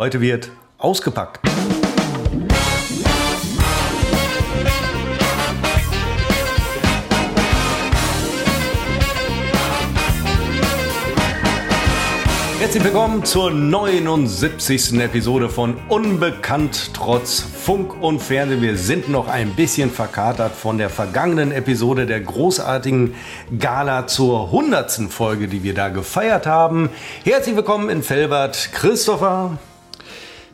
Heute 0.00 0.22
wird 0.22 0.50
ausgepackt. 0.78 1.46
Herzlich 12.58 12.82
willkommen 12.82 13.26
zur 13.26 13.50
79. 13.50 14.98
Episode 15.00 15.50
von 15.50 15.76
Unbekannt 15.90 16.92
trotz 16.94 17.40
Funk 17.40 18.02
und 18.02 18.20
Fernsehen. 18.22 18.62
Wir 18.62 18.78
sind 18.78 19.10
noch 19.10 19.28
ein 19.28 19.50
bisschen 19.50 19.90
verkatert 19.90 20.52
von 20.52 20.78
der 20.78 20.88
vergangenen 20.88 21.52
Episode 21.52 22.06
der 22.06 22.20
großartigen 22.20 23.14
Gala 23.58 24.06
zur 24.06 24.46
100. 24.46 25.10
Folge, 25.10 25.46
die 25.46 25.62
wir 25.62 25.74
da 25.74 25.90
gefeiert 25.90 26.46
haben. 26.46 26.88
Herzlich 27.22 27.54
willkommen 27.54 27.90
in 27.90 28.02
Felbert, 28.02 28.70
Christopher. 28.72 29.58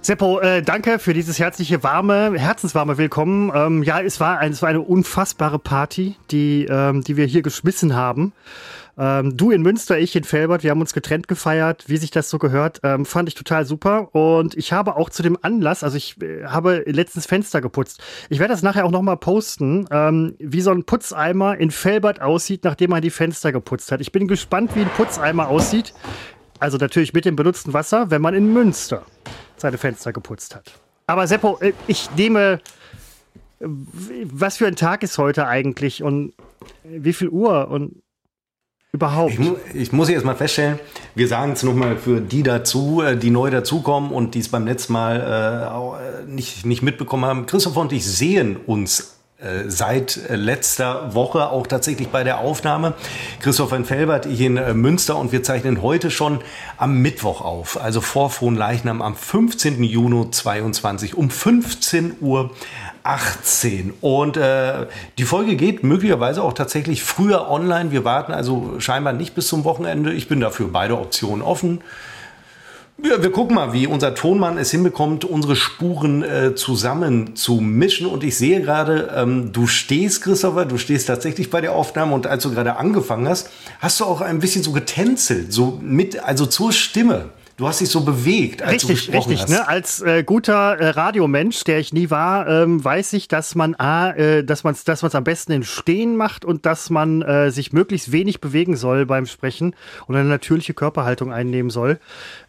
Seppo, 0.07 0.39
äh, 0.39 0.63
danke 0.63 1.01
für 1.01 1.15
dieses 1.15 1.41
herzliche, 1.41 1.83
warme, 1.83 2.39
herzenswarme 2.39 2.97
Willkommen. 2.97 3.51
Ähm, 3.53 3.83
ja, 3.83 4.01
es 4.01 4.21
war, 4.21 4.39
ein, 4.39 4.53
es 4.53 4.63
war 4.63 4.69
eine 4.69 4.81
unfassbare 4.81 5.59
Party, 5.59 6.15
die, 6.31 6.65
ähm, 6.71 7.03
die 7.03 7.17
wir 7.17 7.27
hier 7.27 7.43
geschmissen 7.43 7.97
haben. 7.97 8.33
Ähm, 8.97 9.37
du 9.37 9.51
in 9.51 9.63
Münster, 9.63 9.99
ich 9.99 10.15
in 10.15 10.23
Felbert, 10.23 10.63
wir 10.63 10.71
haben 10.71 10.81
uns 10.81 10.93
getrennt 10.93 11.27
gefeiert, 11.27 11.89
wie 11.89 11.97
sich 11.97 12.13
das 12.13 12.31
so 12.31 12.39
gehört, 12.39 12.79
ähm, 12.85 13.05
fand 13.05 13.29
ich 13.29 13.35
total 13.35 13.67
super. 13.67 14.15
Und 14.15 14.57
ich 14.57 14.73
habe 14.73 14.95
auch 14.95 15.11
zu 15.11 15.25
dem 15.25 15.37
Anlass, 15.43 15.83
also 15.83 15.97
ich 15.97 16.23
äh, 16.23 16.45
habe 16.45 16.85
letztens 16.87 17.27
Fenster 17.27 17.61
geputzt. 17.61 18.01
Ich 18.29 18.39
werde 18.39 18.55
das 18.55 18.63
nachher 18.63 18.85
auch 18.85 18.93
nochmal 18.93 19.17
posten, 19.17 19.89
ähm, 19.91 20.37
wie 20.39 20.61
so 20.61 20.71
ein 20.71 20.85
Putzeimer 20.85 21.59
in 21.59 21.73
Felbert 21.73 22.23
aussieht, 22.23 22.63
nachdem 22.63 22.91
man 22.91 23.03
die 23.03 23.11
Fenster 23.11 23.51
geputzt 23.51 23.91
hat. 23.91 24.01
Ich 24.01 24.13
bin 24.13 24.29
gespannt, 24.29 24.71
wie 24.77 24.83
ein 24.83 24.91
Putzeimer 24.97 25.49
aussieht. 25.49 25.95
Also 26.61 26.79
natürlich 26.79 27.13
mit 27.13 27.25
dem 27.25 27.35
benutzten 27.35 27.73
Wasser, 27.73 28.09
wenn 28.13 28.23
man 28.23 28.35
in 28.35 28.53
Münster 28.53 29.03
seine 29.57 29.79
Fenster 29.79 30.13
geputzt 30.13 30.55
hat. 30.55 30.73
Aber 31.07 31.27
Seppo, 31.27 31.59
äh, 31.61 31.73
ich 31.87 32.11
nehme. 32.17 32.61
Was 33.59 34.59
für 34.59 34.67
ein 34.67 34.77
Tag 34.77 35.03
ist 35.03 35.17
heute 35.17 35.47
eigentlich 35.47 36.03
und 36.03 36.35
wie 36.85 37.15
viel 37.15 37.31
Uhr 37.31 37.69
und 37.69 38.03
überhaupt? 38.93 39.33
Ich, 39.33 39.39
mu 39.39 39.57
ich 39.73 39.93
muss 39.93 40.11
jetzt 40.11 40.25
mal 40.25 40.35
feststellen, 40.35 40.79
wir 41.15 41.27
sagen 41.29 41.53
es 41.53 41.63
nochmal 41.63 41.97
für 41.97 42.21
die 42.21 42.43
dazu, 42.43 43.03
äh, 43.03 43.17
die 43.17 43.31
neu 43.31 43.51
dazukommen 43.51 44.11
und 44.11 44.35
die 44.35 44.41
es 44.41 44.49
beim 44.51 44.67
letzten 44.67 44.93
Mal 44.93 46.27
äh, 46.27 46.31
nicht, 46.31 46.67
nicht 46.67 46.83
mitbekommen 46.83 47.25
haben. 47.25 47.47
Christoph 47.47 47.77
und 47.77 47.93
ich 47.93 48.05
sehen 48.05 48.57
uns 48.57 49.01
äh, 49.01 49.16
seit 49.67 50.21
letzter 50.31 51.15
Woche 51.15 51.51
auch 51.51 51.67
tatsächlich 51.67 52.09
bei 52.09 52.25
der 52.25 52.39
Aufnahme. 52.39 52.95
Christoph 53.41 53.73
in 53.73 53.85
Felbert, 53.85 54.25
ich 54.25 54.41
in 54.41 54.55
Münster 54.81 55.17
und 55.17 55.31
wir 55.31 55.43
zeichnen 55.43 55.83
heute 55.83 56.11
schon 56.11 56.41
am 56.79 57.03
Mittwoch 57.03 57.43
auf, 57.43 57.79
also 57.81 58.01
vor 58.01 58.31
Frohnleichnam 58.31 59.03
am 59.03 59.15
15. 59.15 59.83
Juni 59.83 60.31
22 60.31 61.17
um 61.17 61.29
15 61.29 62.17
Uhr 62.21 62.51
18. 63.07 63.95
Und 64.01 64.37
äh, 64.37 64.87
die 65.19 65.25
Folge 65.25 65.57
geht 65.57 65.83
möglicherweise 65.83 66.43
auch 66.43 66.53
tatsächlich 66.53 67.03
früher 67.03 67.49
online. 67.51 67.93
Wir 67.93 68.05
warten 68.05 68.33
also 68.33 68.81
scheinbar 68.81 69.13
nicht 69.13 69.35
bis 69.35 69.49
zum 69.49 69.65
Wochenende. 69.65 70.13
Ich 70.13 70.29
bin 70.29 70.41
dafür 70.41 70.69
beide 70.73 70.99
Optionen 70.99 71.43
offen. 71.43 71.81
Ja, 73.03 73.23
wir 73.23 73.31
gucken 73.31 73.57
mal, 73.57 73.75
wie 73.75 73.87
unser 73.87 74.15
Tonmann 74.15 74.57
es 74.57 74.71
hinbekommt, 74.71 75.27
unsere 75.27 75.55
Spuren 75.55 76.23
äh, 76.23 76.55
zusammen 76.55 77.37
zu 77.37 77.57
mischen. 77.57 78.07
Und 78.07 78.25
ich 78.25 78.39
sehe 78.39 78.63
gerade, 78.63 79.13
ähm, 79.15 79.53
du 79.53 79.67
stehst, 79.67 80.23
Christopher, 80.23 80.65
du 80.65 80.79
stehst 80.79 81.07
tatsächlich 81.07 81.51
bei 81.51 81.61
der 81.61 81.73
Aufnahme. 81.73 82.15
Und 82.15 82.27
als 82.27 82.45
du 82.45 82.51
gerade 82.51 82.77
angefangen 82.77 83.29
hast, 83.29 83.51
hast 83.81 84.01
du 84.01 84.07
auch 84.07 84.23
ein 84.23 84.39
bisschen 84.39 84.63
so 84.63 84.73
getänzelt, 84.73 85.53
so 85.53 85.79
mit, 85.83 86.25
also 86.25 86.47
zur 86.47 86.73
Stimme. 86.73 87.27
Du 87.57 87.67
hast 87.67 87.81
dich 87.81 87.89
so 87.89 88.03
bewegt, 88.03 88.63
als 88.63 88.87
richtig, 88.87 89.07
du 89.07 89.13
richtig. 89.13 89.41
Hast. 89.41 89.49
Ne? 89.49 89.67
Als 89.67 90.03
äh, 90.03 90.23
guter 90.25 90.79
äh, 90.79 90.89
Radiomensch, 90.91 91.65
der 91.65 91.79
ich 91.79 91.91
nie 91.95 92.11
war, 92.11 92.47
ähm, 92.47 92.85
weiß 92.85 93.15
ich, 93.15 93.29
dass 93.29 93.55
man 93.55 93.75
a, 93.77 94.11
äh, 94.11 94.45
dass 94.45 94.63
man 94.63 94.77
dass 94.85 95.03
es 95.03 95.15
am 95.15 95.25
besten 95.25 95.53
in 95.53 95.63
Stehen 95.63 96.17
macht 96.17 96.45
und 96.45 96.67
dass 96.67 96.91
man 96.91 97.23
äh, 97.23 97.51
sich 97.51 97.73
möglichst 97.73 98.13
wenig 98.13 98.43
bewegen 98.43 98.77
soll 98.77 99.07
beim 99.07 99.25
Sprechen 99.25 99.75
und 100.07 100.17
eine 100.17 100.29
natürliche 100.29 100.75
Körperhaltung 100.75 101.33
einnehmen 101.33 101.71
soll. 101.71 101.99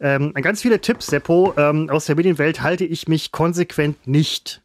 Ähm, 0.02 0.34
ganz 0.34 0.62
viele 0.62 0.82
Tipps, 0.82 1.08
Seppo, 1.08 1.54
ähm, 1.56 1.90
aus 1.90 2.06
der 2.06 2.18
Medienwelt 2.18 2.62
halte 2.62 2.84
ich 2.84 3.08
mich 3.08 3.32
konsequent 3.32 4.08
nicht. 4.08 4.62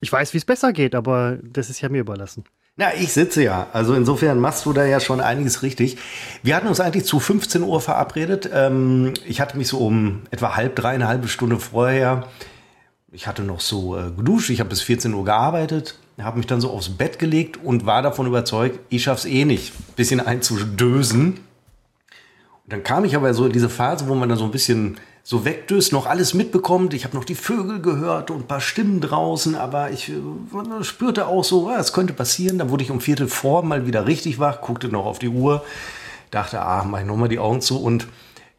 Ich 0.00 0.10
weiß, 0.10 0.32
wie 0.32 0.38
es 0.38 0.46
besser 0.46 0.72
geht, 0.72 0.94
aber 0.94 1.38
das 1.42 1.68
ist 1.68 1.82
ja 1.82 1.90
mir 1.90 2.00
überlassen. 2.00 2.44
Na, 2.78 2.94
ich 2.94 3.12
sitze 3.12 3.42
ja. 3.42 3.68
Also 3.72 3.94
insofern 3.94 4.38
machst 4.38 4.66
du 4.66 4.72
da 4.74 4.84
ja 4.84 5.00
schon 5.00 5.20
einiges 5.20 5.62
richtig. 5.62 5.96
Wir 6.42 6.54
hatten 6.54 6.68
uns 6.68 6.78
eigentlich 6.78 7.06
zu 7.06 7.20
15 7.20 7.62
Uhr 7.62 7.80
verabredet. 7.80 8.50
Ähm, 8.52 9.14
ich 9.26 9.40
hatte 9.40 9.56
mich 9.56 9.68
so 9.68 9.78
um 9.78 10.22
etwa 10.30 10.56
halb 10.56 10.76
drei, 10.76 10.90
eine 10.90 11.28
Stunde 11.28 11.58
vorher, 11.58 12.28
ich 13.16 13.26
hatte 13.26 13.42
noch 13.42 13.60
so 13.60 13.96
äh, 13.96 14.10
geduscht, 14.10 14.50
ich 14.50 14.60
habe 14.60 14.68
bis 14.68 14.82
14 14.82 15.14
Uhr 15.14 15.24
gearbeitet, 15.24 15.98
habe 16.20 16.36
mich 16.36 16.46
dann 16.46 16.60
so 16.60 16.70
aufs 16.70 16.90
Bett 16.90 17.18
gelegt 17.18 17.58
und 17.62 17.86
war 17.86 18.02
davon 18.02 18.26
überzeugt, 18.26 18.78
ich 18.90 19.04
schaff's 19.04 19.24
eh 19.24 19.46
nicht, 19.46 19.72
bisschen 19.96 20.20
einzudösen. 20.20 21.28
Und 22.64 22.72
dann 22.72 22.82
kam 22.82 23.06
ich 23.06 23.16
aber 23.16 23.32
so 23.32 23.46
in 23.46 23.52
diese 23.52 23.70
Phase, 23.70 24.06
wo 24.08 24.14
man 24.14 24.28
dann 24.28 24.36
so 24.36 24.44
ein 24.44 24.50
bisschen 24.50 24.98
so 25.28 25.44
wegdöst, 25.44 25.92
noch 25.92 26.06
alles 26.06 26.34
mitbekommt. 26.34 26.94
Ich 26.94 27.02
habe 27.02 27.16
noch 27.16 27.24
die 27.24 27.34
Vögel 27.34 27.82
gehört 27.82 28.30
und 28.30 28.42
ein 28.42 28.46
paar 28.46 28.60
Stimmen 28.60 29.00
draußen, 29.00 29.56
aber 29.56 29.90
ich 29.90 30.08
äh, 30.08 30.84
spürte 30.84 31.26
auch 31.26 31.42
so, 31.42 31.68
ah, 31.68 31.80
es 31.80 31.92
könnte 31.92 32.12
passieren. 32.12 32.58
Dann 32.58 32.70
wurde 32.70 32.84
ich 32.84 32.92
um 32.92 33.00
Viertel 33.00 33.26
vor 33.26 33.64
mal 33.64 33.88
wieder 33.88 34.06
richtig 34.06 34.38
wach, 34.38 34.60
guckte 34.60 34.86
noch 34.86 35.04
auf 35.04 35.18
die 35.18 35.26
Uhr, 35.26 35.64
dachte, 36.30 36.60
ah, 36.62 36.84
mach 36.84 37.00
ich 37.00 37.06
nochmal 37.06 37.28
die 37.28 37.40
Augen 37.40 37.60
zu 37.60 37.82
und 37.82 38.06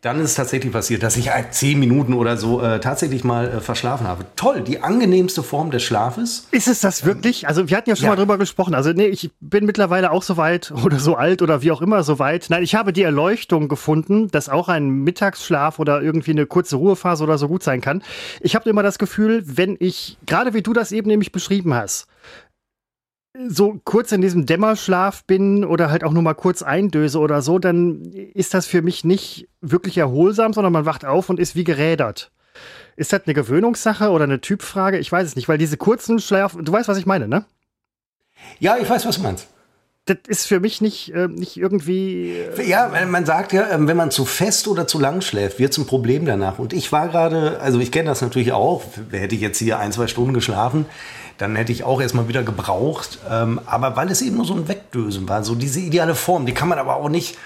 dann 0.01 0.19
ist 0.19 0.31
es 0.31 0.35
tatsächlich 0.35 0.71
passiert, 0.71 1.01
dass 1.01 1.17
ich 1.17 1.29
zehn 1.51 1.79
Minuten 1.79 2.13
oder 2.13 2.37
so 2.37 2.61
äh, 2.61 2.79
tatsächlich 2.79 3.23
mal 3.23 3.47
äh, 3.47 3.61
verschlafen 3.61 4.07
habe. 4.07 4.25
Toll, 4.35 4.61
die 4.61 4.83
angenehmste 4.83 5.41
Form 5.41 5.71
des 5.71 5.81
Schlafes. 5.81 6.47
Ist 6.51 6.67
es 6.67 6.81
das 6.81 7.03
wirklich? 7.03 7.47
Also 7.47 7.67
wir 7.69 7.75
hatten 7.75 7.89
ja 7.89 7.95
schon 7.95 8.05
ja. 8.05 8.11
mal 8.11 8.15
drüber 8.15 8.37
gesprochen. 8.37 8.75
Also 8.75 8.91
nee, 8.93 9.07
ich 9.07 9.31
bin 9.39 9.65
mittlerweile 9.65 10.11
auch 10.11 10.21
so 10.21 10.37
weit 10.37 10.71
oder 10.85 10.99
so 10.99 11.15
alt 11.15 11.41
oder 11.41 11.63
wie 11.63 11.71
auch 11.71 11.81
immer 11.81 12.03
so 12.03 12.19
weit. 12.19 12.45
Nein, 12.49 12.61
ich 12.61 12.75
habe 12.75 12.93
die 12.93 13.01
Erleuchtung 13.01 13.67
gefunden, 13.67 14.29
dass 14.29 14.49
auch 14.49 14.69
ein 14.69 14.89
Mittagsschlaf 14.89 15.79
oder 15.79 16.01
irgendwie 16.01 16.31
eine 16.31 16.45
kurze 16.45 16.75
Ruhephase 16.75 17.23
oder 17.23 17.39
so 17.39 17.47
gut 17.47 17.63
sein 17.63 17.81
kann. 17.81 18.03
Ich 18.39 18.55
habe 18.55 18.69
immer 18.69 18.83
das 18.83 18.99
Gefühl, 18.99 19.43
wenn 19.45 19.77
ich, 19.79 20.17
gerade 20.27 20.53
wie 20.53 20.61
du 20.61 20.73
das 20.73 20.91
eben 20.91 21.07
nämlich 21.07 21.31
beschrieben 21.31 21.73
hast, 21.73 22.07
so 23.47 23.79
kurz 23.83 24.11
in 24.11 24.21
diesem 24.21 24.45
Dämmerschlaf 24.45 25.23
bin 25.25 25.63
oder 25.63 25.91
halt 25.91 26.03
auch 26.03 26.11
nur 26.11 26.23
mal 26.23 26.33
kurz 26.33 26.61
eindöse 26.61 27.19
oder 27.19 27.41
so, 27.41 27.59
dann 27.59 28.03
ist 28.33 28.53
das 28.53 28.65
für 28.65 28.81
mich 28.81 29.03
nicht 29.03 29.47
wirklich 29.61 29.97
erholsam, 29.97 30.53
sondern 30.53 30.73
man 30.73 30.85
wacht 30.85 31.05
auf 31.05 31.29
und 31.29 31.39
ist 31.39 31.55
wie 31.55 31.63
gerädert. 31.63 32.31
Ist 32.95 33.13
das 33.13 33.21
eine 33.25 33.35
Gewöhnungssache 33.35 34.09
oder 34.09 34.23
eine 34.23 34.41
Typfrage? 34.41 34.97
Ich 34.97 35.11
weiß 35.11 35.27
es 35.27 35.35
nicht, 35.35 35.47
weil 35.47 35.59
diese 35.59 35.77
kurzen 35.77 36.19
Schlaf, 36.19 36.57
du 36.59 36.71
weißt, 36.71 36.89
was 36.89 36.97
ich 36.97 37.05
meine, 37.05 37.27
ne? 37.27 37.45
Ja, 38.59 38.77
ich 38.77 38.89
weiß, 38.89 39.05
was 39.05 39.17
du 39.17 39.21
meinst. 39.21 39.47
Das 40.05 40.17
ist 40.27 40.47
für 40.47 40.61
mich 40.61 40.79
nicht, 40.79 41.13
äh, 41.13 41.27
nicht 41.27 41.57
irgendwie. 41.57 42.31
Äh 42.31 42.67
ja, 42.67 42.89
man 43.07 43.25
sagt 43.25 43.51
ja, 43.51 43.69
ähm, 43.69 43.87
wenn 43.87 43.97
man 43.97 44.09
zu 44.09 44.23
fest 44.23 44.67
oder 44.69 44.87
zu 44.87 44.99
lang 44.99 45.21
schläft, 45.21 45.59
wird 45.59 45.73
es 45.73 45.77
ein 45.77 45.85
Problem 45.85 46.25
danach. 46.25 46.59
Und 46.59 46.71
ich 46.71 46.91
war 46.93 47.09
gerade, 47.09 47.59
also 47.59 47.79
ich 47.79 47.91
kenne 47.91 48.09
das 48.09 48.21
natürlich 48.21 48.53
auch, 48.53 48.83
hätte 49.11 49.35
ich 49.35 49.41
jetzt 49.41 49.59
hier 49.59 49.79
ein, 49.79 49.91
zwei 49.91 50.07
Stunden 50.07 50.33
geschlafen, 50.33 50.85
dann 51.37 51.55
hätte 51.55 51.71
ich 51.71 51.83
auch 51.83 52.01
erstmal 52.01 52.27
wieder 52.27 52.43
gebraucht. 52.43 53.19
Ähm, 53.29 53.59
aber 53.65 53.95
weil 53.95 54.09
es 54.11 54.21
eben 54.21 54.37
nur 54.37 54.45
so 54.45 54.53
ein 54.53 54.67
Wegdösen 54.67 55.29
war, 55.29 55.43
so 55.43 55.55
diese 55.55 55.79
ideale 55.79 56.15
Form, 56.15 56.45
die 56.45 56.53
kann 56.53 56.67
man 56.67 56.79
aber 56.79 56.95
auch 56.95 57.09
nicht 57.09 57.37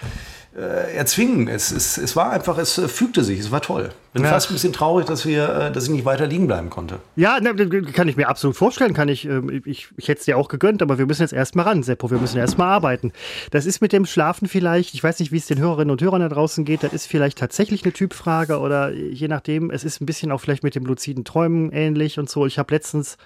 äh, 0.56 0.96
erzwingen. 0.96 1.48
Es, 1.48 1.72
es, 1.72 1.98
es 1.98 2.16
war 2.16 2.32
einfach, 2.32 2.58
es 2.58 2.78
äh, 2.78 2.88
fügte 2.88 3.24
sich, 3.24 3.40
es 3.40 3.52
war 3.52 3.62
toll. 3.62 3.92
Bin 4.14 4.24
ja. 4.24 4.30
fast 4.30 4.50
ein 4.50 4.54
bisschen 4.54 4.74
traurig, 4.74 5.06
dass 5.06 5.26
wir, 5.26 5.48
äh, 5.48 5.72
dass 5.72 5.86
ich 5.86 5.90
nicht 5.90 6.04
weiter 6.04 6.28
liegen 6.28 6.48
bleiben 6.48 6.70
konnte. 6.70 7.00
Ja, 7.16 7.40
ne, 7.40 7.56
kann 7.94 8.10
ich 8.10 8.18
mir 8.18 8.28
absolut 8.28 8.58
vorstellen, 8.58 8.94
kann 8.94 9.08
ich, 9.08 9.26
ähm, 9.26 9.62
ich, 9.64 9.88
ich 9.96 10.08
hätte 10.10 10.20
es 10.20 10.26
dir 10.26 10.38
auch 10.38 10.50
gegönnt, 10.50 10.82
aber 10.82 10.98
wir 10.98 11.06
müssen 11.06 11.22
jetzt 11.22 11.32
erstmal 11.32 11.66
ran, 11.66 11.84
Seppo, 11.84 12.12
wir 12.12 12.18
müssen 12.18 12.38
erstmal 12.38 12.68
arbeiten. 12.68 13.14
Das 13.52 13.66
ist 13.66 13.82
mit 13.82 13.94
dem 13.94 14.06
Schlafen 14.06 14.50
vielleicht, 14.50 14.94
ich 14.94 15.02
weiß 15.02 15.20
nicht, 15.20 15.32
wie 15.32 15.38
es 15.38 15.46
den 15.46 15.60
Hörerinnen 15.60 15.92
und 15.92 16.02
Hörern 16.02 16.20
da 16.20 16.28
draußen 16.28 16.66
geht, 16.66 16.84
das 16.84 16.92
ist 16.92 17.06
vielleicht 17.06 17.38
tatsächlich 17.38 17.84
eine 17.84 17.94
Typfrage 17.94 18.60
oder 18.60 18.92
je 18.92 19.30
nachdem, 19.30 19.72
es 19.72 19.86
ist 19.86 20.02
ein 20.02 20.06
bisschen 20.06 20.34
auch 20.34 20.42
vielleicht 20.42 20.64
mit 20.64 20.76
dem 20.76 20.86
luziden 20.86 21.24
Träumen 21.24 21.72
ähnlich 21.72 22.20
und 22.20 22.30
so. 22.30 22.46
Ich 22.46 22.60
habe 22.60 22.74
letztens, 22.74 23.18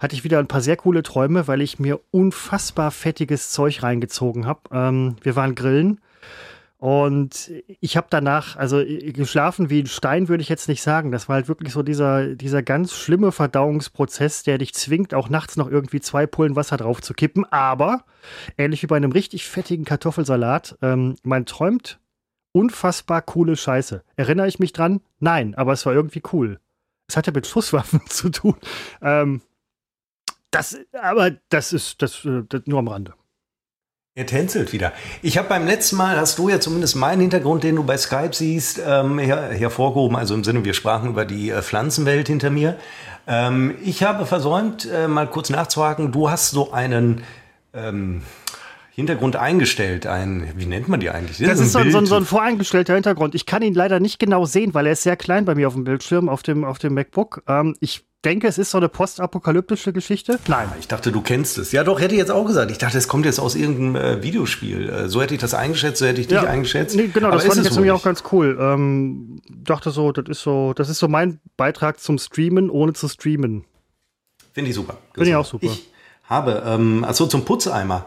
hatte 0.00 0.14
ich 0.14 0.24
wieder 0.24 0.38
ein 0.38 0.48
paar 0.48 0.62
sehr 0.62 0.76
coole 0.76 1.02
Träume, 1.02 1.46
weil 1.48 1.60
ich 1.60 1.78
mir 1.78 2.00
unfassbar 2.10 2.90
fettiges 2.90 3.50
Zeug 3.50 3.82
reingezogen 3.82 4.46
habe. 4.46 4.60
Ähm, 4.72 5.16
wir 5.22 5.36
waren 5.36 5.54
grillen 5.54 6.00
und 6.82 7.52
ich 7.78 7.96
habe 7.96 8.08
danach, 8.10 8.56
also 8.56 8.82
geschlafen 8.84 9.70
wie 9.70 9.82
ein 9.82 9.86
Stein, 9.86 10.26
würde 10.26 10.42
ich 10.42 10.48
jetzt 10.48 10.66
nicht 10.66 10.82
sagen. 10.82 11.12
Das 11.12 11.28
war 11.28 11.36
halt 11.36 11.46
wirklich 11.46 11.72
so 11.72 11.84
dieser, 11.84 12.34
dieser 12.34 12.64
ganz 12.64 12.92
schlimme 12.92 13.30
Verdauungsprozess, 13.30 14.42
der 14.42 14.58
dich 14.58 14.74
zwingt, 14.74 15.14
auch 15.14 15.28
nachts 15.28 15.56
noch 15.56 15.70
irgendwie 15.70 16.00
zwei 16.00 16.26
Pullen 16.26 16.56
Wasser 16.56 16.78
drauf 16.78 17.00
zu 17.00 17.14
kippen. 17.14 17.44
Aber 17.52 18.04
ähnlich 18.58 18.82
wie 18.82 18.88
bei 18.88 18.96
einem 18.96 19.12
richtig 19.12 19.46
fettigen 19.46 19.84
Kartoffelsalat, 19.84 20.76
ähm, 20.82 21.14
man 21.22 21.46
träumt 21.46 22.00
unfassbar 22.50 23.22
coole 23.22 23.54
Scheiße. 23.56 24.02
Erinnere 24.16 24.48
ich 24.48 24.58
mich 24.58 24.72
dran? 24.72 25.02
Nein, 25.20 25.54
aber 25.54 25.74
es 25.74 25.86
war 25.86 25.92
irgendwie 25.92 26.22
cool. 26.32 26.58
Es 27.06 27.16
hatte 27.16 27.30
mit 27.30 27.46
Schusswaffen 27.46 28.00
zu 28.08 28.28
tun. 28.28 28.56
Ähm, 29.00 29.40
das, 30.50 30.76
aber 31.00 31.30
das 31.48 31.72
ist 31.72 32.02
das, 32.02 32.24
äh, 32.24 32.42
das 32.48 32.62
nur 32.66 32.80
am 32.80 32.88
Rande. 32.88 33.14
Er 34.14 34.26
tänzelt 34.26 34.74
wieder. 34.74 34.92
Ich 35.22 35.38
habe 35.38 35.48
beim 35.48 35.66
letzten 35.66 35.96
Mal, 35.96 36.18
hast 36.18 36.38
du 36.38 36.50
ja 36.50 36.60
zumindest 36.60 36.96
meinen 36.96 37.22
Hintergrund, 37.22 37.64
den 37.64 37.76
du 37.76 37.82
bei 37.82 37.96
Skype 37.96 38.34
siehst, 38.34 38.78
ähm, 38.86 39.18
her 39.18 39.48
hervorgehoben. 39.52 40.18
Also 40.18 40.34
im 40.34 40.44
Sinne, 40.44 40.66
wir 40.66 40.74
sprachen 40.74 41.08
über 41.08 41.24
die 41.24 41.48
äh, 41.48 41.62
Pflanzenwelt 41.62 42.28
hinter 42.28 42.50
mir. 42.50 42.76
Ähm, 43.26 43.74
ich 43.82 44.02
habe 44.02 44.26
versäumt, 44.26 44.86
äh, 44.86 45.08
mal 45.08 45.26
kurz 45.30 45.48
nachzuhaken. 45.48 46.12
Du 46.12 46.28
hast 46.28 46.50
so 46.50 46.72
einen 46.72 47.22
ähm, 47.72 48.20
Hintergrund 48.90 49.36
eingestellt. 49.36 50.06
Ein, 50.06 50.52
wie 50.56 50.66
nennt 50.66 50.88
man 50.88 51.00
die 51.00 51.08
eigentlich? 51.08 51.38
Das, 51.38 51.48
das 51.48 51.60
ist, 51.60 51.76
ein 51.76 51.90
so, 51.90 52.00
so, 52.00 52.06
so, 52.06 52.16
ein 52.16 52.26
voreingestellter 52.26 52.92
Hintergrund. 52.92 53.34
Ich 53.34 53.46
kann 53.46 53.62
ihn 53.62 53.72
leider 53.72 53.98
nicht 53.98 54.18
genau 54.18 54.44
sehen, 54.44 54.74
weil 54.74 54.84
er 54.84 54.92
ist 54.92 55.04
sehr 55.04 55.16
klein 55.16 55.46
bei 55.46 55.54
mir 55.54 55.68
auf 55.68 55.74
dem 55.74 55.84
Bildschirm, 55.84 56.28
auf 56.28 56.42
dem, 56.42 56.64
auf 56.64 56.78
dem 56.78 56.92
MacBook. 56.92 57.44
Ähm, 57.48 57.76
ich 57.80 58.04
denke, 58.24 58.46
es 58.46 58.58
ist 58.58 58.70
so 58.70 58.78
eine 58.78 58.88
postapokalyptische 58.88 59.92
Geschichte. 59.92 60.38
Nein. 60.48 60.68
Ich 60.78 60.88
dachte, 60.88 61.12
du 61.12 61.20
kennst 61.20 61.58
es. 61.58 61.72
Ja, 61.72 61.84
doch, 61.84 62.00
hätte 62.00 62.14
ich 62.14 62.18
jetzt 62.18 62.30
auch 62.30 62.46
gesagt. 62.46 62.70
Ich 62.70 62.78
dachte, 62.78 62.98
es 62.98 63.08
kommt 63.08 63.26
jetzt 63.26 63.40
aus 63.40 63.54
irgendeinem 63.54 63.96
äh, 63.96 64.22
Videospiel. 64.22 64.88
Äh, 64.88 65.08
so 65.08 65.20
hätte 65.20 65.34
ich 65.34 65.40
das 65.40 65.54
eingeschätzt, 65.54 65.98
so 65.98 66.06
hätte 66.06 66.20
ich 66.20 66.28
dich 66.28 66.36
ja, 66.36 66.44
eingeschätzt. 66.44 66.96
Nee, 66.96 67.08
genau, 67.08 67.28
Aber 67.28 67.36
das 67.36 67.46
fand 67.46 67.58
ich 67.58 67.64
jetzt 67.64 67.74
nämlich 67.74 67.92
auch 67.92 68.02
ganz 68.02 68.22
cool. 68.32 68.56
Ähm, 68.60 69.40
dachte 69.50 69.90
so, 69.90 70.12
das 70.12 70.28
ist 70.28 70.42
so, 70.42 70.72
das 70.74 70.88
ist 70.88 70.98
so 70.98 71.08
mein 71.08 71.40
Beitrag 71.56 72.00
zum 72.00 72.18
Streamen, 72.18 72.70
ohne 72.70 72.92
zu 72.92 73.08
streamen. 73.08 73.64
Finde 74.52 74.70
ich 74.70 74.76
super. 74.76 74.98
Finde 75.14 75.30
ich 75.30 75.36
auch 75.36 75.46
super. 75.46 75.66
Ich 75.66 75.90
habe, 76.24 76.62
ähm, 76.66 77.04
achso, 77.04 77.26
zum 77.26 77.44
Putzeimer. 77.44 78.06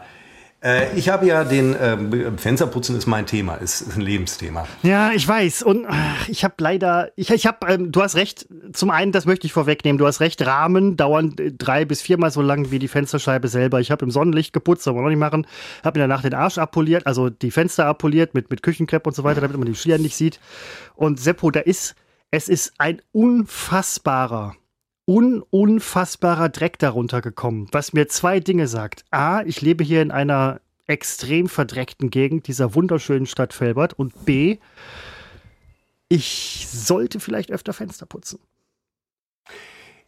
Äh, 0.62 0.96
ich 0.96 1.08
habe 1.08 1.26
ja 1.26 1.44
den 1.44 1.74
äh, 1.74 2.38
Fensterputzen 2.38 2.96
ist 2.96 3.06
mein 3.06 3.26
Thema, 3.26 3.56
ist, 3.56 3.82
ist 3.82 3.96
ein 3.96 4.00
Lebensthema. 4.00 4.66
Ja, 4.82 5.12
ich 5.12 5.26
weiß. 5.26 5.62
Und 5.62 5.86
ach, 5.86 6.28
ich 6.28 6.44
habe 6.44 6.54
leider, 6.58 7.10
ich, 7.14 7.30
ich 7.30 7.46
habe, 7.46 7.66
ähm, 7.68 7.92
du 7.92 8.02
hast 8.02 8.16
recht. 8.16 8.46
Zum 8.72 8.90
einen, 8.90 9.12
das 9.12 9.26
möchte 9.26 9.46
ich 9.46 9.52
vorwegnehmen. 9.52 9.98
Du 9.98 10.06
hast 10.06 10.20
recht. 10.20 10.44
Rahmen 10.46 10.96
dauern 10.96 11.34
äh, 11.38 11.52
drei 11.52 11.84
bis 11.84 12.00
viermal 12.00 12.30
so 12.30 12.40
lang 12.40 12.70
wie 12.70 12.78
die 12.78 12.88
Fensterscheibe 12.88 13.48
selber. 13.48 13.80
Ich 13.80 13.90
habe 13.90 14.04
im 14.04 14.10
Sonnenlicht 14.10 14.52
putzt, 14.64 14.84
soll 14.84 14.94
man 14.94 15.02
noch 15.02 15.10
nicht 15.10 15.18
machen. 15.18 15.46
Habe 15.84 15.98
mir 15.98 16.08
danach 16.08 16.22
den 16.22 16.34
Arsch 16.34 16.58
abpoliert, 16.58 17.06
also 17.06 17.28
die 17.28 17.50
Fenster 17.50 17.86
abpoliert 17.86 18.34
mit 18.34 18.50
mit 18.50 18.62
Küchenkrepp 18.62 19.06
und 19.06 19.14
so 19.14 19.24
weiter, 19.24 19.42
damit 19.42 19.58
man 19.58 19.66
die 19.66 19.74
Schlieren 19.74 20.02
nicht 20.02 20.16
sieht. 20.16 20.40
Und 20.94 21.20
Seppo, 21.20 21.50
da 21.50 21.60
ist, 21.60 21.94
es 22.30 22.48
ist 22.48 22.72
ein 22.78 23.02
unfassbarer 23.12 24.56
un 25.06 25.42
unfassbarer 25.50 26.48
Dreck 26.48 26.78
darunter 26.78 27.22
gekommen, 27.22 27.68
was 27.72 27.92
mir 27.92 28.08
zwei 28.08 28.40
Dinge 28.40 28.66
sagt. 28.66 29.04
A, 29.10 29.42
ich 29.42 29.62
lebe 29.62 29.84
hier 29.84 30.02
in 30.02 30.10
einer 30.10 30.60
extrem 30.86 31.48
verdreckten 31.48 32.10
Gegend 32.10 32.48
dieser 32.48 32.74
wunderschönen 32.74 33.26
Stadt 33.26 33.52
Felbert 33.52 33.92
und 33.94 34.24
B, 34.24 34.58
ich 36.08 36.66
sollte 36.70 37.18
vielleicht 37.20 37.50
öfter 37.50 37.72
Fenster 37.72 38.06
putzen. 38.06 38.38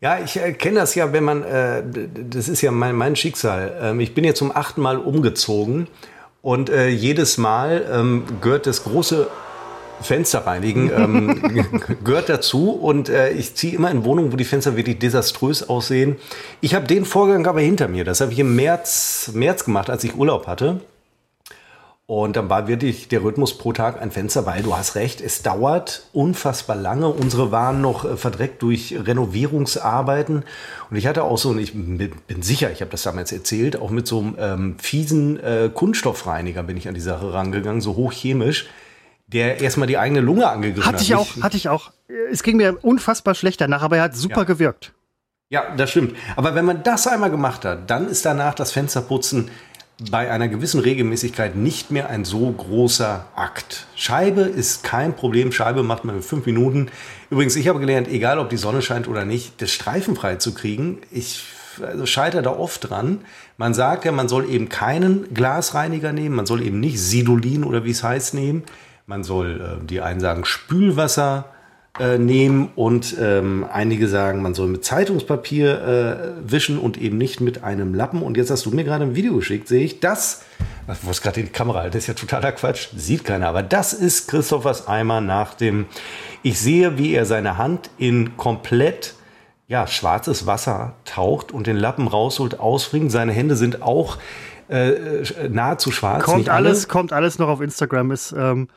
Ja, 0.00 0.20
ich 0.20 0.36
äh, 0.36 0.52
kenne 0.52 0.80
das 0.80 0.94
ja, 0.94 1.12
wenn 1.12 1.24
man, 1.24 1.42
äh, 1.42 1.82
das 2.30 2.48
ist 2.48 2.60
ja 2.60 2.70
mein, 2.70 2.94
mein 2.94 3.16
Schicksal. 3.16 3.76
Ähm, 3.82 4.00
ich 4.00 4.14
bin 4.14 4.22
jetzt 4.22 4.38
zum 4.38 4.54
achten 4.54 4.80
Mal 4.80 4.96
umgezogen 4.96 5.88
und 6.40 6.70
äh, 6.70 6.88
jedes 6.88 7.36
Mal 7.36 7.84
ähm, 7.90 8.24
gehört 8.40 8.66
das 8.66 8.84
große 8.84 9.28
Fenster 10.00 10.46
reinigen 10.46 10.90
ähm, 10.94 11.66
gehört 12.04 12.28
dazu 12.28 12.70
und 12.70 13.08
äh, 13.08 13.30
ich 13.30 13.54
ziehe 13.54 13.74
immer 13.74 13.90
in 13.90 14.04
Wohnungen, 14.04 14.32
wo 14.32 14.36
die 14.36 14.44
Fenster 14.44 14.76
wirklich 14.76 14.98
desaströs 14.98 15.68
aussehen. 15.68 16.16
Ich 16.60 16.74
habe 16.74 16.86
den 16.86 17.04
Vorgang 17.04 17.46
aber 17.46 17.60
hinter 17.60 17.88
mir. 17.88 18.04
Das 18.04 18.20
habe 18.20 18.32
ich 18.32 18.38
im 18.38 18.56
März, 18.56 19.30
März 19.34 19.64
gemacht, 19.64 19.90
als 19.90 20.04
ich 20.04 20.16
Urlaub 20.16 20.46
hatte. 20.46 20.80
Und 22.10 22.36
dann 22.36 22.48
war 22.48 22.68
wirklich 22.68 23.08
der 23.08 23.22
Rhythmus 23.22 23.58
pro 23.58 23.74
Tag 23.74 24.00
ein 24.00 24.10
Fenster, 24.10 24.46
weil 24.46 24.62
du 24.62 24.74
hast 24.74 24.94
recht, 24.94 25.20
es 25.20 25.42
dauert 25.42 26.04
unfassbar 26.14 26.74
lange. 26.74 27.08
Unsere 27.08 27.52
waren 27.52 27.82
noch 27.82 28.06
äh, 28.06 28.16
verdreckt 28.16 28.62
durch 28.62 28.94
Renovierungsarbeiten. 28.98 30.42
Und 30.88 30.96
ich 30.96 31.06
hatte 31.06 31.24
auch 31.24 31.36
so, 31.36 31.50
und 31.50 31.58
ich 31.58 31.74
bin 31.74 32.40
sicher, 32.40 32.72
ich 32.72 32.80
habe 32.80 32.90
das 32.90 33.02
damals 33.02 33.30
erzählt, 33.30 33.78
auch 33.78 33.90
mit 33.90 34.06
so 34.06 34.20
einem 34.20 34.36
ähm, 34.38 34.76
fiesen 34.78 35.38
äh, 35.38 35.68
Kunststoffreiniger 35.72 36.62
bin 36.62 36.78
ich 36.78 36.88
an 36.88 36.94
die 36.94 37.02
Sache 37.02 37.34
rangegangen, 37.34 37.82
so 37.82 37.94
hochchemisch 37.94 38.68
der 39.28 39.60
erstmal 39.60 39.86
die 39.86 39.98
eigene 39.98 40.20
Lunge 40.20 40.48
angegriffen 40.48 40.86
hatte 40.86 41.02
ich 41.02 41.12
hat. 41.12 41.20
Auch, 41.20 41.42
hatte 41.42 41.56
ich 41.56 41.68
auch. 41.68 41.92
Es 42.30 42.42
ging 42.42 42.56
mir 42.56 42.78
unfassbar 42.82 43.34
schlecht 43.34 43.60
danach, 43.60 43.82
aber 43.82 43.98
er 43.98 44.04
hat 44.04 44.16
super 44.16 44.40
ja. 44.40 44.44
gewirkt. 44.44 44.92
Ja, 45.50 45.74
das 45.76 45.90
stimmt. 45.90 46.14
Aber 46.36 46.54
wenn 46.54 46.64
man 46.64 46.82
das 46.82 47.06
einmal 47.06 47.30
gemacht 47.30 47.64
hat, 47.64 47.88
dann 47.90 48.08
ist 48.08 48.26
danach 48.26 48.54
das 48.54 48.72
Fensterputzen 48.72 49.50
bei 50.10 50.30
einer 50.30 50.48
gewissen 50.48 50.80
Regelmäßigkeit 50.80 51.56
nicht 51.56 51.90
mehr 51.90 52.08
ein 52.08 52.24
so 52.24 52.50
großer 52.50 53.26
Akt. 53.34 53.86
Scheibe 53.96 54.42
ist 54.42 54.84
kein 54.84 55.14
Problem. 55.16 55.50
Scheibe 55.50 55.82
macht 55.82 56.04
man 56.04 56.16
in 56.16 56.22
fünf 56.22 56.46
Minuten. 56.46 56.90
Übrigens, 57.30 57.56
ich 57.56 57.66
habe 57.66 57.80
gelernt, 57.80 58.08
egal 58.08 58.38
ob 58.38 58.50
die 58.50 58.56
Sonne 58.56 58.80
scheint 58.80 59.08
oder 59.08 59.24
nicht, 59.24 59.60
das 59.60 59.72
streifenfrei 59.72 60.36
zu 60.36 60.54
kriegen. 60.54 60.98
Ich 61.10 61.44
also 61.82 62.06
scheitere 62.06 62.42
da 62.42 62.50
oft 62.50 62.90
dran. 62.90 63.22
Man 63.56 63.74
sagt 63.74 64.04
ja, 64.04 64.12
man 64.12 64.28
soll 64.28 64.48
eben 64.48 64.68
keinen 64.68 65.32
Glasreiniger 65.34 66.12
nehmen. 66.12 66.36
Man 66.36 66.46
soll 66.46 66.62
eben 66.62 66.80
nicht 66.80 67.00
Sidolin 67.00 67.64
oder 67.64 67.84
wie 67.84 67.90
es 67.90 68.04
heißt 68.04 68.34
nehmen. 68.34 68.62
Man 69.08 69.24
soll, 69.24 69.80
äh, 69.82 69.86
die 69.86 70.02
einen 70.02 70.20
sagen, 70.20 70.44
Spülwasser 70.44 71.46
äh, 71.98 72.18
nehmen 72.18 72.68
und 72.76 73.16
ähm, 73.18 73.64
einige 73.72 74.06
sagen, 74.06 74.42
man 74.42 74.52
soll 74.52 74.68
mit 74.68 74.84
Zeitungspapier 74.84 76.36
äh, 76.44 76.52
wischen 76.52 76.78
und 76.78 76.98
eben 76.98 77.16
nicht 77.16 77.40
mit 77.40 77.64
einem 77.64 77.94
Lappen. 77.94 78.20
Und 78.20 78.36
jetzt 78.36 78.50
hast 78.50 78.66
du 78.66 78.70
mir 78.70 78.84
gerade 78.84 79.04
ein 79.04 79.14
Video 79.14 79.34
geschickt, 79.34 79.66
sehe 79.66 79.82
ich 79.82 80.00
das. 80.00 80.42
Wo 81.00 81.10
ist 81.10 81.22
gerade 81.22 81.42
die 81.42 81.48
Kamera? 81.48 81.86
Das 81.86 81.96
ist 81.96 82.06
ja 82.06 82.12
totaler 82.12 82.52
Quatsch. 82.52 82.88
Sieht 82.94 83.24
keiner. 83.24 83.48
Aber 83.48 83.62
das 83.62 83.94
ist 83.94 84.28
Christophers 84.28 84.86
Eimer 84.86 85.22
nach 85.22 85.54
dem. 85.54 85.86
Ich 86.42 86.60
sehe, 86.60 86.98
wie 86.98 87.14
er 87.14 87.24
seine 87.24 87.56
Hand 87.56 87.88
in 87.96 88.36
komplett 88.36 89.14
ja, 89.68 89.86
schwarzes 89.86 90.46
Wasser 90.46 90.96
taucht 91.06 91.50
und 91.50 91.66
den 91.66 91.78
Lappen 91.78 92.08
rausholt, 92.08 92.60
ausbringt. 92.60 93.10
Seine 93.10 93.32
Hände 93.32 93.56
sind 93.56 93.80
auch 93.80 94.18
äh, 94.68 94.90
äh 94.90 95.48
nahezu 95.48 95.92
schwarz. 95.92 96.24
Kommt 96.24 96.50
alles, 96.50 96.88
kommt 96.88 97.14
alles 97.14 97.38
noch 97.38 97.48
auf 97.48 97.62
Instagram. 97.62 98.10
Ist 98.10 98.34
ähm 98.36 98.68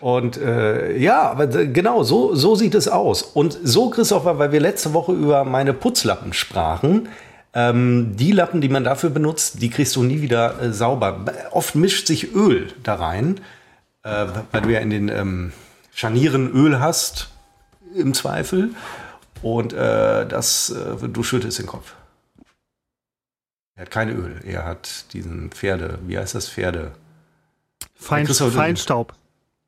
und 0.00 0.38
äh, 0.38 0.96
ja, 0.96 1.30
aber 1.30 1.46
genau, 1.46 2.02
so, 2.02 2.34
so 2.34 2.54
sieht 2.54 2.74
es 2.74 2.88
aus. 2.88 3.22
Und 3.22 3.58
so, 3.62 3.90
Christopher, 3.90 4.38
weil 4.38 4.50
wir 4.50 4.60
letzte 4.60 4.94
Woche 4.94 5.12
über 5.12 5.44
meine 5.44 5.74
Putzlappen 5.74 6.32
sprachen, 6.32 7.08
ähm, 7.52 8.16
die 8.16 8.32
Lappen, 8.32 8.62
die 8.62 8.70
man 8.70 8.82
dafür 8.82 9.10
benutzt, 9.10 9.60
die 9.60 9.68
kriegst 9.68 9.96
du 9.96 10.02
nie 10.02 10.22
wieder 10.22 10.60
äh, 10.62 10.72
sauber. 10.72 11.26
Oft 11.50 11.74
mischt 11.74 12.06
sich 12.06 12.34
Öl 12.34 12.72
da 12.82 12.94
rein, 12.94 13.40
äh, 14.02 14.26
weil 14.52 14.62
du 14.62 14.70
ja 14.70 14.80
in 14.80 14.90
den 14.90 15.08
ähm, 15.08 15.52
Scharnieren 15.92 16.50
Öl 16.50 16.80
hast, 16.80 17.28
im 17.94 18.14
Zweifel. 18.14 18.70
Und 19.42 19.72
äh, 19.74 20.26
das, 20.26 20.70
äh, 20.70 21.08
du 21.08 21.22
schüttest 21.22 21.58
den 21.58 21.66
Kopf. 21.66 21.94
Er 23.74 23.82
hat 23.82 23.90
kein 23.90 24.08
Öl. 24.10 24.40
Er 24.44 24.64
hat 24.64 25.12
diesen 25.12 25.50
Pferde, 25.50 25.98
wie 26.06 26.18
heißt 26.18 26.34
das 26.34 26.48
Pferde? 26.48 26.92
Fein, 27.94 28.26
Feinstaub. 28.26 29.14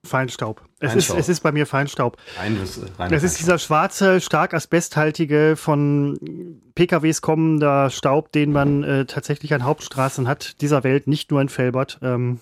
Feinstaub. 0.05 0.63
Es 0.81 0.95
ist, 0.95 1.11
es 1.11 1.29
ist 1.29 1.41
bei 1.41 1.53
mir 1.53 1.65
Feinstaub. 1.65 2.17
Rein, 2.37 2.59
rein 2.99 3.13
es 3.13 3.23
ist 3.23 3.39
dieser 3.39 3.59
schwarze, 3.59 4.21
stark 4.21 4.53
asbesthaltige, 4.53 5.55
von 5.57 6.61
PKWs 6.75 7.21
kommender 7.21 7.89
Staub, 7.89 8.33
den 8.33 8.51
man 8.51 8.83
äh, 8.83 9.07
tatsächlich 9.07 9.55
an 9.55 9.65
Hauptstraßen 9.65 10.27
hat, 10.27 10.61
dieser 10.61 10.83
Welt, 10.83 11.07
nicht 11.07 11.31
nur 11.31 11.41
in 11.41 11.49
Felbert. 11.49 12.01
Ähm, 12.03 12.41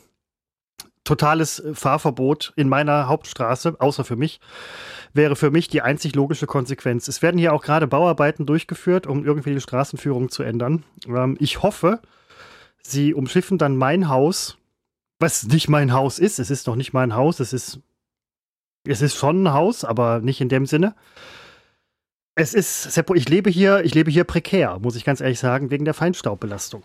totales 1.05 1.62
Fahrverbot 1.75 2.55
in 2.57 2.69
meiner 2.69 3.09
Hauptstraße, 3.09 3.76
außer 3.79 4.05
für 4.05 4.17
mich, 4.17 4.40
wäre 5.12 5.37
für 5.37 5.50
mich 5.50 5.69
die 5.69 5.83
einzig 5.83 6.14
logische 6.14 6.47
Konsequenz. 6.47 7.09
Es 7.09 7.21
werden 7.21 7.37
hier 7.37 7.52
auch 7.52 7.62
gerade 7.62 7.87
Bauarbeiten 7.87 8.47
durchgeführt, 8.47 9.07
um 9.07 9.25
irgendwie 9.25 9.52
die 9.52 9.61
Straßenführung 9.61 10.31
zu 10.31 10.43
ändern. 10.43 10.85
Ähm, 11.07 11.37
ich 11.40 11.62
hoffe, 11.62 12.00
sie 12.83 13.12
umschiffen 13.12 13.59
dann 13.59 13.76
mein 13.76 14.09
Haus 14.09 14.57
was 15.21 15.45
nicht 15.45 15.69
mein 15.69 15.93
Haus 15.93 16.19
ist. 16.19 16.39
Es 16.39 16.50
ist 16.50 16.67
noch 16.67 16.77
nicht 16.77 16.93
mein 16.93 17.15
Haus, 17.15 17.39
es 17.39 17.53
ist, 17.53 17.79
es 18.89 19.03
ist 19.03 19.15
schon 19.15 19.45
ein 19.45 19.53
Haus, 19.53 19.85
aber 19.85 20.21
nicht 20.21 20.41
in 20.41 20.49
dem 20.49 20.67
Sinne. 20.67 20.95
Es 22.35 22.55
ist, 22.55 22.99
ich 23.15 23.29
lebe 23.29 23.50
hier, 23.50 23.85
ich 23.85 23.95
lebe 23.95 24.11
hier 24.11 24.25
prekär, 24.25 24.79
muss 24.81 24.97
ich 24.97 25.05
ganz 25.05 25.21
ehrlich 25.21 25.39
sagen, 25.39 25.71
wegen 25.71 25.85
der 25.85 25.95
Feinstaubbelastung. 25.95 26.83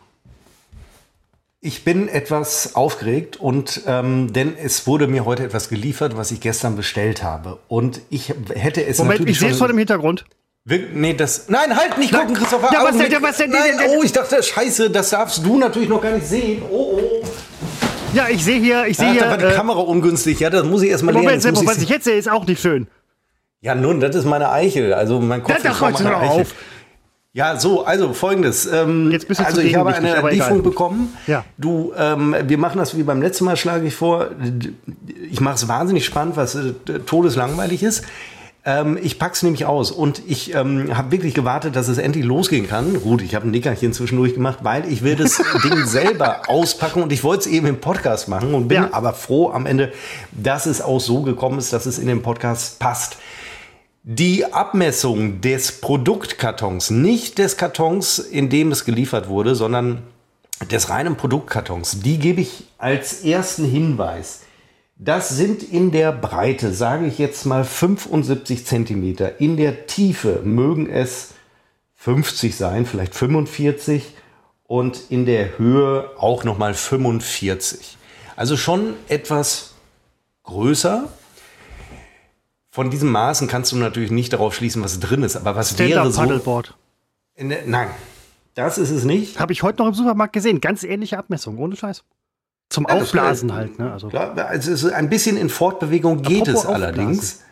Ich 1.62 1.84
bin 1.84 2.10
etwas 2.10 2.76
aufgeregt 2.76 3.38
und 3.38 3.82
ähm, 3.88 4.34
denn 4.34 4.56
es 4.56 4.86
wurde 4.86 5.08
mir 5.08 5.26
heute 5.26 5.44
etwas 5.44 5.70
geliefert, 5.70 6.16
was 6.16 6.30
ich 6.32 6.42
gestern 6.42 6.76
bestellt 6.76 7.24
habe. 7.24 7.58
Und 7.68 8.02
ich 8.10 8.34
hätte 8.54 8.86
es 8.86 9.00
Moment, 9.00 9.20
natürlich. 9.22 9.38
Ich 9.38 9.40
sehe 9.40 9.52
es 9.52 9.58
vor 9.58 9.68
dem 9.70 9.78
Hintergrund. 9.78 10.26
Nee, 10.66 11.14
das. 11.14 11.48
Nein, 11.48 11.76
halt 11.76 11.98
nicht 11.98 12.12
gucken, 12.12 12.36
Christopher. 12.36 12.70
Ja, 12.74 12.84
was 12.84 12.98
denn, 12.98 13.22
was 13.22 13.38
denn, 13.38 13.52
Nein, 13.52 13.80
oh, 13.88 14.04
ich 14.04 14.12
dachte, 14.12 14.42
Scheiße, 14.42 14.90
das 14.90 15.12
darfst 15.12 15.46
du 15.46 15.58
natürlich 15.58 15.90
noch 15.90 16.02
gar 16.02 16.12
nicht 16.12 16.28
sehen. 16.28 16.64
Oh, 16.70 17.00
oh. 17.00 17.15
Ja, 18.16 18.30
ich 18.30 18.44
sehe 18.44 18.60
hier, 18.60 18.86
ich 18.88 18.98
sehe 18.98 19.12
hier. 19.12 19.22
Da 19.24 19.30
war 19.32 19.38
die 19.38 19.44
äh, 19.46 19.52
Kamera 19.52 19.80
ungünstig. 19.80 20.40
Ja, 20.40 20.50
das 20.50 20.64
muss 20.64 20.82
ich 20.82 20.90
erstmal 20.90 21.14
lernen. 21.14 21.42
Moment, 21.42 21.68
was 21.68 21.78
ich 21.78 21.90
jetzt 21.90 22.06
sehe, 22.06 22.16
ist 22.16 22.30
auch 22.30 22.48
nicht 22.48 22.62
schön. 22.62 22.88
Ja, 23.62 23.76
nun, 23.76 24.00
das 24.00 24.16
ist 24.16 24.26
meine 24.26 24.52
Eichel. 24.52 24.94
Also 24.94 25.20
mein 25.20 25.44
Kopf 25.44 25.62
das 25.62 25.76
ist 25.76 25.82
meine 25.82 26.18
Eichel. 26.18 26.42
Auf. 26.42 26.56
Ja, 27.34 27.60
so, 27.60 27.84
also 27.84 28.14
folgendes. 28.14 28.66
Ähm, 28.66 29.12
Jetzt 29.12 29.28
bist 29.28 29.42
du 29.42 29.46
also 29.46 29.60
ich 29.60 29.76
habe 29.76 29.94
eine 29.94 30.30
Lieferung 30.30 30.64
bekommen. 30.64 31.14
Ja. 31.28 31.44
Du, 31.58 31.92
ähm, 31.98 32.34
wir 32.44 32.58
machen 32.58 32.78
das 32.78 32.96
wie 32.96 33.04
beim 33.04 33.22
letzten 33.22 33.44
Mal, 33.44 33.58
schlage 33.58 33.86
ich 33.86 33.96
vor. 33.96 34.30
Ich 35.30 35.42
mache 35.42 35.56
es 35.56 35.68
wahnsinnig 35.68 36.06
spannend, 36.06 36.38
was 36.38 36.56
äh, 36.56 36.74
todeslangweilig 37.06 37.84
ist. 37.84 38.06
Ähm, 38.68 38.98
ich 39.02 39.20
pack's 39.20 39.44
nämlich 39.44 39.66
aus 39.66 39.92
und 39.92 40.24
ich 40.28 40.56
ähm, 40.56 40.98
habe 40.98 41.12
wirklich 41.12 41.36
gewartet, 41.36 41.76
dass 41.76 41.88
es 41.88 42.00
endlich 42.00 42.26
losgehen 42.26 42.68
kann. 42.68 43.00
Gut, 43.02 43.22
ich 43.22 43.36
habe 43.36 43.48
ein 43.48 43.52
Nickerchen 43.52 43.94
zwischendurch 43.94 44.34
gemacht, 44.34 44.60
weil 44.64 44.92
ich 44.92 45.04
will 45.04 45.16
das 45.16 45.40
Ding 45.64 45.86
selber 45.86 46.50
auspacken 46.50 47.04
und 47.04 47.12
ich 47.14 47.24
wollte 47.24 47.42
es 47.42 47.48
eben 47.48 47.68
im 47.68 47.80
Podcast 47.80 48.28
machen 48.28 48.56
und 48.56 48.68
bin 48.68 48.78
Ja. 48.78 48.90
aber 48.92 49.14
froh 49.14 49.52
am 49.52 49.68
Ende, 49.68 49.94
dass 50.32 50.66
es 50.66 50.82
auch 50.82 51.00
so 51.00 51.22
gekommen 51.22 51.60
ist, 51.60 51.74
dass 51.74 51.86
es 51.86 52.00
in 52.00 52.08
den 52.08 52.24
Podcast 52.24 52.80
passt. 52.80 53.18
Die 54.08 54.52
Abmessung 54.52 55.42
des 55.42 55.80
Produktkartons, 55.82 56.90
nicht 56.92 57.38
des 57.38 57.58
Kartons, 57.58 58.20
in 58.20 58.50
dem 58.50 58.72
es 58.72 58.84
geliefert 58.86 59.30
wurde, 59.30 59.56
sondern 59.56 60.02
des 60.72 60.90
reinen 60.90 61.18
Produktkartons, 61.18 62.00
die 62.02 62.18
gebe 62.18 62.42
ich 62.42 62.64
als 62.78 63.24
ersten 63.24 63.66
Hinweis. 63.66 64.42
Das 64.98 65.30
sind 65.30 65.62
in 65.62 65.92
der 65.92 66.12
Breite, 66.14 66.74
sage 66.74 67.06
ich 67.06 67.18
jetzt 67.18 67.46
mal 67.46 67.66
75 67.66 68.66
Zentimeter. 68.66 69.42
In 69.42 69.58
der 69.58 69.88
Tiefe 69.88 70.42
mögen 70.44 70.90
es 70.90 71.34
50 71.96 72.56
sein, 72.56 72.86
vielleicht 72.86 73.14
45 73.14 74.14
und 74.64 75.02
in 75.10 75.26
der 75.26 75.58
Höhe 75.58 76.10
auch 76.18 76.44
nochmal 76.46 76.74
45. 76.74 77.98
Also 78.38 78.56
schon 78.56 78.94
etwas 79.10 79.74
größer. 80.44 81.10
Von 82.70 82.90
diesen 82.90 83.10
Maßen 83.10 83.48
kannst 83.48 83.72
du 83.72 83.78
natürlich 83.78 84.12
nicht 84.12 84.32
darauf 84.34 84.56
schließen, 84.56 84.84
was 84.84 85.00
drin 85.00 85.24
ist. 85.24 85.36
Aber 85.36 85.56
was 85.56 85.78
wäre 85.78 86.10
so? 86.12 86.22
Paddleboard. 86.22 86.76
Der- 87.38 87.66
Nein, 87.66 87.90
das 88.54 88.78
ist 88.78 88.92
es 88.92 89.04
nicht. 89.04 89.40
Habe 89.40 89.52
ich 89.54 89.62
heute 89.64 89.80
noch 89.80 89.88
im 89.88 89.94
Supermarkt 89.94 90.34
gesehen. 90.34 90.62
Ganz 90.62 90.84
ähnliche 90.84 91.18
Abmessung, 91.18 91.58
ohne 91.58 91.76
Scheiß. 91.76 92.04
Zum 92.70 92.86
das- 92.86 93.02
Aufblasen 93.02 93.54
halt, 93.54 93.78
ne? 93.80 93.92
Also, 93.92 94.10
Klar, 94.10 94.36
also 94.38 94.92
ein 94.92 95.10
bisschen 95.10 95.38
in 95.38 95.50
Fortbewegung 95.50 96.22
geht 96.22 96.42
Apropos 96.50 96.64
es 96.64 96.66
allerdings. 96.70 97.44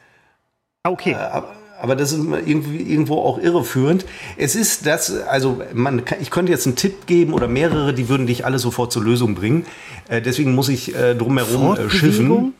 Ah, 0.83 0.89
okay. 0.89 1.13
Aber, 1.15 1.53
aber 1.81 1.95
das 1.95 2.11
ist 2.11 2.19
irgendwo 2.45 3.19
auch 3.21 3.37
irreführend. 3.37 4.05
Es 4.37 4.55
ist 4.55 4.85
das, 4.85 5.11
also 5.23 5.61
man, 5.73 6.03
kann- 6.03 6.17
ich 6.21 6.29
könnte 6.31 6.51
jetzt 6.51 6.65
einen 6.65 6.75
Tipp 6.75 7.05
geben 7.05 7.33
oder 7.33 7.47
mehrere, 7.47 7.93
die 7.93 8.09
würden 8.09 8.27
dich 8.27 8.45
alle 8.45 8.59
sofort 8.59 8.91
zur 8.91 9.03
Lösung 9.03 9.35
bringen. 9.35 9.65
Äh, 10.09 10.21
deswegen 10.21 10.55
muss 10.55 10.67
ich 10.69 10.95
äh, 10.95 11.13
drumherum 11.15 11.77
äh, 11.77 11.89
schiffen. 11.89 12.53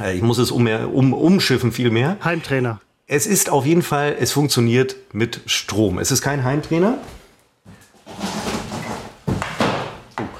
Äh, 0.00 0.16
ich 0.16 0.22
muss 0.22 0.38
es 0.38 0.50
um, 0.50 0.66
um, 0.66 1.12
umschiffen 1.12 1.72
vielmehr. 1.72 2.16
Heimtrainer. 2.24 2.80
Es 3.06 3.26
ist 3.26 3.50
auf 3.50 3.66
jeden 3.66 3.82
Fall, 3.82 4.16
es 4.18 4.32
funktioniert 4.32 4.96
mit 5.12 5.40
Strom. 5.46 5.98
Es 5.98 6.10
ist 6.10 6.22
kein 6.22 6.42
Heimtrainer. 6.44 6.94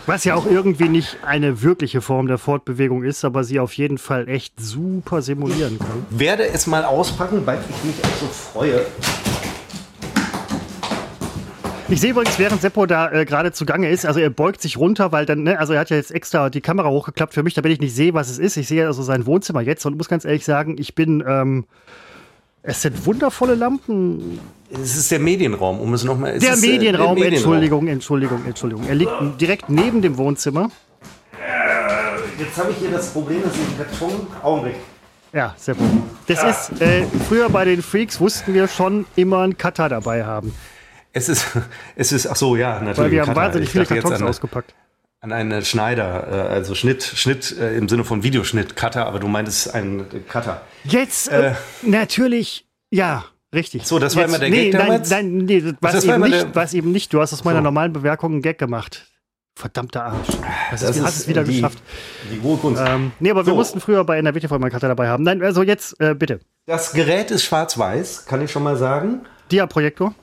Was 0.04 0.24
ja 0.24 0.34
auch 0.34 0.46
irgendwie 0.46 0.88
nicht 0.88 1.18
eine 1.24 1.62
wirkliche 1.62 2.00
Form 2.00 2.26
der 2.26 2.38
Fortbewegung 2.38 3.04
ist, 3.04 3.24
aber 3.24 3.44
sie 3.44 3.60
auf 3.60 3.72
jeden 3.74 3.98
Fall 3.98 4.28
echt 4.28 4.54
super 4.58 5.22
simulieren 5.22 5.78
kann. 5.78 6.04
Werde 6.10 6.44
es 6.48 6.66
mal 6.66 6.84
auspacken, 6.84 7.46
weil 7.46 7.60
ich 7.70 7.84
mich 7.84 8.04
auch 8.04 8.16
so 8.20 8.26
freue. 8.26 8.80
Ich 11.88 12.00
sehe 12.00 12.10
übrigens, 12.10 12.36
während 12.38 12.60
Seppo 12.60 12.86
da 12.86 13.12
äh, 13.12 13.24
gerade 13.24 13.52
zugange 13.52 13.90
ist, 13.90 14.04
also 14.04 14.18
er 14.18 14.30
beugt 14.30 14.60
sich 14.60 14.76
runter, 14.76 15.12
weil 15.12 15.24
dann, 15.24 15.44
ne, 15.44 15.60
also 15.60 15.72
er 15.72 15.80
hat 15.80 15.90
ja 15.90 15.96
jetzt 15.96 16.10
extra 16.10 16.50
die 16.50 16.62
Kamera 16.62 16.88
hochgeklappt 16.88 17.34
für 17.34 17.44
mich, 17.44 17.54
damit 17.54 17.70
ich 17.70 17.80
nicht 17.80 17.94
sehe, 17.94 18.12
was 18.12 18.28
es 18.28 18.38
ist. 18.38 18.56
Ich 18.56 18.66
sehe 18.66 18.86
also 18.86 19.02
sein 19.04 19.24
Wohnzimmer 19.26 19.60
jetzt 19.60 19.86
und 19.86 19.96
muss 19.96 20.08
ganz 20.08 20.24
ehrlich 20.24 20.44
sagen, 20.44 20.78
ich 20.78 20.96
bin, 20.96 21.22
ähm, 21.24 21.64
es 22.62 22.82
sind 22.82 23.04
wundervolle 23.04 23.54
Lampen. 23.54 24.38
Es 24.70 24.96
ist 24.96 25.10
der 25.10 25.18
Medienraum, 25.18 25.80
um 25.80 25.92
es 25.94 26.04
nochmal. 26.04 26.38
Der 26.38 26.56
Medienraum, 26.56 27.20
Entschuldigung, 27.20 27.88
Entschuldigung, 27.88 28.44
Entschuldigung. 28.46 28.86
Er 28.86 28.94
liegt 28.94 29.12
direkt 29.40 29.68
neben 29.68 30.00
dem 30.00 30.16
Wohnzimmer. 30.16 30.70
Jetzt 32.38 32.56
habe 32.56 32.70
ich 32.70 32.78
hier 32.78 32.90
das 32.90 33.10
Problem, 33.10 33.42
dass 33.42 33.52
ich 33.54 33.60
den 33.60 33.76
Karton. 33.76 34.26
Augenblick. 34.42 34.76
Ja, 35.32 35.54
Seppo. 35.56 35.82
Das 36.26 36.70
ist, 36.70 36.80
äh, 36.80 37.04
früher 37.28 37.48
bei 37.48 37.64
den 37.64 37.82
Freaks 37.82 38.20
wussten 38.20 38.52
wir 38.52 38.68
schon 38.68 39.06
immer 39.16 39.40
einen 39.40 39.56
Cutter 39.56 39.88
dabei 39.88 40.24
haben. 40.24 40.54
Es 41.12 41.28
ist, 41.28 41.46
es 41.96 42.12
ist, 42.12 42.26
ach 42.26 42.36
so, 42.36 42.56
ja, 42.56 42.74
natürlich. 42.74 42.98
Weil 42.98 43.10
wir 43.10 43.20
haben 43.22 43.28
Cutter. 43.28 43.40
wahnsinnig 43.40 43.70
viele 43.70 43.86
Kartons 43.86 44.22
ausgepackt. 44.22 44.74
An 45.22 45.30
einen 45.32 45.64
Schneider, 45.64 46.26
äh, 46.30 46.52
also 46.52 46.74
Schnitt, 46.74 47.04
Schnitt 47.04 47.56
äh, 47.56 47.76
im 47.76 47.88
Sinne 47.88 48.04
von 48.04 48.24
Videoschnitt, 48.24 48.74
Cutter, 48.74 49.06
aber 49.06 49.20
du 49.20 49.28
meintest 49.28 49.72
einen 49.72 50.04
Cutter. 50.28 50.62
Jetzt, 50.82 51.28
äh, 51.28 51.54
natürlich, 51.82 52.66
ja, 52.90 53.24
richtig. 53.54 53.86
So, 53.86 54.00
das 54.00 54.16
war 54.16 54.22
Jetzt, 54.22 54.30
immer 54.30 54.38
der 54.40 54.50
nee, 54.50 54.70
Gag 54.70 54.72
nein, 54.72 54.86
damals? 54.88 55.10
nein, 55.10 55.36
nee, 55.38 55.60
das 55.60 55.74
war 55.80 55.92
das 55.92 56.04
eben 56.04 56.20
nicht, 56.22 56.54
war's 56.56 56.74
eben 56.74 56.90
nicht. 56.90 57.12
Du 57.14 57.20
hast 57.20 57.32
aus 57.32 57.44
meiner 57.44 57.60
So. 57.60 57.62
normalen 57.64 57.92
Bewerkung 57.92 58.32
einen 58.32 58.42
Gag 58.42 58.58
gemacht. 58.58 59.06
Verdammter 59.54 60.06
Arsch. 60.06 60.26
Das, 60.72 60.82
ist, 60.82 61.00
hast 61.04 61.16
es 61.18 61.28
wieder 61.28 61.44
die, 61.44 61.54
geschafft. 61.56 61.78
Die 62.34 62.40
hohe 62.42 62.56
Kunst. 62.56 62.82
Ähm, 62.84 63.12
nee, 63.20 63.30
aber 63.30 63.46
wir 63.46 63.52
So. 63.52 63.54
mussten 63.54 63.80
früher 63.80 64.02
bei 64.02 64.18
NRW 64.18 64.40
TV 64.40 64.58
mal 64.58 64.70
Cutter 64.70 64.88
dabei 64.88 65.06
haben. 65.08 65.22
Nein, 65.22 65.40
also 65.42 65.62
jetzt, 65.62 66.00
äh, 66.00 66.16
bitte. 66.16 66.40
Das 66.66 66.94
Gerät 66.94 67.30
ist 67.30 67.44
schwarz-weiß, 67.44 68.24
kann 68.26 68.42
ich 68.42 68.50
schon 68.50 68.64
mal 68.64 68.76
sagen. 68.76 69.20
Dia-Projektor. 69.52 70.14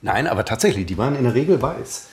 Nein, 0.00 0.26
aber 0.26 0.46
tatsächlich, 0.46 0.86
die 0.86 0.96
waren 0.96 1.16
in 1.16 1.24
der 1.24 1.34
Regel 1.34 1.60
weiß. 1.60 2.08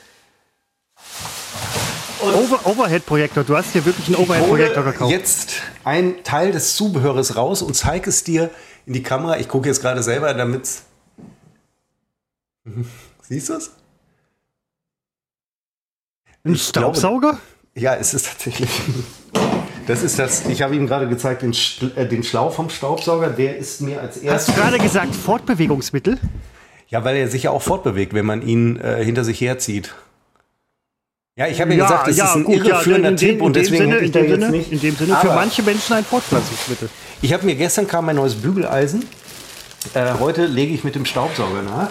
Over 2.21 2.65
Overhead-Projektor. 2.65 3.43
Du 3.43 3.55
hast 3.57 3.71
hier 3.73 3.85
wirklich 3.85 4.07
einen 4.07 4.15
Overhead-Projektor 4.17 4.83
gekauft. 4.83 5.11
jetzt 5.11 5.53
ein 5.83 6.23
Teil 6.23 6.51
des 6.51 6.75
Zubehöres 6.75 7.35
raus 7.35 7.61
und 7.61 7.75
zeige 7.75 8.09
es 8.09 8.23
dir 8.23 8.49
in 8.85 8.93
die 8.93 9.03
Kamera. 9.03 9.37
Ich 9.39 9.47
gucke 9.47 9.67
jetzt 9.67 9.81
gerade 9.81 10.03
selber, 10.03 10.33
damit. 10.33 10.67
Siehst 13.21 13.49
du 13.49 13.53
es? 13.53 13.71
Ein 16.43 16.53
ich 16.53 16.71
glaube- 16.71 16.95
Staubsauger? 16.97 17.39
Ja, 17.75 17.95
es 17.95 18.13
ist 18.13 18.27
tatsächlich. 18.27 18.69
Das 19.87 20.03
ist 20.03 20.19
das. 20.19 20.45
Ich 20.47 20.61
habe 20.61 20.75
ihm 20.75 20.87
gerade 20.87 21.07
gezeigt, 21.07 21.41
den, 21.41 21.55
äh, 21.95 22.05
den 22.07 22.23
Schlauch 22.23 22.53
vom 22.53 22.69
Staubsauger. 22.69 23.29
Der 23.29 23.57
ist 23.57 23.81
mir 23.81 24.01
als 24.01 24.17
Hast 24.17 24.23
erstes. 24.23 24.55
du 24.55 24.61
gerade 24.61 24.77
gesagt 24.77 25.15
Fortbewegungsmittel? 25.15 26.19
Ja, 26.89 27.03
weil 27.05 27.15
er 27.15 27.29
sich 27.29 27.43
ja 27.43 27.51
auch 27.51 27.61
fortbewegt, 27.61 28.13
wenn 28.13 28.25
man 28.25 28.41
ihn 28.45 28.77
äh, 28.79 29.03
hinter 29.03 29.23
sich 29.23 29.39
herzieht. 29.39 29.93
Ja, 31.37 31.47
ich 31.47 31.61
habe 31.61 31.71
ja, 31.73 31.77
Ja, 31.79 31.83
gesagt, 31.85 32.07
das 32.09 32.17
ja, 32.17 32.25
ist 32.25 32.35
ein 32.35 32.43
gut, 32.43 32.57
ja, 32.57 32.75
irreführender 32.75 33.09
in 33.09 33.15
dem- 33.15 33.29
Tipp 33.29 33.41
und 33.41 33.55
in 33.55 33.63
deswegen 33.63 33.83
Sinne, 33.91 33.99
ich 33.99 34.11
da 34.11 34.19
jetzt 34.19 34.31
Sinne, 34.31 34.49
nicht. 34.51 34.71
In 34.71 34.79
dem 34.81 34.95
Sinne 34.95 35.13
für 35.15 35.29
Aber 35.29 35.35
manche 35.35 35.63
Menschen 35.63 35.93
ein 35.95 36.03
Fortpflanzungsmittel. 36.03 36.89
Ich 37.21 37.31
habe 37.31 37.45
mir 37.45 37.55
gestern 37.55 37.87
kam 37.87 38.05
mein 38.05 38.17
neues 38.17 38.35
Bügeleisen. 38.35 39.05
Äh, 39.93 40.13
heute 40.19 40.45
lege 40.45 40.73
ich 40.73 40.83
mit 40.83 40.93
dem 40.95 41.05
Staubsauger 41.05 41.61
nach. 41.61 41.89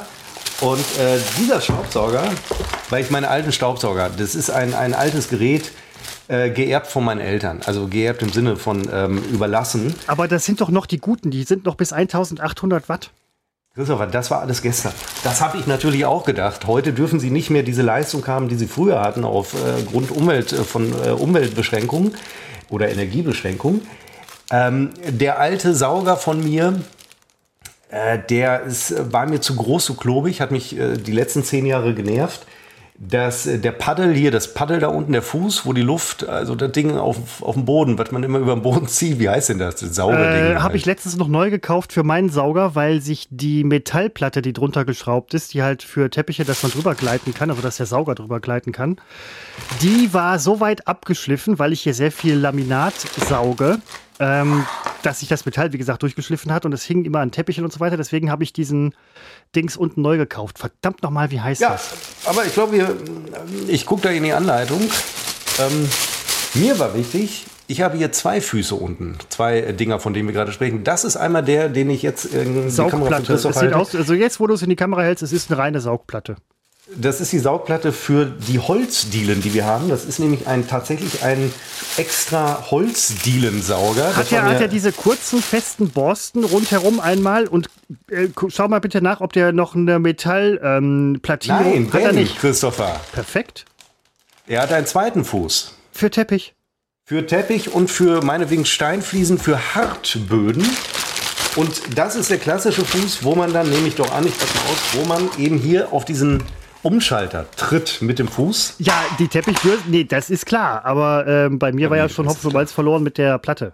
Und 0.61 0.79
äh, 0.99 1.19
dieser 1.39 1.61
Staubsauger, 1.63 2.23
weil 2.91 3.03
ich 3.03 3.11
meine 3.11 3.29
alten 3.29 3.51
Staubsauger, 3.51 4.11
das 4.15 4.35
ist 4.35 4.51
ein, 4.51 4.75
ein 4.75 4.93
altes 4.93 5.31
Gerät, 5.31 5.73
äh, 6.29 6.51
geerbt 6.51 6.89
von 6.89 7.03
meinen 7.03 7.21
Eltern. 7.21 7.61
Also 7.65 7.87
geerbt 7.89 8.21
im 8.23 8.29
Sinne 8.31 8.57
von 8.57 8.87
ähm, 8.93 9.23
überlassen. 9.33 9.95
Aber 10.07 10.29
das 10.29 10.45
sind 10.45 10.61
doch 10.61 10.69
noch 10.69 10.85
die 10.85 10.99
guten, 10.99 11.31
die 11.31 11.45
sind 11.45 11.65
noch 11.65 11.77
bis 11.77 11.95
1800 11.95 12.91
Watt. 12.91 13.11
Christopher, 13.77 14.09
das 14.09 14.33
war 14.33 14.41
alles 14.41 14.63
gestern. 14.63 14.93
Das 15.23 15.41
habe 15.41 15.57
ich 15.57 15.69
natürlich 15.69 16.05
auch 16.05 16.25
gedacht. 16.25 16.67
Heute 16.67 16.93
dürfen 16.93 17.21
sie 17.21 17.31
nicht 17.31 17.51
mehr 17.51 17.63
diese 17.63 17.83
Leistung 17.83 18.27
haben, 18.27 18.49
die 18.49 18.57
sie 18.57 18.67
früher 18.67 19.01
hatten, 19.01 19.25
aufgrund 19.25 20.11
Umwelt, 20.11 20.53
äh, 20.53 20.65
von 20.65 20.93
äh, 21.05 21.11
Umweltbeschränkungen 21.11 22.17
oder 22.69 22.91
Energiebeschränkungen. 22.91 23.83
Ähm, 24.51 24.91
der 25.07 25.39
alte 25.39 25.73
Sauger 25.73 26.17
von 26.17 26.43
mir, 26.43 26.81
äh, 27.91 28.19
der 28.29 28.63
ist, 28.63 28.91
äh, 28.91 29.13
war 29.13 29.27
mir 29.27 29.41
zu 29.41 29.55
groß, 29.55 29.85
zu 29.85 29.95
klobig, 29.95 30.41
hat 30.41 30.51
mich 30.51 30.77
äh, 30.77 30.97
die 30.97 31.13
letzten 31.13 31.45
zehn 31.45 31.65
Jahre 31.65 31.95
genervt. 31.95 32.47
Das, 33.03 33.47
äh, 33.47 33.59
der 33.59 33.73
Paddel 33.73 34.15
hier, 34.15 34.31
das 34.31 34.53
Paddel 34.53 34.79
da 34.79 34.89
unten, 34.89 35.13
der 35.13 35.23
Fuß, 35.23 35.65
wo 35.65 35.73
die 35.73 35.81
Luft, 35.81 36.29
also 36.29 36.55
das 36.55 36.71
Ding 36.73 36.99
auf, 36.99 37.43
auf 37.43 37.55
dem 37.55 37.65
Boden, 37.65 37.97
was 37.99 38.11
man 38.11 38.23
immer 38.23 38.39
über 38.39 38.55
den 38.55 38.61
Boden 38.61 38.89
zieht, 38.89 39.19
wie 39.19 39.31
heißt 39.31 39.49
denn 39.49 39.59
das? 39.59 39.77
Das 39.77 39.95
Saugerding. 39.95 40.57
Äh. 40.57 40.57
Habe 40.57 40.77
ich 40.77 40.85
letztens 40.85 41.17
noch 41.17 41.29
neu 41.29 41.49
gekauft 41.49 41.95
für 41.95 42.03
meinen 42.03 42.29
Sauger, 42.29 42.75
weil 42.75 43.01
sich 43.01 43.27
die 43.31 43.65
Metallplatte, 43.65 44.43
die 44.43 44.53
drunter 44.53 44.85
geschraubt 44.85 45.33
ist, 45.33 45.55
die 45.55 45.63
halt 45.63 45.83
für 45.83 46.11
Teppiche, 46.11 46.45
dass 46.45 46.63
man 46.63 46.73
drüber 46.73 46.95
gleiten 46.95 47.33
kann, 47.33 47.49
also 47.49 47.63
dass 47.63 47.79
der 47.79 47.87
Sauger 47.87 48.15
drüber 48.15 48.39
gleiten 48.39 48.73
kann, 48.73 48.99
die 49.81 50.13
war 50.13 50.39
so 50.39 50.61
weit 50.61 50.87
abgeschliffen, 50.87 51.59
weil 51.59 51.73
ich 51.73 51.81
hier 51.81 51.95
sehr 51.95 52.13
viel 52.13 52.35
Laminat 52.35 52.95
sauge, 53.29 53.79
ähm, 54.21 54.67
dass 55.03 55.21
sich 55.21 55.29
das 55.29 55.47
Metall, 55.47 55.73
wie 55.73 55.79
gesagt, 55.79 56.03
durchgeschliffen 56.03 56.53
hat 56.53 56.65
und 56.67 56.73
es 56.73 56.85
hing 56.85 57.05
immer 57.05 57.21
an 57.21 57.31
Teppichen 57.33 57.65
und 57.65 57.73
so 57.73 57.81
weiter. 57.81 57.97
Deswegen 57.97 58.31
habe 58.31 58.45
ich 58.45 58.53
diesen 58.53 58.95
Dings 59.57 59.77
unten 59.77 60.03
neu 60.03 60.19
gekauft. 60.19 60.59
Verdammt 60.59 61.03
nochmal, 61.03 61.31
wie 61.31 61.41
heißt 61.41 61.61
Ja, 61.63 61.71
das? 61.71 61.91
aber 62.27 62.45
ich 62.45 62.53
glaube, 62.53 62.97
ich 63.67 63.87
gucke 63.87 64.03
da 64.03 64.11
in 64.11 64.23
die 64.23 64.33
Anleitung. 64.33 64.81
Ähm, 65.59 65.89
mir 66.55 66.79
war 66.79 66.95
wichtig, 66.95 67.47
ich 67.67 67.81
habe 67.81 67.97
hier 67.97 68.13
zwei 68.13 68.41
Füße 68.41 68.75
unten, 68.75 69.17
zwei 69.31 69.61
äh, 69.61 69.73
Dinger, 69.75 70.01
von 70.01 70.13
denen 70.13 70.29
wir 70.29 70.35
gerade 70.35 70.53
sprechen. 70.53 70.85
Das 70.85 71.05
ist 71.05 71.17
einmal 71.17 71.43
der, 71.43 71.69
den 71.69 71.89
ich 71.89 72.03
jetzt 72.03 72.27
in 72.27 72.69
die 72.69 72.77
Kamera 72.77 73.17
von. 73.17 73.25
Christoph 73.25 73.57
halte. 73.57 73.77
aus, 73.77 73.95
also 73.95 74.13
jetzt, 74.13 74.39
wo 74.41 74.47
du 74.47 74.55
es 74.55 74.63
in 74.63 74.69
die 74.71 74.77
Kamera 74.77 75.03
hältst, 75.03 75.23
es 75.23 75.33
ist 75.33 75.51
eine 75.51 75.59
reine 75.59 75.81
Saugplatte. 75.81 76.37
Das 76.97 77.21
ist 77.21 77.33
die 77.33 77.39
Saugplatte 77.39 77.93
für 77.93 78.27
die 78.27 78.59
Holzdielen, 78.59 79.41
die 79.43 79.55
wir 79.55 79.65
haben. 79.65 79.89
Das 79.89 80.05
ist 80.05 80.19
nämlich 80.19 80.47
ein, 80.49 80.67
tatsächlich 80.67 81.23
ein 81.23 81.53
extra 81.97 82.67
Holzdielensauger. 82.71 84.17
Hat 84.17 84.33
er, 84.33 84.43
hat 84.45 84.61
er 84.61 84.69
diese 84.69 84.93
kurzen, 84.93 85.41
festen 85.41 85.91
Borsten 85.91 86.43
rundherum 86.45 86.99
einmal 86.99 87.47
und 87.47 87.69
äh, 88.11 88.29
schau 88.49 88.67
mal 88.69 88.81
bitte 88.81 89.03
nach, 89.03 89.21
ob 89.21 89.33
der 89.33 89.53
noch 89.53 89.75
eine 89.75 89.99
Metallplattierung 89.99 91.15
ähm, 91.15 91.21
Plattierung- 91.23 91.85
Nein, 91.85 91.93
hat 91.93 92.03
er 92.03 92.13
nicht, 92.13 92.39
Christopher. 92.39 93.01
Perfekt. 93.13 93.67
Er 94.47 94.63
hat 94.63 94.73
einen 94.73 94.87
zweiten 94.87 95.25
Fuß. 95.25 95.75
Für 95.93 96.11
Teppich. 96.11 96.55
Für 97.05 97.25
Teppich 97.27 97.73
und 97.73 97.89
für 97.89 98.23
meinetwegen 98.23 98.65
Steinfliesen, 98.65 99.39
für 99.39 99.75
Hartböden. 99.75 100.67
Und 101.57 101.81
das 101.97 102.15
ist 102.17 102.31
der 102.31 102.39
klassische 102.39 102.85
Fuß, 102.85 103.23
wo 103.25 103.35
man 103.35 103.53
dann, 103.53 103.69
nehme 103.71 103.89
ich 103.89 103.97
doch 103.97 104.13
an, 104.13 104.27
ich 104.27 104.37
passe 104.39 104.55
mal 104.55 104.73
aus, 104.73 104.79
wo 104.93 105.05
man 105.05 105.29
eben 105.39 105.59
hier 105.59 105.93
auf 105.93 106.05
diesen 106.05 106.43
Umschalter 106.83 107.47
tritt 107.57 108.01
mit 108.01 108.19
dem 108.19 108.29
Fuß. 108.29 108.75
Ja, 108.79 108.95
die 109.19 109.29
Teppichbürste, 109.29 109.85
nee, 109.89 110.05
das 110.05 110.31
ist 110.31 110.47
klar. 110.47 110.85
Aber 110.85 111.27
ähm, 111.27 111.59
bei 111.59 111.73
mir 111.73 111.83
Ja, 111.85 111.91
war 111.91 111.97
ja 111.97 112.09
schon 112.09 112.29
Hopfen 112.29 112.49
und 112.49 112.55
Malz 112.55 112.73
verloren 112.73 113.03
mit 113.03 113.19
der 113.19 113.39
Platte. 113.39 113.73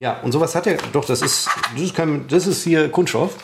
Ja, 0.00 0.18
und 0.22 0.32
sowas 0.32 0.54
hat 0.54 0.66
er, 0.66 0.76
doch, 0.92 1.04
das 1.04 1.22
ist, 1.22 1.48
das 1.74 1.82
ist, 1.82 1.94
kein, 1.94 2.26
das 2.28 2.46
ist 2.46 2.64
hier 2.64 2.88
Kunststoff. 2.90 3.36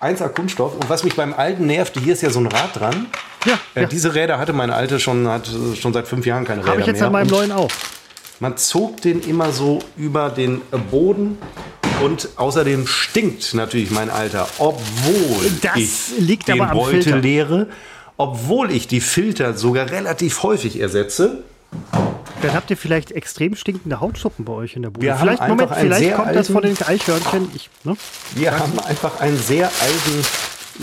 1A 0.00 0.28
Kunststoff. 0.28 0.74
Und 0.74 0.88
was 0.90 1.04
mich 1.04 1.14
beim 1.16 1.32
alten 1.32 1.66
nervte, 1.66 2.00
hier 2.00 2.12
ist 2.12 2.22
ja 2.22 2.30
so 2.30 2.40
ein 2.40 2.46
Rad 2.46 2.78
dran. 2.78 3.06
Ja, 3.46 3.54
Äh, 3.74 3.82
ja. 3.82 3.86
Diese 3.88 4.14
Räder 4.14 4.38
hatte 4.38 4.52
meine 4.52 4.74
alte 4.74 5.00
schon, 5.00 5.26
hat 5.28 5.48
schon 5.80 5.92
seit 5.92 6.06
fünf 6.06 6.26
Jahren 6.26 6.44
keine 6.44 6.60
Räder 6.62 6.72
habe 6.72 6.80
ich 6.80 6.86
jetzt 6.86 6.98
mehr. 6.98 7.06
an 7.06 7.12
meinem 7.12 7.28
neuen 7.28 7.52
auch. 7.52 7.70
Man 8.40 8.56
zog 8.58 9.00
den 9.00 9.20
immer 9.22 9.52
so 9.52 9.78
über 9.96 10.28
den 10.30 10.60
Boden. 10.90 11.38
Und 12.02 12.28
außerdem 12.36 12.86
stinkt 12.86 13.54
natürlich 13.54 13.90
mein 13.90 14.10
Alter, 14.10 14.46
obwohl 14.58 15.50
Das 15.62 15.76
ich 15.76 16.18
liegt 16.18 16.46
den 16.48 16.60
aber 16.60 16.70
am 16.72 16.76
Beutel 16.76 17.02
Filter. 17.02 17.18
leere, 17.18 17.68
obwohl 18.16 18.70
ich 18.70 18.88
die 18.88 19.00
Filter 19.00 19.54
sogar 19.54 19.90
relativ 19.90 20.42
häufig 20.42 20.80
ersetze. 20.80 21.42
Dann 22.42 22.54
habt 22.54 22.70
ihr 22.70 22.76
vielleicht 22.76 23.12
extrem 23.12 23.54
stinkende 23.56 24.00
Hautschuppen 24.00 24.44
bei 24.44 24.52
euch 24.52 24.76
in 24.76 24.82
der 24.82 24.90
Bude. 24.90 25.04
Wir 25.06 25.14
haben 25.14 25.20
vielleicht, 25.26 25.42
einfach 25.42 25.56
Moment, 25.56 25.78
vielleicht 25.80 26.04
sehr 26.04 26.16
kommt 26.16 26.34
das 26.36 26.46
von 26.48 26.62
den 26.62 26.70
alten- 26.72 26.84
Eichhörnchen. 26.84 27.48
Ich, 27.54 27.70
ne? 27.84 27.96
Wir 28.34 28.58
haben 28.58 28.78
einfach 28.78 29.20
einen 29.20 29.38
sehr 29.38 29.66
alten 29.66 30.24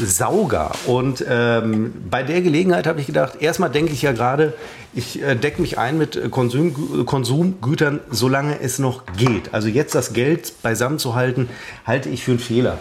Sauger. 0.06 0.72
Und 0.88 1.24
ähm, 1.28 1.94
bei 2.10 2.24
der 2.24 2.42
Gelegenheit 2.42 2.88
habe 2.88 3.00
ich 3.00 3.06
gedacht, 3.08 3.42
erstmal 3.42 3.70
denke 3.70 3.94
ich 3.94 4.02
ja 4.02 4.12
gerade, 4.12 4.54
ich 4.96 5.22
äh, 5.22 5.36
decke 5.36 5.62
mich 5.62 5.78
ein 5.78 5.98
mit 5.98 6.32
Konsum, 6.32 7.06
Konsumgütern, 7.06 8.00
solange 8.10 8.60
es 8.60 8.80
noch 8.80 9.04
geht. 9.18 9.54
Also 9.54 9.68
jetzt 9.68 9.94
das 9.96 10.13
Geld 10.13 10.62
beisammen 10.63 10.98
zu 11.00 11.13
halten, 11.16 11.50
halte 11.86 12.10
ich 12.10 12.24
für 12.24 12.32
einen 12.32 12.40
Fehler. 12.40 12.80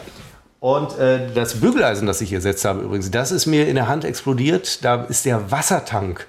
Und 0.62 0.97
äh, 0.97 1.26
das 1.35 1.54
Bügeleisen, 1.54 2.07
das 2.07 2.21
ich 2.21 2.28
hier 2.28 2.38
ersetzt 2.38 2.64
habe 2.64 2.83
übrigens, 2.83 3.11
das 3.11 3.33
ist 3.33 3.47
mir 3.47 3.66
in 3.66 3.75
der 3.75 3.88
Hand 3.88 4.04
explodiert. 4.04 4.85
Da 4.85 5.02
ist 5.02 5.25
der 5.25 5.50
Wassertank 5.50 6.28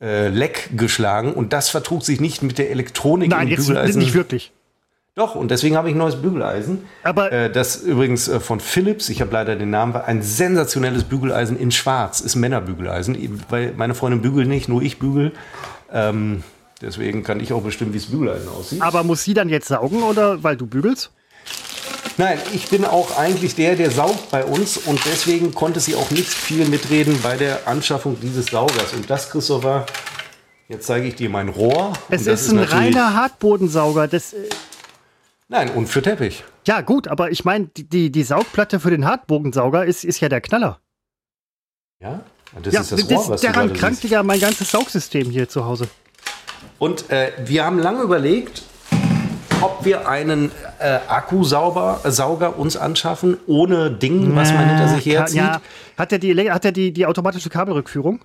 äh, 0.00 0.26
leck 0.26 0.70
geschlagen 0.76 1.32
und 1.32 1.52
das 1.52 1.68
vertrug 1.68 2.04
sich 2.04 2.20
nicht 2.20 2.42
mit 2.42 2.58
der 2.58 2.72
Elektronik 2.72 3.30
Nein, 3.30 3.42
im 3.46 3.48
jetzt 3.54 3.68
Bügeleisen. 3.68 4.00
nicht 4.00 4.14
wirklich. 4.14 4.50
Doch, 5.14 5.36
und 5.36 5.52
deswegen 5.52 5.76
habe 5.76 5.88
ich 5.88 5.94
ein 5.94 5.98
neues 5.98 6.20
Bügeleisen. 6.20 6.86
Aber- 7.04 7.30
äh, 7.30 7.52
das 7.52 7.76
übrigens 7.76 8.26
äh, 8.26 8.40
von 8.40 8.58
Philips, 8.58 9.08
ich 9.10 9.20
habe 9.20 9.32
leider 9.32 9.54
den 9.54 9.70
Namen, 9.70 9.94
ein 9.94 10.22
sensationelles 10.22 11.04
Bügeleisen 11.04 11.56
in 11.56 11.70
Schwarz, 11.70 12.18
ist 12.18 12.34
Männerbügeleisen, 12.34 13.44
weil 13.48 13.74
meine 13.76 13.94
Freundin 13.94 14.22
bügelt 14.22 14.48
nicht, 14.48 14.68
nur 14.68 14.82
ich 14.82 14.98
bügel. 14.98 15.30
Ähm, 15.92 16.42
deswegen 16.80 17.22
kann 17.22 17.38
ich 17.38 17.52
auch 17.52 17.62
bestimmen, 17.62 17.94
wie 17.94 17.98
das 17.98 18.06
Bügeleisen 18.08 18.48
aussieht. 18.48 18.82
Aber 18.82 19.04
muss 19.04 19.22
sie 19.22 19.34
dann 19.34 19.48
jetzt 19.48 19.68
saugen 19.68 20.02
oder 20.02 20.42
weil 20.42 20.56
du 20.56 20.66
bügelst? 20.66 21.12
Nein, 22.18 22.38
ich 22.52 22.68
bin 22.68 22.84
auch 22.84 23.16
eigentlich 23.16 23.54
der, 23.54 23.74
der 23.74 23.90
saugt 23.90 24.30
bei 24.30 24.44
uns 24.44 24.76
und 24.76 25.00
deswegen 25.06 25.54
konnte 25.54 25.80
sie 25.80 25.94
auch 25.94 26.10
nicht 26.10 26.28
viel 26.28 26.66
mitreden 26.68 27.18
bei 27.22 27.36
der 27.36 27.66
Anschaffung 27.66 28.18
dieses 28.20 28.46
Saugers. 28.46 28.92
Und 28.92 29.08
das, 29.08 29.30
Christopher, 29.30 29.86
jetzt 30.68 30.86
zeige 30.86 31.08
ich 31.08 31.14
dir 31.14 31.30
mein 31.30 31.48
Rohr. 31.48 31.94
Es 32.10 32.24
das 32.24 32.42
ist 32.42 32.50
ein 32.50 32.56
natürlich- 32.56 32.74
reiner 32.96 33.14
Hartbodensauger. 33.14 34.08
Das, 34.08 34.34
äh, 34.34 34.48
Nein, 35.48 35.70
und 35.70 35.86
für 35.86 36.02
Teppich. 36.02 36.44
ja, 36.66 36.82
gut, 36.82 37.08
aber 37.08 37.30
ich 37.30 37.44
meine, 37.44 37.68
die, 37.76 38.10
die, 38.12 38.22
Saugplatte 38.22 38.78
für 38.78 38.90
den 38.90 39.06
Hartbodensauger 39.06 39.84
ist, 39.84 40.04
ist 40.04 40.20
ja 40.20 40.28
der 40.28 40.40
Knaller. 40.42 40.80
Ja, 42.00 42.20
das 42.62 42.74
ja, 42.74 42.80
ist 42.82 42.92
das 42.92 43.10
Rohr, 43.10 43.28
was 43.30 43.40
daran 43.40 43.72
krankt 43.72 44.04
ja 44.04 44.22
mein 44.22 44.40
ganzes 44.40 44.70
Saugsystem 44.70 45.30
hier 45.30 45.48
zu 45.48 45.64
Hause. 45.64 45.88
Und 46.78 47.10
äh, 47.10 47.32
wir 47.46 47.64
haben 47.64 47.78
lange 47.78 48.02
überlegt, 48.02 48.62
ob 49.62 49.84
wir 49.84 50.08
einen 50.08 50.50
äh, 50.78 50.98
Akkusauger 51.08 52.00
äh, 52.04 52.60
uns 52.60 52.76
anschaffen, 52.76 53.38
ohne 53.46 53.90
Ding, 53.90 54.34
was 54.36 54.52
man 54.52 54.68
hinter 54.68 54.88
sich 54.88 55.06
herzieht. 55.06 55.38
Ja, 55.38 55.60
hat 55.96 56.12
er 56.12 56.18
die, 56.18 56.50
hat 56.50 56.64
er 56.64 56.72
die, 56.72 56.92
die 56.92 57.06
automatische 57.06 57.48
Kabelrückführung? 57.50 58.20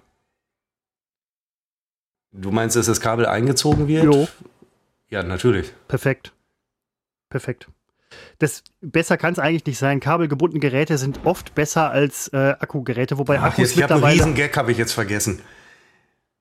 Du 2.32 2.52
meinst, 2.52 2.76
dass 2.76 2.86
das 2.86 3.00
Kabel 3.02 3.26
eingezogen 3.26 3.88
wird? 3.88 4.04
Jo, 4.04 4.28
Ja, 5.10 5.24
natürlich. 5.24 5.74
perfekt. 5.88 6.34
Perfekt. 7.30 7.68
Das, 8.40 8.64
besser 8.82 9.18
kann 9.18 9.34
es 9.34 9.40
eigentlich 9.40 9.66
nicht 9.66 9.80
sein. 9.80 10.00
Kabelgebundene 10.00 10.60
Geräte 10.62 10.98
sind 10.98 11.20
oft 11.26 11.56
besser 11.56 11.90
als 11.92 12.30
äh, 12.30 12.38
Akkugeräte, 12.60 13.18
wobei 13.18 13.40
Ach, 13.40 13.46
Akkus 13.46 13.58
jetzt, 13.60 13.78
ich 13.78 13.84
habe 13.84 13.94
einen 13.96 14.02
mittlerweile. 14.02 14.20
riesen 14.22 14.36
Gag, 14.36 14.56
habe 14.58 14.72
ich 14.72 14.78
jetzt 14.78 14.94
vergessen. 14.94 15.42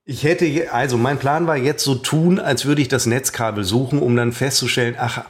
Ich 0.09 0.23
hätte, 0.23 0.71
also 0.71 0.97
mein 0.97 1.19
Plan 1.19 1.47
war 1.47 1.57
jetzt 1.57 1.83
so 1.83 1.93
tun, 1.93 2.39
als 2.39 2.65
würde 2.65 2.81
ich 2.81 2.87
das 2.87 3.07
Netzkabel 3.07 3.65
suchen, 3.65 3.99
um 3.99 4.15
dann 4.15 4.31
festzustellen, 4.31 4.95
ach, 4.97 5.25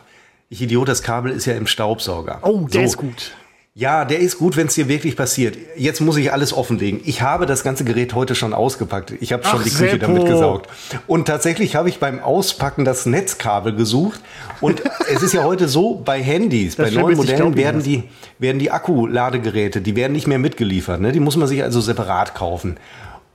ich 0.49 0.61
Idiot, 0.61 0.87
das 0.87 1.01
Kabel 1.01 1.31
ist 1.31 1.45
ja 1.45 1.55
im 1.55 1.65
Staubsauger. 1.65 2.39
Oh, 2.43 2.67
der 2.71 2.81
so. 2.81 2.85
ist 2.85 2.97
gut. 2.97 3.31
Ja, 3.73 4.05
der 4.05 4.19
ist 4.19 4.37
gut, 4.37 4.55
wenn 4.55 4.67
es 4.67 4.75
dir 4.75 4.87
wirklich 4.87 5.15
passiert. 5.15 5.57
Jetzt 5.75 5.99
muss 5.99 6.17
ich 6.17 6.31
alles 6.31 6.53
offenlegen. 6.53 6.99
Ich 7.05 7.23
habe 7.23 7.47
das 7.47 7.63
ganze 7.63 7.85
Gerät 7.85 8.13
heute 8.13 8.35
schon 8.35 8.53
ausgepackt. 8.53 9.13
Ich 9.19 9.33
habe 9.33 9.43
schon 9.43 9.59
Ach, 9.59 9.63
die 9.63 9.69
Küche 9.71 9.91
Seppo. 9.91 10.07
damit 10.07 10.25
gesaugt. 10.25 10.69
Und 11.07 11.27
tatsächlich 11.27 11.75
habe 11.75 11.89
ich 11.89 11.99
beim 11.99 12.19
Auspacken 12.19 12.85
das 12.85 13.07
Netzkabel 13.07 13.75
gesucht. 13.75 14.19
Und 14.61 14.83
es 15.13 15.23
ist 15.23 15.33
ja 15.33 15.43
heute 15.43 15.67
so, 15.67 15.95
bei 15.95 16.21
Handys, 16.21 16.75
bei 16.75 16.87
Schlimme 16.87 17.01
neuen 17.03 17.17
Modellen 17.17 17.55
werden 17.55 17.77
das. 17.77 17.83
die, 17.83 18.03
werden 18.37 18.59
die 18.59 18.69
Akkuladegeräte, 18.69 19.81
die 19.81 19.95
werden 19.95 20.13
nicht 20.13 20.27
mehr 20.27 20.39
mitgeliefert. 20.39 21.01
Ne? 21.01 21.11
Die 21.11 21.19
muss 21.19 21.35
man 21.35 21.47
sich 21.47 21.63
also 21.63 21.81
separat 21.81 22.35
kaufen. 22.35 22.77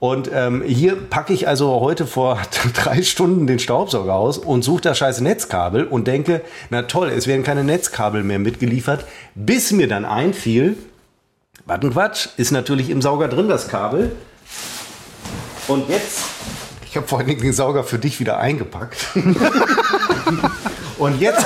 Und 0.03 0.29
ähm, 0.33 0.63
hier 0.63 0.97
packe 0.97 1.31
ich 1.31 1.47
also 1.47 1.79
heute 1.79 2.05
vor 2.05 2.37
drei 2.73 3.03
Stunden 3.03 3.47
den 3.47 3.57
Staubsauger 3.57 4.13
aus 4.15 4.37
und 4.37 4.61
suche 4.61 4.81
das 4.81 4.97
scheiß 4.97 5.21
Netzkabel 5.21 5.85
und 5.85 6.07
denke, 6.07 6.41
na 6.69 6.81
toll, 6.81 7.07
es 7.09 7.25
werden 7.25 7.43
keine 7.43 7.63
Netzkabel 7.63 8.21
mehr 8.21 8.37
mitgeliefert, 8.37 9.05
bis 9.33 9.71
mir 9.71 9.87
dann 9.87 10.03
einfiel, 10.03 10.75
was 11.65 11.79
ein 11.79 11.91
Quatsch, 11.91 12.27
ist 12.35 12.51
natürlich 12.51 12.89
im 12.89 13.01
Sauger 13.01 13.29
drin 13.29 13.47
das 13.47 13.69
Kabel. 13.69 14.11
Und 15.69 15.87
jetzt, 15.87 16.25
ich 16.85 16.97
habe 16.97 17.07
vorhin 17.07 17.39
den 17.39 17.53
Sauger 17.53 17.85
für 17.85 17.97
dich 17.97 18.19
wieder 18.19 18.39
eingepackt. 18.39 19.07
und 20.97 21.21
jetzt, 21.21 21.45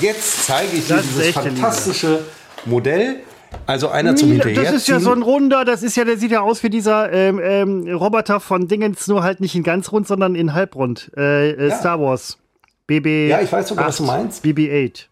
jetzt 0.00 0.46
zeige 0.46 0.76
ich 0.76 0.86
dir 0.86 1.02
dieses 1.02 1.32
fantastische 1.32 2.20
Modell. 2.64 3.24
Also 3.66 3.88
einer 3.88 4.16
zum 4.16 4.30
Hinterherziehen. 4.30 4.64
das 4.64 4.74
ist 4.74 4.88
ja 4.88 4.98
so 5.00 5.12
ein 5.12 5.22
runder, 5.22 5.64
das 5.64 5.82
ist 5.82 5.96
ja, 5.96 6.04
der 6.04 6.16
sieht 6.18 6.30
ja 6.30 6.40
aus 6.40 6.62
wie 6.62 6.70
dieser 6.70 7.12
ähm, 7.12 7.38
ähm, 7.42 7.88
Roboter 7.94 8.40
von 8.40 8.66
Dingens, 8.68 9.06
nur 9.08 9.22
halt 9.22 9.40
nicht 9.40 9.54
in 9.54 9.62
ganz 9.62 9.92
rund, 9.92 10.06
sondern 10.06 10.34
in 10.34 10.54
halbrund. 10.54 11.10
Äh, 11.16 11.50
äh, 11.50 11.68
Ja. 11.68 11.76
Star 11.78 12.00
Wars. 12.00 12.38
BB. 12.86 13.28
Ja, 13.28 13.40
ich 13.42 13.52
weiß 13.52 13.68
sogar, 13.68 13.88
was 13.88 13.98
du 13.98 14.04
meinst. 14.04 14.42
BB-8. 14.44 15.04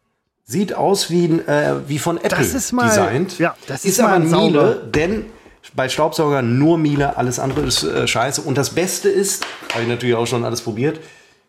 Sieht 0.44 0.72
aus 0.74 1.10
wie, 1.10 1.24
äh, 1.26 1.74
wie 1.88 1.98
von 1.98 2.16
Apple 2.16 2.30
Das 2.30 2.54
ist 2.54 2.72
mal- 2.72 2.88
designt. 2.88 3.38
ja, 3.38 3.54
das 3.66 3.84
ist, 3.84 3.98
ist 3.98 4.00
aber. 4.00 4.18
Miele, 4.20 4.82
denn 4.94 5.26
bei 5.74 5.88
Staubsaugern 5.88 6.58
nur 6.58 6.78
Miele, 6.78 7.16
alles 7.18 7.38
andere 7.38 7.62
ist 7.62 7.82
äh, 7.82 8.06
scheiße. 8.06 8.40
Und 8.42 8.56
das 8.56 8.70
Beste 8.70 9.08
ist, 9.10 9.44
habe 9.72 9.82
ich 9.82 9.88
natürlich 9.88 10.14
auch 10.14 10.26
schon 10.26 10.44
alles 10.44 10.62
probiert, 10.62 11.00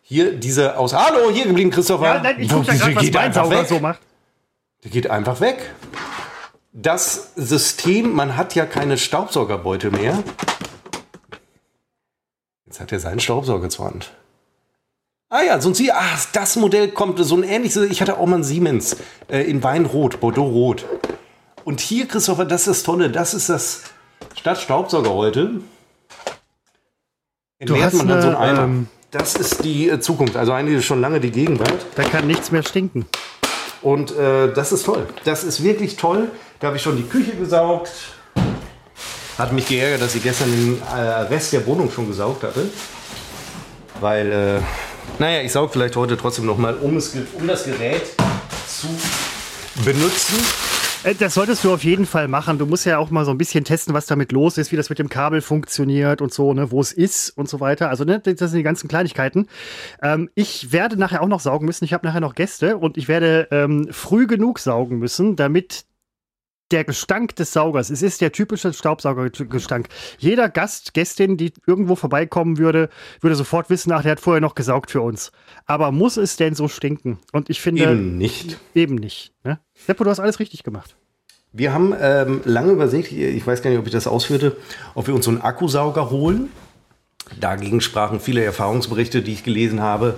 hier 0.01 0.33
diese 0.33 0.77
aus. 0.77 0.93
Hallo, 0.93 1.29
hier 1.31 1.45
geblieben, 1.45 1.69
Christopher. 1.69 2.15
Ja, 2.15 2.21
nein, 2.23 2.35
ich 2.39 2.49
guck 2.49 2.65
da 2.65 2.73
gerade, 2.73 2.95
was 2.95 3.11
mein 3.13 3.33
Sauger 3.33 3.65
so 3.65 3.79
macht. 3.79 3.99
Der 4.83 4.91
geht 4.91 5.09
einfach 5.09 5.39
weg. 5.39 5.59
Das 6.79 7.31
System, 7.35 8.13
man 8.13 8.37
hat 8.37 8.53
ja 8.53 8.67
keine 8.67 8.99
Staubsaugerbeutel 8.99 9.89
mehr. 9.89 10.23
Jetzt 12.67 12.79
hat 12.79 12.91
er 12.91 12.99
seinen 12.99 13.19
Staubsauger 13.19 13.67
zur 13.67 13.85
Hand. 13.85 14.11
Ah 15.29 15.41
ja, 15.41 15.59
so 15.59 15.69
ein 15.69 15.73
Sie, 15.73 15.91
ah, 15.91 16.19
das 16.33 16.55
Modell 16.55 16.89
kommt, 16.89 17.17
so 17.17 17.35
ein 17.35 17.41
ähnliches, 17.41 17.89
ich 17.89 17.99
hatte 17.99 18.19
auch 18.19 18.27
mal 18.27 18.35
einen 18.35 18.43
Siemens 18.43 18.97
äh, 19.27 19.41
in 19.49 19.63
Weinrot, 19.63 20.19
Bordeaux-Rot. 20.19 20.85
Und 21.63 21.79
hier, 21.79 22.07
Christopher, 22.07 22.45
das 22.45 22.61
ist 22.61 22.67
das 22.67 22.83
Tolle, 22.83 23.09
das 23.09 23.33
ist 23.33 23.49
das 23.49 23.81
statt 24.35 24.61
Staubsauger 24.61 25.15
heute. 25.15 25.61
Entleert 27.57 27.93
man 27.95 28.07
dann 28.07 28.21
so 28.21 28.27
einen 28.27 28.37
eine, 28.37 28.51
Eimer. 28.51 28.63
ähm, 28.63 28.87
das 29.09 29.33
ist 29.33 29.63
die 29.63 29.89
äh, 29.89 29.99
Zukunft, 29.99 30.37
also 30.37 30.51
eigentlich 30.51 30.85
schon 30.85 31.01
lange 31.01 31.19
die 31.19 31.31
Gegenwart. 31.31 31.87
Da 31.95 32.03
kann 32.03 32.27
nichts 32.27 32.51
mehr 32.51 32.61
stinken. 32.61 33.07
Und 33.81 34.15
äh, 34.15 34.53
das 34.53 34.71
ist 34.71 34.85
toll. 34.85 35.07
Das 35.23 35.43
ist 35.43 35.63
wirklich 35.63 35.95
toll. 35.95 36.29
Da 36.59 36.67
habe 36.67 36.77
ich 36.77 36.83
schon 36.83 36.97
die 36.97 37.03
Küche 37.03 37.35
gesaugt. 37.35 37.91
Hat 39.37 39.53
mich 39.53 39.67
geärgert, 39.67 40.01
dass 40.01 40.15
ich 40.15 40.23
gestern 40.23 40.49
den 40.49 40.81
äh, 40.81 40.99
Rest 40.99 41.53
der 41.53 41.63
Wohnung 41.67 41.91
schon 41.91 42.07
gesaugt 42.07 42.41
hatte. 42.43 42.65
Weil, 43.99 44.31
äh, 44.31 44.59
naja, 45.19 45.41
ich 45.43 45.51
saug 45.51 45.71
vielleicht 45.71 45.95
heute 45.95 46.17
trotzdem 46.17 46.47
noch 46.47 46.57
mal, 46.57 46.73
um, 46.75 46.93
um 46.95 47.47
das 47.47 47.63
Gerät 47.65 48.01
zu 48.67 48.87
benutzen. 49.85 50.35
Äh, 51.03 51.13
Das 51.13 51.35
solltest 51.35 51.63
du 51.63 51.71
auf 51.71 51.83
jeden 51.83 52.07
Fall 52.07 52.27
machen. 52.27 52.57
Du 52.57 52.65
musst 52.65 52.87
ja 52.87 52.97
auch 52.97 53.11
mal 53.11 53.23
so 53.23 53.29
ein 53.29 53.37
bisschen 53.37 53.63
testen, 53.63 53.93
was 53.93 54.07
damit 54.07 54.31
los 54.31 54.57
ist, 54.57 54.71
wie 54.71 54.77
das 54.77 54.89
mit 54.89 54.97
dem 54.97 55.09
Kabel 55.09 55.41
funktioniert 55.41 56.23
und 56.23 56.33
so, 56.33 56.53
ne, 56.55 56.71
wo 56.71 56.81
es 56.81 56.91
ist 56.91 57.29
und 57.37 57.47
so 57.47 57.59
weiter. 57.59 57.89
Also, 57.89 58.03
ne, 58.03 58.19
das 58.19 58.39
sind 58.39 58.57
die 58.57 58.63
ganzen 58.63 58.87
Kleinigkeiten. 58.87 59.45
Ähm, 60.01 60.31
ich 60.33 60.71
werde 60.71 60.97
nachher 60.97 61.21
auch 61.21 61.27
noch 61.27 61.41
saugen 61.41 61.67
müssen. 61.67 61.85
Ich 61.85 61.93
habe 61.93 62.07
nachher 62.07 62.21
noch 62.21 62.33
Gäste 62.33 62.77
und 62.77 62.97
ich 62.97 63.07
werde 63.07 63.47
ähm, 63.51 63.89
früh 63.91 64.25
genug 64.25 64.57
saugen 64.57 64.97
müssen, 64.97 65.35
damit 65.35 65.85
der 66.71 66.83
Gestank 66.83 67.35
des 67.35 67.53
Saugers, 67.53 67.89
es 67.89 68.01
ist 68.01 68.21
der 68.21 68.31
typische 68.31 68.73
Staubsaugergestank. 68.73 69.87
Jeder 70.17 70.49
Gast, 70.49 70.93
Gästin, 70.93 71.37
die 71.37 71.53
irgendwo 71.65 71.95
vorbeikommen 71.95 72.57
würde, 72.57 72.89
würde 73.21 73.35
sofort 73.35 73.69
wissen, 73.69 73.91
ach, 73.91 74.01
der 74.01 74.11
hat 74.13 74.19
vorher 74.19 74.41
noch 74.41 74.55
gesaugt 74.55 74.91
für 74.91 75.01
uns. 75.01 75.31
Aber 75.65 75.91
muss 75.91 76.17
es 76.17 76.35
denn 76.35 76.55
so 76.55 76.67
stinken? 76.67 77.19
Und 77.31 77.49
ich 77.49 77.61
finde. 77.61 77.83
Eben 77.83 78.17
nicht. 78.17 78.57
Eben 78.73 78.95
nicht. 78.95 79.33
Ne? 79.43 79.59
Seppo, 79.75 80.03
du 80.03 80.09
hast 80.09 80.19
alles 80.19 80.39
richtig 80.39 80.63
gemacht. 80.63 80.95
Wir 81.53 81.73
haben 81.73 81.95
ähm, 81.99 82.41
lange 82.43 82.73
überlegt, 82.73 83.11
ich 83.11 83.47
weiß 83.47 83.61
gar 83.61 83.69
nicht, 83.69 83.79
ob 83.79 83.87
ich 83.87 83.93
das 83.93 84.05
ausführte, 84.05 84.57
ob 84.93 85.07
wir 85.07 85.15
uns 85.15 85.25
so 85.25 85.31
einen 85.31 85.41
Akkusauger 85.41 86.09
holen. 86.09 86.49
Dagegen 87.39 87.81
sprachen 87.81 88.19
viele 88.19 88.43
Erfahrungsberichte, 88.43 89.21
die 89.21 89.33
ich 89.33 89.43
gelesen 89.43 89.81
habe. 89.81 90.15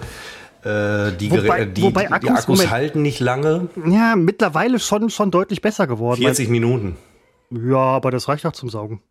Äh, 0.63 1.11
die, 1.17 1.31
Wobei- 1.31 1.65
die, 1.65 1.81
wobei 1.83 2.05
die 2.07 2.11
Akkus- 2.13 2.29
Akkus 2.31 2.47
Moment. 2.47 2.71
halten 2.71 3.01
nicht 3.01 3.19
lange. 3.19 3.69
Ja, 3.85 4.15
mittlerweile 4.17 4.79
schon, 4.79 5.09
schon 5.09 5.31
deutlich 5.31 5.61
besser 5.61 5.87
geworden. 5.87 6.19
40 6.21 6.49
Minuten. 6.49 6.97
Ja, 7.51 7.77
aber 7.77 8.11
das 8.11 8.27
reicht 8.27 8.45
auch 8.45 8.51
zum 8.51 8.69
Saugen. 8.69 9.01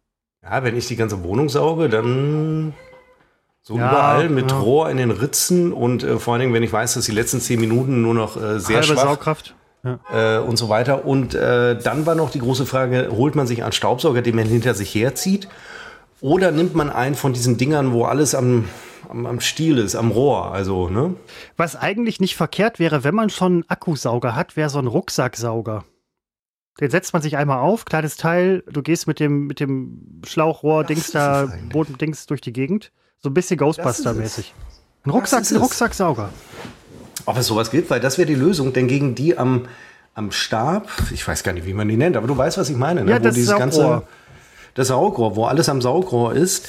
Ja, 0.42 0.62
wenn 0.62 0.76
ich 0.76 0.86
die 0.88 0.96
ganze 0.96 1.22
Wohnung 1.24 1.48
sauge, 1.48 1.88
dann 1.88 2.74
so 3.62 3.76
Ja, 3.76 3.88
überall 3.90 4.28
mit 4.28 4.50
ja. 4.50 4.58
Rohr 4.58 4.90
in 4.90 4.98
den 4.98 5.10
Ritzen 5.10 5.72
und 5.72 6.02
äh, 6.02 6.18
vor 6.18 6.34
allen 6.34 6.42
Dingen, 6.42 6.54
wenn 6.54 6.62
ich 6.62 6.72
weiß, 6.72 6.94
dass 6.94 7.06
die 7.06 7.12
letzten 7.12 7.40
10 7.40 7.58
Minuten 7.60 8.02
nur 8.02 8.14
noch 8.14 8.36
äh, 8.36 8.60
sehr 8.60 8.76
Halbe 8.76 8.86
schwach 8.88 9.02
Saugkraft. 9.02 9.54
Ja. 9.84 10.38
äh, 10.38 10.40
und 10.40 10.56
so 10.56 10.68
weiter. 10.68 11.04
Und 11.06 11.34
äh, 11.34 11.78
dann 11.80 12.04
war 12.04 12.14
noch 12.14 12.30
die 12.30 12.40
große 12.40 12.66
Frage, 12.66 13.08
holt 13.12 13.34
man 13.36 13.46
sich 13.46 13.62
einen 13.62 13.72
Staubsauger, 13.72 14.22
den 14.22 14.36
man 14.36 14.46
hinter 14.46 14.74
sich 14.74 14.94
herzieht? 14.94 15.48
Oder 16.20 16.50
nimmt 16.50 16.74
man 16.74 16.90
einen 16.90 17.14
von 17.14 17.32
diesen 17.32 17.58
Dingern, 17.58 17.92
wo 17.92 18.04
alles 18.04 18.34
am, 18.34 18.64
am, 19.08 19.26
am 19.26 19.40
Stiel 19.40 19.78
ist, 19.78 19.94
am 19.94 20.10
Rohr? 20.10 20.52
Also, 20.52 20.88
ne? 20.88 21.14
Was 21.56 21.76
eigentlich 21.76 22.20
nicht 22.20 22.36
verkehrt 22.36 22.78
wäre, 22.78 23.04
wenn 23.04 23.14
man 23.14 23.30
schon 23.30 23.52
einen 23.52 23.64
Akkusauger 23.68 24.34
hat, 24.34 24.56
wäre 24.56 24.70
so 24.70 24.78
ein 24.78 24.86
Rucksacksauger. 24.86 25.84
Den 26.80 26.90
setzt 26.90 27.12
man 27.12 27.22
sich 27.22 27.36
einmal 27.36 27.58
auf, 27.58 27.84
kleines 27.84 28.16
Teil, 28.16 28.62
du 28.70 28.82
gehst 28.82 29.08
mit 29.08 29.18
dem, 29.18 29.46
mit 29.46 29.58
dem 29.58 30.22
Schlauchrohr, 30.24 30.84
Dings 30.84 31.10
da, 31.10 31.44
eigentlich. 31.44 31.72
Bodendings 31.72 32.26
durch 32.26 32.40
die 32.40 32.52
Gegend. 32.52 32.92
So 33.18 33.30
ein 33.30 33.34
bisschen 33.34 33.58
Ghostbuster-mäßig. 33.58 34.52
Ein, 35.04 35.10
Rucksack, 35.10 35.50
ein. 35.50 35.56
Rucksacksauger. 35.56 36.28
Ob 37.26 37.36
es 37.36 37.46
sowas 37.46 37.72
gibt, 37.72 37.90
weil 37.90 37.98
das 37.98 38.16
wäre 38.16 38.26
die 38.26 38.36
Lösung, 38.36 38.72
denn 38.72 38.86
gegen 38.86 39.16
die 39.16 39.36
am, 39.36 39.66
am 40.14 40.30
Stab, 40.30 40.88
ich 41.12 41.26
weiß 41.26 41.42
gar 41.42 41.52
nicht, 41.52 41.66
wie 41.66 41.74
man 41.74 41.88
die 41.88 41.96
nennt, 41.96 42.16
aber 42.16 42.28
du 42.28 42.36
weißt, 42.36 42.58
was 42.58 42.70
ich 42.70 42.76
meine, 42.76 43.04
ne? 43.04 43.10
Ja, 43.10 43.18
das 43.18 43.34
Saugrohr. 43.34 44.06
das 44.74 44.88
Saugrohr, 44.88 45.34
wo 45.34 45.46
alles 45.46 45.68
am 45.68 45.82
Saugrohr 45.82 46.34
ist, 46.34 46.68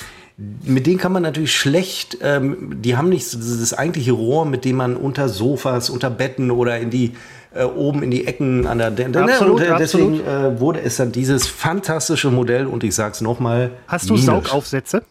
mit 0.64 0.88
denen 0.88 0.98
kann 0.98 1.12
man 1.12 1.24
natürlich 1.24 1.54
schlecht, 1.56 2.18
ähm, 2.22 2.82
die 2.82 2.96
haben 2.96 3.10
nicht 3.10 3.34
das 3.34 3.74
eigentliche 3.74 4.14
Rohr, 4.14 4.46
mit 4.46 4.64
dem 4.64 4.78
man 4.78 4.96
unter 4.96 5.28
Sofas, 5.28 5.90
unter 5.90 6.10
Betten 6.10 6.50
oder 6.52 6.80
in 6.80 6.90
die 6.90 7.14
äh, 7.54 7.64
oben 7.64 8.04
in 8.04 8.12
die 8.12 8.28
Ecken 8.28 8.68
an 8.68 8.78
der 8.78 8.92
Dente. 8.92 9.22
Absolut, 9.22 9.62
und, 9.62 9.68
äh, 9.68 9.78
deswegen 9.78 10.26
äh, 10.26 10.60
wurde 10.60 10.82
es 10.82 10.98
dann 10.98 11.12
dieses 11.12 11.48
fantastische 11.48 12.30
Modell 12.30 12.68
und 12.68 12.84
ich 12.84 12.96
sag's 12.96 13.22
nochmal. 13.22 13.72
Hast 13.88 14.10
du 14.10 14.18
Saugaufsätze? 14.18 15.04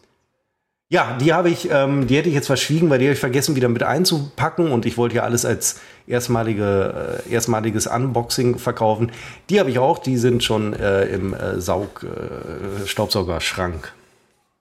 Ja, 0.91 1.17
die 1.21 1.33
habe 1.33 1.51
ich, 1.51 1.69
ähm, 1.71 2.07
die 2.07 2.17
hätte 2.17 2.29
ich 2.29 2.35
jetzt 2.35 2.47
verschwiegen, 2.47 2.89
weil 2.89 2.97
die 2.97 3.05
habe 3.05 3.13
ich 3.13 3.19
vergessen, 3.19 3.55
wieder 3.55 3.69
mit 3.69 3.83
einzupacken 3.83 4.71
und 4.71 4.87
ich 4.87 4.97
wollte 4.97 5.17
ja 5.17 5.23
alles 5.23 5.45
als 5.45 5.79
erstmalige, 6.07 7.21
äh, 7.27 7.31
erstmaliges 7.31 7.85
Unboxing 7.85 8.57
verkaufen. 8.57 9.11
Die 9.51 9.59
habe 9.59 9.69
ich 9.69 9.77
auch, 9.77 9.99
die 9.99 10.17
sind 10.17 10.43
schon 10.43 10.73
äh, 10.73 11.03
im 11.03 11.35
äh, 11.35 11.61
Saug, 11.61 12.03
äh, 12.03 12.87
Staubsaugerschrank. 12.87 13.93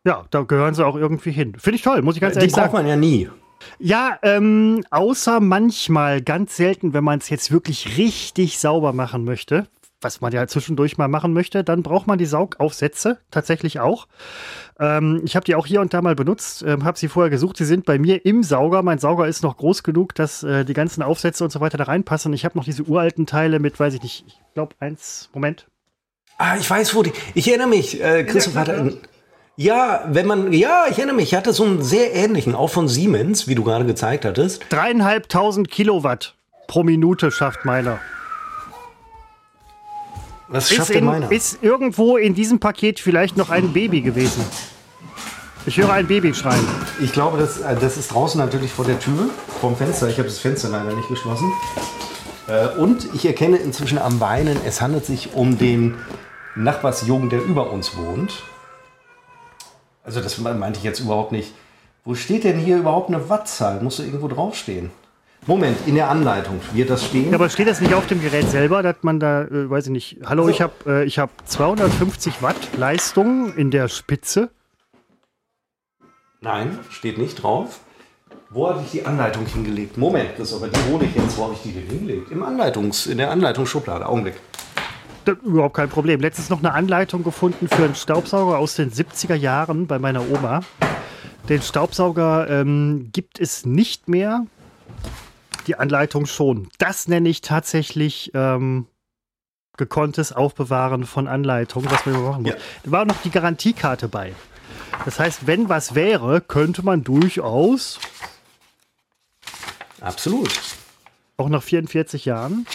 Ja, 0.08 0.24
da 0.30 0.40
gehören 0.42 0.74
sie 0.74 0.86
auch 0.86 0.96
irgendwie 0.96 1.32
hin. 1.32 1.54
Finde 1.58 1.76
ich 1.76 1.82
toll, 1.82 2.00
muss 2.00 2.14
ich 2.14 2.20
ganz 2.22 2.32
Die 2.32 2.38
ehrlich 2.40 2.52
braucht 2.54 2.64
sagen. 2.72 2.76
man 2.78 2.86
ja 2.86 2.96
nie. 2.96 3.28
Ja, 3.78 4.18
ähm, 4.22 4.82
außer 4.90 5.40
manchmal, 5.40 6.22
ganz 6.22 6.56
selten, 6.56 6.94
wenn 6.94 7.04
man 7.04 7.18
es 7.18 7.28
jetzt 7.28 7.52
wirklich 7.52 7.98
richtig 7.98 8.58
sauber 8.58 8.94
machen 8.94 9.24
möchte, 9.24 9.66
was 10.00 10.20
man 10.22 10.32
ja 10.32 10.46
zwischendurch 10.46 10.96
mal 10.96 11.08
machen 11.08 11.32
möchte, 11.34 11.62
dann 11.64 11.82
braucht 11.82 12.06
man 12.06 12.16
die 12.18 12.24
Saugaufsätze 12.24 13.18
tatsächlich 13.30 13.80
auch. 13.80 14.06
Ähm, 14.80 15.20
ich 15.24 15.36
habe 15.36 15.44
die 15.44 15.56
auch 15.56 15.66
hier 15.66 15.82
und 15.82 15.92
da 15.92 16.00
mal 16.00 16.14
benutzt, 16.14 16.62
ähm, 16.66 16.84
habe 16.84 16.96
sie 16.98 17.08
vorher 17.08 17.28
gesucht. 17.30 17.58
Sie 17.58 17.64
sind 17.66 17.84
bei 17.84 17.98
mir 17.98 18.24
im 18.24 18.42
Sauger. 18.44 18.82
Mein 18.82 18.98
Sauger 19.00 19.26
ist 19.28 19.42
noch 19.42 19.56
groß 19.58 19.82
genug, 19.82 20.14
dass 20.14 20.42
äh, 20.42 20.64
die 20.64 20.72
ganzen 20.72 21.02
Aufsätze 21.02 21.44
und 21.44 21.50
so 21.50 21.60
weiter 21.60 21.76
da 21.76 21.84
reinpassen. 21.84 22.32
Ich 22.32 22.44
habe 22.46 22.56
noch 22.56 22.64
diese 22.64 22.84
uralten 22.84 23.26
Teile 23.26 23.58
mit, 23.58 23.78
weiß 23.78 23.92
ich 23.94 24.02
nicht, 24.02 24.24
ich 24.28 24.38
glaube 24.54 24.74
eins, 24.80 25.28
Moment. 25.34 25.66
Ah, 26.38 26.56
ich 26.56 26.70
weiß, 26.70 26.94
wo 26.94 27.02
die. 27.02 27.12
Ich 27.34 27.48
erinnere 27.48 27.68
mich, 27.68 28.00
äh, 28.02 28.22
Christoph 28.24 28.54
hatte. 28.54 28.74
einen- 28.78 28.98
Ja, 29.60 30.04
wenn 30.06 30.24
man. 30.28 30.52
Ja, 30.52 30.84
ich 30.88 30.98
erinnere 30.98 31.16
mich, 31.16 31.32
ich 31.32 31.34
hatte 31.34 31.52
so 31.52 31.64
einen 31.64 31.82
sehr 31.82 32.14
ähnlichen, 32.14 32.54
auch 32.54 32.70
von 32.70 32.86
Siemens, 32.86 33.48
wie 33.48 33.56
du 33.56 33.64
gerade 33.64 33.84
gezeigt 33.84 34.24
hattest. 34.24 34.64
Dreieinhalbtausend 34.70 35.68
Kilowatt 35.68 36.36
pro 36.68 36.84
Minute 36.84 37.32
schafft 37.32 37.64
meiner. 37.64 37.98
Was 40.46 40.70
Ist, 40.70 40.76
schafft 40.76 40.90
denn 40.90 40.98
in, 40.98 41.04
meiner? 41.06 41.32
ist 41.32 41.58
irgendwo 41.60 42.16
in 42.16 42.34
diesem 42.34 42.60
Paket 42.60 43.00
vielleicht 43.00 43.36
noch 43.36 43.50
ein 43.50 43.72
Baby 43.72 44.00
gewesen? 44.00 44.44
Ich 45.66 45.76
höre 45.76 45.92
ein 45.92 46.06
Baby 46.06 46.32
schreien. 46.34 46.64
Ich 47.02 47.12
glaube, 47.12 47.36
das, 47.38 47.58
äh, 47.60 47.74
das 47.80 47.96
ist 47.96 48.14
draußen 48.14 48.38
natürlich 48.40 48.70
vor 48.72 48.84
der 48.84 49.00
Tür, 49.00 49.28
vom 49.60 49.74
Fenster. 49.76 50.06
Ich 50.08 50.18
habe 50.18 50.28
das 50.28 50.38
Fenster 50.38 50.68
leider 50.68 50.94
nicht 50.94 51.08
geschlossen. 51.08 51.52
Äh, 52.46 52.68
Und 52.78 53.08
ich 53.12 53.26
erkenne 53.26 53.56
inzwischen 53.56 53.98
am 53.98 54.20
Beinen, 54.20 54.56
es 54.64 54.80
handelt 54.80 55.04
sich 55.04 55.34
um 55.34 55.58
den 55.58 55.96
Nachbarsjungen, 56.54 57.28
der 57.28 57.42
über 57.42 57.72
uns 57.72 57.96
wohnt. 57.96 58.44
Also 60.08 60.22
das 60.22 60.38
meinte 60.38 60.78
ich 60.78 60.84
jetzt 60.84 61.00
überhaupt 61.00 61.32
nicht. 61.32 61.52
Wo 62.02 62.14
steht 62.14 62.44
denn 62.44 62.58
hier 62.58 62.78
überhaupt 62.78 63.10
eine 63.10 63.28
Wattzahl? 63.28 63.82
Muss 63.82 63.98
da 63.98 64.04
irgendwo 64.04 64.26
draufstehen? 64.28 64.90
Moment, 65.46 65.76
in 65.86 65.96
der 65.96 66.08
Anleitung 66.08 66.60
wird 66.72 66.88
das 66.88 67.04
stehen. 67.04 67.28
Ja, 67.28 67.34
aber 67.34 67.50
steht 67.50 67.68
das 67.68 67.82
nicht 67.82 67.92
auf 67.92 68.06
dem 68.06 68.22
Gerät 68.22 68.48
selber, 68.48 68.82
dass 68.82 68.96
man 69.02 69.20
da, 69.20 69.42
äh, 69.42 69.68
weiß 69.68 69.84
ich 69.88 69.92
nicht, 69.92 70.16
hallo, 70.24 70.44
Also- 70.44 70.54
ich 70.54 70.62
habe 70.62 70.72
äh, 70.86 71.04
ich 71.04 71.18
hab 71.18 71.28
250 71.46 72.40
Watt 72.42 72.56
Leistung 72.78 73.54
in 73.54 73.70
der 73.70 73.88
Spitze. 73.88 74.48
Nein, 76.40 76.78
steht 76.88 77.18
nicht 77.18 77.42
drauf. 77.42 77.80
Wo 78.48 78.66
habe 78.70 78.80
ich 78.82 78.90
die 78.92 79.04
Anleitung 79.04 79.44
hingelegt? 79.44 79.98
Moment, 79.98 80.36
Christopher, 80.36 80.68
die 80.68 80.90
hole 80.90 81.04
ich 81.04 81.14
jetzt. 81.14 81.36
Wo 81.36 81.44
habe 81.44 81.52
ich 81.52 81.60
die 81.60 81.72
denn 81.72 81.86
hingelegt? 81.86 82.30
Im 82.30 82.42
Anleitungs, 82.42 83.06
in 83.06 83.18
der 83.18 83.30
Anleitungsschublade. 83.30 84.06
Augenblick. 84.08 84.36
Überhaupt 85.32 85.76
kein 85.76 85.88
Problem. 85.88 86.20
Letztens 86.20 86.50
noch 86.50 86.58
eine 86.58 86.72
Anleitung 86.72 87.24
gefunden 87.24 87.68
für 87.68 87.84
einen 87.84 87.94
Staubsauger 87.94 88.58
aus 88.58 88.76
den 88.76 88.90
70er 88.90 89.34
Jahren 89.34 89.86
bei 89.86 89.98
meiner 89.98 90.28
Oma. 90.30 90.60
Den 91.48 91.62
Staubsauger 91.62 92.48
ähm, 92.48 93.10
gibt 93.12 93.40
es 93.40 93.64
nicht 93.64 94.08
mehr. 94.08 94.46
Die 95.66 95.76
Anleitung 95.76 96.26
schon. 96.26 96.68
Das 96.78 97.08
nenne 97.08 97.28
ich 97.28 97.42
tatsächlich 97.42 98.30
ähm, 98.34 98.86
gekonntes 99.76 100.32
Aufbewahren 100.32 101.04
von 101.04 101.28
Anleitungen, 101.28 101.90
was 101.90 102.04
man 102.06 102.22
machen 102.22 102.42
muss. 102.42 102.52
Ja. 102.52 102.58
Da 102.84 102.90
war 102.90 103.04
noch 103.04 103.20
die 103.22 103.30
Garantiekarte 103.30 104.08
bei. 104.08 104.34
Das 105.04 105.18
heißt, 105.18 105.46
wenn 105.46 105.68
was 105.68 105.94
wäre, 105.94 106.40
könnte 106.40 106.82
man 106.82 107.04
durchaus, 107.04 107.98
Absolut. 110.00 110.50
auch 111.36 111.48
nach 111.48 111.62
44 111.62 112.24
Jahren, 112.24 112.66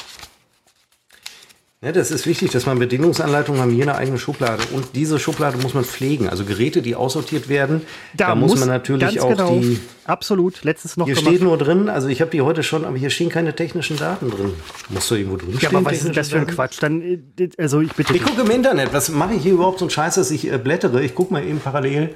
Ja, 1.84 1.91
das 1.91 2.12
ist 2.12 2.26
wichtig, 2.26 2.50
dass 2.52 2.65
man 2.65 2.80
Bedienungsanleitungen 2.80 3.60
haben 3.62 3.72
hier 3.72 3.84
eine 3.84 3.96
eigene 3.96 4.17
Schublade. 4.17 4.63
Und 4.72 4.96
diese 4.96 5.19
Schublade 5.19 5.58
muss 5.58 5.74
man 5.74 5.84
pflegen. 5.84 6.30
Also 6.30 6.46
Geräte, 6.46 6.82
die 6.82 6.96
aussortiert 6.96 7.50
werden, 7.50 7.82
da, 8.13 8.36
muss 8.36 8.58
man 8.58 8.69
natürlich 8.69 9.19
auch 9.19 9.32
genau, 9.32 9.60
die. 9.60 9.82
Absolut, 10.06 10.63
letztens 10.63 10.96
noch 10.96 11.08
Hier 11.08 11.15
gemacht. 11.15 11.30
steht 11.30 11.43
nur 11.43 11.58
drin, 11.58 11.89
also 11.89 12.08
ich 12.08 12.22
habe 12.22 12.32
die 12.32 12.39
heute 12.39 12.63
schon, 12.63 12.86
aber 12.86 12.98
hier 12.98 13.10
stehen 13.10 13.28
keine 13.28 13.54
technischen 13.54 13.98
Daten 13.98 14.32
drin. 14.32 14.54
Muss 14.89 15.10
da 15.10 15.15
irgendwo 15.15 15.36
drin 15.36 15.58
Ja, 15.60 15.69
aber 15.69 15.84
was 15.84 15.93
ist 15.93 16.06
denn 16.06 16.13
das 16.13 16.30
für 16.30 16.38
ein 16.38 16.48
Quatsch? 16.48 16.78
Dann, 16.82 17.02
äh, 17.02 17.50
also 17.58 17.82
ich 17.82 17.91
bitte. 17.91 18.15
Ich 18.15 18.24
gucke 18.24 18.43
im 18.43 18.52
Internet. 18.52 18.93
Was 18.93 19.10
mache 19.10 19.34
ich 19.34 19.43
hier 19.43 19.54
überhaupt 19.54 19.80
so 19.80 19.86
einen 19.86 19.89
Scheiß, 19.89 20.15
dass 20.15 20.32
ich 20.32 20.50
äh, 20.50 20.58
blättere? 20.58 21.04
Ich 21.04 21.13
gucke 21.13 21.34
mal 21.34 21.43
eben 21.43 21.60
parallel. 21.60 22.15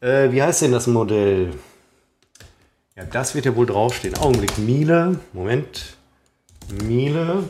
Äh, 0.00 0.30
wie 0.30 0.42
heißt 0.42 0.60
denn 0.60 0.72
das 0.72 0.86
Modell? 0.86 1.52
Ja, 2.96 3.04
das 3.04 3.34
wird 3.34 3.46
ja 3.46 3.56
wohl 3.56 3.64
draufstehen. 3.64 4.18
Augenblick. 4.18 4.58
Miele. 4.58 5.20
Moment. 5.32 5.96
Miele. 6.84 7.44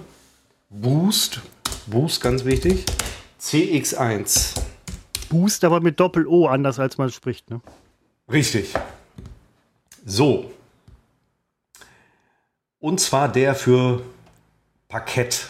Boost. 0.72 1.40
Boost, 1.88 2.20
ganz 2.20 2.44
wichtig. 2.44 2.84
CX1. 3.40 4.60
Boost, 5.28 5.64
aber 5.64 5.80
mit 5.80 5.98
Doppel-O, 5.98 6.46
anders 6.46 6.78
als 6.78 6.96
man 6.96 7.10
spricht. 7.10 7.50
Ne? 7.50 7.60
Richtig. 8.30 8.72
So. 10.06 10.52
Und 12.78 13.00
zwar 13.00 13.28
der 13.28 13.56
für 13.56 14.02
Parkett. 14.86 15.48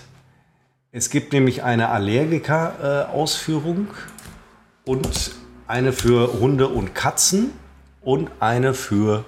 Es 0.90 1.10
gibt 1.10 1.34
nämlich 1.34 1.62
eine 1.62 1.90
Allergiker-Ausführung 1.90 3.88
und 4.86 5.32
eine 5.66 5.92
für 5.92 6.32
Hunde 6.40 6.68
und 6.68 6.94
Katzen 6.94 7.52
und 8.00 8.30
eine 8.40 8.72
für 8.72 9.26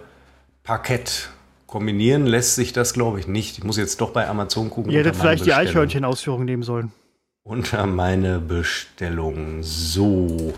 Parkett. 0.62 1.28
Kombinieren 1.72 2.26
lässt 2.26 2.56
sich 2.56 2.74
das, 2.74 2.92
glaube 2.92 3.18
ich, 3.18 3.26
nicht. 3.26 3.56
Ich 3.56 3.64
muss 3.64 3.78
jetzt 3.78 3.98
doch 4.02 4.10
bei 4.10 4.28
Amazon 4.28 4.68
gucken. 4.68 4.92
Ihr 4.92 4.98
hättet 4.98 5.16
vielleicht 5.16 5.46
die. 5.46 5.54
Eichhörnchen-Ausführung 5.54 6.44
nehmen 6.44 6.62
sollen. 6.62 6.92
Unter 7.44 7.86
meine 7.86 8.40
Bestellung. 8.40 9.62
So. 9.62 10.52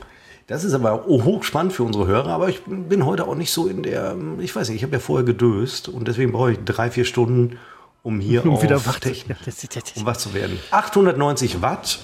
Das 0.48 0.64
ist 0.64 0.74
aber 0.74 1.05
hochspannend 1.07 1.72
für 1.72 1.85
unsere 1.85 2.09
Hörer, 2.09 2.31
aber 2.31 2.48
ich 2.48 2.62
bin 2.66 3.07
heute 3.07 3.29
auch 3.29 3.37
nicht 3.37 3.53
so 3.53 3.68
in 3.68 3.85
der, 3.85 4.16
ich 4.40 4.57
weiß 4.57 4.68
nicht, 4.70 4.79
ich 4.79 4.83
habe 4.83 4.94
ja 4.94 4.98
vorher 4.98 5.24
gedöst 5.24 5.88
und 5.88 6.09
deswegen 6.09 6.33
brauche 6.33 6.50
ich 6.50 6.59
drei, 6.64 6.90
vier 6.90 7.05
Stunden, 7.05 7.61
um 8.03 8.18
hier 8.18 8.44
Um 8.44 8.55
auf 8.55 8.64
wieder 8.64 8.85
wach 8.85 8.98
um 9.96 10.07
wach 10.07 10.16
zu 10.16 10.35
werden. 10.35 10.59
890 10.72 11.62
Watt 11.62 12.00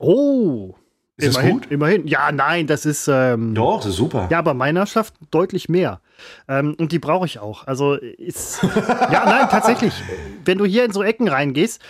Oh. 0.00 0.74
Ist 1.16 1.28
das 1.28 1.36
immerhin, 1.36 1.60
gut? 1.60 1.70
immerhin. 1.70 2.08
Ja, 2.08 2.32
nein, 2.32 2.66
das 2.66 2.84
ist. 2.84 3.06
Ähm, 3.06 3.54
Doch, 3.54 3.76
das 3.76 3.90
ist 3.90 3.96
super. 3.96 4.26
Ja, 4.32 4.40
aber 4.40 4.52
meiner 4.52 4.84
schafft 4.84 5.14
deutlich 5.30 5.68
mehr. 5.68 6.00
Ähm, 6.48 6.74
und 6.78 6.92
die 6.92 6.98
brauche 6.98 7.26
ich 7.26 7.38
auch. 7.38 7.66
Also 7.66 7.94
ist. 7.94 8.62
ja, 8.62 9.24
nein, 9.24 9.48
tatsächlich. 9.50 9.94
Wenn 10.44 10.58
du 10.58 10.64
hier 10.64 10.84
in 10.84 10.92
so 10.92 11.02
Ecken 11.02 11.28
reingehst, 11.28 11.80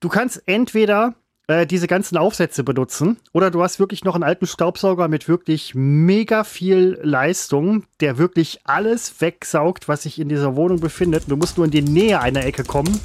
du 0.00 0.08
kannst 0.08 0.42
entweder 0.46 1.14
äh, 1.46 1.66
diese 1.66 1.86
ganzen 1.86 2.16
Aufsätze 2.16 2.64
benutzen 2.64 3.18
oder 3.32 3.50
du 3.50 3.62
hast 3.62 3.78
wirklich 3.78 4.04
noch 4.04 4.14
einen 4.14 4.24
alten 4.24 4.46
Staubsauger 4.46 5.08
mit 5.08 5.28
wirklich 5.28 5.74
mega 5.74 6.42
viel 6.44 6.98
Leistung, 7.02 7.84
der 8.00 8.16
wirklich 8.16 8.60
alles 8.64 9.20
wegsaugt, 9.20 9.88
was 9.88 10.04
sich 10.04 10.18
in 10.18 10.28
dieser 10.28 10.56
Wohnung 10.56 10.80
befindet. 10.80 11.24
Du 11.28 11.36
musst 11.36 11.58
nur 11.58 11.66
in 11.66 11.70
die 11.70 11.82
Nähe 11.82 12.20
einer 12.20 12.44
Ecke 12.44 12.64
kommen 12.64 12.98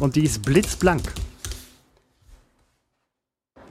und 0.00 0.16
die 0.16 0.24
ist 0.24 0.42
blitzblank. 0.42 1.02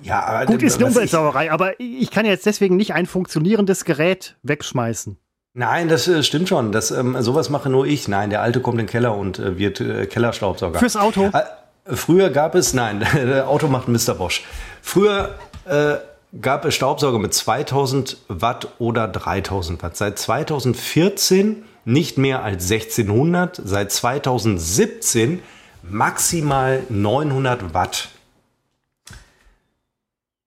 Ja, 0.03 0.23
aber 0.23 0.45
Gut, 0.45 0.63
ist 0.63 0.77
eine 0.77 0.87
Umweltsauerei, 0.87 1.51
aber 1.51 1.79
ich 1.79 2.09
kann 2.11 2.25
jetzt 2.25 2.45
deswegen 2.45 2.75
nicht 2.75 2.93
ein 2.93 3.05
funktionierendes 3.05 3.85
Gerät 3.85 4.35
wegschmeißen. 4.43 5.17
Nein, 5.53 5.89
das 5.89 6.07
äh, 6.07 6.23
stimmt 6.23 6.47
schon. 6.47 6.71
Das, 6.71 6.91
ähm, 6.91 7.21
sowas 7.21 7.49
mache 7.49 7.69
nur 7.69 7.85
ich. 7.85 8.07
Nein, 8.07 8.29
der 8.29 8.41
Alte 8.41 8.61
kommt 8.61 8.79
in 8.79 8.85
den 8.85 8.91
Keller 8.91 9.15
und 9.15 9.39
äh, 9.39 9.57
wird 9.57 9.81
äh, 9.81 10.05
Kellerstaubsauger. 10.05 10.79
Fürs 10.79 10.95
Auto? 10.95 11.29
Äh, 11.33 11.95
früher 11.95 12.29
gab 12.29 12.55
es, 12.55 12.73
nein, 12.73 13.03
Auto 13.47 13.67
macht 13.67 13.87
Mr. 13.87 14.15
Bosch. 14.15 14.43
Früher 14.81 15.35
äh, 15.65 15.95
gab 16.39 16.63
es 16.63 16.75
Staubsauger 16.75 17.19
mit 17.19 17.33
2000 17.33 18.17
Watt 18.29 18.69
oder 18.79 19.07
3000 19.09 19.83
Watt. 19.83 19.97
Seit 19.97 20.17
2014 20.17 21.63
nicht 21.83 22.17
mehr 22.17 22.43
als 22.43 22.71
1600, 22.71 23.61
seit 23.63 23.91
2017 23.91 25.41
maximal 25.83 26.83
900 26.89 27.73
Watt. 27.73 28.09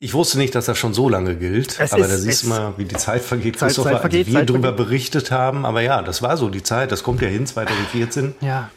Ich 0.00 0.12
wusste 0.12 0.38
nicht, 0.38 0.54
dass 0.54 0.66
das 0.66 0.76
schon 0.76 0.92
so 0.92 1.09
lange 1.09 1.37
gilt, 1.37 1.78
Es 1.80 1.92
aber 1.92 2.02
ist- 2.02 2.11
da 2.11 2.16
siehst 2.18 2.42
du 2.42 2.48
mal, 2.48 2.74
wie 2.76 2.85
die 2.85 2.96
Zeit 2.96 3.22
vergeht, 3.22 3.59
Zeit- 3.59 3.68
Christopher, 3.68 3.92
Zeit 3.92 4.00
vergeht, 4.00 4.26
als 4.26 4.28
wir 4.28 4.40
Zeit 4.40 4.50
darüber 4.50 4.68
vergeht. 4.68 4.87
berichtet 4.87 5.30
haben. 5.30 5.64
Aber 5.64 5.80
ja, 5.80 6.02
das 6.02 6.20
war 6.20 6.37
so 6.37 6.48
die 6.50 6.62
Zeit, 6.62 6.92
das 6.92 7.02
kommt 7.02 7.22
ja 7.22 7.28
hin, 7.28 7.46
2014. 7.46 8.35
Ja. 8.40 8.70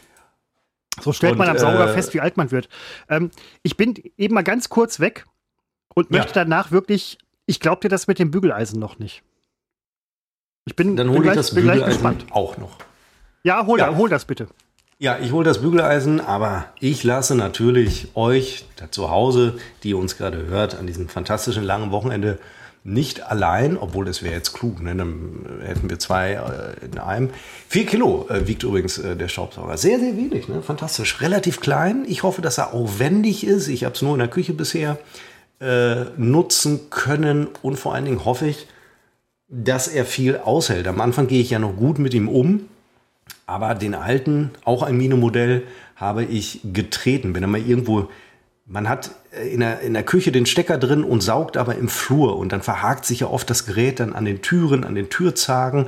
So 1.00 1.12
stellt 1.12 1.36
man 1.36 1.46
Und, 1.48 1.52
am 1.52 1.58
Sauger 1.58 1.90
äh, 1.90 1.92
fest, 1.92 2.14
wie 2.14 2.20
alt 2.20 2.36
man 2.36 2.50
wird. 2.50 2.68
Ähm, 3.08 3.30
ich 3.62 3.76
bin 3.76 3.94
eben 4.16 4.34
mal 4.34 4.42
ganz 4.42 4.68
kurz 4.68 5.00
weg 5.00 5.26
und 5.94 6.10
Ja. 6.10 6.18
möchte 6.18 6.32
danach 6.34 6.70
wirklich, 6.70 7.18
ich 7.46 7.60
glaube 7.60 7.80
dir 7.82 7.88
das 7.88 8.06
mit 8.06 8.18
dem 8.18 8.30
Bügeleisen 8.30 8.80
noch 8.80 8.98
nicht. 8.98 9.22
Ich 10.66 10.76
bin, 10.76 10.96
Dann 10.96 11.08
hole 11.08 11.18
ich 11.18 11.22
gleich, 11.24 11.36
das 11.36 11.54
Bügeleisen 11.54 11.86
gespannt. 11.86 12.26
auch 12.30 12.56
noch. 12.58 12.78
Ja, 13.42 13.64
hol, 13.66 13.78
Ja. 13.78 13.94
hol 13.96 14.08
das 14.08 14.24
bitte. 14.24 14.48
Ja, 15.00 15.16
ich 15.20 15.30
hole 15.30 15.44
das 15.44 15.60
Bügeleisen, 15.60 16.20
aber 16.20 16.72
ich 16.80 17.04
lasse 17.04 17.36
natürlich 17.36 18.08
euch 18.16 18.64
da 18.74 18.90
zu 18.90 19.10
Hause, 19.10 19.54
die 19.84 19.94
uns 19.94 20.16
gerade 20.16 20.46
hört, 20.46 20.76
an 20.76 20.88
diesem 20.88 21.08
fantastischen 21.08 21.62
langen 21.62 21.92
Wochenende 21.92 22.40
nicht 22.82 23.22
allein, 23.22 23.78
obwohl 23.78 24.08
es 24.08 24.24
wäre 24.24 24.34
jetzt 24.34 24.54
klug, 24.54 24.82
ne? 24.82 24.96
dann 24.96 25.46
hätten 25.64 25.88
wir 25.88 26.00
zwei 26.00 26.32
äh, 26.32 26.84
in 26.84 26.98
einem. 26.98 27.30
Vier 27.68 27.86
Kilo 27.86 28.26
äh, 28.28 28.48
wiegt 28.48 28.64
übrigens 28.64 28.98
äh, 28.98 29.14
der 29.14 29.28
Staubsauger. 29.28 29.76
Sehr, 29.76 30.00
sehr 30.00 30.16
wenig, 30.16 30.48
ne? 30.48 30.62
fantastisch. 30.62 31.20
Relativ 31.20 31.60
klein. 31.60 32.04
Ich 32.08 32.24
hoffe, 32.24 32.42
dass 32.42 32.58
er 32.58 32.74
aufwendig 32.74 33.46
ist. 33.46 33.68
Ich 33.68 33.84
habe 33.84 33.94
es 33.94 34.02
nur 34.02 34.14
in 34.14 34.18
der 34.18 34.28
Küche 34.28 34.52
bisher 34.52 34.98
äh, 35.60 36.06
nutzen 36.16 36.90
können 36.90 37.46
und 37.62 37.78
vor 37.78 37.94
allen 37.94 38.04
Dingen 38.04 38.24
hoffe 38.24 38.48
ich, 38.48 38.66
dass 39.48 39.86
er 39.86 40.04
viel 40.04 40.38
aushält. 40.38 40.88
Am 40.88 41.00
Anfang 41.00 41.28
gehe 41.28 41.40
ich 41.40 41.50
ja 41.50 41.60
noch 41.60 41.76
gut 41.76 42.00
mit 42.00 42.14
ihm 42.14 42.28
um. 42.28 42.68
Aber 43.48 43.74
den 43.74 43.94
alten, 43.94 44.50
auch 44.66 44.82
ein 44.82 44.98
Mine-Modell, 44.98 45.62
habe 45.96 46.22
ich 46.22 46.60
getreten. 46.70 47.34
Wenn 47.34 47.42
er 47.42 47.48
mal 47.48 47.58
irgendwo, 47.58 48.10
man 48.66 48.90
hat 48.90 49.12
äh, 49.32 49.48
in 49.48 49.60
der, 49.60 49.80
in 49.80 49.94
der 49.94 50.02
Küche 50.02 50.30
den 50.30 50.44
Stecker 50.44 50.76
drin 50.76 51.02
und 51.02 51.22
saugt 51.22 51.56
aber 51.56 51.76
im 51.76 51.88
Flur 51.88 52.36
und 52.36 52.52
dann 52.52 52.60
verhakt 52.60 53.06
sich 53.06 53.20
ja 53.20 53.28
oft 53.28 53.48
das 53.48 53.64
Gerät 53.64 54.00
dann 54.00 54.12
an 54.12 54.26
den 54.26 54.42
Türen, 54.42 54.84
an 54.84 54.94
den 54.94 55.08
Türzagen. 55.08 55.86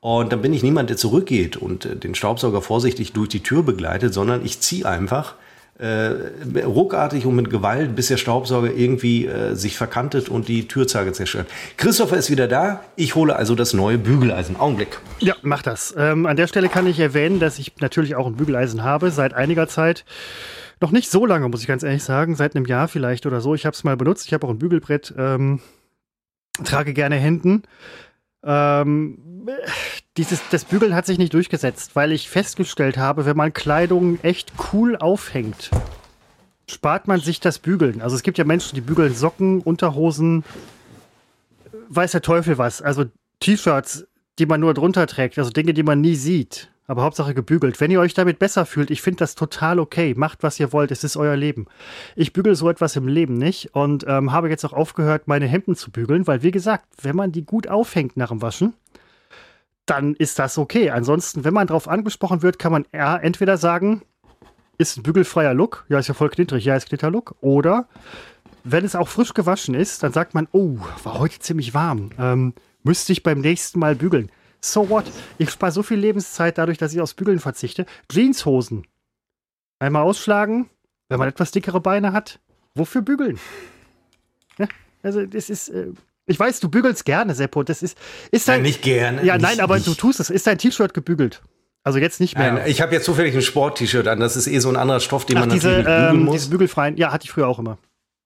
Und 0.00 0.32
dann 0.32 0.40
bin 0.40 0.54
ich 0.54 0.62
niemand, 0.62 0.88
der 0.88 0.96
zurückgeht 0.96 1.58
und 1.58 1.84
äh, 1.84 1.96
den 1.96 2.14
Staubsauger 2.14 2.62
vorsichtig 2.62 3.12
durch 3.12 3.28
die 3.28 3.42
Tür 3.42 3.62
begleitet, 3.62 4.14
sondern 4.14 4.42
ich 4.42 4.60
ziehe 4.60 4.86
einfach 4.86 5.34
äh, 5.78 6.62
ruckartig 6.62 7.26
und 7.26 7.36
mit 7.36 7.50
Gewalt, 7.50 7.94
bis 7.94 8.08
der 8.08 8.16
Staubsauger 8.16 8.72
irgendwie 8.72 9.26
äh, 9.26 9.54
sich 9.54 9.76
verkantet 9.76 10.28
und 10.28 10.48
die 10.48 10.68
Türzage 10.68 11.12
zerstört. 11.12 11.48
Christopher 11.76 12.16
ist 12.16 12.30
wieder 12.30 12.48
da. 12.48 12.80
Ich 12.96 13.14
hole 13.14 13.36
also 13.36 13.54
das 13.54 13.74
neue 13.74 13.98
Bügeleisen. 13.98 14.56
Augenblick. 14.56 14.98
Ja, 15.20 15.34
mach 15.42 15.62
das. 15.62 15.94
Ähm, 15.98 16.26
an 16.26 16.36
der 16.36 16.46
Stelle 16.46 16.68
kann 16.68 16.86
ich 16.86 16.98
erwähnen, 16.98 17.40
dass 17.40 17.58
ich 17.58 17.76
natürlich 17.80 18.14
auch 18.16 18.26
ein 18.26 18.36
Bügeleisen 18.36 18.84
habe, 18.84 19.10
seit 19.10 19.34
einiger 19.34 19.68
Zeit. 19.68 20.04
Noch 20.80 20.92
nicht 20.92 21.10
so 21.10 21.24
lange, 21.24 21.48
muss 21.48 21.62
ich 21.62 21.66
ganz 21.66 21.82
ehrlich 21.82 22.04
sagen, 22.04 22.36
seit 22.36 22.54
einem 22.54 22.66
Jahr 22.66 22.88
vielleicht 22.88 23.26
oder 23.26 23.40
so. 23.40 23.54
Ich 23.54 23.66
habe 23.66 23.74
es 23.74 23.84
mal 23.84 23.96
benutzt. 23.96 24.26
Ich 24.26 24.34
habe 24.34 24.46
auch 24.46 24.50
ein 24.50 24.58
Bügelbrett, 24.58 25.14
ähm, 25.16 25.60
trage 26.64 26.92
gerne 26.92 27.16
Händen. 27.16 27.62
Ähm, 28.46 29.18
dieses, 30.16 30.40
das 30.50 30.64
Bügeln 30.64 30.94
hat 30.94 31.04
sich 31.04 31.18
nicht 31.18 31.34
durchgesetzt, 31.34 31.96
weil 31.96 32.12
ich 32.12 32.30
festgestellt 32.30 32.96
habe, 32.96 33.26
wenn 33.26 33.36
man 33.36 33.52
Kleidung 33.52 34.18
echt 34.22 34.52
cool 34.72 34.96
aufhängt, 34.96 35.70
spart 36.70 37.08
man 37.08 37.20
sich 37.20 37.40
das 37.40 37.58
Bügeln. 37.58 38.00
Also 38.00 38.16
es 38.16 38.22
gibt 38.22 38.38
ja 38.38 38.44
Menschen, 38.44 38.76
die 38.76 38.80
bügeln 38.80 39.14
Socken, 39.14 39.60
Unterhosen, 39.60 40.44
weiß 41.88 42.12
der 42.12 42.22
Teufel 42.22 42.56
was. 42.56 42.80
Also 42.80 43.04
T-Shirts, 43.40 44.06
die 44.38 44.46
man 44.46 44.60
nur 44.60 44.74
drunter 44.74 45.06
trägt, 45.06 45.38
also 45.38 45.50
Dinge, 45.50 45.74
die 45.74 45.82
man 45.82 46.00
nie 46.00 46.14
sieht. 46.14 46.70
Aber 46.86 47.02
Hauptsache 47.02 47.34
gebügelt. 47.34 47.80
Wenn 47.80 47.90
ihr 47.90 48.00
euch 48.00 48.14
damit 48.14 48.38
besser 48.38 48.64
fühlt, 48.64 48.90
ich 48.90 49.02
finde 49.02 49.18
das 49.18 49.34
total 49.34 49.80
okay. 49.80 50.14
Macht, 50.16 50.42
was 50.42 50.60
ihr 50.60 50.72
wollt. 50.72 50.90
Es 50.90 51.02
ist 51.02 51.16
euer 51.16 51.36
Leben. 51.36 51.66
Ich 52.14 52.32
bügel 52.32 52.54
so 52.54 52.70
etwas 52.70 52.94
im 52.96 53.08
Leben 53.08 53.34
nicht 53.34 53.74
und 53.74 54.04
ähm, 54.06 54.32
habe 54.32 54.48
jetzt 54.48 54.64
auch 54.64 54.72
aufgehört, 54.72 55.26
meine 55.26 55.46
Hemden 55.46 55.74
zu 55.74 55.90
bügeln, 55.90 56.26
weil, 56.26 56.42
wie 56.42 56.52
gesagt, 56.52 56.86
wenn 57.02 57.16
man 57.16 57.32
die 57.32 57.44
gut 57.44 57.66
aufhängt 57.66 58.16
nach 58.16 58.28
dem 58.28 58.40
Waschen, 58.40 58.74
dann 59.84 60.14
ist 60.14 60.38
das 60.38 60.58
okay. 60.58 60.90
Ansonsten, 60.90 61.44
wenn 61.44 61.54
man 61.54 61.66
darauf 61.66 61.88
angesprochen 61.88 62.42
wird, 62.42 62.58
kann 62.58 62.72
man 62.72 62.84
eher 62.92 63.20
entweder 63.22 63.56
sagen, 63.56 64.02
ist 64.78 64.98
ein 64.98 65.02
bügelfreier 65.02 65.54
Look, 65.54 65.86
ja, 65.88 65.98
ist 65.98 66.08
ja 66.08 66.14
voll 66.14 66.28
knittrig, 66.28 66.64
ja, 66.64 66.76
ist 66.76 66.88
Knitterlook. 66.88 67.36
Oder 67.40 67.88
wenn 68.64 68.84
es 68.84 68.94
auch 68.94 69.08
frisch 69.08 69.32
gewaschen 69.32 69.74
ist, 69.74 70.02
dann 70.02 70.12
sagt 70.12 70.34
man, 70.34 70.48
oh, 70.52 70.78
war 71.04 71.18
heute 71.18 71.38
ziemlich 71.38 71.72
warm. 71.72 72.10
Ähm, 72.18 72.52
müsste 72.82 73.12
ich 73.12 73.22
beim 73.22 73.40
nächsten 73.40 73.78
Mal 73.78 73.94
bügeln. 73.94 74.30
So 74.60 74.88
what? 74.88 75.04
Ich 75.38 75.50
spare 75.50 75.72
so 75.72 75.82
viel 75.82 75.98
Lebenszeit 75.98 76.58
dadurch, 76.58 76.78
dass 76.78 76.92
ich 76.92 77.00
aufs 77.00 77.14
Bügeln 77.14 77.38
verzichte. 77.38 77.86
Jeanshosen. 78.10 78.86
Einmal 79.78 80.02
ausschlagen, 80.02 80.68
wenn 81.08 81.18
man 81.18 81.28
etwas 81.28 81.50
dickere 81.50 81.80
Beine 81.80 82.12
hat. 82.12 82.40
Wofür 82.74 83.02
bügeln? 83.02 83.38
Ja, 84.58 84.66
also, 85.02 85.24
das 85.26 85.50
ist. 85.50 85.68
Äh, 85.68 85.88
ich 86.26 86.38
weiß, 86.40 86.60
du 86.60 86.68
bügelst 86.68 87.04
gerne, 87.04 87.34
Seppo. 87.34 87.62
Das 87.62 87.82
ist. 87.82 87.96
ist 88.32 88.48
dein, 88.48 88.56
Nein, 88.56 88.62
nicht 88.64 88.82
gerne. 88.82 89.24
Ja, 89.24 89.34
nicht, 89.34 89.42
nein, 89.42 89.60
aber 89.60 89.76
nicht. 89.76 89.86
du 89.86 89.94
tust 89.94 90.18
es. 90.20 90.30
Ist 90.30 90.46
dein 90.46 90.58
T-Shirt 90.58 90.92
gebügelt? 90.94 91.42
Also 91.84 91.98
jetzt 92.00 92.18
nicht 92.18 92.36
mehr. 92.36 92.52
Nein, 92.52 92.64
ich 92.66 92.80
habe 92.82 92.92
jetzt 92.94 93.04
zufällig 93.04 93.34
ein 93.36 93.42
Sport-T-Shirt 93.42 94.08
an. 94.08 94.18
Das 94.18 94.34
ist 94.34 94.48
eh 94.48 94.58
so 94.58 94.68
ein 94.70 94.76
anderer 94.76 94.98
Stoff, 94.98 95.24
den 95.24 95.36
Ach, 95.36 95.40
man 95.42 95.50
diese, 95.50 95.68
natürlich 95.68 95.86
bügeln 95.86 96.16
ähm, 96.16 96.24
muss. 96.24 96.34
diese 96.34 96.50
bügelfreien. 96.50 96.96
Ja, 96.96 97.12
hatte 97.12 97.24
ich 97.26 97.30
früher 97.30 97.46
auch 97.46 97.60
immer. 97.60 97.78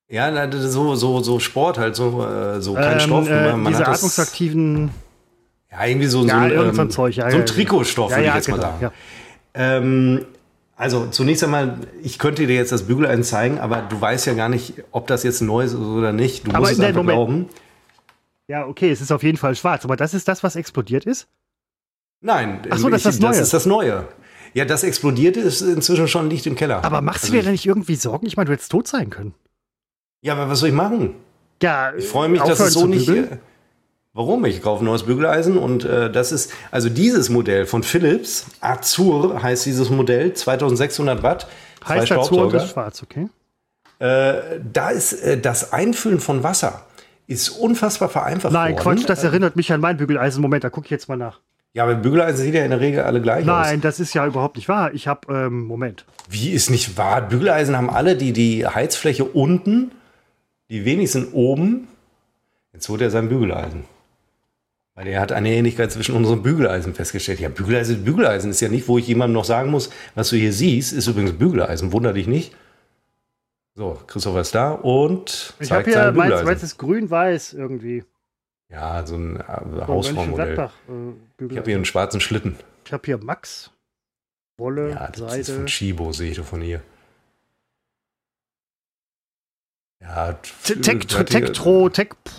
ja, 0.09 0.51
so, 0.51 0.95
so, 0.95 1.21
so 1.21 1.38
Sport 1.40 1.77
halt, 1.77 1.95
so, 1.95 2.25
äh, 2.25 2.62
so 2.62 2.73
kein 2.75 2.95
Ähm, 2.95 3.01
Stoff. 3.01 3.29
äh, 3.29 3.53
man 3.57 3.66
diese 3.66 3.81
hat 3.81 3.88
das, 3.88 3.99
atmungsaktiven. 3.99 4.90
Ja, 5.73 5.85
irgendwie 5.87 6.07
so, 6.07 6.25
Ja, 6.27 6.49
so 6.49 6.61
ein 6.63 6.79
ähm, 6.79 6.91
Zeug. 6.91 7.17
Ja, 7.17 7.31
so 7.31 7.39
ein. 7.39 7.47
Trikotstoff, 7.47 8.11
würde 8.11 8.25
ich 8.29 8.35
jetzt 8.35 8.49
mal 8.49 8.57
genau, 8.57 8.69
sagen. 8.69 8.83
ja. 8.83 8.93
Ähm, 9.55 10.25
also 10.77 11.07
zunächst 11.09 11.45
einmal, 11.45 11.79
ich 12.03 12.19
könnte 12.19 12.47
dir 12.47 12.55
jetzt 12.57 12.73
das 12.73 12.85
Bügeleisen 12.87 13.23
zeigen, 13.25 13.59
aber 13.59 13.83
du 13.83 14.01
weißt 14.01 14.27
ja 14.27 14.35
gar 14.35 14.49
nicht, 14.49 14.75
ob 14.93 15.07
das 15.09 15.23
jetzt 15.25 15.43
neu 15.43 15.65
ist 15.65 15.75
oder 15.75 16.13
nicht. 16.13 16.47
Du 16.47 16.51
Aber 16.53 16.61
musst 16.61 16.73
es 16.73 16.81
einfach 16.81 17.03
Moment. 17.03 17.17
glauben. 17.17 17.49
Ja, 18.49 18.67
okay, 18.67 18.91
es 18.91 19.01
ist 19.01 19.13
auf 19.13 19.23
jeden 19.23 19.37
Fall 19.37 19.55
schwarz, 19.55 19.85
aber 19.85 19.97
das 19.97 20.15
ist 20.15 20.27
das, 20.27 20.43
was 20.43 20.57
explodiert 20.57 21.05
ist? 21.05 21.29
Nein, 22.23 22.61
Ach 22.71 22.79
so, 22.79 22.89
das 22.89 23.01
ist 23.01 23.07
das 23.07 23.15
ich, 23.17 23.21
Neue. 23.21 23.31
das 23.31 23.41
ist 23.41 23.55
das 23.55 23.67
Neue. 23.67 24.09
Ja, 24.55 24.65
das 24.65 24.83
explodierte 24.83 25.41
ist 25.41 25.61
inzwischen 25.61 26.09
schon 26.09 26.29
liegt 26.29 26.47
im 26.47 26.57
Keller. 26.57 26.85
Aber 26.85 27.01
machst 27.03 27.25
Also 27.25 27.29
du 27.29 27.33
dir 27.35 27.39
ich- 27.41 27.45
denn 27.45 27.53
nicht 27.53 27.67
irgendwie 27.67 27.95
Sorgen? 27.95 28.27
Ich 28.27 28.37
meine, 28.37 28.47
du 28.47 28.53
hättest 28.53 28.71
tot 28.73 28.89
sein 28.89 29.09
können. 29.11 29.35
Ja, 30.23 30.33
aber 30.35 30.49
was 30.51 30.59
soll 30.61 30.71
ich 30.71 30.75
machen? 30.75 31.15
Ja, 31.63 31.95
Ich 31.95 32.07
freue 32.09 32.29
mich, 32.29 32.41
dass 32.43 32.59
es 32.61 32.73
so 32.75 32.87
nicht. 32.87 33.09
Äh, 33.09 33.39
warum? 34.12 34.44
Ich 34.44 34.62
kaufe 34.62 34.85
ein 34.85 34.87
neues 34.87 35.05
Bügeleisen 35.05 35.57
und 35.57 35.85
äh, 35.85 36.11
das 36.11 36.33
ist, 36.33 36.53
also 36.70 36.88
dieses 36.88 37.29
Modell 37.29 37.66
von 37.66 37.83
Philips, 37.83 38.46
Azur 38.61 39.42
heißt 39.42 39.66
dieses 39.66 39.90
Modell, 39.90 40.35
2600 40.35 41.23
Watt, 41.23 41.49
zwei 41.85 42.01
Heißt 42.01 42.11
dazu 42.11 42.40
und 42.40 42.55
ist 42.55 42.70
schwarz, 42.70 43.03
okay? 43.03 43.29
Äh, 43.99 44.61
da 44.73 44.90
ist 44.90 45.12
äh, 45.12 45.38
das 45.38 45.73
Einfüllen 45.73 46.20
von 46.20 46.42
Wasser 46.42 46.87
ist 47.31 47.51
unfassbar 47.51 48.09
vereinfacht 48.09 48.53
Nein, 48.53 48.73
worden. 48.73 48.96
Quatsch, 48.96 49.09
das 49.09 49.23
erinnert 49.23 49.55
mich 49.55 49.73
an 49.73 49.81
mein 49.81 49.96
Bügeleisen. 49.96 50.42
Moment, 50.42 50.64
da 50.64 50.70
gucke 50.70 50.87
ich 50.87 50.90
jetzt 50.90 51.09
mal 51.09 51.16
nach. 51.16 51.38
Ja, 51.73 51.85
aber 51.85 51.94
Bügeleisen 51.94 52.44
sieht 52.44 52.55
ja 52.55 52.64
in 52.64 52.70
der 52.70 52.81
Regel 52.81 53.05
alle 53.05 53.20
gleich 53.20 53.42
aus. 53.42 53.46
Nein, 53.46 53.81
das 53.81 54.01
ist 54.01 54.12
ja 54.14 54.27
überhaupt 54.27 54.57
nicht 54.57 54.68
wahr. 54.68 54.92
Ich 54.94 55.07
habe, 55.07 55.33
ähm, 55.33 55.64
Moment. 55.64 56.05
Wie 56.29 56.51
ist 56.51 56.70
nicht 56.70 56.99
wahr? 56.99 57.23
Bügeleisen 57.23 57.77
haben 57.77 57.88
alle 57.88 58.16
die, 58.16 58.33
die 58.33 58.66
Heizfläche 58.66 59.25
unten, 59.25 59.92
die 60.70 60.85
wenigsten 60.85 61.29
oben. 61.33 61.87
Jetzt 62.73 62.88
holt 62.88 63.01
er 63.01 63.11
sein 63.11 63.29
Bügeleisen. 63.29 63.85
Weil 65.01 65.09
er 65.09 65.21
hat 65.23 65.33
eine 65.33 65.49
Ähnlichkeit 65.49 65.91
zwischen 65.91 66.15
unseren 66.15 66.43
Bügeleisen 66.43 66.93
festgestellt. 66.95 67.41
Ja, 67.41 67.49
Bügeleisen, 67.49 68.05
Bügeleisen 68.05 68.51
ist 68.51 68.61
ja 68.61 68.69
nicht, 68.69 68.87
wo 68.87 68.99
ich 68.99 69.07
jemandem 69.09 69.33
noch 69.33 69.47
sagen 69.47 69.71
muss, 69.71 69.89
was 70.15 70.29
du 70.29 70.37
hier 70.37 70.53
siehst, 70.53 70.93
ist 70.93 71.07
übrigens 71.07 71.33
Bügeleisen. 71.33 71.91
Wunder 71.95 72.13
dich 72.13 72.27
nicht. 72.27 72.55
So, 73.75 73.99
Christopher 74.07 74.43
ist 74.43 74.55
da 74.55 74.73
und 74.73 75.55
Ich 75.59 75.73
habe 75.73 75.91
hier 75.91 76.13
meins, 76.13 76.43
meins 76.45 76.63
ist 76.63 76.77
grün-weiß 76.77 77.55
irgendwie. 77.55 78.05
Ja, 78.69 79.07
so 79.07 79.15
ein 79.17 79.37
äh, 79.41 79.87
Hausfrauenmodell. 79.87 80.59
Äh, 80.59 81.45
Ich 81.49 81.57
habe 81.57 81.65
hier 81.71 81.77
einen 81.77 81.87
schwarzen 81.87 82.21
Schlitten. 82.21 82.57
Ich 82.85 82.93
habe 82.93 83.07
hier 83.07 83.17
Max, 83.17 83.71
Wolle, 84.59 84.91
Ja, 84.91 85.07
das 85.09 85.35
ist 85.35 85.47
Seide. 85.47 85.59
von 85.61 85.67
Chibo, 85.67 86.13
sehe 86.13 86.33
ich 86.33 86.37
doch 86.37 86.45
von 86.45 86.61
hier. 86.61 86.83
Ja, 90.03 90.35
Tektro, 90.63 91.89
Tech, 91.89 92.11
Tech, 92.11 92.33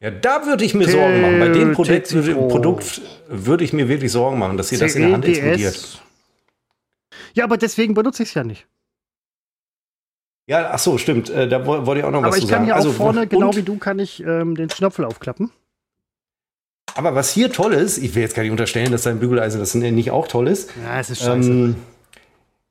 Ja, 0.00 0.10
da 0.10 0.44
würde 0.46 0.64
ich 0.64 0.74
mir 0.74 0.88
Sorgen 0.88 1.20
machen. 1.22 1.40
Bei 1.40 1.48
dem 1.48 1.72
Produkt. 1.72 2.10
Produkt 2.48 3.00
würde 3.28 3.64
ich 3.64 3.72
mir 3.72 3.88
wirklich 3.88 4.12
Sorgen 4.12 4.38
machen, 4.38 4.56
dass 4.56 4.68
hier 4.70 4.78
das 4.78 4.94
in 4.94 5.02
der 5.02 5.12
Hand 5.12 5.24
CEDS. 5.24 5.38
explodiert. 5.38 6.02
Ja, 7.34 7.44
aber 7.44 7.56
deswegen 7.56 7.94
benutze 7.94 8.22
ich 8.22 8.28
es 8.30 8.34
ja 8.34 8.44
nicht. 8.44 8.66
Ja, 10.46 10.70
ach 10.72 10.78
so, 10.78 10.96
stimmt. 10.98 11.28
Äh, 11.30 11.48
da 11.48 11.64
woll- 11.66 11.86
wollte 11.86 12.00
ich 12.00 12.04
auch 12.06 12.10
noch 12.10 12.18
Aber 12.20 12.28
was 12.28 12.36
ich 12.38 12.42
zu 12.44 12.48
kann 12.48 12.56
sagen. 12.60 12.64
hier 12.66 12.74
auch 12.74 12.78
Also, 12.78 12.92
vorne, 12.92 13.26
genau 13.26 13.54
wie 13.54 13.62
du, 13.62 13.76
kann 13.78 13.98
ich 13.98 14.22
ähm, 14.22 14.54
den 14.54 14.70
Schnopfel 14.70 15.04
aufklappen. 15.04 15.50
Aber 16.94 17.14
was 17.14 17.30
hier 17.32 17.52
toll 17.52 17.74
ist, 17.74 17.98
ich 17.98 18.14
will 18.14 18.22
jetzt 18.22 18.34
gar 18.34 18.42
nicht 18.42 18.50
unterstellen, 18.52 18.90
dass 18.90 19.02
dein 19.02 19.20
Bügeleisen 19.20 19.60
das 19.60 19.74
nicht 19.74 20.10
auch 20.10 20.26
toll 20.26 20.48
ist. 20.48 20.70
Ja, 20.84 20.98
es 20.98 21.10
ist 21.10 21.24
Ähm, 21.26 21.76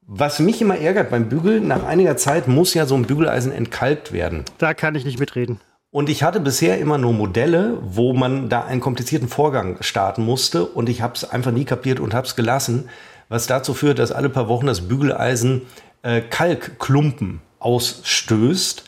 was 0.01 0.39
mich 0.39 0.61
immer 0.61 0.77
ärgert 0.77 1.09
beim 1.11 1.29
Bügeln, 1.29 1.67
nach 1.67 1.83
einiger 1.83 2.17
Zeit 2.17 2.47
muss 2.47 2.73
ja 2.73 2.85
so 2.85 2.95
ein 2.95 3.03
Bügeleisen 3.05 3.51
entkalkt 3.51 4.11
werden. 4.11 4.43
da 4.57 4.73
kann 4.73 4.95
ich 4.95 5.05
nicht 5.05 5.19
mitreden. 5.19 5.59
Und 5.97 6.09
ich 6.09 6.21
hatte 6.21 6.39
bisher 6.39 6.77
immer 6.77 6.99
nur 6.99 7.11
Modelle, 7.11 7.79
wo 7.81 8.13
man 8.13 8.49
da 8.49 8.63
einen 8.65 8.81
komplizierten 8.81 9.27
Vorgang 9.27 9.77
starten 9.81 10.23
musste. 10.23 10.63
Und 10.63 10.89
ich 10.89 11.01
habe 11.01 11.15
es 11.15 11.27
einfach 11.27 11.49
nie 11.49 11.65
kapiert 11.65 11.99
und 11.99 12.13
habe 12.13 12.27
es 12.27 12.35
gelassen, 12.35 12.87
was 13.29 13.47
dazu 13.47 13.73
führt, 13.73 13.97
dass 13.97 14.11
alle 14.11 14.29
paar 14.29 14.47
Wochen 14.47 14.67
das 14.67 14.87
Bügeleisen 14.87 15.63
äh, 16.03 16.21
Kalkklumpen 16.21 17.41
ausstößt. 17.57 18.83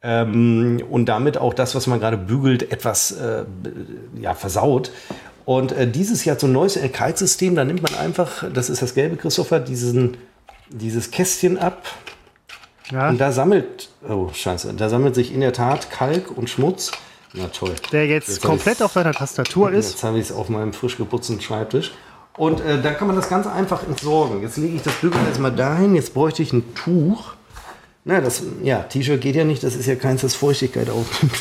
Ähm, 0.00 0.82
und 0.88 1.04
damit 1.04 1.36
auch 1.36 1.52
das, 1.52 1.74
was 1.74 1.86
man 1.86 2.00
gerade 2.00 2.16
bügelt, 2.16 2.72
etwas 2.72 3.12
äh, 3.12 3.44
ja, 4.18 4.32
versaut. 4.32 4.90
Und 5.44 5.70
äh, 5.72 5.86
dieses 5.86 6.24
Jahr 6.24 6.38
so 6.38 6.46
ein 6.46 6.54
neues 6.54 6.78
Kalksystem, 6.94 7.56
da 7.56 7.66
nimmt 7.66 7.82
man 7.82 7.94
einfach, 7.96 8.42
das 8.50 8.70
ist 8.70 8.80
das 8.80 8.94
gelbe, 8.94 9.16
Christopher, 9.16 9.60
diesen, 9.60 10.16
dieses 10.70 11.10
Kästchen 11.10 11.58
ab, 11.58 11.84
Ja, 12.90 13.08
und 13.08 13.18
da 13.18 13.32
sammelt, 13.32 13.88
oh 14.08 14.28
scheiße, 14.32 14.74
da 14.74 14.88
sammelt 14.88 15.14
sich 15.14 15.32
in 15.32 15.40
der 15.40 15.52
Tat 15.52 15.90
Kalk 15.90 16.36
und 16.36 16.50
Schmutz. 16.50 16.92
Na 17.32 17.48
toll. 17.48 17.74
der 17.90 18.06
jetzt, 18.06 18.28
Jetzt 18.28 18.42
komplett 18.42 18.80
auf 18.82 18.92
deiner 18.92 19.12
Tastatur 19.12 19.70
ist. 19.72 19.92
Jetzt 19.92 20.04
habe 20.04 20.18
ich 20.18 20.26
es 20.26 20.32
auf 20.32 20.48
meinem 20.48 20.72
frisch 20.72 20.96
geputzten 20.96 21.40
Schreibtisch. 21.40 21.92
Und 22.36 22.60
äh, 22.60 22.80
da 22.80 22.92
kann 22.92 23.06
man 23.06 23.16
das 23.16 23.28
ganz 23.28 23.46
einfach 23.46 23.86
entsorgen. 23.86 24.42
Jetzt 24.42 24.56
lege 24.56 24.76
ich 24.76 24.82
das 24.82 24.94
Bügeleisen 24.94 25.42
mal 25.42 25.50
dahin. 25.50 25.94
Jetzt 25.94 26.14
bräuchte 26.14 26.42
ich 26.42 26.52
ein 26.52 26.74
Tuch. 26.74 27.34
Na, 28.04 28.20
das, 28.20 28.42
ja, 28.62 28.80
T-Shirt 28.80 29.20
geht 29.20 29.34
ja 29.34 29.44
nicht. 29.44 29.62
Das 29.62 29.74
ist 29.74 29.86
ja 29.86 29.94
keins, 29.94 30.20
das 30.20 30.34
Feuchtigkeit 30.34 30.90
aufnimmt. 30.90 31.34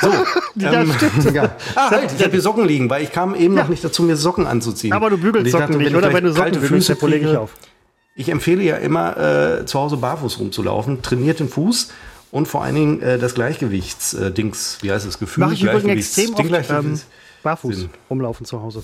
So, 0.00 0.08
ähm, 0.66 0.92
ja. 1.32 1.56
Ah, 1.76 1.90
halt, 1.90 2.12
ich 2.16 2.22
habe 2.22 2.32
hier 2.32 2.40
Socken 2.40 2.66
liegen, 2.66 2.90
weil 2.90 3.02
ich 3.04 3.12
kam 3.12 3.34
eben 3.34 3.54
noch 3.54 3.68
nicht 3.68 3.84
dazu, 3.84 4.02
mir 4.02 4.16
Socken 4.16 4.46
anzuziehen. 4.46 4.92
Aber 4.92 5.10
du 5.10 5.18
bügelst 5.18 5.52
Socken 5.52 5.66
dachte, 5.66 5.78
nicht, 5.78 5.90
ich 5.90 5.96
oder? 5.96 6.12
Wenn 6.12 6.24
du 6.24 6.32
Socken 6.32 6.60
bügelst, 6.60 6.90
dann 6.90 7.10
lege 7.10 7.30
ich 7.30 7.36
auf. 7.36 7.52
Ich 8.14 8.28
empfehle 8.28 8.62
ja 8.62 8.76
immer, 8.76 9.16
äh, 9.60 9.66
zu 9.66 9.78
Hause 9.78 9.96
barfuß 9.96 10.38
rumzulaufen, 10.38 11.02
trainiert 11.02 11.40
den 11.40 11.48
Fuß 11.48 11.88
und 12.30 12.46
vor 12.46 12.62
allen 12.62 12.74
Dingen 12.74 13.02
äh, 13.02 13.18
das 13.18 13.34
Gleichgewichts-Dings, 13.34 14.78
wie 14.82 14.92
heißt 14.92 15.06
das, 15.06 15.18
Gefühl? 15.18 15.44
Mache 15.44 15.54
ich 15.54 15.62
übrigens 15.62 16.18
extrem 16.18 16.34
oft 16.34 16.70
ähm, 16.70 17.00
barfuß 17.42 17.76
Sinn. 17.76 17.90
rumlaufen 18.10 18.46
zu 18.46 18.62
Hause. 18.62 18.82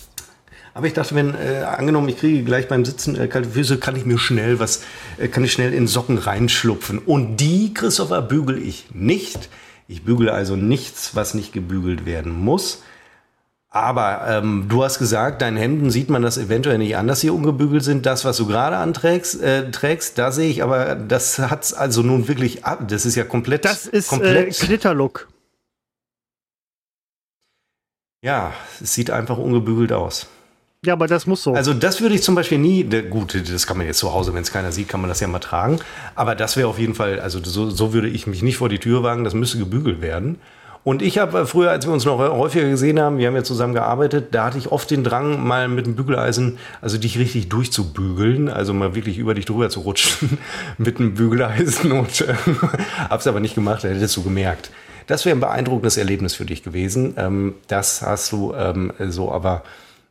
Aber 0.75 0.87
ich 0.87 0.93
dachte, 0.93 1.14
wenn, 1.14 1.35
äh, 1.35 1.64
angenommen, 1.64 2.09
ich 2.09 2.19
kriege 2.19 2.45
gleich 2.45 2.69
beim 2.69 2.85
Sitzen 2.85 3.19
äh, 3.19 3.27
kalte 3.27 3.51
Füße, 3.51 3.79
kann 3.79 3.97
ich 3.97 4.05
mir 4.05 4.19
schnell 4.19 4.61
was, 4.61 4.83
äh, 5.19 5.29
kann 5.29 5.45
ich 5.45 5.53
schnell 5.53 5.75
in 5.75 5.88
Socken 5.88 6.19
reinschlupfen. 6.19 6.99
Und 6.99 7.38
die, 7.38 7.75
Christopher, 7.75 8.23
bügel 8.23 8.62
ich 8.62 8.87
nicht. 8.93 9.49
Ich 9.88 10.05
bügele 10.05 10.33
also 10.33 10.55
nichts, 10.55 11.17
was 11.17 11.35
nicht 11.35 11.53
gebügelt 11.53 12.07
werden 12.07 12.33
muss. 12.33 12.83
Aber 13.71 14.27
ähm, 14.27 14.67
du 14.69 14.83
hast 14.83 14.99
gesagt, 14.99 15.43
deinen 15.43 15.59
Hemden 15.59 15.91
sieht 15.91 16.09
man 16.09 16.23
das 16.23 16.39
eventuell 16.39 16.79
nicht 16.79 16.97
an, 16.97 17.07
dass 17.07 17.21
sie 17.21 17.29
ungebügelt 17.29 17.85
sind. 17.85 18.07
Das, 18.07 18.25
was 18.25 18.39
du 18.39 18.47
gerade 18.47 18.77
anträgst, 18.77 19.43
äh, 19.43 19.71
trägst, 19.71 20.17
da 20.17 20.33
sehe 20.33 20.49
ich 20.49 20.63
aber, 20.63 20.95
das 20.95 21.39
hat's 21.39 21.75
also 21.75 22.03
nun 22.03 22.29
wirklich 22.29 22.65
ab. 22.65 22.89
Das 22.89 23.05
ist 23.05 23.15
ja 23.15 23.25
komplett. 23.25 23.67
Das 23.67 23.87
ist 23.87 24.07
äh, 24.07 24.11
komplett. 24.11 24.59
Knitterlook. 24.59 25.29
ja, 28.23 28.53
es 28.83 28.95
sieht 28.95 29.11
einfach 29.11 29.39
ungebügelt 29.39 29.93
aus. 29.93 30.27
Ja, 30.85 30.93
aber 30.93 31.09
das 31.09 31.27
muss 31.27 31.43
so. 31.43 31.55
Also 31.55 31.75
das 31.75 32.01
würde 32.01 32.15
ich 32.15 32.23
zum 32.23 32.37
Beispiel 32.37 32.59
nie, 32.59 32.85
gut, 32.85 33.35
das 33.35 33.67
kann 33.67 33.77
man 33.77 33.87
jetzt 33.87 33.99
zu 33.99 34.13
Hause, 34.15 34.33
wenn 34.33 34.43
es 34.43 34.53
keiner 34.53 34.71
sieht, 34.71 34.89
kann 34.89 35.01
man 35.01 35.09
das 35.09 35.19
ja 35.21 35.27
mal 35.27 35.41
tragen. 35.41 35.81
Aber 36.15 36.37
das 36.37 36.57
wäre 36.57 36.69
auf 36.69 36.79
jeden 36.79 36.95
Fall, 36.95 37.19
also 37.21 37.43
so, 37.43 37.69
so 37.69 37.93
würde 37.93 38.09
ich 38.09 38.29
mich 38.29 38.43
nicht 38.43 38.57
vor 38.59 38.69
die 38.69 38.79
Tür 38.79 39.03
wagen, 39.03 39.25
das 39.25 39.35
müsste 39.35 39.59
gebügelt 39.59 40.01
werden. 40.01 40.41
Und 40.85 41.03
ich 41.03 41.19
habe 41.19 41.41
äh, 41.41 41.47
früher, 41.47 41.71
als 41.71 41.87
wir 41.87 41.93
uns 41.93 42.05
noch 42.05 42.19
häufiger 42.19 42.69
gesehen 42.69 43.01
haben, 43.01 43.19
wir 43.19 43.27
haben 43.27 43.37
ja 43.37 43.45
zusammen 43.45 43.75
gearbeitet, 43.75 44.29
da 44.33 44.47
hatte 44.47 44.59
ich 44.59 44.73
oft 44.73 44.91
den 44.91 45.05
Drang, 45.05 45.47
mal 45.47 45.69
mit 45.69 45.87
dem 45.87 45.97
Bügeleisen, 45.97 46.59
also 46.81 46.99
dich 46.99 47.19
richtig 47.19 47.49
durchzubügeln, 47.49 48.49
also 48.49 48.73
mal 48.73 48.95
wirklich 48.95 49.19
über 49.19 49.35
dich 49.35 49.45
drüber 49.45 49.71
zu 49.71 49.81
rutschen 49.81 50.38
mit 50.79 50.99
einem 50.99 51.14
Bügeleisen 51.14 51.93
und 51.93 52.23
äh, 52.23 52.35
hab's 53.11 53.27
aber 53.27 53.41
nicht 53.41 53.55
gemacht, 53.55 53.85
da 53.85 53.88
hättest 53.88 54.17
du 54.17 54.23
gemerkt. 54.23 54.71
Das 55.07 55.25
wäre 55.25 55.37
ein 55.37 55.41
beeindruckendes 55.41 55.97
Erlebnis 55.97 56.35
für 56.35 56.45
dich 56.45 56.62
gewesen. 56.62 57.14
Ähm, 57.17 57.55
das 57.67 58.03
hast 58.03 58.31
du 58.33 58.55
ähm, 58.55 58.93
so 59.09 59.33
aber 59.33 59.62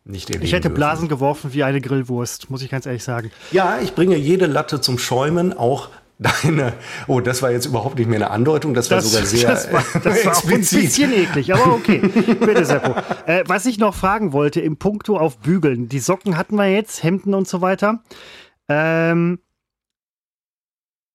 nicht 0.06 0.30
erleben 0.30 0.46
ich 0.46 0.54
hätte 0.54 0.70
dürfen. 0.70 0.76
Blasen 0.76 1.08
geworfen 1.08 1.54
wie 1.54 1.64
eine 1.64 1.82
Grillwurst, 1.82 2.50
muss 2.50 2.62
ich 2.62 2.70
ganz 2.70 2.86
ehrlich 2.86 3.04
sagen. 3.04 3.32
Ja, 3.52 3.78
ich 3.82 3.94
bringe 3.94 4.16
jede 4.16 4.46
Latte 4.46 4.82
zum 4.82 4.98
Schäumen, 4.98 5.58
auch 5.58 5.90
deine. 6.20 6.74
Oh, 7.08 7.20
das 7.20 7.42
war 7.42 7.52
jetzt 7.52 7.66
überhaupt 7.66 7.98
nicht 7.98 8.08
mehr 8.10 8.18
eine 8.18 8.32
Andeutung, 8.32 8.74
das 8.74 8.90
war 8.90 8.98
Das, 8.98 9.12
sogar 9.12 9.26
sehr 9.26 9.50
das 9.50 9.72
war, 9.72 9.84
das 10.04 10.26
war 10.26 10.54
ein 10.54 10.60
bisschen 10.60 11.14
eklig, 11.14 11.54
aber 11.54 11.74
okay. 11.74 12.00
Bitte, 12.00 12.66
Seppo. 12.66 12.96
Äh, 13.26 13.44
was 13.48 13.66
ich 13.66 13.78
noch 13.78 13.96
fragen 13.96 14.34
wollte, 14.34 14.60
im 14.62 14.78
Punkto 14.78 15.18
auf 15.18 15.38
Bügeln. 15.38 15.90
Die 15.90 16.00
Socken 16.00 16.38
hatten 16.38 16.56
wir 16.56 16.68
jetzt, 16.72 17.04
Hemden 17.04 17.34
und 17.34 17.48
so 17.48 17.62
weiter. 17.62 18.02
Ähm, 18.70 19.40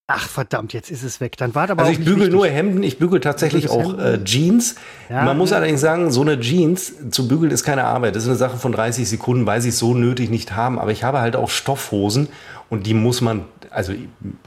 ach, 0.06 0.28
verdammt, 0.28 0.72
jetzt 0.72 0.90
ist 0.90 1.02
es 1.02 1.20
weg. 1.20 1.36
Dann 1.36 1.54
war 1.54 1.68
aber 1.70 1.82
Also 1.82 1.92
auch 1.92 1.98
ich 1.98 2.04
bügel 2.04 2.28
nur 2.28 2.46
Hemden, 2.46 2.82
ich 2.82 2.98
bügel 2.98 3.20
tatsächlich 3.20 3.70
auch 3.70 3.98
äh, 3.98 4.22
Jeans. 4.24 4.76
Ja, 5.10 5.24
Man 5.24 5.36
muss 5.36 5.50
ja. 5.50 5.56
allerdings 5.56 5.80
sagen, 5.80 6.10
so 6.10 6.20
eine 6.20 6.38
Jeans 6.40 6.92
zu 7.10 7.28
bügeln 7.28 7.50
ist 7.50 7.64
keine 7.64 7.84
Arbeit. 7.84 8.14
Das 8.14 8.22
ist 8.22 8.28
eine 8.28 8.38
Sache 8.38 8.56
von 8.56 8.72
30 8.72 9.08
Sekunden, 9.08 9.46
weil 9.46 9.60
sie 9.60 9.70
es 9.70 9.78
so 9.78 9.94
nötig 9.94 10.30
nicht 10.30 10.54
haben. 10.54 10.78
Aber 10.78 10.92
ich 10.92 11.02
habe 11.04 11.20
halt 11.20 11.34
auch 11.36 11.50
Stoffhosen 11.50 12.28
und 12.70 12.86
die 12.86 12.94
muss 12.94 13.20
man, 13.20 13.44
also 13.72 13.94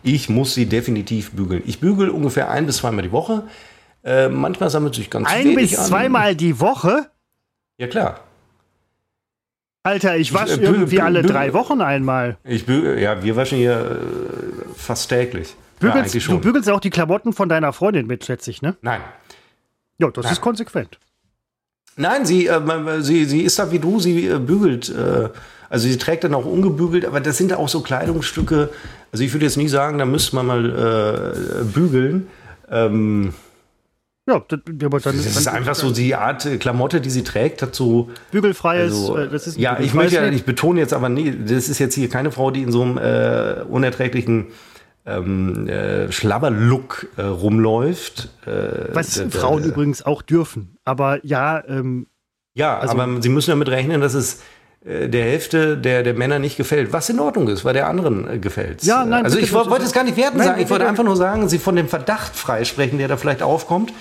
ich 0.03 0.29
muss 0.29 0.53
sie 0.53 0.65
definitiv 0.65 1.31
bügeln. 1.31 1.63
Ich 1.65 1.79
bügel 1.79 2.09
ungefähr 2.09 2.49
ein 2.49 2.65
bis 2.65 2.77
zweimal 2.77 3.03
die 3.03 3.11
Woche. 3.11 3.43
Äh, 4.03 4.29
manchmal 4.29 4.69
sammelt 4.69 4.95
sich 4.95 5.09
ganz 5.09 5.27
Ein 5.29 5.45
wenig 5.45 5.71
bis 5.71 5.79
an. 5.79 5.85
zweimal 5.85 6.35
die 6.35 6.59
Woche? 6.59 7.09
Ja 7.77 7.87
klar. 7.87 8.19
Alter, 9.83 10.17
ich 10.17 10.33
wasche 10.33 10.59
äh, 10.61 10.63
irgendwie 10.63 11.01
alle 11.01 11.21
drei 11.21 11.53
Wochen 11.53 11.81
einmal. 11.81 12.37
Ich 12.43 12.65
bügel, 12.65 12.99
ja, 12.99 13.21
wir 13.23 13.35
waschen 13.35 13.57
hier 13.57 13.99
äh, 13.99 14.73
fast 14.75 15.09
täglich. 15.09 15.49
ja, 15.49 15.55
Bügelst, 15.91 16.15
eigentlich 16.15 16.25
du 16.25 16.39
bügelst 16.39 16.69
auch 16.69 16.79
die 16.79 16.89
Klamotten 16.89 17.33
von 17.33 17.49
deiner 17.49 17.73
Freundin 17.73 18.07
mit, 18.07 18.25
schätze 18.25 18.49
ich, 18.49 18.61
ne? 18.61 18.75
Nein. 18.81 19.01
Ja, 19.97 20.09
das 20.09 20.31
ist 20.31 20.41
konsequent. 20.41 20.99
Nein, 21.97 22.25
sie, 22.25 22.47
äh, 22.47 23.01
sie, 23.01 23.25
sie 23.25 23.41
ist 23.41 23.57
da 23.59 23.71
wie 23.71 23.79
du, 23.79 23.99
sie 23.99 24.27
äh, 24.27 24.39
bügelt. 24.39 24.93
Also 25.75 25.89
sie 25.89 25.97
trägt 25.97 26.23
dann 26.23 26.33
auch 26.33 26.45
ungebügelt, 26.45 27.03
aber 27.03 27.19
das 27.19 27.35
sind 27.35 27.51
auch 27.51 27.67
so 27.67 27.81
Kleidungsstücke. 27.81 28.69
Also 29.11 29.25
ich 29.25 29.33
würde 29.33 29.45
jetzt 29.45 29.57
nie 29.57 29.67
sagen, 29.67 29.97
da 29.97 30.05
müsste 30.05 30.33
man 30.37 30.45
mal 30.45 30.69
äh, 30.69 31.63
bügeln. 31.65 32.27
Ähm, 32.71 33.33
Ja, 34.25 34.41
das, 34.47 34.59
aber 34.85 35.01
dann 35.01 35.17
das 35.17 35.25
ist 35.25 35.47
einfach 35.49 35.75
so 35.75 35.91
die 35.91 36.15
Art 36.15 36.45
äh, 36.45 36.55
Klamotte, 36.55 37.01
die 37.01 37.09
sie 37.09 37.23
trägt, 37.25 37.61
hat 37.61 37.75
so. 37.75 38.09
bügelfreies. 38.31 38.93
Also, 38.93 39.17
äh, 39.17 39.27
das 39.27 39.47
ist 39.47 39.57
ja, 39.57 39.77
ich 39.81 39.93
möchte 39.93 40.15
ja, 40.15 40.29
ich 40.29 40.45
betone 40.45 40.79
jetzt 40.79 40.93
aber 40.93 41.09
nie, 41.09 41.29
das 41.45 41.67
ist 41.67 41.79
jetzt 41.79 41.95
hier 41.95 42.07
keine 42.07 42.31
Frau, 42.31 42.51
die 42.51 42.61
in 42.61 42.71
so 42.71 42.81
einem 42.81 42.97
äh, 42.97 43.63
unerträglichen 43.69 44.47
ähm, 45.05 45.67
äh, 45.67 46.09
Schlabberlook 46.09 47.07
äh, 47.17 47.21
rumläuft. 47.23 48.29
Äh, 48.45 48.93
Was 48.95 49.21
Frauen 49.29 49.65
übrigens 49.65 50.05
auch 50.05 50.21
dürfen. 50.21 50.77
Aber 50.85 51.19
ja, 51.25 51.61
ähm, 51.67 52.07
Ja, 52.53 52.79
Also- 52.79 52.93
aber 52.97 53.21
Sie 53.21 53.27
müssen 53.27 53.49
damit 53.51 53.67
rechnen, 53.67 53.99
dass 53.99 54.13
es 54.13 54.41
der 54.85 55.23
Hälfte 55.23 55.77
der, 55.77 56.03
der 56.03 56.13
Männer 56.13 56.37
nicht 56.37 56.57
gefällt, 56.57 56.93
was 56.93 57.09
in 57.09 57.19
Ordnung 57.19 57.47
ist, 57.47 57.65
weil 57.65 57.73
der 57.73 57.87
anderen 57.87 58.29
äh, 58.29 58.37
gefällt. 58.37 58.83
Ja, 58.83 59.03
nein, 59.03 59.25
Also 59.25 59.37
bitte, 59.37 59.47
ich 59.47 59.53
wollte 59.53 59.83
es 59.83 59.93
gar 59.93 60.03
nicht 60.03 60.15
werten 60.15 60.37
Nein, 60.37 60.47
sagen, 60.47 60.61
ich 60.61 60.69
wollte 60.69 60.87
einfach 60.87 61.03
nur 61.03 61.15
sagen, 61.17 61.49
Sie 61.49 61.57
von 61.57 61.75
dem 61.75 61.87
Verdacht 61.87 62.35
freisprechen, 62.35 62.99
der 62.99 63.07
da 63.07 63.17
vielleicht 63.17 63.41
aufkommt, 63.41 63.93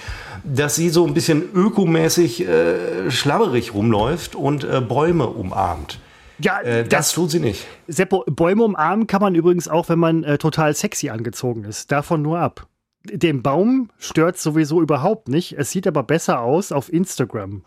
dass 0.45 0.77
sie 0.77 0.91
so 0.91 1.07
ein 1.07 1.15
bisschen 1.15 1.43
ökomäßig 1.55 2.47
äh, 2.47 3.11
schlabberig 3.11 3.73
rumläuft 3.73 4.35
und 4.35 4.65
äh, 4.65 4.83
Bäume 4.83 5.27
umarmt. 5.27 6.01
ja, 6.39 6.61
Äh, 6.61 6.83
das, 6.83 6.89
das, 6.91 7.13
tut 7.13 7.31
sie 7.31 7.41
nicht. 7.41 7.67
Seppo, 7.89 8.25
Bäume 8.27 8.65
umarmen 8.65 9.07
kann 9.07 9.23
man 9.23 9.35
übrigens 9.35 9.69
auch, 9.69 9.89
wenn 9.89 9.99
man 9.99 10.23
äh, 10.23 10.37
total 10.37 10.75
sexy 10.75 11.09
angezogen 11.09 11.65
ist. 11.65 11.91
Davon 11.91 12.21
nur 12.21 12.39
ab. 12.41 12.67
Den 13.05 13.43
Baum 13.43 13.91
stört 13.99 14.39
sowieso 14.39 14.83
überhaupt 14.83 15.29
nicht. 15.29 15.57
Es 15.59 15.71
sieht 15.71 15.87
aber 15.87 16.03
besser 16.03 16.41
aus 16.41 16.73
auf 16.73 16.93
Instagram. 16.93 17.65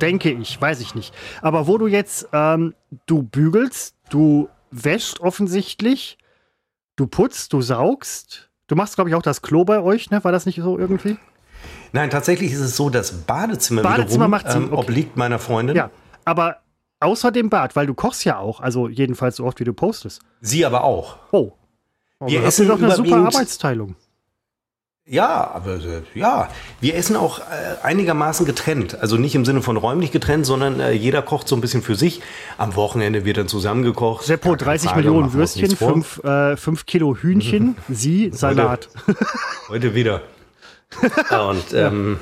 Denke 0.00 0.30
ich, 0.30 0.60
weiß 0.60 0.80
ich 0.80 0.94
nicht. 0.94 1.14
Aber 1.42 1.66
wo 1.66 1.78
du 1.78 1.86
jetzt, 1.86 2.28
ähm, 2.32 2.74
du 3.06 3.22
bügelst, 3.22 3.96
du 4.10 4.48
wäschst 4.70 5.20
offensichtlich, 5.20 6.18
du 6.96 7.06
putzt, 7.06 7.52
du 7.52 7.62
saugst, 7.62 8.48
Du 8.68 8.76
machst, 8.76 8.94
glaube 8.96 9.10
ich, 9.10 9.16
auch 9.16 9.22
das 9.22 9.42
Klo 9.42 9.64
bei 9.64 9.80
euch, 9.80 10.10
ne? 10.10 10.22
War 10.22 10.30
das 10.30 10.44
nicht 10.44 10.60
so 10.62 10.78
irgendwie? 10.78 11.16
Nein, 11.92 12.10
tatsächlich 12.10 12.52
ist 12.52 12.60
es 12.60 12.76
so, 12.76 12.90
das 12.90 13.12
Badezimmer, 13.12 13.82
Badezimmer 13.82 14.26
wiederum, 14.26 14.30
macht 14.30 14.50
sie, 14.50 14.58
ähm, 14.58 14.64
okay. 14.66 14.74
obliegt 14.74 15.16
meiner 15.16 15.38
Freundin. 15.38 15.74
Ja. 15.74 15.90
Aber 16.26 16.58
außer 17.00 17.32
dem 17.32 17.48
Bad, 17.48 17.74
weil 17.76 17.86
du 17.86 17.94
kochst 17.94 18.26
ja 18.26 18.38
auch, 18.38 18.60
also 18.60 18.88
jedenfalls 18.88 19.36
so 19.36 19.46
oft, 19.46 19.58
wie 19.58 19.64
du 19.64 19.72
postest. 19.72 20.20
Sie 20.42 20.66
aber 20.66 20.84
auch. 20.84 21.16
Oh. 21.32 21.52
Aber 22.20 22.30
Wir 22.30 22.42
das 22.42 22.58
ist 22.58 22.60
essen 22.60 22.68
doch 22.68 22.82
eine 22.82 22.94
super 22.94 23.16
Arbeitsteilung. 23.16 23.96
Ja, 25.10 25.50
aber 25.54 25.76
äh, 25.76 26.02
ja, 26.14 26.48
wir 26.80 26.94
essen 26.94 27.16
auch 27.16 27.38
äh, 27.38 27.42
einigermaßen 27.82 28.44
getrennt. 28.44 29.00
Also 29.00 29.16
nicht 29.16 29.34
im 29.34 29.46
Sinne 29.46 29.62
von 29.62 29.78
räumlich 29.78 30.12
getrennt, 30.12 30.44
sondern 30.44 30.80
äh, 30.80 30.92
jeder 30.92 31.22
kocht 31.22 31.48
so 31.48 31.56
ein 31.56 31.62
bisschen 31.62 31.80
für 31.80 31.94
sich. 31.94 32.20
Am 32.58 32.76
Wochenende 32.76 33.24
wird 33.24 33.38
dann 33.38 33.48
zusammengekocht. 33.48 34.26
Seppo, 34.26 34.50
Gar 34.50 34.58
keine 34.58 34.66
30 34.66 34.90
Frage, 34.90 35.00
Millionen 35.02 35.32
Würstchen, 35.32 35.62
nichts 35.62 35.78
vor. 35.78 35.92
5 35.92 36.24
äh, 36.24 36.56
fünf 36.58 36.84
Kilo 36.84 37.16
Hühnchen, 37.16 37.76
sie 37.88 38.30
Salat. 38.34 38.90
Heute 39.68 39.94
wieder. 39.94 40.20
Und 41.48 41.72
ähm, 41.72 42.18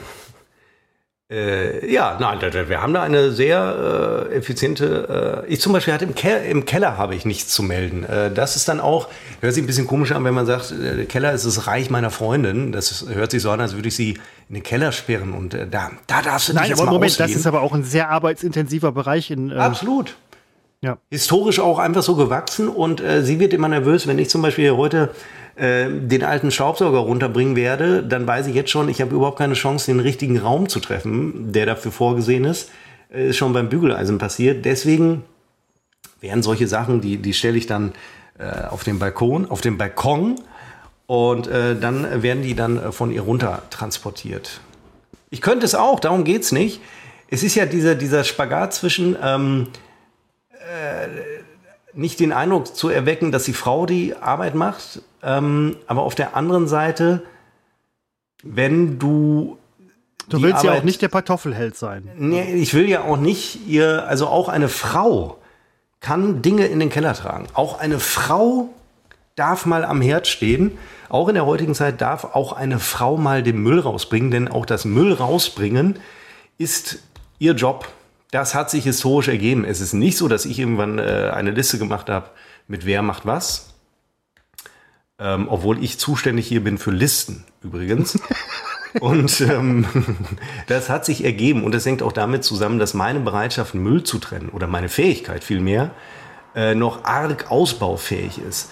äh, 1.28 1.92
ja, 1.92 2.16
nein, 2.20 2.38
wir 2.40 2.80
haben 2.80 2.94
da 2.94 3.02
eine 3.02 3.32
sehr 3.32 4.28
äh, 4.30 4.34
effiziente. 4.36 5.44
Äh, 5.44 5.52
ich 5.52 5.60
zum 5.60 5.72
Beispiel 5.72 5.92
hatte 5.92 6.04
im, 6.04 6.14
Ke 6.14 6.36
im 6.48 6.64
Keller 6.66 6.96
habe 6.96 7.16
ich 7.16 7.24
nichts 7.24 7.52
zu 7.52 7.64
melden. 7.64 8.04
Äh, 8.04 8.30
das 8.30 8.54
ist 8.54 8.68
dann 8.68 8.78
auch 8.78 9.08
hört 9.40 9.52
sich 9.52 9.62
ein 9.64 9.66
bisschen 9.66 9.88
komisch 9.88 10.12
an, 10.12 10.22
wenn 10.22 10.34
man 10.34 10.46
sagt, 10.46 10.70
äh, 10.70 10.96
der 10.98 11.06
Keller 11.06 11.32
ist 11.32 11.44
das 11.44 11.66
Reich 11.66 11.90
meiner 11.90 12.10
Freundin. 12.10 12.70
Das 12.70 13.06
hört 13.08 13.32
sich 13.32 13.42
so 13.42 13.50
an, 13.50 13.60
als 13.60 13.74
würde 13.74 13.88
ich 13.88 13.96
sie 13.96 14.10
in 14.48 14.54
den 14.54 14.62
Keller 14.62 14.92
sperren 14.92 15.32
und 15.32 15.52
äh, 15.52 15.66
da, 15.66 15.90
da 16.06 16.22
darfst 16.22 16.48
du 16.48 16.52
dich 16.52 16.62
Nein, 16.62 16.72
aber 16.74 16.84
mal 16.84 16.92
Moment, 16.92 17.10
das 17.14 17.20
ausleben. 17.22 17.40
ist 17.40 17.46
aber 17.48 17.62
auch 17.62 17.74
ein 17.74 17.82
sehr 17.82 18.08
arbeitsintensiver 18.08 18.92
Bereich 18.92 19.32
in. 19.32 19.52
Absolut. 19.52 20.14
ja. 20.80 20.96
historisch 21.10 21.58
auch 21.58 21.80
einfach 21.80 22.04
so 22.04 22.14
gewachsen 22.14 22.68
und 22.68 23.02
sie 23.22 23.40
wird 23.40 23.52
immer 23.52 23.68
nervös, 23.68 24.06
wenn 24.06 24.20
ich 24.20 24.30
zum 24.30 24.42
Beispiel 24.42 24.70
heute 24.70 25.10
äh, 25.56 25.88
den 25.90 26.22
alten 26.22 26.50
Staubsauger 26.50 26.98
runterbringen 26.98 27.56
werde, 27.56 28.02
dann 28.02 28.26
weiß 28.26 28.46
ich 28.46 28.54
jetzt 28.54 28.70
schon, 28.70 28.88
ich 28.88 29.00
habe 29.00 29.14
überhaupt 29.14 29.38
keine 29.38 29.54
Chance, 29.54 29.86
den 29.86 30.00
richtigen 30.00 30.38
Raum 30.38 30.68
zu 30.68 30.80
treffen, 30.80 31.52
der 31.52 31.66
dafür 31.66 31.92
vorgesehen 31.92 32.44
ist. 32.44 32.70
Äh, 33.12 33.28
Ist 33.28 33.36
schon 33.36 33.52
beim 33.52 33.68
Bügeleisen 33.68 34.18
passiert. 34.18 34.64
Deswegen 34.64 35.24
wären 36.20 36.42
solche 36.42 36.66
Sachen, 36.68 37.00
die, 37.00 37.16
die 37.18 37.32
stelle 37.32 37.56
ich 37.56 37.66
dann 37.66 37.92
äh, 38.38 38.66
auf 38.68 38.84
den 38.84 38.98
Balkon, 38.98 39.50
auf 39.50 39.60
den 39.60 39.78
Balkon 39.78 40.36
und 41.06 41.46
äh, 41.46 41.74
dann 41.78 42.22
werden 42.22 42.42
die 42.42 42.54
dann 42.54 42.76
äh, 42.78 42.92
von 42.92 43.10
ihr 43.10 43.22
runter 43.22 43.62
transportiert. 43.70 44.60
Ich 45.30 45.40
könnte 45.40 45.64
es 45.64 45.74
auch, 45.74 46.00
darum 46.00 46.24
geht's 46.24 46.52
nicht. 46.52 46.80
Es 47.28 47.42
ist 47.42 47.54
ja 47.54 47.66
dieser, 47.66 47.94
dieser 47.94 48.24
Spagat 48.24 48.74
zwischen 48.74 49.16
ähm, 49.22 49.68
nicht 51.96 52.20
den 52.20 52.32
Eindruck 52.32 52.74
zu 52.76 52.88
erwecken, 52.88 53.32
dass 53.32 53.44
die 53.44 53.52
Frau 53.52 53.86
die 53.86 54.14
Arbeit 54.14 54.54
macht, 54.54 55.02
ähm, 55.22 55.76
aber 55.86 56.02
auf 56.02 56.14
der 56.14 56.36
anderen 56.36 56.68
Seite, 56.68 57.22
wenn 58.42 58.98
du 58.98 59.58
Du 60.28 60.42
willst 60.42 60.64
ja 60.64 60.70
auch 60.70 60.74
Arbeit- 60.74 60.84
nicht 60.84 61.02
der 61.02 61.08
Kartoffelheld 61.08 61.76
sein. 61.76 62.08
Nee, 62.16 62.54
ich 62.54 62.74
will 62.74 62.88
ja 62.88 63.02
auch 63.02 63.16
nicht 63.16 63.66
ihr, 63.66 64.06
also 64.08 64.26
auch 64.26 64.48
eine 64.48 64.68
Frau 64.68 65.38
kann 66.00 66.42
Dinge 66.42 66.66
in 66.66 66.80
den 66.80 66.90
Keller 66.90 67.14
tragen. 67.14 67.46
Auch 67.54 67.78
eine 67.78 67.98
Frau 68.00 68.68
darf 69.36 69.66
mal 69.66 69.84
am 69.84 70.00
Herd 70.00 70.26
stehen. 70.26 70.78
Auch 71.08 71.28
in 71.28 71.34
der 71.34 71.46
heutigen 71.46 71.74
Zeit 71.74 72.00
darf 72.00 72.24
auch 72.24 72.52
eine 72.52 72.78
Frau 72.80 73.16
mal 73.16 73.42
den 73.44 73.58
Müll 73.62 73.78
rausbringen, 73.80 74.30
denn 74.32 74.48
auch 74.48 74.66
das 74.66 74.84
Müll 74.84 75.12
rausbringen 75.12 75.98
ist 76.58 76.98
ihr 77.38 77.52
Job. 77.52 77.86
Das 78.30 78.54
hat 78.54 78.70
sich 78.70 78.84
historisch 78.84 79.28
ergeben. 79.28 79.64
Es 79.64 79.80
ist 79.80 79.92
nicht 79.92 80.16
so, 80.16 80.28
dass 80.28 80.44
ich 80.44 80.58
irgendwann 80.58 80.98
äh, 80.98 81.30
eine 81.32 81.50
Liste 81.50 81.78
gemacht 81.78 82.08
habe, 82.08 82.30
mit 82.66 82.84
wer 82.84 83.02
macht 83.02 83.26
was. 83.26 83.74
Ähm, 85.18 85.48
obwohl 85.48 85.82
ich 85.82 85.98
zuständig 85.98 86.46
hier 86.46 86.62
bin 86.62 86.76
für 86.78 86.90
Listen 86.90 87.44
übrigens. 87.62 88.18
Und 89.00 89.40
ähm, 89.40 89.86
das 90.66 90.88
hat 90.88 91.04
sich 91.04 91.24
ergeben 91.24 91.64
und 91.64 91.74
das 91.74 91.84
hängt 91.84 92.02
auch 92.02 92.12
damit 92.12 92.44
zusammen, 92.44 92.78
dass 92.78 92.94
meine 92.94 93.20
Bereitschaft, 93.20 93.74
Müll 93.74 94.04
zu 94.04 94.18
trennen 94.18 94.48
oder 94.48 94.66
meine 94.66 94.88
Fähigkeit 94.88 95.44
vielmehr 95.44 95.90
äh, 96.54 96.74
noch 96.74 97.04
arg 97.04 97.50
ausbaufähig 97.50 98.38
ist. 98.38 98.70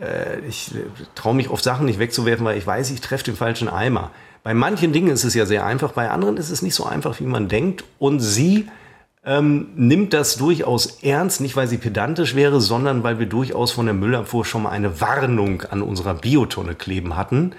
Äh, 0.00 0.40
ich 0.48 0.74
äh, 0.74 0.84
traue 1.14 1.34
mich 1.34 1.50
oft 1.50 1.62
Sachen 1.62 1.86
nicht 1.86 1.98
wegzuwerfen, 1.98 2.44
weil 2.44 2.56
ich 2.56 2.66
weiß, 2.66 2.90
ich 2.90 3.00
treffe 3.00 3.24
den 3.24 3.36
falschen 3.36 3.68
Eimer. 3.68 4.10
Bei 4.50 4.54
manchen 4.54 4.92
Dingen 4.92 5.10
ist 5.12 5.22
es 5.22 5.34
ja 5.34 5.46
sehr 5.46 5.64
einfach, 5.64 5.92
bei 5.92 6.10
anderen 6.10 6.36
ist 6.36 6.50
es 6.50 6.60
nicht 6.60 6.74
so 6.74 6.84
einfach, 6.84 7.20
wie 7.20 7.24
man 7.24 7.46
denkt. 7.46 7.84
Und 8.00 8.18
sie 8.18 8.66
ähm, 9.24 9.68
nimmt 9.76 10.12
das 10.12 10.38
durchaus 10.38 11.04
ernst, 11.04 11.40
nicht 11.40 11.54
weil 11.54 11.68
sie 11.68 11.78
pedantisch 11.78 12.34
wäre, 12.34 12.60
sondern 12.60 13.04
weil 13.04 13.20
wir 13.20 13.26
durchaus 13.26 13.70
von 13.70 13.86
der 13.86 13.94
Müllabfuhr 13.94 14.44
schon 14.44 14.64
mal 14.64 14.70
eine 14.70 15.00
Warnung 15.00 15.62
an 15.70 15.82
unserer 15.82 16.14
Biotonne 16.14 16.74
kleben 16.74 17.16
hatten. 17.16 17.52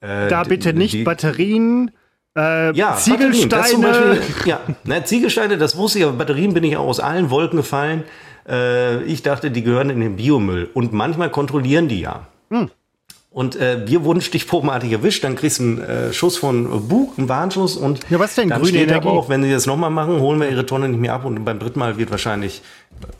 Äh, 0.00 0.26
Da 0.26 0.42
bitte 0.42 0.72
nicht 0.72 0.94
die- 0.94 1.04
Batterien, 1.04 1.92
äh, 2.36 2.72
ja, 2.76 2.94
Batterien, 2.94 3.32
Ziegelsteine. 3.32 3.86
Beispiel, 3.86 4.20
ja, 4.46 4.58
na, 4.82 5.04
Ziegelsteine, 5.04 5.58
das 5.58 5.76
wusste 5.76 6.00
ich, 6.00 6.04
aber 6.06 6.14
Batterien 6.14 6.54
bin 6.54 6.64
ich 6.64 6.76
auch 6.76 6.88
aus 6.88 6.98
allen 6.98 7.30
Wolken 7.30 7.58
gefallen. 7.58 8.02
Äh, 8.48 9.04
ich 9.04 9.22
dachte, 9.22 9.52
die 9.52 9.62
gehören 9.62 9.90
in 9.90 10.00
den 10.00 10.16
Biomüll. 10.16 10.70
Und 10.74 10.92
manchmal 10.92 11.30
kontrollieren 11.30 11.86
die 11.86 12.00
ja. 12.00 12.26
Hm. 12.50 12.68
Und 13.36 13.54
äh, 13.56 13.86
wir 13.86 14.02
wurden 14.02 14.22
stichprobenartig 14.22 14.90
erwischt, 14.92 15.22
dann 15.22 15.36
kriegst 15.36 15.58
du 15.58 15.62
einen 15.64 15.80
äh, 15.82 16.12
Schuss 16.14 16.38
von 16.38 16.88
Bug, 16.88 17.18
einen 17.18 17.28
Warnschuss 17.28 17.76
und 17.76 18.00
Ja, 18.08 18.18
was 18.18 18.34
denn? 18.34 18.48
dann 18.48 18.62
Grüne 18.62 18.70
steht 18.78 18.88
Energie? 18.88 19.06
aber 19.08 19.18
auch, 19.18 19.28
wenn 19.28 19.42
sie 19.42 19.50
das 19.52 19.66
nochmal 19.66 19.90
machen, 19.90 20.20
holen 20.20 20.40
wir 20.40 20.48
ihre 20.48 20.64
Tonne 20.64 20.88
nicht 20.88 21.00
mehr 21.00 21.12
ab 21.12 21.26
und 21.26 21.44
beim 21.44 21.58
dritten 21.58 21.78
Mal 21.78 21.98
wird 21.98 22.10
wahrscheinlich, 22.10 22.62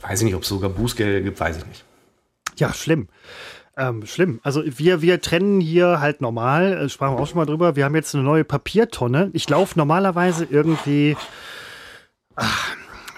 weiß 0.01 0.21
ich 0.21 0.25
nicht, 0.25 0.33
ob 0.33 0.41
es 0.41 0.47
sogar 0.49 0.71
Bußgelder 0.71 1.21
gibt, 1.21 1.39
weiß 1.39 1.57
ich 1.59 1.65
nicht. 1.67 1.85
Ja, 2.55 2.73
schlimm. 2.73 3.09
Ähm, 3.77 4.07
schlimm. 4.07 4.39
Also 4.41 4.63
wir, 4.65 5.03
wir 5.03 5.21
trennen 5.21 5.61
hier 5.61 5.99
halt 6.01 6.19
normal, 6.19 6.73
äh, 6.73 6.89
sprachen 6.89 7.15
wir 7.15 7.21
auch 7.21 7.27
schon 7.27 7.37
mal 7.37 7.45
drüber, 7.45 7.75
wir 7.75 7.85
haben 7.85 7.93
jetzt 7.93 8.15
eine 8.15 8.23
neue 8.23 8.43
Papiertonne. 8.43 9.29
Ich 9.33 9.47
laufe 9.47 9.77
normalerweise 9.77 10.47
irgendwie 10.49 11.15
ach, 12.35 12.69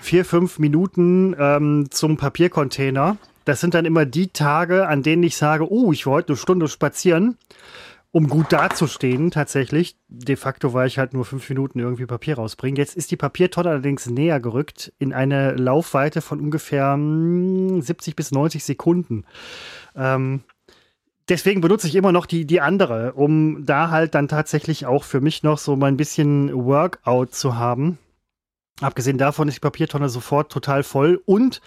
vier, 0.01 0.25
fünf 0.25 0.59
Minuten 0.59 1.33
ähm, 1.39 1.87
zum 1.91 2.17
Papiercontainer. 2.17 3.15
Das 3.45 3.61
sind 3.61 3.73
dann 3.73 3.85
immer 3.85 4.05
die 4.05 4.27
Tage, 4.27 4.87
an 4.87 5.03
denen 5.03 5.23
ich 5.23 5.35
sage, 5.35 5.71
oh, 5.71 5.91
ich 5.91 6.05
heute 6.05 6.29
eine 6.29 6.37
Stunde 6.37 6.67
spazieren, 6.67 7.37
um 8.11 8.27
gut 8.27 8.51
dazustehen 8.51 9.31
tatsächlich. 9.31 9.97
De 10.07 10.35
facto 10.35 10.73
war 10.73 10.85
ich 10.85 10.97
halt 10.97 11.13
nur 11.13 11.25
fünf 11.25 11.47
Minuten 11.49 11.79
irgendwie 11.79 12.05
Papier 12.05 12.35
rausbringen. 12.35 12.75
Jetzt 12.75 12.95
ist 12.95 13.11
die 13.11 13.17
Papiertonne 13.17 13.69
allerdings 13.69 14.09
näher 14.09 14.39
gerückt 14.39 14.93
in 14.99 15.13
eine 15.13 15.53
Laufweite 15.53 16.21
von 16.21 16.39
ungefähr 16.39 16.97
mm, 16.97 17.81
70 17.81 18.15
bis 18.15 18.31
90 18.31 18.63
Sekunden. 18.63 19.25
Ähm, 19.95 20.41
deswegen 21.27 21.61
benutze 21.61 21.87
ich 21.87 21.95
immer 21.95 22.11
noch 22.11 22.25
die, 22.25 22.45
die 22.45 22.61
andere, 22.61 23.13
um 23.13 23.65
da 23.65 23.91
halt 23.91 24.15
dann 24.15 24.27
tatsächlich 24.27 24.85
auch 24.85 25.03
für 25.03 25.21
mich 25.21 25.43
noch 25.43 25.59
so 25.59 25.75
mal 25.75 25.87
ein 25.87 25.97
bisschen 25.97 26.53
Workout 26.53 27.33
zu 27.33 27.57
haben. 27.57 27.99
Abgesehen 28.81 29.17
davon 29.17 29.47
ist 29.47 29.55
die 29.55 29.61
Papiertonne 29.61 30.09
sofort 30.09 30.51
total 30.51 30.83
voll 30.83 31.21
und 31.25 31.61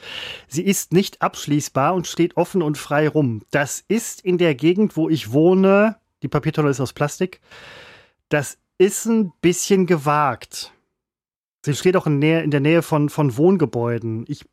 sie 0.48 0.62
ist 0.62 0.92
nicht 0.92 1.20
abschließbar 1.20 1.94
und 1.94 2.06
steht 2.06 2.36
offen 2.36 2.62
und 2.62 2.78
frei 2.78 3.08
rum. 3.08 3.42
Das 3.50 3.84
ist 3.86 4.22
in 4.22 4.38
der 4.38 4.54
Gegend, 4.54 4.96
wo 4.96 5.08
ich 5.08 5.32
wohne, 5.32 5.96
die 6.22 6.28
Papiertonne 6.28 6.70
ist 6.70 6.80
aus 6.80 6.94
Plastik, 6.94 7.40
das 8.28 8.58
ist 8.78 9.04
ein 9.04 9.32
bisschen 9.42 9.86
gewagt. 9.86 10.72
Sie 11.64 11.74
steht 11.74 11.96
auch 11.96 12.06
in, 12.06 12.18
Nähe, 12.18 12.42
in 12.42 12.50
der 12.50 12.60
Nähe 12.60 12.82
von, 12.82 13.08
von 13.08 13.36
Wohngebäuden. 13.36 14.24
Ich 14.26 14.44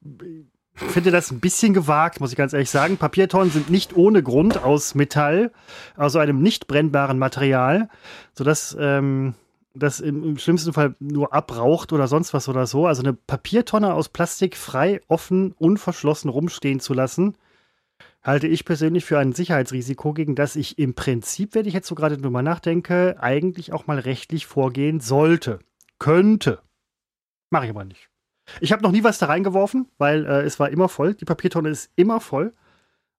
finde 0.76 1.12
das 1.12 1.32
ein 1.32 1.39
bisschen 1.39 1.74
gewagt, 1.74 2.20
muss 2.20 2.32
ich 2.32 2.38
ganz 2.38 2.53
ehrlich 2.53 2.70
sagen. 2.70 2.97
Papiertonnen 2.97 3.51
sind 3.51 3.70
nicht 3.70 3.95
ohne 3.95 4.22
Grund 4.22 4.62
aus 4.62 4.95
Metall, 4.95 5.51
also 5.95 6.20
einem 6.20 6.41
nicht 6.41 6.68
brennbaren 6.68 7.18
Material, 7.18 7.89
sodass 8.34 8.76
ähm, 8.80 9.34
das 9.80 10.00
im, 10.00 10.24
im 10.24 10.38
schlimmsten 10.38 10.74
Fall 10.74 10.96
nur 11.00 11.34
abraucht 11.34 11.94
oder 11.94 12.08
sonst 12.08 12.34
was 12.34 12.48
oder 12.50 12.68
so. 12.68 12.86
Also 12.86 13.02
eine 13.02 13.14
Papiertonne 13.14 13.94
aus 13.94 14.10
Plastik 14.10 14.56
frei, 14.56 15.02
offen, 15.08 15.54
unverschlossen 15.54 16.30
rumstehen 16.30 16.80
zu 16.80 16.94
lassen, 16.94 17.36
halte 18.22 18.48
ich 18.48 18.66
persönlich 18.66 19.06
für 19.06 19.18
ein 19.18 19.34
Sicherheitsrisiko, 19.34 20.14
gegen 20.14 20.36
das 20.36 20.56
ich 20.56 20.78
im 20.78 20.94
Prinzip, 20.94 21.56
wenn 21.56 21.66
ich 21.66 21.74
jetzt 21.74 21.88
so 21.88 21.96
gerade 21.96 22.18
drüber 22.18 22.42
nachdenke, 22.42 23.16
eigentlich 23.20 23.74
auch 23.74 23.88
mal 23.88 24.00
rechtlich 24.00 24.46
vorgehen 24.46 25.00
sollte. 25.00 25.60
Könnte. 25.98 26.62
Mache 27.50 27.66
ich 27.66 27.72
aber 27.72 27.86
nicht. 27.86 28.10
Ich 28.62 28.72
habe 28.72 28.84
noch 28.84 28.92
nie 28.92 29.04
was 29.04 29.20
da 29.20 29.28
reingeworfen, 29.28 29.88
weil 29.98 30.26
äh, 30.26 30.42
es 30.42 30.60
war 30.60 30.70
immer 30.70 30.90
voll. 30.90 31.14
Die 31.14 31.26
Papiertonne 31.26 31.70
ist 31.70 31.92
immer 31.96 32.20
voll. 32.20 32.54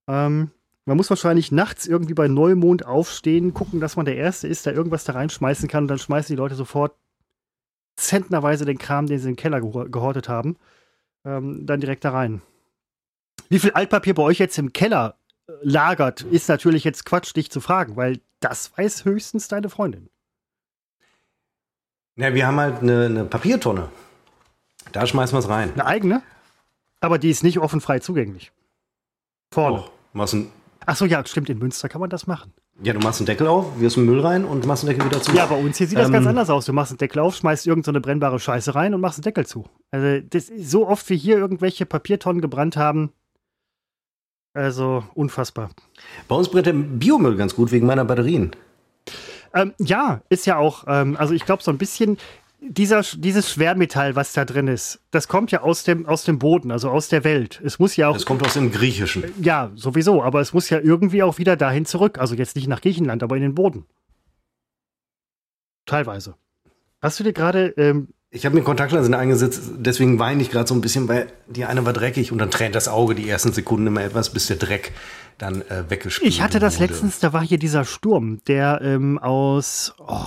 Ähm, 0.08 0.50
man 0.90 0.96
muss 0.96 1.08
wahrscheinlich 1.08 1.52
nachts 1.52 1.86
irgendwie 1.86 2.14
bei 2.14 2.26
Neumond 2.26 2.84
aufstehen, 2.84 3.54
gucken, 3.54 3.78
dass 3.78 3.94
man 3.94 4.06
der 4.06 4.16
Erste 4.16 4.48
ist, 4.48 4.66
der 4.66 4.74
irgendwas 4.74 5.04
da 5.04 5.12
reinschmeißen 5.12 5.68
kann. 5.68 5.84
Und 5.84 5.88
dann 5.88 6.00
schmeißen 6.00 6.34
die 6.34 6.36
Leute 6.36 6.56
sofort 6.56 6.96
zentnerweise 7.94 8.64
den 8.64 8.76
Kram, 8.76 9.06
den 9.06 9.20
sie 9.20 9.28
in 9.28 9.34
den 9.34 9.40
Keller 9.40 9.58
geho- 9.58 9.88
gehortet 9.88 10.28
haben, 10.28 10.56
ähm, 11.24 11.64
dann 11.64 11.78
direkt 11.78 12.04
da 12.04 12.10
rein. 12.10 12.42
Wie 13.48 13.60
viel 13.60 13.70
Altpapier 13.70 14.14
bei 14.14 14.24
euch 14.24 14.40
jetzt 14.40 14.58
im 14.58 14.72
Keller 14.72 15.14
äh, 15.46 15.52
lagert, 15.62 16.22
ist 16.22 16.48
natürlich 16.48 16.82
jetzt 16.82 17.04
Quatsch, 17.04 17.36
dich 17.36 17.52
zu 17.52 17.60
fragen, 17.60 17.94
weil 17.94 18.18
das 18.40 18.76
weiß 18.76 19.04
höchstens 19.04 19.46
deine 19.46 19.68
Freundin. 19.68 20.08
Ja, 22.16 22.34
wir 22.34 22.48
haben 22.48 22.58
halt 22.58 22.82
eine, 22.82 23.04
eine 23.04 23.24
Papiertonne. 23.26 23.90
Da 24.90 25.06
schmeißen 25.06 25.36
wir 25.36 25.38
es 25.38 25.48
rein. 25.48 25.72
Eine 25.74 25.86
eigene, 25.86 26.22
aber 26.98 27.20
die 27.20 27.30
ist 27.30 27.44
nicht 27.44 27.60
offen 27.60 27.80
frei 27.80 28.00
zugänglich. 28.00 28.50
Vorne. 29.52 29.76
Doch. 29.76 29.92
Was 30.14 30.32
ein, 30.32 30.50
Ach 30.86 30.96
so, 30.96 31.04
ja, 31.04 31.24
stimmt, 31.26 31.50
in 31.50 31.58
Münster 31.58 31.88
kann 31.88 32.00
man 32.00 32.10
das 32.10 32.26
machen. 32.26 32.52
Ja, 32.82 32.94
du 32.94 33.00
machst 33.00 33.20
einen 33.20 33.26
Deckel 33.26 33.46
auf, 33.46 33.78
wirst 33.78 33.98
einen 33.98 34.06
Müll 34.06 34.20
rein 34.20 34.44
und 34.44 34.66
machst 34.66 34.82
den 34.82 34.88
Deckel 34.88 35.04
wieder 35.04 35.20
zu. 35.20 35.32
Ja, 35.32 35.46
bei 35.46 35.56
uns 35.56 35.76
hier 35.76 35.86
sieht 35.86 35.98
das 35.98 36.10
ganz 36.10 36.26
anders 36.26 36.48
aus. 36.48 36.64
Du 36.64 36.72
machst 36.72 36.92
einen 36.92 36.98
Deckel 36.98 37.20
auf, 37.20 37.36
schmeißt 37.36 37.66
irgendeine 37.66 37.98
so 37.98 38.02
brennbare 38.02 38.38
Scheiße 38.38 38.74
rein 38.74 38.94
und 38.94 39.00
machst 39.00 39.18
einen 39.18 39.24
Deckel 39.24 39.46
zu. 39.46 39.66
Also, 39.90 40.26
das 40.26 40.48
ist 40.48 40.70
so 40.70 40.88
oft 40.88 41.08
wie 41.10 41.16
hier 41.16 41.36
irgendwelche 41.36 41.84
Papiertonnen 41.84 42.40
gebrannt 42.40 42.76
haben. 42.76 43.12
Also, 44.54 45.04
unfassbar. 45.14 45.70
Bei 46.26 46.34
uns 46.34 46.48
brennt 46.48 46.66
der 46.66 46.72
Biomüll 46.72 47.36
ganz 47.36 47.54
gut 47.54 47.70
wegen 47.70 47.86
meiner 47.86 48.04
Batterien. 48.04 48.52
Ähm, 49.52 49.74
ja, 49.78 50.22
ist 50.28 50.46
ja 50.46 50.56
auch, 50.56 50.84
ähm, 50.86 51.16
also 51.16 51.34
ich 51.34 51.44
glaube, 51.44 51.62
so 51.62 51.70
ein 51.70 51.78
bisschen 51.78 52.18
dieser, 52.60 53.02
dieses 53.02 53.50
Schwermetall, 53.50 54.16
was 54.16 54.32
da 54.32 54.44
drin 54.44 54.68
ist, 54.68 55.00
das 55.10 55.28
kommt 55.28 55.50
ja 55.50 55.62
aus 55.62 55.84
dem, 55.84 56.06
aus 56.06 56.24
dem 56.24 56.38
Boden, 56.38 56.70
also 56.70 56.90
aus 56.90 57.08
der 57.08 57.24
Welt. 57.24 57.60
Es 57.64 57.78
muss 57.78 57.96
ja 57.96 58.08
auch. 58.08 58.16
Es 58.16 58.26
kommt 58.26 58.44
aus 58.44 58.54
dem 58.54 58.70
Griechischen. 58.70 59.24
Ja, 59.40 59.70
sowieso, 59.74 60.22
aber 60.22 60.40
es 60.40 60.52
muss 60.52 60.70
ja 60.70 60.78
irgendwie 60.78 61.22
auch 61.22 61.38
wieder 61.38 61.56
dahin 61.56 61.86
zurück. 61.86 62.18
Also 62.18 62.34
jetzt 62.34 62.56
nicht 62.56 62.68
nach 62.68 62.80
Griechenland, 62.80 63.22
aber 63.22 63.36
in 63.36 63.42
den 63.42 63.54
Boden. 63.54 63.86
Teilweise. 65.86 66.34
Hast 67.00 67.18
du 67.18 67.24
dir 67.24 67.32
gerade. 67.32 67.68
Ähm, 67.76 68.08
ich 68.30 68.46
habe 68.46 68.54
mir 68.54 68.62
Kontaktlinsen 68.62 69.14
eingesetzt, 69.14 69.72
deswegen 69.78 70.20
weine 70.20 70.40
ich 70.40 70.50
gerade 70.50 70.68
so 70.68 70.74
ein 70.74 70.80
bisschen, 70.80 71.08
weil 71.08 71.32
die 71.48 71.64
eine 71.64 71.84
war 71.84 71.92
dreckig 71.92 72.30
und 72.30 72.38
dann 72.38 72.50
tränt 72.50 72.76
das 72.76 72.86
Auge 72.86 73.16
die 73.16 73.28
ersten 73.28 73.52
Sekunden 73.52 73.88
immer 73.88 74.04
etwas, 74.04 74.32
bis 74.32 74.46
der 74.46 74.56
Dreck 74.56 74.92
dann 75.38 75.62
äh, 75.62 75.90
weggespielt 75.90 76.28
Ich 76.28 76.40
hatte 76.40 76.60
das 76.60 76.78
wurde. 76.78 76.92
letztens, 76.92 77.18
da 77.18 77.32
war 77.32 77.42
hier 77.42 77.58
dieser 77.58 77.84
Sturm, 77.84 78.40
der 78.46 78.80
ähm, 78.82 79.18
aus. 79.18 79.94
Oh, 79.98 80.20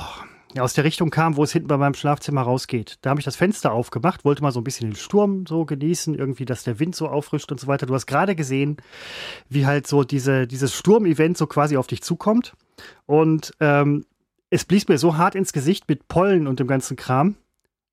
aus 0.59 0.73
der 0.73 0.83
Richtung 0.83 1.09
kam, 1.09 1.35
wo 1.37 1.43
es 1.43 1.51
hinten 1.51 1.67
bei 1.67 1.77
meinem 1.77 1.93
Schlafzimmer 1.93 2.41
rausgeht. 2.41 2.97
Da 3.01 3.09
habe 3.09 3.19
ich 3.19 3.25
das 3.25 3.35
Fenster 3.35 3.71
aufgemacht, 3.71 4.25
wollte 4.25 4.43
mal 4.43 4.51
so 4.51 4.59
ein 4.59 4.63
bisschen 4.63 4.91
den 4.91 4.95
Sturm 4.95 5.45
so 5.47 5.65
genießen, 5.65 6.15
irgendwie, 6.15 6.45
dass 6.45 6.63
der 6.63 6.79
Wind 6.79 6.95
so 6.95 7.07
auffrischt 7.07 7.51
und 7.51 7.59
so 7.59 7.67
weiter. 7.67 7.85
Du 7.85 7.93
hast 7.93 8.05
gerade 8.05 8.35
gesehen, 8.35 8.77
wie 9.49 9.65
halt 9.65 9.87
so 9.87 10.03
diese, 10.03 10.47
dieses 10.47 10.75
Sturmevent 10.75 11.37
so 11.37 11.47
quasi 11.47 11.77
auf 11.77 11.87
dich 11.87 12.01
zukommt. 12.01 12.53
Und 13.05 13.53
ähm, 13.59 14.05
es 14.49 14.65
blies 14.65 14.87
mir 14.87 14.97
so 14.97 15.17
hart 15.17 15.35
ins 15.35 15.53
Gesicht 15.53 15.89
mit 15.89 16.07
Pollen 16.07 16.47
und 16.47 16.59
dem 16.59 16.67
ganzen 16.67 16.95
Kram. 16.95 17.35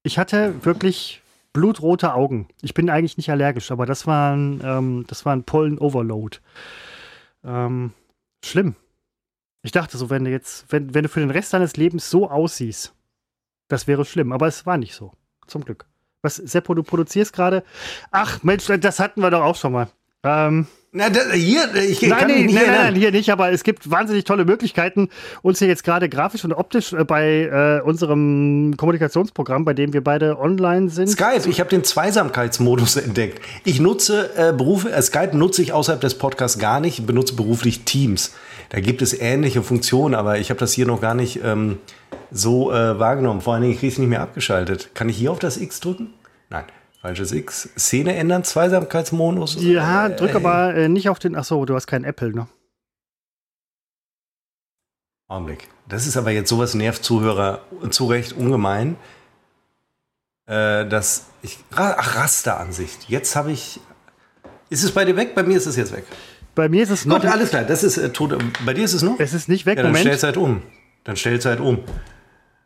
Ich 0.02 0.18
hatte 0.18 0.64
wirklich 0.64 1.22
blutrote 1.52 2.14
Augen. 2.14 2.48
Ich 2.62 2.74
bin 2.74 2.90
eigentlich 2.90 3.16
nicht 3.16 3.30
allergisch, 3.30 3.70
aber 3.70 3.86
das 3.86 4.06
war 4.06 4.34
ein, 4.34 4.60
ähm, 4.64 5.04
das 5.08 5.24
war 5.24 5.34
ein 5.34 5.44
Pollen-Overload. 5.44 6.38
Ähm, 7.44 7.92
schlimm. 8.44 8.76
Ich 9.62 9.72
dachte 9.72 9.98
so, 9.98 10.10
wenn 10.10 10.24
du 10.24 10.30
jetzt, 10.30 10.64
wenn, 10.70 10.94
wenn 10.94 11.02
du 11.02 11.08
für 11.08 11.20
den 11.20 11.30
Rest 11.30 11.52
deines 11.52 11.76
Lebens 11.76 12.10
so 12.10 12.30
aussiehst, 12.30 12.94
das 13.68 13.86
wäre 13.86 14.04
schlimm. 14.04 14.32
Aber 14.32 14.46
es 14.46 14.66
war 14.66 14.78
nicht 14.78 14.94
so. 14.94 15.12
Zum 15.46 15.64
Glück. 15.64 15.86
Was, 16.22 16.36
Seppo, 16.36 16.74
du 16.74 16.82
produzierst 16.82 17.32
gerade. 17.32 17.62
Ach, 18.10 18.42
Mensch, 18.42 18.66
das 18.66 18.98
hatten 18.98 19.20
wir 19.20 19.30
doch 19.30 19.42
auch 19.42 19.56
schon 19.56 19.72
mal. 19.72 19.88
Ähm, 20.22 20.66
na, 20.92 21.08
das, 21.08 21.32
hier, 21.32 21.72
ich 21.76 22.02
nein, 22.02 22.18
kann 22.18 22.28
nee, 22.28 22.42
nicht 22.42 22.54
nein, 22.54 22.66
nein, 22.66 22.74
nein, 22.74 22.94
hier 22.94 23.12
nicht, 23.12 23.30
aber 23.30 23.52
es 23.52 23.62
gibt 23.62 23.90
wahnsinnig 23.90 24.24
tolle 24.24 24.44
Möglichkeiten, 24.44 25.08
uns 25.40 25.60
hier 25.60 25.68
jetzt 25.68 25.84
gerade 25.84 26.08
grafisch 26.08 26.44
und 26.44 26.52
optisch 26.52 26.92
äh, 26.92 27.04
bei 27.04 27.44
äh, 27.44 27.80
unserem 27.80 28.74
Kommunikationsprogramm, 28.76 29.64
bei 29.64 29.72
dem 29.72 29.92
wir 29.92 30.02
beide 30.02 30.38
online 30.38 30.90
sind. 30.90 31.08
Skype, 31.08 31.48
ich 31.48 31.60
habe 31.60 31.70
den 31.70 31.84
Zweisamkeitsmodus 31.84 32.96
entdeckt. 32.96 33.40
Ich 33.64 33.80
nutze 33.80 34.30
äh, 34.36 34.52
Berufe, 34.52 34.90
äh, 34.90 35.00
Skype 35.00 35.36
nutze 35.36 35.62
ich 35.62 35.72
außerhalb 35.72 36.00
des 36.00 36.18
Podcasts 36.18 36.58
gar 36.58 36.80
nicht, 36.80 37.06
benutze 37.06 37.34
beruflich 37.34 37.84
Teams. 37.84 38.34
Da 38.70 38.80
gibt 38.80 39.02
es 39.02 39.12
ähnliche 39.12 39.62
Funktionen, 39.62 40.14
aber 40.14 40.38
ich 40.38 40.50
habe 40.50 40.60
das 40.60 40.72
hier 40.72 40.86
noch 40.86 41.00
gar 41.00 41.14
nicht 41.14 41.40
ähm, 41.44 41.78
so 42.30 42.72
äh, 42.72 42.98
wahrgenommen. 42.98 43.40
Vor 43.40 43.52
allen 43.52 43.62
Dingen, 43.62 43.74
ich 43.74 43.80
kriege 43.80 43.92
es 43.92 43.98
nicht 43.98 44.08
mehr 44.08 44.22
abgeschaltet. 44.22 44.94
Kann 44.94 45.08
ich 45.08 45.16
hier 45.16 45.32
auf 45.32 45.40
das 45.40 45.56
X 45.56 45.80
drücken? 45.80 46.14
Nein. 46.48 46.64
Falsches 47.00 47.32
X. 47.32 47.70
Szene 47.78 48.14
ändern, 48.14 48.44
Zweisamkeitsmodus. 48.44 49.56
Ja, 49.60 50.06
äh, 50.06 50.16
drück 50.16 50.34
aber 50.34 50.74
äh, 50.74 50.88
nicht 50.88 51.08
auf 51.08 51.18
den. 51.18 51.34
Achso, 51.34 51.64
du 51.64 51.74
hast 51.74 51.86
keinen 51.86 52.04
Apple, 52.04 52.32
ne? 52.32 52.46
Augenblick. 55.26 55.68
Das 55.88 56.06
ist 56.06 56.16
aber 56.16 56.30
jetzt 56.30 56.48
sowas 56.48 56.74
nervt 56.74 57.02
Zuhörer 57.02 57.62
zu 57.90 58.06
Recht 58.06 58.34
ungemein. 58.34 58.96
Äh, 60.46 60.86
dass 60.86 61.26
ich. 61.42 61.58
Ach, 61.74 62.16
Rasteransicht. 62.16 63.08
Jetzt 63.08 63.34
habe 63.34 63.50
ich. 63.50 63.80
Ist 64.68 64.84
es 64.84 64.92
bei 64.92 65.04
dir 65.04 65.16
weg? 65.16 65.34
Bei 65.34 65.42
mir 65.42 65.56
ist 65.56 65.66
es 65.66 65.76
jetzt 65.76 65.92
weg. 65.92 66.04
Bei 66.60 66.68
mir 66.68 66.82
ist 66.82 66.90
es 66.90 67.06
noch. 67.06 67.22
Gut, 67.22 67.30
alles 67.30 67.48
klar. 67.48 67.64
Das 67.64 67.82
ist 67.82 67.96
äh, 67.96 68.10
tot. 68.10 68.36
Bei 68.66 68.74
dir 68.74 68.84
ist 68.84 68.92
es 68.92 69.00
noch? 69.00 69.18
Es 69.18 69.32
ist 69.32 69.48
nicht 69.48 69.64
weg. 69.64 69.78
Ja, 69.78 69.84
dann 69.84 69.92
Moment. 69.92 70.04
stell's 70.04 70.22
halt 70.22 70.36
um. 70.36 70.60
Dann 71.04 71.16
stell's 71.16 71.46
halt 71.46 71.58
um. 71.58 71.78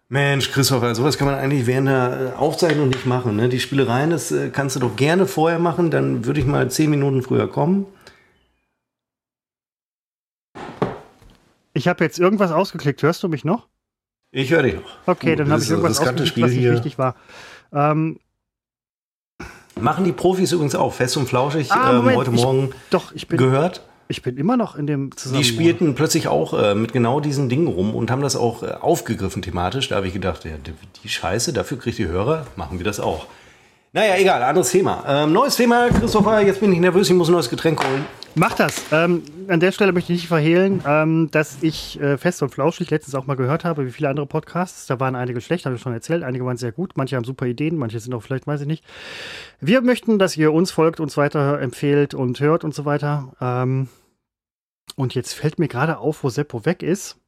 Mensch, 0.08 0.50
Christopher, 0.50 0.96
sowas 0.96 1.16
kann 1.16 1.28
man 1.28 1.36
eigentlich 1.36 1.68
während 1.68 1.86
der 1.86 2.32
äh, 2.34 2.36
Aufzeichnung 2.36 2.88
nicht 2.88 3.06
machen. 3.06 3.36
Ne? 3.36 3.48
Die 3.48 3.60
Spielereien, 3.60 4.10
das 4.10 4.32
äh, 4.32 4.50
kannst 4.50 4.74
du 4.74 4.80
doch 4.80 4.96
gerne 4.96 5.28
vorher 5.28 5.60
machen. 5.60 5.92
Dann 5.92 6.24
würde 6.24 6.40
ich 6.40 6.46
mal 6.46 6.68
zehn 6.72 6.90
Minuten 6.90 7.22
früher 7.22 7.48
kommen. 7.48 7.86
Ich 11.72 11.86
habe 11.86 12.02
jetzt 12.02 12.18
irgendwas 12.18 12.50
ausgeklickt. 12.50 13.00
Hörst 13.00 13.22
du 13.22 13.28
mich 13.28 13.44
noch? 13.44 13.68
Ich 14.32 14.50
höre 14.50 14.64
dich 14.64 14.74
noch. 14.74 14.98
Okay, 15.06 15.30
Gut, 15.30 15.38
dann 15.38 15.52
habe 15.52 15.62
ich 15.62 15.70
irgendwas 15.70 16.00
ausgeklickt, 16.00 16.40
was 16.40 16.50
nicht 16.50 16.68
richtig 16.68 16.98
war. 16.98 17.14
Ähm, 17.72 18.18
Machen 19.80 20.04
die 20.04 20.12
Profis 20.12 20.52
übrigens 20.52 20.74
auch 20.74 20.92
fest 20.92 21.16
und 21.16 21.26
flauschig 21.26 21.72
ah, 21.72 21.98
ähm, 21.98 22.14
heute 22.14 22.30
Morgen 22.30 22.68
ich, 22.70 22.90
doch, 22.90 23.12
ich 23.12 23.28
bin, 23.28 23.38
gehört. 23.38 23.82
Ich 24.08 24.22
bin 24.22 24.36
immer 24.36 24.56
noch 24.56 24.76
in 24.76 24.86
dem 24.86 25.16
Zusammenhang. 25.16 25.42
Die 25.42 25.48
spielten 25.48 25.94
plötzlich 25.94 26.28
auch 26.28 26.54
äh, 26.54 26.74
mit 26.74 26.92
genau 26.92 27.20
diesen 27.20 27.48
Dingen 27.48 27.66
rum 27.66 27.94
und 27.94 28.10
haben 28.10 28.22
das 28.22 28.36
auch 28.36 28.62
äh, 28.62 28.72
aufgegriffen 28.72 29.42
thematisch. 29.42 29.88
Da 29.88 29.96
habe 29.96 30.06
ich 30.06 30.12
gedacht, 30.12 30.44
ja, 30.44 30.52
die 31.02 31.08
Scheiße, 31.08 31.52
dafür 31.52 31.78
kriegt 31.78 31.98
die 31.98 32.06
Hörer, 32.06 32.46
machen 32.56 32.78
wir 32.78 32.84
das 32.84 33.00
auch. 33.00 33.26
Naja, 33.94 34.16
egal, 34.16 34.42
anderes 34.42 34.72
Thema. 34.72 35.04
Ähm, 35.06 35.32
neues 35.32 35.54
Thema, 35.54 35.88
Christopher, 35.88 36.40
jetzt 36.40 36.58
bin 36.58 36.72
ich 36.72 36.80
nervös, 36.80 37.08
ich 37.08 37.14
muss 37.14 37.28
ein 37.28 37.32
neues 37.32 37.48
Getränk 37.48 37.80
holen. 37.80 38.04
Mach 38.34 38.52
das. 38.54 38.82
Ähm, 38.90 39.22
an 39.46 39.60
der 39.60 39.70
Stelle 39.70 39.92
möchte 39.92 40.12
ich 40.12 40.18
nicht 40.18 40.26
verhehlen, 40.26 40.82
ähm, 40.84 41.30
dass 41.30 41.62
ich 41.62 42.00
äh, 42.00 42.18
fest 42.18 42.42
und 42.42 42.48
flauschig 42.48 42.90
letztens 42.90 43.14
auch 43.14 43.28
mal 43.28 43.36
gehört 43.36 43.64
habe, 43.64 43.86
wie 43.86 43.92
viele 43.92 44.08
andere 44.08 44.26
Podcasts. 44.26 44.86
Da 44.86 44.98
waren 44.98 45.14
einige 45.14 45.40
schlecht, 45.40 45.64
habe 45.64 45.76
ich 45.76 45.80
schon 45.80 45.92
erzählt. 45.92 46.24
Einige 46.24 46.44
waren 46.44 46.56
sehr 46.56 46.72
gut, 46.72 46.96
manche 46.96 47.14
haben 47.14 47.22
super 47.22 47.46
Ideen, 47.46 47.76
manche 47.76 48.00
sind 48.00 48.12
auch 48.14 48.22
vielleicht, 48.24 48.48
weiß 48.48 48.62
ich 48.62 48.66
nicht. 48.66 48.84
Wir 49.60 49.80
möchten, 49.80 50.18
dass 50.18 50.36
ihr 50.36 50.52
uns 50.52 50.72
folgt, 50.72 50.98
uns 50.98 51.16
weiter 51.16 51.60
empfehlt 51.60 52.14
und 52.14 52.40
hört 52.40 52.64
und 52.64 52.74
so 52.74 52.84
weiter. 52.84 53.32
Ähm, 53.40 53.86
und 54.96 55.14
jetzt 55.14 55.34
fällt 55.34 55.60
mir 55.60 55.68
gerade 55.68 55.98
auf, 55.98 56.24
wo 56.24 56.30
Seppo 56.30 56.66
weg 56.66 56.82
ist, 56.82 57.20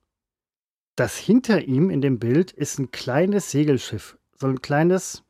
dass 0.97 1.17
hinter 1.17 1.62
ihm 1.62 1.91
in 1.91 2.01
dem 2.01 2.19
Bild 2.19 2.51
ist 2.51 2.81
ein 2.81 2.91
kleines 2.91 3.53
Segelschiff. 3.53 4.19
So 4.35 4.49
ein 4.49 4.61
kleines 4.61 5.23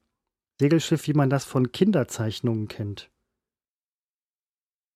Segelschiff, 0.59 1.07
wie 1.07 1.15
man 1.15 1.31
das 1.31 1.45
von 1.45 1.73
Kinderzeichnungen 1.73 2.69
kennt. 2.69 3.11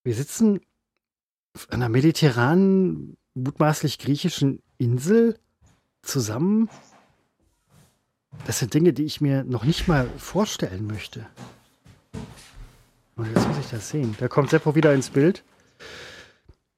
Wir 0.04 0.14
sitzen 0.14 0.60
auf 1.54 1.70
einer 1.70 1.88
mediterranen, 1.88 3.16
mutmaßlich 3.34 3.98
griechischen 3.98 4.62
Insel 4.78 5.38
zusammen. 6.02 6.70
Das 8.46 8.58
sind 8.58 8.72
Dinge, 8.72 8.92
die 8.92 9.04
ich 9.04 9.20
mir 9.20 9.44
noch 9.44 9.64
nicht 9.64 9.88
mal 9.88 10.08
vorstellen 10.16 10.86
möchte. 10.86 11.26
Und 13.16 13.26
jetzt 13.26 13.46
muss 13.46 13.58
ich 13.58 13.68
das 13.68 13.90
sehen. 13.90 14.16
Da 14.18 14.28
kommt 14.28 14.50
Seppo 14.50 14.74
wieder 14.74 14.94
ins 14.94 15.10
Bild. 15.10 15.44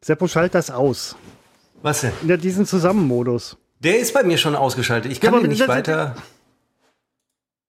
Seppo, 0.04 0.26
schalt 0.26 0.54
das 0.54 0.70
aus. 0.70 1.14
Was 1.82 2.00
denn? 2.00 2.12
Ja, 2.26 2.36
diesen 2.36 2.66
Zusammenmodus. 2.66 3.56
Der 3.78 3.98
ist 4.00 4.14
bei 4.14 4.24
mir 4.24 4.38
schon 4.38 4.56
ausgeschaltet. 4.56 5.12
Ich 5.12 5.20
kann 5.20 5.34
ja, 5.34 5.40
den 5.40 5.50
nicht 5.50 5.68
weiter. 5.68 6.16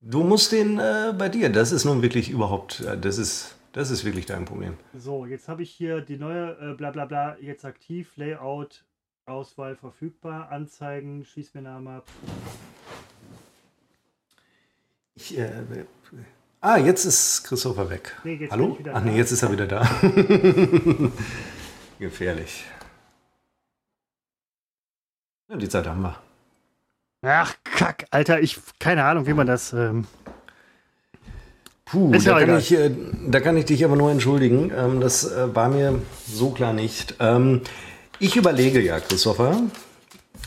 Du 0.06 0.22
musst 0.22 0.52
den 0.52 0.80
äh, 0.80 1.14
bei 1.18 1.30
dir. 1.30 1.50
Das 1.50 1.72
ist 1.72 1.86
nun 1.86 2.02
wirklich 2.02 2.30
überhaupt, 2.30 2.82
äh, 2.82 2.98
das 2.98 3.18
ist, 3.18 3.56
das 3.72 3.90
ist 3.90 4.04
wirklich 4.04 4.26
dein 4.26 4.44
Problem. 4.44 4.74
So, 4.94 5.26
jetzt 5.26 5.48
habe 5.48 5.64
ich 5.64 5.72
hier 5.72 6.02
die 6.02 6.18
neue 6.18 6.58
äh, 6.60 6.74
bla 6.76 6.92
bla 6.92 7.06
bla 7.06 7.38
jetzt 7.40 7.64
aktiv, 7.64 8.12
Layout, 8.18 8.84
Auswahl 9.26 9.78
verfügbar, 9.78 10.52
Anzeigen, 10.52 11.24
schieß 11.24 11.54
mir 11.54 11.62
Namen 11.62 11.88
ab. 11.88 12.06
Ich, 15.16 15.38
äh, 15.38 15.52
ah, 16.60 16.78
jetzt 16.78 17.06
ist 17.06 17.46
Christopher 17.46 17.90
weg. 17.90 18.20
Nee, 18.26 18.50
Hallo? 18.52 18.78
Ach 18.92 19.04
nee, 19.06 19.16
jetzt 19.16 19.32
ist 19.32 19.42
er 19.44 19.54
wieder 19.54 19.68
da. 19.68 19.90
Gefährlich. 22.00 22.66
Ja, 25.48 25.56
die 25.56 25.70
Zeit 25.70 25.88
haben 25.88 26.02
wir. 26.02 26.33
Ach, 27.24 27.56
Kack, 27.64 28.06
Alter, 28.12 28.42
ich, 28.42 28.60
keine 28.80 29.06
Ahnung, 29.06 29.26
wie 29.26 29.34
man 29.34 29.48
das. 29.48 29.74
Ähm 29.74 30.06
Puh, 31.86 32.12
da 32.12 32.40
kann, 32.40 32.58
ich, 32.58 32.74
äh, 32.74 32.92
da 33.28 33.40
kann 33.40 33.56
ich 33.56 33.66
dich 33.66 33.86
aber 33.86 33.96
nur 33.96 34.12
entschuldigen. 34.12 34.72
Ähm, 34.76 35.00
das 35.00 35.32
äh, 35.32 35.56
war 35.56 35.70
mir 35.70 36.02
so 36.28 36.50
klar 36.50 36.74
nicht. 36.74 37.16
Ähm, 37.20 37.62
ich 38.20 38.36
überlege 38.36 38.82
ja, 38.82 39.00
Christopher. 39.00 39.62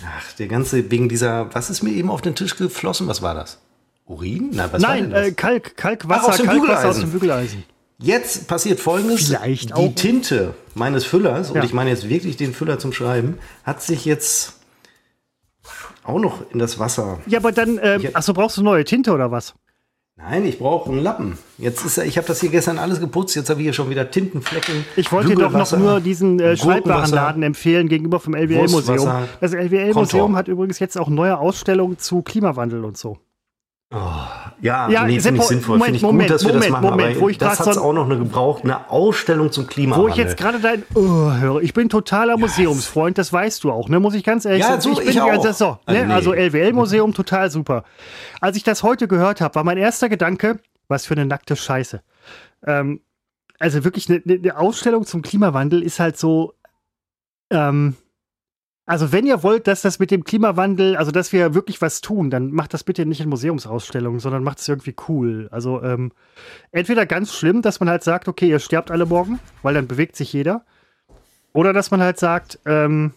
Ach, 0.05 0.33
der 0.33 0.49
ganze, 0.49 0.91
wegen 0.91 1.09
dieser, 1.09 1.55
was 1.55 1.71
ist 1.71 1.83
mir 1.83 1.93
eben 1.93 2.11
auf 2.11 2.21
den 2.21 2.35
Tisch 2.35 2.57
geflossen? 2.57 3.07
Was 3.07 3.23
war 3.23 3.35
das? 3.35 3.59
Urin? 4.07 4.51
Na, 4.53 4.71
was 4.73 4.83
Nein, 4.83 5.13
äh, 5.13 5.33
Kalk, 5.33 5.77
Kalkwasser, 5.77 6.25
Ach, 6.25 6.29
aus 6.31 6.37
dem 6.37 6.47
Kalkwasser 6.47 6.89
aus 6.89 7.01
dem 7.01 7.11
Bügeleisen. 7.11 7.65
Jetzt 7.99 8.49
passiert 8.49 8.81
folgendes. 8.81 9.29
Vielleicht 9.29 9.73
auch. 9.73 9.79
Die 9.79 9.95
Tinte 9.95 10.55
meines 10.75 11.05
Füllers, 11.05 11.49
ja. 11.49 11.55
und 11.55 11.65
ich 11.65 11.73
meine 11.73 11.91
jetzt 11.91 12.09
wirklich 12.09 12.37
den 12.37 12.53
Füller 12.53 12.79
zum 12.79 12.93
Schreiben, 12.93 13.39
hat 13.65 13.83
sich 13.83 14.05
jetzt 14.05 14.56
auch 16.07 16.19
noch 16.19 16.51
in 16.51 16.59
das 16.59 16.79
Wasser. 16.79 17.19
Ja, 17.27 17.39
aber 17.39 17.53
dann, 17.53 17.79
ähm, 17.83 18.09
achso, 18.13 18.33
brauchst 18.33 18.57
du 18.57 18.63
neue 18.63 18.85
Tinte 18.85 19.13
oder 19.13 19.31
was? 19.31 19.55
Nein, 20.19 20.47
ich 20.47 20.59
brauche 20.59 20.91
einen 20.91 21.03
Lappen. 21.03 21.37
Jetzt 21.59 21.85
ist 21.85 21.99
ich 21.99 22.17
habe 22.17 22.27
das 22.27 22.41
hier 22.41 22.49
gestern 22.49 22.79
alles 22.79 23.01
geputzt, 23.01 23.37
jetzt 23.37 23.51
habe 23.51 23.61
ich 23.61 23.67
hier 23.67 23.75
schon 23.75 23.91
wieder 23.91 24.11
Tintenflecken. 24.11 24.87
Ich 24.97 25.13
wollte 25.13 25.29
dir 25.29 25.37
doch 25.37 25.53
noch 25.53 25.71
nur 25.77 26.01
diesen 26.01 26.41
äh, 26.41 26.57
Schreibwarenladen 26.57 27.43
empfehlen 27.43 27.89
gegenüber 27.89 28.19
vom 28.19 28.35
LWL-Museum. 28.35 29.29
Das 29.41 29.53
LWL-Museum 29.53 30.35
hat 30.35 30.49
übrigens 30.49 30.79
jetzt 30.79 30.99
auch 30.99 31.09
neue 31.09 31.39
Ausstellungen 31.39 31.99
zu 31.99 32.23
Klimawandel 32.23 32.85
und 32.85 32.97
so. 32.97 33.19
Oh, 33.95 33.99
ja, 34.61 34.89
ja 34.89 35.05
nee, 35.05 35.21
finde 35.21 35.41
ich 35.41 35.47
sinnvoll. 35.47 35.81
Finde 35.81 35.97
ich 35.97 36.03
Moment, 36.03 36.29
gut, 36.29 36.35
dass 36.35 36.43
Moment, 36.43 36.65
wir 36.65 36.71
das 36.71 36.83
machen. 36.83 36.91
Moment, 36.91 37.21
wo 37.21 37.29
ich 37.29 37.39
das 37.39 37.61
hat 37.61 37.79
auch 37.79 37.93
noch 37.93 38.07
eine 38.07 38.19
gebraucht, 38.19 38.65
eine 38.65 38.91
Ausstellung 38.91 39.53
zum 39.53 39.69
Klimawandel. 39.69 40.09
Wo 40.09 40.13
ich 40.13 40.17
jetzt 40.17 40.37
gerade 40.37 40.59
dein 40.59 40.83
oh, 40.95 41.31
höre. 41.33 41.63
Ich 41.63 41.73
bin 41.73 41.89
totaler 41.89 42.37
Museumsfreund, 42.37 43.17
das 43.17 43.33
weißt 43.33 43.63
du 43.63 43.71
auch, 43.71 43.89
ne? 43.89 44.01
Muss 44.01 44.15
ich 44.15 44.25
ganz 44.25 44.45
ehrlich 44.45 44.63
ja, 44.63 44.81
sagen. 44.81 44.81
So, 44.81 45.01
ich, 45.01 45.11
ich 45.11 45.21
auch. 45.21 45.29
Also, 45.31 45.53
so, 45.53 45.79
ne? 45.87 46.05
nee. 46.05 46.13
also 46.13 46.33
LWL-Museum 46.33 47.15
total 47.15 47.49
super. 47.49 47.85
Als 48.41 48.57
ich 48.57 48.65
das 48.65 48.83
heute 48.83 49.07
gehört 49.07 49.41
habe, 49.41 49.55
war 49.55 49.63
mein 49.63 49.79
erster 49.79 50.09
Gedanke, 50.09 50.59
was 50.89 51.07
für 51.07 51.15
eine 51.15 51.25
nackte 51.25 51.55
Scheiße. 51.55 52.03
Ähm, 52.67 53.03
also 53.61 53.85
wirklich 53.85 54.11
eine, 54.11 54.21
eine 54.27 54.59
Ausstellung 54.59 55.07
zum 55.07 55.23
Klimawandel 55.23 55.83
ist 55.83 56.01
halt 56.01 56.19
so. 56.19 56.55
Ähm, 57.51 57.95
also 58.87 59.11
wenn 59.11 59.27
ihr 59.27 59.43
wollt, 59.43 59.67
dass 59.67 59.83
das 59.83 59.99
mit 59.99 60.13
dem 60.13 60.23
Klimawandel, 60.23 60.97
also 60.97 61.11
dass 61.11 61.33
wir 61.33 61.55
wirklich 61.55 61.83
was 61.83 62.01
tun, 62.01 62.31
dann 62.31 62.53
macht 62.53 62.73
das 62.73 62.85
bitte 62.85 63.05
nicht 63.05 63.21
in 63.21 63.29
Museumsausstellungen, 63.29 64.21
sondern 64.21 64.45
macht 64.45 64.61
es 64.61 64.69
irgendwie 64.69 64.95
cool. 65.09 65.49
Also 65.51 65.83
ähm, 65.83 66.13
entweder 66.71 67.05
ganz 67.05 67.35
schlimm, 67.35 67.63
dass 67.63 67.81
man 67.81 67.89
halt 67.89 68.05
sagt, 68.05 68.29
okay, 68.29 68.49
ihr 68.49 68.61
sterbt 68.61 68.93
alle 68.93 69.05
morgen, 69.05 69.41
weil 69.63 69.75
dann 69.75 69.89
bewegt 69.89 70.15
sich 70.15 70.33
jeder. 70.33 70.65
Oder 71.53 71.73
dass 71.73 71.91
man 71.91 72.01
halt 72.01 72.21
sagt, 72.21 72.61
ähm, 72.65 73.13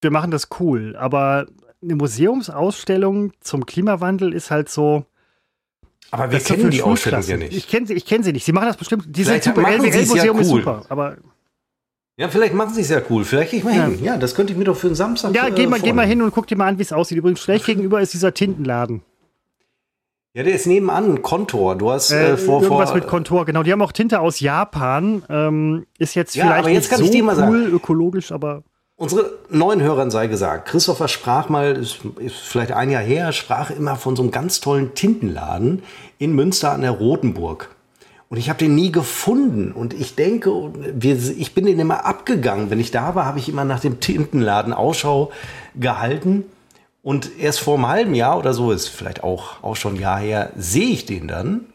wir 0.00 0.10
machen 0.10 0.32
das 0.32 0.48
cool. 0.58 0.96
Aber 0.96 1.46
eine 1.80 1.94
Museumsausstellung 1.94 3.34
zum 3.40 3.66
Klimawandel 3.66 4.32
ist 4.32 4.50
halt 4.50 4.68
so. 4.68 5.04
Aber 6.10 6.32
wir 6.32 6.40
kennen 6.40 6.70
die 6.70 6.82
Ausstellung 6.82 7.22
ja 7.22 7.36
nicht. 7.36 7.52
Ich 7.56 7.68
kenne 7.68 7.86
sie, 7.86 8.00
kenn 8.00 8.24
sie 8.24 8.32
nicht. 8.32 8.44
Sie 8.44 8.52
machen 8.52 8.66
das 8.66 8.76
bestimmt. 8.76 9.04
Die 9.08 9.22
sind 9.22 9.44
super. 9.44 9.62
LWL-Museum 9.62 10.16
ja 10.16 10.32
cool. 10.32 10.40
ist 10.40 10.48
super. 10.48 10.82
Aber 10.88 11.18
ja, 12.16 12.28
vielleicht 12.28 12.54
machen 12.54 12.74
sie 12.74 12.80
es 12.80 12.88
ja 12.88 13.00
cool. 13.10 13.24
Vielleicht 13.24 13.50
gehe 13.50 13.58
ich 13.58 13.64
mal 13.64 13.74
ja. 13.74 13.86
hin. 13.86 14.02
Ja, 14.02 14.16
das 14.16 14.34
könnte 14.34 14.52
ich 14.52 14.58
mir 14.58 14.64
doch 14.64 14.76
für 14.76 14.86
einen 14.86 14.96
Samstag 14.96 15.34
Ja, 15.34 15.48
geh, 15.50 15.66
mal, 15.66 15.80
geh 15.80 15.92
mal 15.92 16.06
hin 16.06 16.22
und 16.22 16.32
guck 16.32 16.46
dir 16.46 16.56
mal 16.56 16.66
an, 16.66 16.78
wie 16.78 16.82
es 16.82 16.92
aussieht. 16.92 17.18
Übrigens, 17.18 17.40
schlecht 17.40 17.66
gegenüber 17.66 18.00
ist 18.00 18.14
dieser 18.14 18.32
Tintenladen. 18.32 19.02
Ja, 20.32 20.42
der 20.42 20.54
ist 20.54 20.66
nebenan, 20.66 21.22
Kontor. 21.22 21.76
Du 21.76 21.90
hast 21.90 22.10
äh, 22.10 22.32
äh, 22.32 22.36
vor, 22.36 22.62
irgendwas 22.62 22.90
vor, 22.90 22.98
mit 22.98 23.06
Kontor, 23.06 23.46
genau. 23.46 23.62
Die 23.62 23.72
haben 23.72 23.80
auch 23.80 23.92
Tinte 23.92 24.20
aus 24.20 24.40
Japan. 24.40 25.22
Ähm, 25.30 25.86
ist 25.98 26.14
jetzt 26.14 26.34
ja, 26.34 26.44
vielleicht 26.44 26.68
jetzt 26.68 27.00
nicht 27.00 27.12
so 27.12 27.18
cool 27.18 27.34
sagen, 27.34 27.66
ökologisch, 27.66 28.32
aber 28.32 28.62
Unsere 28.98 29.32
neuen 29.50 29.82
Hörern 29.82 30.10
sei 30.10 30.26
gesagt, 30.26 30.68
Christopher 30.68 31.08
sprach 31.08 31.50
mal, 31.50 31.76
ist, 31.76 31.98
ist, 32.18 32.36
vielleicht 32.36 32.72
ein 32.72 32.90
Jahr 32.90 33.02
her, 33.02 33.32
sprach 33.32 33.70
immer 33.70 33.96
von 33.96 34.16
so 34.16 34.22
einem 34.22 34.30
ganz 34.30 34.60
tollen 34.60 34.94
Tintenladen 34.94 35.82
in 36.16 36.34
Münster 36.34 36.72
an 36.72 36.80
der 36.80 36.92
Rotenburg. 36.92 37.75
Und 38.28 38.38
ich 38.38 38.48
habe 38.48 38.58
den 38.58 38.74
nie 38.74 38.90
gefunden. 38.90 39.72
Und 39.72 39.94
ich 39.94 40.16
denke, 40.16 40.50
wir, 40.74 41.16
ich 41.16 41.54
bin 41.54 41.66
den 41.66 41.78
immer 41.78 42.04
abgegangen. 42.04 42.70
Wenn 42.70 42.80
ich 42.80 42.90
da 42.90 43.14
war, 43.14 43.24
habe 43.24 43.38
ich 43.38 43.48
immer 43.48 43.64
nach 43.64 43.80
dem 43.80 44.00
Tintenladen 44.00 44.72
Ausschau 44.72 45.30
gehalten. 45.76 46.44
Und 47.02 47.38
erst 47.38 47.60
vor 47.60 47.74
einem 47.74 47.86
halben 47.86 48.14
Jahr 48.14 48.36
oder 48.36 48.52
so, 48.52 48.72
ist 48.72 48.88
vielleicht 48.88 49.22
auch, 49.22 49.62
auch 49.62 49.76
schon 49.76 49.94
ein 49.94 50.00
Jahr 50.00 50.18
her, 50.18 50.50
sehe 50.56 50.88
ich 50.88 51.06
den 51.06 51.28
dann. 51.28 51.66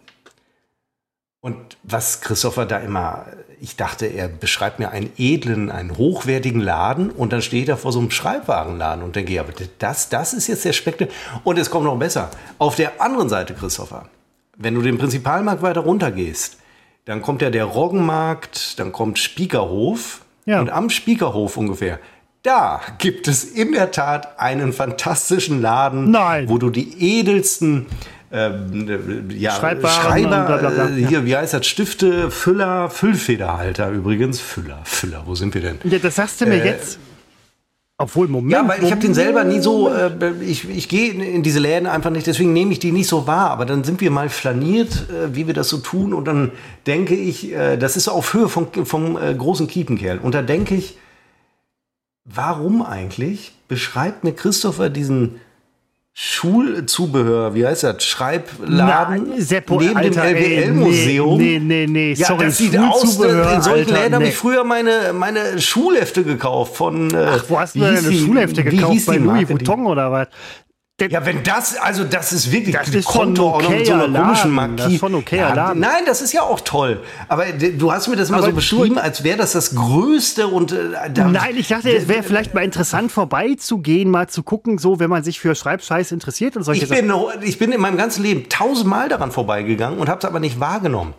Und 1.40 1.78
was 1.84 2.20
Christopher 2.20 2.66
da 2.66 2.78
immer, 2.80 3.26
ich 3.62 3.78
dachte, 3.78 4.06
er 4.06 4.28
beschreibt 4.28 4.78
mir 4.78 4.92
einen 4.92 5.12
edlen, 5.18 5.72
einen 5.72 5.98
hochwertigen 5.98 6.60
Laden 6.60 7.10
und 7.10 7.32
dann 7.32 7.42
steht 7.42 7.70
er 7.70 7.78
vor 7.78 7.94
so 7.94 8.00
einem 8.00 8.12
Schreibwarenladen 8.12 9.04
und 9.04 9.16
denke, 9.16 9.32
ja, 9.32 9.46
das, 9.80 10.10
das 10.10 10.34
ist 10.34 10.48
jetzt 10.48 10.66
der 10.66 10.74
Spektre. 10.74 11.08
Und 11.46 11.58
es 11.58 11.70
kommt 11.70 11.86
noch 11.86 11.98
besser. 11.98 12.30
Auf 12.60 12.76
der 12.76 13.02
anderen 13.02 13.30
Seite, 13.30 13.54
Christopher, 13.54 14.06
wenn 14.62 14.76
du 14.76 14.82
den 14.82 14.98
Prinzipalmarkt 14.98 15.62
weiter 15.62 15.82
runter 15.82 16.12
gehst, 16.12 16.58
dann 17.06 17.22
kommt 17.22 17.42
ja 17.42 17.50
der 17.50 17.66
Roggenmarkt, 17.66 18.80
dann 18.80 18.92
kommt 18.92 19.20
Spiekerhof 19.20 20.22
ja. 20.46 20.60
und 20.60 20.70
am 20.70 20.90
Spiekerhof 20.90 21.58
ungefähr. 21.58 22.00
Da 22.44 22.82
gibt 22.98 23.28
es 23.28 23.44
in 23.44 23.72
der 23.74 23.92
Tat 23.92 24.40
einen 24.40 24.74
fantastischen 24.74 25.62
Laden, 25.62 26.10
Nein. 26.10 26.50
wo 26.50 26.58
du 26.58 26.70
die 26.70 27.20
edelsten 27.20 27.86
ähm, 28.32 29.30
ja, 29.30 29.52
Schreiber, 29.52 29.82
bla 29.82 30.88
äh, 30.88 31.06
hier, 31.06 31.26
wie 31.26 31.36
heißt 31.36 31.54
das? 31.54 31.68
Stifte, 31.68 32.32
Füller, 32.32 32.90
Füllfederhalter 32.90 33.90
übrigens. 33.92 34.40
Füller, 34.40 34.80
Füller, 34.86 35.24
wo 35.26 35.36
sind 35.36 35.54
wir 35.54 35.62
denn? 35.62 35.80
Ja, 35.84 36.00
das 36.00 36.16
sagst 36.16 36.42
du 36.42 36.46
mir 36.46 36.64
äh, 36.64 36.68
jetzt. 36.68 36.98
Obwohl, 38.02 38.28
Moment. 38.28 38.52
Ja, 38.52 38.68
weil 38.68 38.84
ich 38.84 38.92
habe 38.92 39.00
den 39.00 39.14
selber 39.14 39.44
nie 39.44 39.60
so, 39.60 39.88
äh, 39.90 40.12
ich, 40.42 40.68
ich 40.68 40.90
gehe 40.90 41.12
in 41.12 41.44
diese 41.44 41.60
Läden 41.60 41.88
einfach 41.88 42.10
nicht, 42.10 42.26
deswegen 42.26 42.52
nehme 42.52 42.72
ich 42.72 42.80
die 42.80 42.92
nicht 42.92 43.08
so 43.08 43.28
wahr. 43.28 43.52
Aber 43.52 43.66
dann 43.66 43.84
sind 43.84 44.02
wir 44.02 44.10
mal 44.10 44.28
flaniert, 44.30 45.08
äh, 45.10 45.36
wie 45.36 45.46
wir 45.46 45.54
das 45.54 45.70
so 45.70 45.78
tun. 45.78 46.12
Und 46.12 46.26
dann 46.26 46.52
denke 46.88 47.14
ich, 47.14 47.54
äh, 47.54 47.78
das 47.78 47.98
ist 47.98 48.08
auf 48.08 48.34
Höhe 48.34 48.50
vom, 48.50 48.68
vom 48.86 49.18
äh, 49.22 49.36
großen 49.36 49.68
Kiepenkerl. 49.68 50.18
Und 50.18 50.34
da 50.34 50.42
denke 50.42 50.74
ich, 50.74 50.98
warum 52.26 52.82
eigentlich 52.82 53.52
beschreibt 53.68 54.24
mir 54.24 54.34
Christopher 54.34 54.90
diesen 54.90 55.36
Schulzubehör, 56.14 57.56
wie 57.56 57.66
heißt 57.66 57.84
das? 57.84 58.04
Schreibladen 58.04 59.30
Na, 59.30 59.42
Seppo, 59.42 59.80
neben 59.80 59.96
Alter, 59.96 60.26
dem 60.26 60.36
LWL-Museum. 60.36 61.38
Nee, 61.38 61.60
nee, 61.60 61.88
nee, 61.88 62.14
ja, 62.14 62.28
sorry, 62.28 62.46
das 62.46 62.58
sieht 62.58 62.78
aus. 62.78 63.18
In 63.18 63.62
solchen 63.62 63.94
Läden 63.94 64.10
nee. 64.10 64.16
habe 64.16 64.28
ich 64.28 64.36
früher 64.36 64.66
meine, 64.66 65.14
meine 65.14 65.60
Schulhefte 65.62 66.26
gekauft 66.26 66.76
von. 66.76 67.14
Äh, 67.14 67.28
Ach, 67.30 67.46
wo 67.48 67.60
hast 67.60 67.76
du 67.76 67.80
denn 67.80 67.96
deine 67.96 68.12
Schulhefte 68.12 68.64
gekauft? 68.64 69.06
Bei 69.06 69.16
Louis 69.16 69.50
Vuitton 69.50 69.86
oder 69.86 70.12
was? 70.12 70.28
Ja, 71.10 71.26
wenn 71.26 71.44
das, 71.44 71.78
also 71.78 72.04
das 72.04 72.34
ist 72.34 72.52
wirklich 72.52 72.76
das 72.76 72.90
ist 72.90 73.06
Konto 73.06 73.56
okay 73.56 73.80
mit 73.80 73.88
so 73.88 73.94
einer 73.94 74.20
komischen 74.20 74.52
Markie. 74.52 74.76
Das 74.78 74.92
ist 74.92 75.00
schon 75.00 75.16
okay 75.16 75.38
ja. 75.38 75.74
Nein, 75.74 76.04
das 76.06 76.22
ist 76.22 76.34
ja 76.34 76.44
auch 76.44 76.60
toll. 76.62 77.02
Aber 77.28 77.46
du 77.46 77.92
hast 77.92 78.08
mir 78.08 78.16
das 78.16 78.30
mal 78.30 78.38
Aber 78.38 78.48
so 78.48 78.54
beschrieben, 78.54 78.98
als 78.98 79.24
wäre 79.24 79.38
das 79.38 79.54
das 79.54 79.76
Größte 79.76 80.48
und 80.48 80.72
äh, 80.72 81.10
Nein, 81.16 81.56
ich 81.58 81.68
dachte, 81.68 81.92
es 81.92 82.08
wäre 82.08 82.24
vielleicht 82.24 82.54
mal 82.54 82.64
interessant 82.64 83.12
vorbeizugehen, 83.12 84.10
mal 84.10 84.28
zu 84.28 84.44
gucken, 84.44 84.78
so 84.78 85.00
wenn 85.00 85.10
man 85.10 85.24
sich 85.24 85.40
für 85.40 85.56
Schreibscheiß 85.56 86.12
interessiert 86.12 86.58
und 86.58 86.64
solche 86.64 86.84
ich 86.84 86.90
bin, 86.90 87.08
Sachen. 87.08 87.42
Ich 87.42 87.58
bin 87.58 87.72
in 87.72 87.82
meinem 87.82 87.98
ganzen 87.98 88.24
Leben 88.24 88.50
tausendmal 88.50 89.10
daran 89.10 89.32
vorbeigegangen 89.32 90.00
und 90.00 90.10
habe 90.10 90.20
es 90.20 90.26
aber 90.26 90.40
nicht 90.40 90.60
wahrgenommen. 90.60 91.14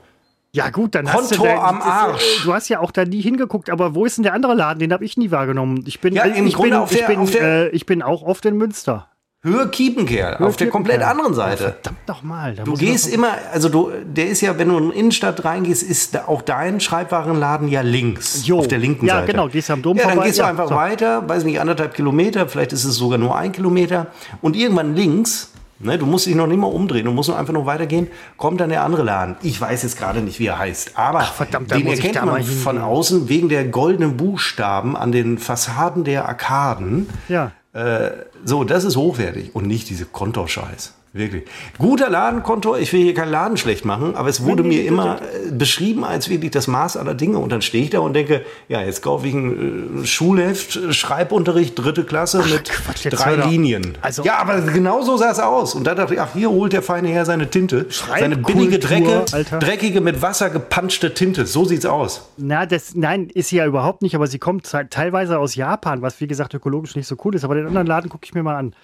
Ja 0.55 0.69
gut, 0.69 0.95
dann 0.95 1.07
Konto 1.07 1.23
hast 1.23 1.39
du 1.39 1.45
da, 1.45 1.65
am 1.65 1.81
Arsch. 1.81 2.43
Du 2.45 2.53
hast 2.53 2.69
ja 2.69 2.81
auch 2.81 2.91
da 2.91 3.07
nie 3.07 3.23
hingeguckt, 3.23 3.71
aber 3.71 3.95
wo 3.95 4.05
ist 4.05 4.19
denn 4.19 4.23
der 4.23 4.35
andere 4.35 4.55
Laden? 4.55 4.81
Den 4.81 4.93
habe 4.93 5.03
ich 5.03 5.17
nie 5.17 5.31
wahrgenommen. 5.31 5.83
Ich 5.87 6.01
bin, 6.01 6.15
ja, 6.15 6.27
ich, 6.27 6.35
bin, 6.35 6.71
der, 6.71 6.87
ich, 6.91 7.07
bin, 7.07 7.27
der, 7.27 7.43
äh, 7.43 7.69
ich 7.71 7.87
bin 7.87 8.03
auch 8.03 8.23
oft 8.23 8.45
in 8.45 8.59
Münster. 8.59 9.09
Höhe 9.45 9.69
Kiepenkerl, 9.71 10.37
auf 10.37 10.55
der 10.55 10.69
komplett 10.69 11.03
anderen 11.03 11.35
Seite. 11.35 11.65
Oh, 11.65 11.83
verdammt 11.83 12.07
nochmal. 12.07 12.55
Du 12.55 12.75
gehst 12.75 13.13
immer, 13.13 13.33
also 13.53 13.69
du, 13.69 13.91
der 14.05 14.29
ist 14.29 14.41
ja, 14.41 14.57
wenn 14.57 14.69
du 14.69 14.79
in 14.79 14.91
die 14.93 14.99
Innenstadt 15.01 15.45
reingehst, 15.45 15.83
ist 15.83 16.15
da 16.15 16.27
auch 16.29 16.43
dein 16.43 16.79
Schreibwarenladen 16.79 17.67
ja 17.67 17.81
links. 17.81 18.47
Jo. 18.47 18.61
Auf 18.61 18.69
der 18.69 18.79
linken 18.79 19.07
ja, 19.07 19.15
Seite. 19.15 19.27
Ja, 19.27 19.33
genau, 19.33 19.49
gehst 19.49 19.69
am 19.73 19.83
Dom 19.83 19.97
ja, 19.97 20.05
vorbei. 20.05 20.17
Dann 20.17 20.27
gehst 20.27 20.39
du 20.39 20.45
einfach 20.45 20.69
so. 20.69 20.77
weiter, 20.77 21.29
weiß 21.29 21.43
nicht, 21.43 21.59
anderthalb 21.59 21.95
Kilometer, 21.95 22.47
vielleicht 22.47 22.73
ist 22.73 22.85
es 22.85 22.95
sogar 22.95 23.19
nur 23.19 23.37
ein 23.37 23.51
Kilometer. 23.51 24.07
Und 24.43 24.55
irgendwann 24.55 24.95
links, 24.95 25.51
ne, 25.81 25.99
du 25.99 26.07
musst 26.07 26.27
dich 26.27 26.37
noch 26.37 26.47
nicht 26.47 26.61
mal 26.61 26.69
umdrehen, 26.69 27.07
du 27.07 27.11
musst 27.11 27.29
nur 27.29 27.37
einfach 27.37 27.53
nur 27.53 27.67
weitergehen, 27.67 28.07
kommt 28.37 28.61
dann 28.61 28.71
der 28.71 28.85
andere 28.85 29.03
Laden. 29.03 29.35
Ich 29.43 29.61
weiß 29.61 29.83
jetzt 29.83 29.99
gerade 29.99 30.21
nicht, 30.21 30.39
wie 30.39 30.47
er 30.47 30.61
heißt, 30.61 30.97
aber 30.97 31.19
Ach, 31.19 31.33
verdammt, 31.33 31.69
den 31.73 31.85
erkennt 31.89 32.25
man 32.25 32.45
von 32.45 32.79
außen 32.79 33.29
wegen 33.29 33.49
der 33.49 33.65
goldenen 33.65 34.17
Buchstaben 34.17 34.97
an 34.97 35.11
den 35.11 35.39
Fassaden 35.39 36.05
der 36.05 36.29
Arkaden. 36.29 37.09
Ja. 37.29 37.51
Äh, 37.73 38.11
so, 38.45 38.65
das 38.65 38.85
ist 38.85 38.97
hochwertig 38.97 39.55
und 39.55 39.67
nicht 39.67 39.89
diese 39.89 40.05
Kontorscheiß. 40.05 40.95
Wirklich. 41.15 41.45
Guter 41.77 42.09
Ladenkontor, 42.09 42.79
ich 42.79 42.91
will 42.95 43.03
hier 43.03 43.13
keinen 43.13 43.31
Laden 43.31 43.59
schlecht 43.59 43.85
machen, 43.85 44.17
aber 44.17 44.31
es 44.31 44.45
wurde 44.45 44.63
mir 44.63 44.87
immer 44.87 45.21
äh, 45.21 45.51
beschrieben 45.51 46.05
als 46.05 46.31
wirklich 46.31 46.53
das 46.53 46.69
Maß 46.69 46.97
aller 46.97 47.13
Dinge. 47.13 47.37
Und 47.37 47.53
dann 47.53 47.61
stehe 47.61 47.85
ich 47.85 47.91
da 47.91 47.99
und 47.99 48.15
denke, 48.15 48.47
ja, 48.69 48.81
jetzt 48.81 49.03
kaufe 49.03 49.27
ich 49.29 49.35
ein 49.35 50.05
äh, 50.05 50.07
Schulheft, 50.07 50.95
Schreibunterricht, 50.95 51.79
dritte 51.79 52.05
Klasse 52.05 52.41
ach, 52.43 52.51
mit 52.51 52.71
Quatsch, 52.71 53.07
drei 53.11 53.37
Linien. 53.37 53.99
Also, 54.01 54.23
ja, 54.25 54.39
aber 54.39 54.63
genau 54.63 55.03
so 55.03 55.19
sah 55.19 55.33
es 55.33 55.39
aus. 55.39 55.75
Und 55.75 55.87
da 55.87 55.95
dachte 55.95 56.15
ich, 56.15 56.21
ach, 56.21 56.33
hier 56.33 56.49
holt 56.49 56.73
der 56.73 56.81
feine 56.81 57.09
Herr 57.09 57.27
seine 57.27 57.51
Tinte. 57.51 57.87
Seine 57.91 58.39
billige, 58.39 58.79
Drecke, 58.79 59.27
dreckige, 59.61 60.01
mit 60.01 60.23
Wasser 60.23 60.49
gepanschte 60.49 61.13
Tinte. 61.13 61.45
So 61.45 61.67
sieht's 61.67 61.85
aus. 61.85 62.31
Na, 62.39 62.65
das, 62.65 62.95
nein, 62.95 63.29
ist 63.29 63.51
sie 63.51 63.57
ja 63.57 63.67
überhaupt 63.67 64.01
nicht, 64.01 64.15
aber 64.15 64.29
sie 64.29 64.39
kommt 64.39 64.67
teilweise 64.89 65.39
aus 65.39 65.57
Japan, 65.57 66.01
was 66.01 66.23
wie 66.23 66.27
gesagt 66.27 66.55
ökologisch 66.55 66.97
nicht 66.97 67.07
so 67.07 67.17
cool 67.23 67.35
ist. 67.35 67.45
Aber 67.45 67.55
den 67.55 67.67
anderen 67.67 67.87
Laden 67.87 68.09
gucke 68.09 68.25
ich 68.25 68.33
mir 68.33 68.43
mal 68.43 68.57
an. 68.57 68.75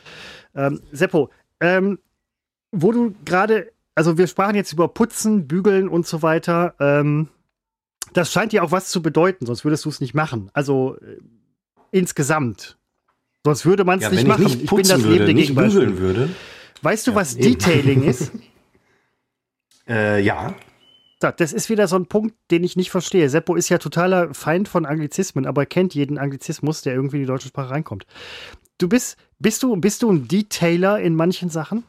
Ähm, 0.54 0.82
Seppo, 0.92 1.30
ähm, 1.60 1.98
wo 2.72 2.92
du 2.92 3.14
gerade, 3.24 3.72
also 3.94 4.18
wir 4.18 4.26
sprachen 4.26 4.54
jetzt 4.54 4.72
über 4.72 4.88
Putzen, 4.88 5.48
Bügeln 5.48 5.88
und 5.88 6.06
so 6.06 6.22
weiter. 6.22 6.74
Ähm, 6.78 7.28
das 8.12 8.32
scheint 8.32 8.52
dir 8.52 8.64
auch 8.64 8.70
was 8.70 8.88
zu 8.88 9.02
bedeuten, 9.02 9.46
sonst 9.46 9.64
würdest 9.64 9.84
du 9.84 9.88
es 9.88 10.00
nicht 10.00 10.14
machen. 10.14 10.50
Also 10.52 10.96
äh, 10.96 11.18
insgesamt. 11.90 12.78
Sonst 13.44 13.64
würde 13.64 13.84
man 13.84 13.98
es 13.98 14.04
ja, 14.04 14.10
nicht 14.10 14.22
ich 14.22 14.26
machen. 14.26 14.44
Nicht 14.44 14.62
ich 14.62 14.70
bin 14.70 14.86
das 14.86 15.02
würde, 15.02 15.24
lebende 15.26 15.62
bügeln 15.62 15.98
würde. 15.98 16.30
Weißt 16.82 17.06
du, 17.06 17.12
ja, 17.12 17.16
was 17.16 17.36
eben. 17.36 17.58
Detailing 17.58 18.02
ist? 18.04 18.32
äh, 19.88 20.20
ja. 20.22 20.54
Das 21.20 21.52
ist 21.52 21.68
wieder 21.68 21.88
so 21.88 21.96
ein 21.96 22.06
Punkt, 22.06 22.36
den 22.52 22.62
ich 22.62 22.76
nicht 22.76 22.92
verstehe. 22.92 23.28
Seppo 23.28 23.56
ist 23.56 23.68
ja 23.70 23.78
totaler 23.78 24.32
Feind 24.34 24.68
von 24.68 24.86
Anglizismen, 24.86 25.46
aber 25.46 25.62
er 25.62 25.66
kennt 25.66 25.92
jeden 25.94 26.16
Anglizismus, 26.16 26.82
der 26.82 26.94
irgendwie 26.94 27.16
in 27.16 27.22
die 27.22 27.26
deutsche 27.26 27.48
Sprache 27.48 27.70
reinkommt. 27.70 28.06
Du 28.78 28.88
bist, 28.88 29.16
bist 29.40 29.64
du, 29.64 29.74
bist 29.76 30.02
du 30.02 30.12
ein 30.12 30.28
Detailer 30.28 31.00
in 31.00 31.16
manchen 31.16 31.50
Sachen? 31.50 31.82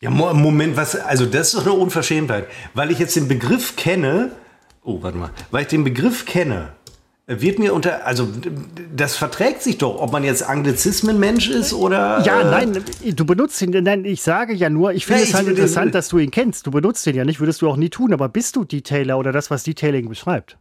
Ja, 0.00 0.10
Moment, 0.10 0.76
was, 0.76 0.94
also 0.96 1.24
das 1.24 1.48
ist 1.48 1.56
doch 1.56 1.66
eine 1.66 1.72
Unverschämtheit. 1.72 2.48
Weil 2.74 2.90
ich 2.90 2.98
jetzt 2.98 3.16
den 3.16 3.28
Begriff 3.28 3.76
kenne, 3.76 4.32
oh, 4.82 5.02
warte 5.02 5.16
mal, 5.16 5.30
weil 5.50 5.62
ich 5.62 5.68
den 5.68 5.84
Begriff 5.84 6.26
kenne, 6.26 6.68
wird 7.26 7.58
mir 7.58 7.74
unter, 7.74 8.06
also 8.06 8.28
das 8.94 9.16
verträgt 9.16 9.62
sich 9.62 9.78
doch, 9.78 10.00
ob 10.00 10.12
man 10.12 10.22
jetzt 10.22 10.48
Anglizismenmensch 10.48 11.48
ist 11.48 11.72
oder. 11.72 12.22
Ja, 12.24 12.42
äh, 12.42 12.44
nein, 12.44 12.84
du 13.04 13.24
benutzt 13.24 13.60
ihn, 13.62 13.70
nein, 13.82 14.04
ich 14.04 14.22
sage 14.22 14.52
ja 14.52 14.70
nur, 14.70 14.92
ich 14.92 15.06
finde 15.06 15.22
ja, 15.22 15.28
es 15.28 15.34
halt 15.34 15.48
interessant, 15.48 15.94
dass 15.94 16.08
du 16.08 16.18
ihn 16.18 16.30
kennst. 16.30 16.66
Du 16.66 16.70
benutzt 16.70 17.04
ihn 17.06 17.16
ja 17.16 17.24
nicht, 17.24 17.40
würdest 17.40 17.62
du 17.62 17.68
auch 17.68 17.76
nie 17.76 17.88
tun, 17.88 18.12
aber 18.12 18.28
bist 18.28 18.54
du 18.54 18.64
Detailer 18.64 19.18
oder 19.18 19.32
das, 19.32 19.50
was 19.50 19.64
Detailing 19.64 20.08
beschreibt? 20.08 20.56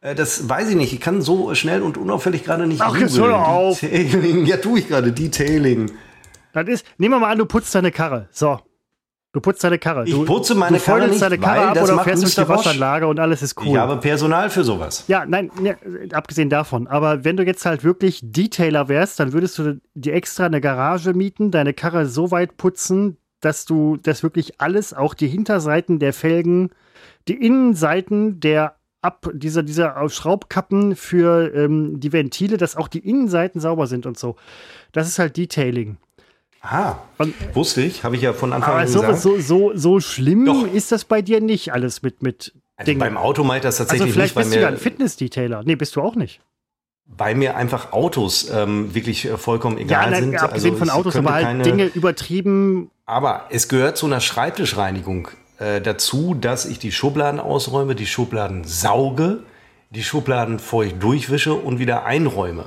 Äh, 0.00 0.14
das 0.14 0.48
weiß 0.48 0.68
ich 0.70 0.76
nicht. 0.76 0.92
Ich 0.92 1.00
kann 1.00 1.22
so 1.22 1.54
schnell 1.54 1.82
und 1.82 1.96
unauffällig 1.96 2.44
gerade 2.44 2.66
nicht. 2.66 2.80
Ach, 2.80 2.96
jetzt 2.96 3.18
hör 3.18 3.48
auf. 3.48 3.80
Detailing. 3.80 4.46
Ja, 4.46 4.58
tue 4.58 4.78
ich 4.78 4.88
gerade. 4.88 5.12
Detailing. 5.12 5.90
Das 6.66 6.74
ist, 6.80 6.86
nehmen 6.98 7.14
wir 7.14 7.20
mal 7.20 7.30
an, 7.30 7.38
du 7.38 7.46
putzt 7.46 7.74
deine 7.74 7.90
Karre. 7.90 8.28
So. 8.30 8.58
Du 9.32 9.40
putzt 9.40 9.62
deine 9.62 9.78
Karre. 9.78 10.04
Du, 10.04 10.22
ich 10.22 10.26
putze 10.26 10.54
meine 10.54 10.78
du 10.78 10.84
Karre 10.84 11.06
nicht, 11.06 11.20
deine 11.20 11.38
Karre 11.38 11.68
ab 11.68 11.82
oder 11.82 12.02
fährst 12.02 12.22
durch 12.22 12.34
die 12.34 12.48
Waschanlage 12.48 13.06
und 13.06 13.20
alles 13.20 13.42
ist 13.42 13.60
cool. 13.60 13.68
Ich 13.68 13.76
habe 13.76 13.98
Personal 13.98 14.48
für 14.48 14.64
sowas. 14.64 15.04
Ja, 15.06 15.26
nein, 15.26 15.50
ne, 15.60 15.76
abgesehen 16.12 16.48
davon. 16.48 16.86
Aber 16.86 17.24
wenn 17.24 17.36
du 17.36 17.44
jetzt 17.44 17.66
halt 17.66 17.84
wirklich 17.84 18.20
Detailer 18.22 18.88
wärst, 18.88 19.20
dann 19.20 19.34
würdest 19.34 19.58
du 19.58 19.80
dir 19.94 20.14
extra 20.14 20.46
eine 20.46 20.62
Garage 20.62 21.12
mieten, 21.12 21.50
deine 21.50 21.74
Karre 21.74 22.06
so 22.06 22.30
weit 22.30 22.56
putzen, 22.56 23.18
dass 23.40 23.66
du 23.66 23.98
das 23.98 24.22
wirklich 24.22 24.60
alles, 24.62 24.94
auch 24.94 25.12
die 25.12 25.28
Hinterseiten 25.28 25.98
der 25.98 26.14
Felgen, 26.14 26.70
die 27.28 27.34
Innenseiten 27.34 28.40
der 28.40 28.76
ab 29.02 29.28
dieser, 29.32 29.62
dieser 29.62 30.08
Schraubkappen 30.08 30.96
für 30.96 31.54
ähm, 31.54 32.00
die 32.00 32.12
Ventile, 32.12 32.56
dass 32.56 32.76
auch 32.76 32.88
die 32.88 33.06
Innenseiten 33.06 33.60
sauber 33.60 33.86
sind 33.86 34.06
und 34.06 34.18
so. 34.18 34.36
Das 34.92 35.06
ist 35.06 35.18
halt 35.18 35.36
Detailing. 35.36 35.98
Ah, 36.60 36.96
und, 37.18 37.34
wusste 37.54 37.82
ich, 37.82 38.04
habe 38.04 38.16
ich 38.16 38.22
ja 38.22 38.32
von 38.32 38.52
Anfang 38.52 38.78
an 38.78 38.86
gesagt. 38.86 39.20
So, 39.20 39.38
so, 39.38 39.72
so 39.74 40.00
schlimm 40.00 40.44
Doch. 40.44 40.66
ist 40.66 40.90
das 40.92 41.04
bei 41.04 41.22
dir 41.22 41.40
nicht 41.40 41.72
alles 41.72 42.02
mit, 42.02 42.22
mit 42.22 42.52
also 42.76 42.90
Dingen. 42.90 43.00
Beim 43.00 43.16
Auto 43.16 43.44
meint 43.44 43.64
das 43.64 43.78
tatsächlich 43.78 44.02
also 44.02 44.12
vielleicht 44.12 44.36
nicht. 44.36 44.44
Bist 44.46 44.56
du 44.56 44.60
ja 44.60 44.68
ein 44.68 44.76
Fitness-Detailer. 44.76 45.62
Nee, 45.64 45.76
bist 45.76 45.96
du 45.96 46.00
auch 46.00 46.16
nicht. 46.16 46.40
Weil 47.06 47.36
mir 47.36 47.56
einfach 47.56 47.92
Autos 47.92 48.50
ähm, 48.50 48.94
wirklich 48.94 49.24
äh, 49.24 49.38
vollkommen 49.38 49.78
egal 49.78 50.12
ja, 50.12 50.18
sind. 50.18 50.36
Abgesehen 50.36 50.74
also, 50.74 50.84
von 50.84 50.90
Autos, 50.90 51.16
aber 51.16 51.32
halt 51.32 51.44
keine, 51.44 51.62
Dinge 51.62 51.86
übertrieben. 51.86 52.90
Aber 53.06 53.46
es 53.50 53.68
gehört 53.68 53.96
zu 53.96 54.06
einer 54.06 54.20
Schreibtischreinigung 54.20 55.28
äh, 55.58 55.80
dazu, 55.80 56.34
dass 56.34 56.66
ich 56.66 56.78
die 56.78 56.92
Schubladen 56.92 57.40
ausräume, 57.40 57.94
die 57.94 58.06
Schubladen 58.06 58.64
sauge, 58.64 59.40
die 59.90 60.02
Schubladen 60.02 60.58
feucht 60.58 61.02
durchwische 61.02 61.54
und 61.54 61.78
wieder 61.78 62.04
einräume. 62.04 62.66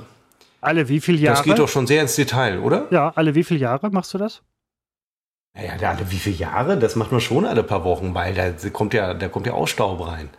Alle 0.62 0.88
wie 0.88 1.00
viele 1.00 1.18
Jahre? 1.18 1.36
Das 1.36 1.44
geht 1.44 1.58
doch 1.58 1.68
schon 1.68 1.86
sehr 1.88 2.00
ins 2.00 2.14
Detail, 2.14 2.60
oder? 2.60 2.86
Ja, 2.90 3.12
alle 3.16 3.34
wie 3.34 3.42
viele 3.42 3.60
Jahre 3.60 3.90
machst 3.90 4.14
du 4.14 4.18
das? 4.18 4.42
Naja, 5.54 5.72
alle 5.90 6.10
wie 6.10 6.16
viele 6.16 6.36
Jahre? 6.36 6.78
Das 6.78 6.94
macht 6.96 7.10
man 7.10 7.20
schon 7.20 7.44
alle 7.44 7.64
paar 7.64 7.84
Wochen, 7.84 8.14
weil 8.14 8.32
da 8.32 8.68
kommt 8.70 8.94
ja, 8.94 9.12
da 9.12 9.28
kommt 9.28 9.46
ja 9.46 9.54
Ausstaub 9.54 10.06
rein. 10.06 10.30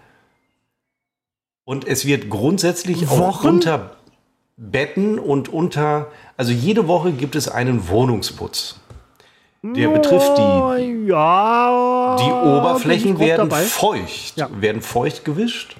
Und 1.65 1.85
es 1.85 2.05
wird 2.05 2.29
grundsätzlich 2.29 3.09
Wochen? 3.09 3.21
auch 3.21 3.43
unter 3.43 3.97
Betten 4.55 5.19
und 5.19 5.49
unter, 5.49 6.07
also 6.37 6.53
jede 6.53 6.87
Woche 6.87 7.11
gibt 7.11 7.35
es 7.35 7.49
einen 7.49 7.89
Wohnungsputz. 7.89 8.79
Der 9.61 9.87
betrifft 9.89 10.37
die, 10.37 11.05
ja, 11.07 12.17
die 12.19 12.31
Oberflächen 12.31 13.17
werden 13.17 13.49
dabei. 13.49 13.61
feucht, 13.61 14.35
ja. 14.35 14.49
werden 14.53 14.81
feucht 14.81 15.23
gewischt 15.23 15.77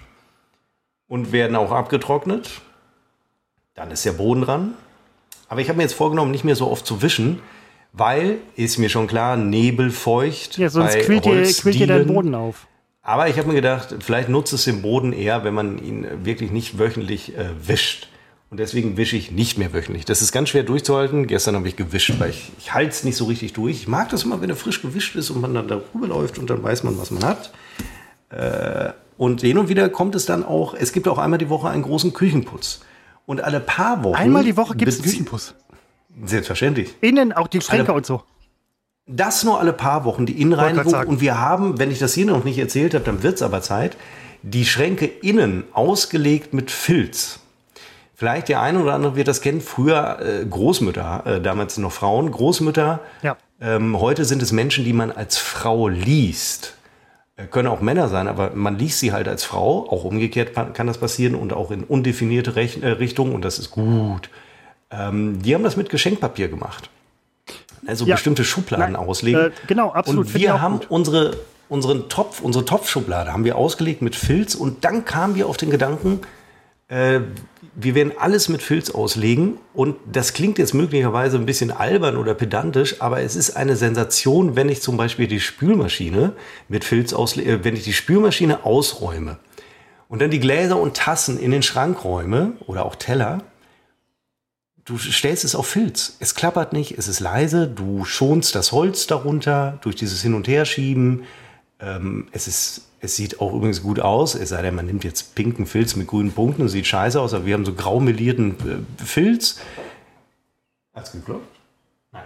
und 1.08 1.34
werden 1.34 1.56
auch 1.58 1.72
abgetrocknet. 1.72 2.62
Dann 3.76 3.90
ist 3.92 4.06
der 4.06 4.12
Boden 4.12 4.42
dran. 4.42 4.74
Aber 5.48 5.62
ich 5.62 5.70
habe 5.70 5.78
mir 5.78 5.84
jetzt 5.84 5.94
vorgenommen, 5.94 6.32
nicht 6.32 6.44
mehr 6.44 6.56
so 6.56 6.70
oft 6.70 6.86
zu 6.86 7.02
wischen, 7.02 7.40
weil, 7.92 8.38
ist 8.56 8.78
mir 8.78 8.90
schon 8.90 9.08
klar, 9.08 9.38
nebelfeucht. 9.38 10.58
Ja, 10.58 10.70
sonst 10.70 10.98
quillt 11.00 11.26
dir, 11.26 11.44
quillt 11.44 11.76
dir 11.76 11.88
dein 11.88 12.08
Boden 12.08 12.34
auf. 12.36 12.68
Aber 13.02 13.28
ich 13.28 13.38
habe 13.38 13.50
mir 13.50 13.56
gedacht, 13.56 13.96
vielleicht 14.00 14.30
nutzt 14.30 14.54
es 14.54 14.64
den 14.64 14.82
Boden 14.82 15.12
eher, 15.12 15.44
wenn 15.44 15.54
man 15.54 15.78
ihn 15.78 16.08
wirklich 16.24 16.52
nicht 16.52 16.80
wöchentlich 16.80 17.38
äh, 17.38 17.50
wischt. 17.68 18.08
Und 18.50 18.60
deswegen 18.60 18.98
wische 18.98 19.18
ich 19.18 19.32
nicht 19.32 19.58
mehr 19.58 19.74
wöchentlich. 19.74 20.06
Das 20.06 20.22
ist 20.22 20.32
ganz 20.32 20.50
schwer 20.50 20.64
durchzuhalten. 20.64 21.26
Gestern 21.26 21.56
habe 21.56 21.68
ich 21.68 21.76
gewischt, 21.76 22.14
weil 22.20 22.30
ich, 22.30 22.52
ich 22.60 22.74
halte 22.74 22.92
es 22.92 23.04
nicht 23.04 23.18
so 23.18 23.26
richtig 23.26 23.54
durch. 23.54 23.78
Ich 23.78 23.88
mag 23.88 24.10
das 24.10 24.24
immer, 24.24 24.42
wenn 24.42 24.50
er 24.50 24.56
frisch 24.56 24.82
gewischt 24.82 25.16
ist 25.16 25.32
und 25.32 25.42
man 25.42 25.54
dann 25.56 25.68
darüber 25.68 26.08
läuft 26.08 26.38
und 26.38 26.50
dann 26.50 26.62
weiß 26.62 26.84
man, 26.84 26.98
was 27.00 27.10
man 27.10 27.26
hat. 27.26 27.52
Äh, 28.30 28.94
und 29.18 29.42
hin 29.42 29.58
und 29.58 29.70
wieder 29.70 29.90
kommt 29.90 30.16
es 30.16 30.26
dann 30.26 30.46
auch, 30.46 30.76
es 30.76 30.94
gibt 30.94 31.08
auch 31.08 31.18
einmal 31.18 31.40
die 31.40 31.50
Woche 31.50 31.70
einen 31.70 31.84
großen 31.84 32.14
Küchenputz. 32.14 32.82
Und 33.26 33.42
alle 33.42 33.60
paar 33.60 34.04
Wochen. 34.04 34.16
Einmal 34.16 34.44
die 34.44 34.58
Woche 34.58 34.76
gibt 34.76 34.92
es 34.92 35.02
Küchenputz. 35.02 35.56
Selbstverständlich. 36.26 36.96
Innen 37.02 37.34
auch 37.34 37.48
die 37.48 37.62
Schränke 37.62 37.88
alle, 37.88 37.98
und 37.98 38.06
so. 38.06 38.24
Das 39.06 39.44
nur 39.44 39.60
alle 39.60 39.74
paar 39.74 40.06
Wochen, 40.06 40.26
die 40.26 40.42
Innenreinigung. 40.42 40.94
Und 41.08 41.22
wir 41.22 41.40
haben, 41.40 41.80
wenn 41.80 41.92
ich 41.92 42.00
das 42.00 42.14
hier 42.14 42.26
noch 42.26 42.44
nicht 42.44 42.58
erzählt 42.58 42.94
habe, 42.94 43.04
dann 43.04 43.24
wird 43.24 43.36
es 43.36 43.42
aber 43.42 43.62
Zeit, 43.62 43.98
die 44.44 44.66
Schränke 44.66 45.06
innen 45.06 45.64
ausgelegt 45.74 46.54
mit 46.54 46.70
Filz. 46.70 47.40
Vielleicht 48.16 48.48
der 48.50 48.62
eine 48.62 48.82
oder 48.82 48.94
andere 48.94 49.16
wird 49.16 49.28
das 49.28 49.42
kennen. 49.42 49.60
Früher 49.60 50.20
äh, 50.20 50.46
Großmütter, 50.46 51.24
äh, 51.26 51.42
damals 51.42 51.78
noch 51.78 51.92
Frauen, 51.92 52.32
Großmütter. 52.32 53.00
Ja. 53.22 53.38
Ähm, 53.60 54.00
heute 54.00 54.26
sind 54.26 54.42
es 54.42 54.52
Menschen, 54.52 54.86
die 54.86 54.94
man 54.94 55.12
als 55.12 55.38
Frau 55.38 55.88
liest. 55.88 56.76
Äh, 57.36 57.46
können 57.46 57.68
auch 57.68 57.82
Männer 57.82 58.10
sein, 58.10 58.28
aber 58.28 58.52
man 58.54 58.78
liest 58.78 59.00
sie 59.00 59.12
halt 59.12 59.28
als 59.28 59.44
Frau. 59.44 59.90
Auch 59.90 60.04
umgekehrt 60.04 60.54
kann 60.54 60.88
das 60.88 60.98
passieren 60.98 61.36
und 61.36 61.54
auch 61.54 61.72
in 61.72 61.84
undefinierte 61.84 62.56
Rech 62.56 62.82
äh, 62.82 62.88
Richtungen 62.88 63.34
und 63.34 63.44
das 63.44 63.60
ist 63.60 63.72
gut. 63.72 64.30
Ähm, 64.92 65.42
die 65.42 65.56
haben 65.56 65.64
das 65.64 65.76
mit 65.76 65.90
Geschenkpapier 65.90 66.48
gemacht. 66.48 66.90
Also 67.86 68.06
ja. 68.06 68.16
bestimmte 68.16 68.44
Schubladen 68.44 68.94
Nein, 68.94 68.96
auslegen. 68.96 69.48
Äh, 69.48 69.52
genau, 69.68 69.92
absolut. 69.92 70.28
Und 70.28 70.34
wir 70.36 70.62
haben 70.62 70.80
gut. 70.80 70.88
unsere, 70.90 71.38
unseren 71.70 72.08
Topf, 72.08 72.42
unsere 72.42 72.66
Topfschublade 72.66 73.34
haben 73.34 73.44
wir 73.44 73.58
ausgelegt 73.58 74.02
mit 74.02 74.16
Filz 74.16 74.56
und 74.56 74.86
dann 74.86 75.04
kamen 75.04 75.36
wir 75.36 75.48
auf 75.48 75.58
den 75.58 75.72
Gedanken, 75.72 76.22
äh, 76.88 77.20
wir 77.76 77.96
werden 77.96 78.14
alles 78.18 78.50
mit 78.50 78.62
Filz 78.62 78.92
auslegen 78.92 79.58
und 79.74 79.96
das 80.12 80.34
klingt 80.34 80.60
jetzt 80.60 80.74
möglicherweise 80.74 81.38
ein 81.38 81.46
bisschen 81.46 81.72
albern 81.72 82.18
oder 82.18 82.36
pedantisch, 82.36 83.02
aber 83.02 83.22
es 83.22 83.36
ist 83.36 83.58
eine 83.58 83.76
Sensation, 83.76 84.56
wenn 84.56 84.70
ich 84.70 84.82
zum 84.82 84.96
Beispiel 84.96 85.28
die 85.28 85.40
Spülmaschine 85.40 86.34
mit 86.68 86.84
Filz 86.84 87.14
auslege, 87.14 87.52
äh, 87.52 87.64
wenn 87.64 87.76
ich 87.76 87.84
die 87.84 87.94
Spülmaschine 87.94 88.66
ausräume 88.66 89.38
und 90.08 90.22
dann 90.22 90.30
die 90.30 90.40
Gläser 90.40 90.80
und 90.80 90.96
Tassen 90.96 91.40
in 91.40 91.52
den 91.52 91.64
Schrank 91.64 92.04
räume 92.04 92.54
oder 92.68 92.86
auch 92.86 92.96
Teller. 92.96 93.40
Du 94.86 94.98
stellst 94.98 95.46
es 95.46 95.56
auf 95.56 95.66
Filz. 95.66 96.18
Es 96.20 96.36
klappert 96.36 96.74
nicht, 96.74 96.98
es 96.98 97.08
ist 97.08 97.22
leise, 97.22 97.68
du 97.68 98.04
schonst 98.06 98.54
das 98.54 98.72
Holz 98.72 99.08
darunter 99.08 99.80
durch 99.82 99.96
dieses 99.96 100.22
Hin- 100.22 100.36
und 100.36 100.48
Herschieben. 100.48 101.24
Ähm, 101.80 102.28
es 102.32 102.48
ist 102.48 102.82
es 103.04 103.18
sieht 103.18 103.41
auch 103.41 103.54
übrigens 103.54 103.84
gut 103.84 103.99
aus, 103.99 104.34
es 104.34 104.49
sei 104.49 104.62
denn, 104.62 104.76
man 104.76 104.86
nimmt 104.86 105.04
jetzt 105.04 105.36
pinken 105.36 105.66
Filz 105.66 105.97
mit 105.97 106.08
grünen 106.08 106.32
Punkten 106.32 106.62
und 106.62 106.70
sieht 106.70 106.88
scheiße 106.88 107.20
aus, 107.20 107.34
aber 107.34 107.45
wir 107.45 107.54
haben 107.54 107.66
so 107.66 107.74
grau 107.74 107.99
melierten 107.99 108.56
äh, 108.97 109.04
Filz. 109.04 109.60
Hat's 110.93 111.12
geklappt? 111.12 111.45
Nein. 112.14 112.24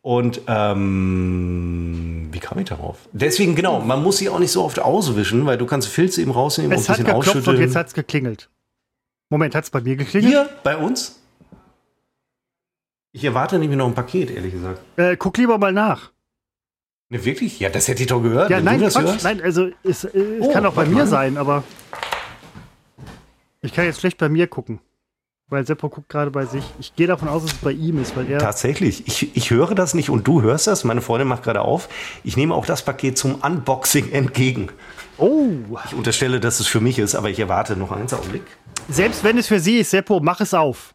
Und 0.00 0.42
ähm, 0.46 2.28
wie 2.30 2.38
kam 2.38 2.58
ich 2.60 2.68
darauf? 2.68 2.98
Deswegen, 3.12 3.56
genau, 3.56 3.80
man 3.80 4.00
muss 4.00 4.18
sie 4.18 4.28
auch 4.28 4.38
nicht 4.38 4.52
so 4.52 4.62
oft 4.62 4.78
auswischen, 4.78 5.44
weil 5.44 5.58
du 5.58 5.66
kannst 5.66 5.88
Filze 5.88 6.22
eben 6.22 6.30
rausnehmen 6.30 6.72
es 6.72 6.88
und 6.88 6.94
ein 6.94 6.98
bisschen 6.98 7.14
ausschütteln. 7.14 7.56
Und 7.56 7.62
jetzt 7.62 7.74
hat's 7.74 7.92
geklingelt. 7.92 8.48
Moment, 9.28 9.56
hat's 9.56 9.70
bei 9.70 9.80
mir 9.80 9.96
geklingelt? 9.96 10.32
Hier, 10.32 10.48
bei 10.62 10.76
uns? 10.76 11.20
Ich 13.10 13.24
erwarte 13.24 13.58
nämlich 13.58 13.76
noch 13.76 13.88
ein 13.88 13.94
Paket, 13.94 14.30
ehrlich 14.30 14.52
gesagt. 14.52 14.80
Äh, 14.96 15.16
guck 15.16 15.36
lieber 15.36 15.58
mal 15.58 15.72
nach. 15.72 16.12
Ne, 17.12 17.22
wirklich? 17.26 17.60
Ja, 17.60 17.68
das 17.68 17.88
hätte 17.88 18.00
ich 18.00 18.08
doch 18.08 18.22
gehört. 18.22 18.48
Ja, 18.48 18.62
nein, 18.62 18.80
Quatsch, 18.80 19.22
nein, 19.22 19.42
also 19.42 19.68
es, 19.84 20.04
es 20.04 20.14
oh, 20.40 20.50
kann 20.50 20.64
auch 20.64 20.72
bei 20.72 20.86
mir 20.86 21.06
sein, 21.06 21.36
aber 21.36 21.62
ich 23.60 23.74
kann 23.74 23.84
jetzt 23.84 24.00
schlecht 24.00 24.16
bei 24.16 24.30
mir 24.30 24.46
gucken. 24.46 24.80
Weil 25.50 25.66
Seppo 25.66 25.90
guckt 25.90 26.08
gerade 26.08 26.30
bei 26.30 26.46
sich. 26.46 26.64
Ich 26.80 26.96
gehe 26.96 27.06
davon 27.06 27.28
aus, 27.28 27.42
dass 27.42 27.52
es 27.52 27.58
bei 27.58 27.72
ihm 27.72 28.00
ist, 28.00 28.16
weil 28.16 28.30
er. 28.30 28.38
Tatsächlich. 28.38 29.06
Ich, 29.06 29.36
ich 29.36 29.50
höre 29.50 29.74
das 29.74 29.92
nicht 29.92 30.08
und 30.08 30.26
du 30.26 30.40
hörst 30.40 30.66
das. 30.66 30.84
Meine 30.84 31.02
Freundin 31.02 31.28
macht 31.28 31.42
gerade 31.42 31.60
auf. 31.60 31.90
Ich 32.24 32.38
nehme 32.38 32.54
auch 32.54 32.64
das 32.64 32.82
Paket 32.82 33.18
zum 33.18 33.34
Unboxing 33.34 34.10
entgegen. 34.12 34.70
Oh. 35.18 35.50
Ich 35.84 35.94
unterstelle, 35.94 36.40
dass 36.40 36.60
es 36.60 36.66
für 36.66 36.80
mich 36.80 36.98
ist, 36.98 37.14
aber 37.14 37.28
ich 37.28 37.38
erwarte 37.38 37.76
noch 37.76 37.92
einen 37.92 38.10
Augenblick. 38.10 38.44
Selbst 38.88 39.22
wenn 39.22 39.36
es 39.36 39.48
für 39.48 39.60
sie 39.60 39.80
ist, 39.80 39.90
Seppo, 39.90 40.20
mach 40.20 40.40
es 40.40 40.54
auf. 40.54 40.94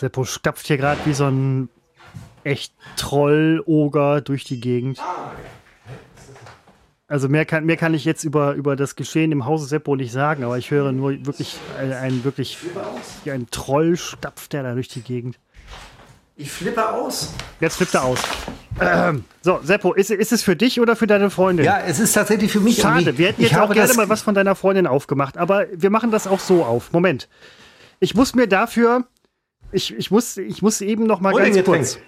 Seppo 0.00 0.24
stapft 0.24 0.66
hier 0.66 0.78
gerade 0.78 1.00
wie 1.04 1.12
so 1.12 1.26
ein 1.26 1.68
echt 2.42 2.72
Troll-Oger 2.96 4.22
durch 4.22 4.44
die 4.44 4.60
Gegend. 4.60 4.98
Also 7.06 7.28
mehr 7.28 7.44
kann, 7.44 7.66
mehr 7.66 7.76
kann 7.76 7.92
ich 7.92 8.04
jetzt 8.04 8.24
über, 8.24 8.54
über 8.54 8.76
das 8.76 8.96
Geschehen 8.96 9.30
im 9.32 9.44
Hause 9.44 9.66
Seppo 9.66 9.96
nicht 9.96 10.12
sagen, 10.12 10.44
aber 10.44 10.56
ich 10.56 10.70
höre 10.70 10.92
nur 10.92 11.10
wirklich 11.26 11.58
einen, 11.78 11.92
einen 11.92 12.24
wirklich 12.24 12.56
wie 13.24 13.30
ein 13.30 13.48
Troll 13.50 13.96
stapft 13.96 14.52
der 14.52 14.62
da 14.62 14.74
durch 14.74 14.88
die 14.88 15.02
Gegend. 15.02 15.38
Ich 16.36 16.50
flippe 16.50 16.88
aus. 16.88 17.34
Jetzt 17.60 17.76
flippt 17.76 17.94
er 17.94 18.04
aus. 18.04 18.20
Ähm, 18.80 19.24
so, 19.42 19.60
Seppo, 19.62 19.92
ist, 19.92 20.10
ist 20.10 20.32
es 20.32 20.42
für 20.42 20.56
dich 20.56 20.80
oder 20.80 20.96
für 20.96 21.06
deine 21.06 21.28
Freundin? 21.28 21.66
Ja, 21.66 21.80
es 21.80 21.98
ist 21.98 22.14
tatsächlich 22.14 22.50
für 22.50 22.60
mich. 22.60 22.78
Schade, 22.80 23.18
wir 23.18 23.28
hätten 23.28 23.42
jetzt 23.42 23.58
auch 23.58 23.70
gerne 23.70 23.92
mal 23.92 24.08
was 24.08 24.22
von 24.22 24.34
deiner 24.34 24.54
Freundin 24.54 24.86
aufgemacht, 24.86 25.36
aber 25.36 25.66
wir 25.74 25.90
machen 25.90 26.10
das 26.10 26.26
auch 26.26 26.40
so 26.40 26.64
auf. 26.64 26.92
Moment. 26.92 27.28
Ich 27.98 28.14
muss 28.14 28.34
mir 28.34 28.46
dafür, 28.46 29.04
ich, 29.72 29.94
ich, 29.94 30.10
muss, 30.10 30.36
ich 30.36 30.62
muss 30.62 30.80
eben 30.80 31.06
noch 31.06 31.20
mal 31.20 31.32
ganz 31.34 31.64
kurz. 31.64 31.98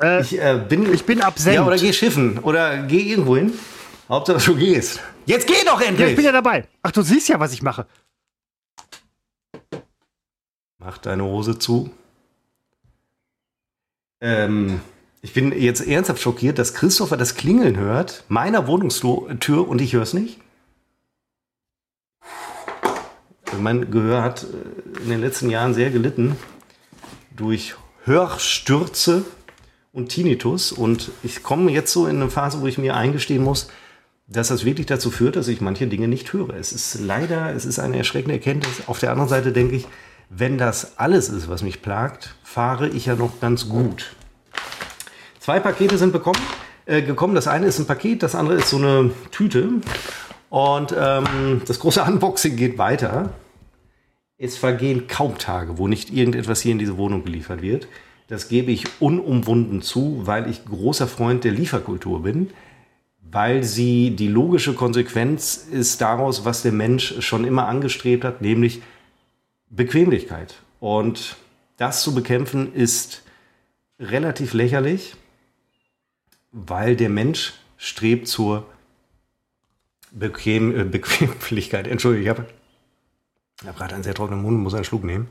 Äh, 0.00 0.22
ich, 0.22 0.38
äh, 0.38 0.60
bin, 0.68 0.92
ich 0.92 1.04
bin 1.04 1.20
absent. 1.20 1.56
Ja, 1.56 1.66
oder 1.66 1.76
geh 1.76 1.92
schiffen 1.92 2.38
oder 2.38 2.82
geh 2.82 3.00
irgendwo 3.00 3.36
hin. 3.36 3.52
Hauptsache 4.08 4.44
du 4.44 4.56
gehst. 4.56 5.00
Jetzt 5.26 5.46
geh 5.46 5.64
doch 5.64 5.80
endlich! 5.80 6.00
Ja, 6.00 6.06
ich 6.08 6.16
bin 6.16 6.24
ja 6.24 6.32
dabei. 6.32 6.66
Ach, 6.82 6.92
du 6.92 7.02
siehst 7.02 7.28
ja, 7.28 7.40
was 7.40 7.52
ich 7.52 7.62
mache. 7.62 7.86
Mach 10.78 10.98
deine 10.98 11.24
Hose 11.24 11.58
zu. 11.58 11.90
Ähm, 14.20 14.80
ich 15.22 15.32
bin 15.32 15.52
jetzt 15.52 15.86
ernsthaft 15.86 16.22
schockiert, 16.22 16.58
dass 16.58 16.74
Christopher 16.74 17.16
das 17.16 17.34
Klingeln 17.34 17.76
hört, 17.76 18.24
meiner 18.28 18.68
Wohnungstür 18.68 19.68
und 19.68 19.80
ich 19.80 19.92
höre 19.92 20.02
es 20.02 20.14
nicht. 20.14 20.38
Also 23.46 23.60
mein 23.60 23.90
Gehör 23.90 24.22
hat 24.22 24.44
äh, 24.44 25.02
in 25.02 25.08
den 25.08 25.20
letzten 25.20 25.50
Jahren 25.50 25.74
sehr 25.74 25.90
gelitten 25.90 26.36
durch 27.36 27.74
Hörstürze 28.04 29.24
und 29.92 30.08
Tinnitus. 30.08 30.72
Und 30.72 31.10
ich 31.22 31.42
komme 31.42 31.70
jetzt 31.70 31.92
so 31.92 32.06
in 32.06 32.16
eine 32.16 32.30
Phase, 32.30 32.60
wo 32.60 32.66
ich 32.66 32.78
mir 32.78 32.96
eingestehen 32.96 33.44
muss, 33.44 33.68
dass 34.26 34.48
das 34.48 34.64
wirklich 34.64 34.86
dazu 34.86 35.10
führt, 35.10 35.36
dass 35.36 35.48
ich 35.48 35.60
manche 35.60 35.86
Dinge 35.86 36.08
nicht 36.08 36.32
höre. 36.32 36.54
Es 36.54 36.72
ist 36.72 37.00
leider, 37.00 37.54
es 37.54 37.64
ist 37.64 37.78
eine 37.78 37.98
erschreckende 37.98 38.34
Erkenntnis. 38.34 38.88
Auf 38.88 38.98
der 38.98 39.10
anderen 39.10 39.28
Seite 39.28 39.52
denke 39.52 39.76
ich, 39.76 39.86
wenn 40.28 40.58
das 40.58 40.98
alles 40.98 41.28
ist, 41.28 41.48
was 41.48 41.62
mich 41.62 41.82
plagt, 41.82 42.34
fahre 42.42 42.88
ich 42.88 43.06
ja 43.06 43.14
noch 43.14 43.40
ganz 43.40 43.68
gut. 43.68 44.16
Zwei 45.38 45.60
Pakete 45.60 45.96
sind 45.96 46.12
bekommen, 46.12 46.40
äh, 46.86 47.02
gekommen. 47.02 47.36
Das 47.36 47.46
eine 47.46 47.66
ist 47.66 47.78
ein 47.78 47.86
Paket, 47.86 48.24
das 48.24 48.34
andere 48.34 48.56
ist 48.56 48.70
so 48.70 48.78
eine 48.78 49.12
Tüte. 49.30 49.68
Und 50.50 50.94
ähm, 50.98 51.62
das 51.66 51.78
große 51.78 52.02
Unboxing 52.06 52.56
geht 52.56 52.78
weiter. 52.78 53.30
Es 54.38 54.56
vergehen 54.56 55.06
kaum 55.06 55.38
Tage, 55.38 55.78
wo 55.78 55.88
nicht 55.88 56.10
irgendetwas 56.10 56.60
hier 56.60 56.72
in 56.72 56.78
diese 56.78 56.96
Wohnung 56.96 57.24
geliefert 57.24 57.62
wird. 57.62 57.88
Das 58.28 58.48
gebe 58.48 58.70
ich 58.70 59.00
unumwunden 59.00 59.82
zu, 59.82 60.22
weil 60.24 60.50
ich 60.50 60.64
großer 60.64 61.06
Freund 61.06 61.44
der 61.44 61.52
Lieferkultur 61.52 62.22
bin, 62.22 62.50
weil 63.22 63.64
sie 63.64 64.10
die 64.10 64.28
logische 64.28 64.74
Konsequenz 64.74 65.56
ist 65.70 66.00
daraus, 66.00 66.44
was 66.44 66.62
der 66.62 66.72
Mensch 66.72 67.20
schon 67.20 67.44
immer 67.44 67.66
angestrebt 67.68 68.24
hat, 68.24 68.42
nämlich 68.42 68.82
Bequemlichkeit. 69.70 70.56
Und 70.80 71.36
das 71.76 72.02
zu 72.02 72.14
bekämpfen 72.14 72.74
ist 72.74 73.22
relativ 73.98 74.52
lächerlich 74.52 75.14
weil 76.56 76.96
der 76.96 77.10
Mensch 77.10 77.52
strebt 77.76 78.26
zur 78.26 78.66
Bequem, 80.10 80.74
äh, 80.74 80.84
Bequemlichkeit. 80.84 81.86
Entschuldigung, 81.88 82.22
ich 82.22 82.30
habe 82.30 82.46
hab 83.64 83.76
gerade 83.76 83.94
einen 83.94 84.04
sehr 84.04 84.14
trockenen 84.14 84.42
Mund 84.42 84.56
und 84.56 84.62
muss 84.62 84.74
einen 84.74 84.84
Schluck 84.84 85.04
nehmen. 85.04 85.28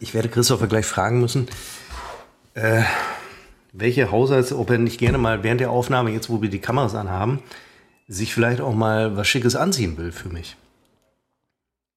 Ich 0.00 0.14
werde 0.14 0.28
Christopher 0.28 0.66
gleich 0.66 0.86
fragen 0.86 1.20
müssen, 1.20 1.48
äh, 2.54 2.82
welche 3.72 4.10
Haushalts, 4.10 4.52
ob 4.52 4.70
er 4.70 4.78
nicht 4.78 4.98
gerne 4.98 5.18
mal 5.18 5.42
während 5.42 5.60
der 5.60 5.70
Aufnahme, 5.70 6.10
jetzt 6.10 6.30
wo 6.30 6.42
wir 6.42 6.50
die 6.50 6.60
Kameras 6.60 6.94
anhaben, 6.94 7.42
sich 8.08 8.34
vielleicht 8.34 8.60
auch 8.60 8.74
mal 8.74 9.16
was 9.16 9.28
Schickes 9.28 9.56
anziehen 9.56 9.96
will 9.96 10.12
für 10.12 10.28
mich. 10.28 10.56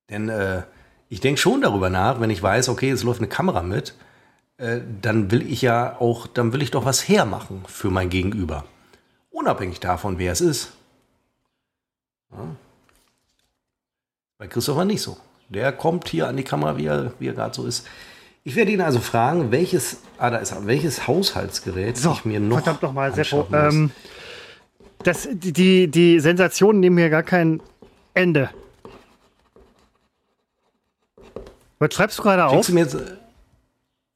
Denn 0.10 0.30
äh, 0.30 0.64
ich 1.10 1.22
denke 1.22 1.40
schon 1.40 1.62
darüber 1.62 1.90
nach, 1.90 2.20
wenn 2.20 2.30
ich 2.30 2.42
weiß, 2.42 2.70
okay, 2.70 2.92
es 2.92 3.04
läuft 3.04 3.20
eine 3.20 3.28
Kamera 3.28 3.62
mit, 3.62 3.94
äh, 4.58 4.80
dann 5.02 5.32
will 5.32 5.50
ich 5.52 5.62
ja 5.62 6.00
auch, 6.00 6.28
dann 6.28 6.54
will 6.54 6.62
ich 6.62 6.72
doch 6.72 6.86
was 6.86 7.08
hermachen 7.08 7.64
für 7.68 7.90
mein 7.90 8.10
Gegenüber. 8.10 8.66
Unabhängig 9.30 9.80
davon, 9.80 10.18
wer 10.18 10.32
es 10.32 10.42
ist. 10.42 10.77
Ja. 12.32 12.56
Bei 14.38 14.48
Christopher 14.48 14.86
nicht 14.86 15.02
so. 15.02 15.18
Der 15.50 15.72
kommt 15.72 16.10
hier 16.10 16.28
an 16.28 16.38
die 16.38 16.44
Kamera, 16.44 16.78
wie 16.78 16.86
er, 16.86 17.14
wie 17.20 17.28
er 17.28 17.34
gerade 17.34 17.56
so 17.56 17.66
ist. 17.66 17.88
Ich 18.44 18.56
werde 18.56 18.72
ihn 18.72 18.82
also 18.82 19.00
fragen, 19.00 19.52
welches, 19.52 20.02
ah, 20.18 20.30
da 20.30 20.38
ist, 20.38 20.54
welches 20.66 21.08
Haushaltsgerät 21.08 21.98
so, 21.98 22.14
ich 22.14 22.26
mir 22.26 22.40
noch. 22.40 22.58
Verdammt 22.58 22.82
nochmal, 22.82 23.14
Seppo. 23.14 23.48
Ähm, 23.52 23.92
das, 25.04 25.28
die, 25.32 25.88
die 25.88 26.20
Sensationen 26.20 26.80
nehmen 26.80 26.98
hier 26.98 27.10
gar 27.10 27.24
kein 27.24 27.62
Ende. 28.14 28.50
Was 31.80 31.94
schreibst 31.94 32.18
du 32.20 32.24
gerade 32.24 32.46
auf? 32.46 32.66
Du 32.66 32.74
jetzt, 32.78 32.98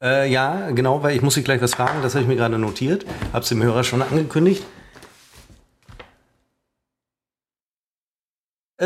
äh, 0.01 0.31
ja, 0.31 0.71
genau, 0.71 1.03
weil 1.03 1.15
ich 1.15 1.21
muss 1.21 1.35
Sie 1.35 1.43
gleich 1.43 1.61
was 1.61 1.75
fragen. 1.75 2.01
Das 2.01 2.15
habe 2.15 2.23
ich 2.23 2.27
mir 2.27 2.35
gerade 2.35 2.57
notiert. 2.57 3.05
Habe 3.33 3.43
es 3.43 3.49
dem 3.49 3.61
Hörer 3.61 3.83
schon 3.83 4.01
angekündigt. 4.01 4.65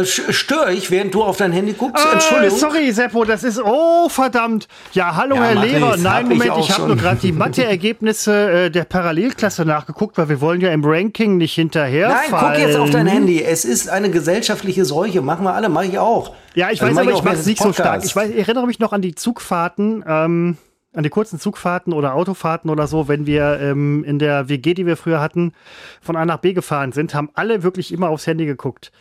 Störe 0.03 0.73
ich, 0.73 0.91
während 0.91 1.13
du 1.13 1.23
auf 1.23 1.37
dein 1.37 1.51
Handy 1.51 1.73
guckst? 1.73 2.03
Äh, 2.05 2.13
Entschuldigung. 2.13 2.57
Sorry, 2.57 2.91
Seppo, 2.91 3.23
das 3.23 3.43
ist. 3.43 3.61
Oh, 3.63 4.09
verdammt. 4.09 4.67
Ja, 4.93 5.15
hallo, 5.15 5.35
ja, 5.35 5.43
Herr 5.43 5.55
Mathe, 5.55 5.67
Lehrer. 5.67 5.97
Nein, 5.97 6.27
Moment, 6.27 6.51
ich, 6.57 6.69
ich 6.69 6.77
habe 6.77 6.87
nur 6.87 6.97
gerade 6.97 7.19
die 7.21 7.31
Mathe-Ergebnisse 7.31 8.51
äh, 8.51 8.69
der 8.69 8.83
Parallelklasse 8.83 9.63
nachgeguckt, 9.65 10.17
weil 10.17 10.29
wir 10.29 10.41
wollen 10.41 10.59
ja 10.59 10.71
im 10.71 10.83
Ranking 10.83 11.37
nicht 11.37 11.53
hinterher. 11.53 12.09
Nein, 12.09 12.17
guck 12.29 12.57
jetzt 12.57 12.75
auf 12.75 12.89
dein 12.89 13.07
Handy. 13.07 13.41
Es 13.41 13.63
ist 13.63 13.89
eine 13.89 14.09
gesellschaftliche 14.09 14.83
Seuche. 14.85 15.21
Machen 15.21 15.45
wir 15.45 15.53
alle, 15.53 15.69
mache 15.69 15.85
ich 15.85 15.97
auch. 15.97 16.33
Ja, 16.55 16.71
ich 16.71 16.81
also 16.81 16.95
weiß, 16.95 17.01
aber 17.01 17.15
ich 17.15 17.23
mache 17.23 17.35
es 17.35 17.45
nicht 17.45 17.57
Podcast. 17.59 17.77
so 17.77 17.83
stark. 17.83 18.05
Ich, 18.05 18.15
weiß, 18.15 18.29
ich 18.31 18.37
erinnere 18.37 18.67
mich 18.67 18.79
noch 18.79 18.93
an 18.93 19.01
die 19.01 19.15
Zugfahrten. 19.15 20.03
Ähm, 20.07 20.57
an 20.95 21.03
die 21.03 21.09
kurzen 21.09 21.39
Zugfahrten 21.39 21.93
oder 21.93 22.13
Autofahrten 22.13 22.69
oder 22.69 22.87
so, 22.87 23.07
wenn 23.07 23.25
wir 23.25 23.59
ähm, 23.59 24.03
in 24.03 24.19
der 24.19 24.49
WG, 24.49 24.73
die 24.73 24.85
wir 24.85 24.97
früher 24.97 25.21
hatten, 25.21 25.53
von 26.01 26.15
A 26.15 26.25
nach 26.25 26.39
B 26.39 26.53
gefahren 26.53 26.91
sind, 26.91 27.13
haben 27.13 27.29
alle 27.33 27.63
wirklich 27.63 27.91
immer 27.91 28.09
aufs 28.09 28.27
Handy 28.27 28.45
geguckt. 28.45 28.91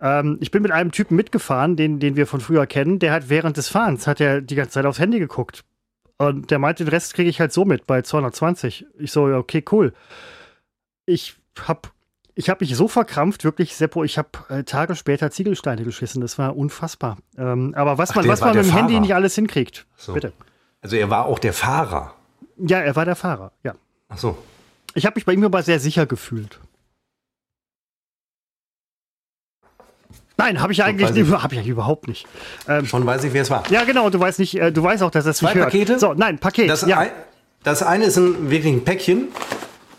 Ähm, 0.00 0.38
ich 0.40 0.50
bin 0.50 0.62
mit 0.62 0.72
einem 0.72 0.92
Typen 0.92 1.16
mitgefahren, 1.16 1.76
den, 1.76 2.00
den 2.00 2.16
wir 2.16 2.26
von 2.26 2.40
früher 2.40 2.66
kennen, 2.66 2.98
der 2.98 3.12
hat 3.12 3.28
während 3.28 3.56
des 3.56 3.68
Fahrens, 3.68 4.06
hat 4.06 4.20
er 4.20 4.40
die 4.40 4.54
ganze 4.54 4.72
Zeit 4.72 4.86
aufs 4.86 4.98
Handy 4.98 5.18
geguckt. 5.18 5.64
Und 6.16 6.50
der 6.50 6.58
meinte, 6.58 6.84
den 6.84 6.90
Rest 6.90 7.14
kriege 7.14 7.30
ich 7.30 7.40
halt 7.40 7.52
so 7.52 7.64
mit 7.64 7.86
bei 7.86 8.02
220. 8.02 8.86
Ich 8.98 9.12
so, 9.12 9.24
okay, 9.24 9.64
cool. 9.70 9.92
Ich 11.06 11.36
hab 11.66 11.92
ich 12.36 12.50
habe 12.50 12.64
mich 12.64 12.74
so 12.74 12.88
verkrampft, 12.88 13.44
wirklich, 13.44 13.76
Seppo, 13.76 14.02
ich 14.02 14.18
habe 14.18 14.30
äh, 14.48 14.64
Tage 14.64 14.96
später 14.96 15.30
Ziegelsteine 15.30 15.84
geschissen. 15.84 16.20
Das 16.20 16.36
war 16.36 16.56
unfassbar. 16.56 17.18
Ähm, 17.38 17.74
aber 17.76 17.96
was 17.96 18.10
Ach, 18.10 18.16
man, 18.16 18.28
was 18.28 18.40
man 18.40 18.56
mit 18.56 18.64
dem 18.64 18.70
Fahrer. 18.70 18.80
Handy 18.80 18.98
nicht 18.98 19.14
alles 19.14 19.36
hinkriegt. 19.36 19.86
So. 19.96 20.14
Bitte. 20.14 20.32
Also 20.84 20.96
er 20.96 21.08
war 21.08 21.24
auch 21.24 21.38
der 21.38 21.54
Fahrer. 21.54 22.12
Ja, 22.58 22.78
er 22.78 22.94
war 22.94 23.06
der 23.06 23.16
Fahrer, 23.16 23.52
ja. 23.64 23.74
Ach 24.10 24.18
so. 24.18 24.36
Ich 24.94 25.06
habe 25.06 25.14
mich 25.16 25.24
bei 25.24 25.32
ihm 25.32 25.42
aber 25.42 25.62
sehr 25.62 25.80
sicher 25.80 26.04
gefühlt. 26.04 26.60
Nein, 30.36 30.60
habe 30.60 30.74
ich 30.74 30.84
eigentlich 30.84 31.16
ich. 31.16 31.30
Hab 31.32 31.52
ich 31.52 31.66
überhaupt 31.66 32.06
nicht. 32.06 32.26
Ähm, 32.68 32.84
Schon 32.84 33.06
weiß 33.06 33.24
ich, 33.24 33.32
wer 33.32 33.42
es 33.42 33.50
war. 33.50 33.62
Ja, 33.70 33.84
genau. 33.84 34.10
Du 34.10 34.20
weißt 34.20 34.38
nicht, 34.38 34.60
äh, 34.60 34.72
du 34.72 34.82
weißt 34.82 35.02
auch, 35.02 35.10
dass 35.10 35.24
es 35.24 35.38
Zwei 35.38 35.54
nicht 35.54 35.64
Pakete? 35.64 35.92
Hört. 35.92 36.00
So, 36.00 36.12
nein, 36.12 36.38
Paket. 36.38 36.68
Das, 36.68 36.82
ja. 36.82 36.98
ein, 36.98 37.10
das 37.62 37.82
eine 37.82 38.04
ist 38.04 38.18
ein 38.18 38.50
wirklich 38.50 38.74
ein 38.74 38.84
Päckchen. 38.84 39.28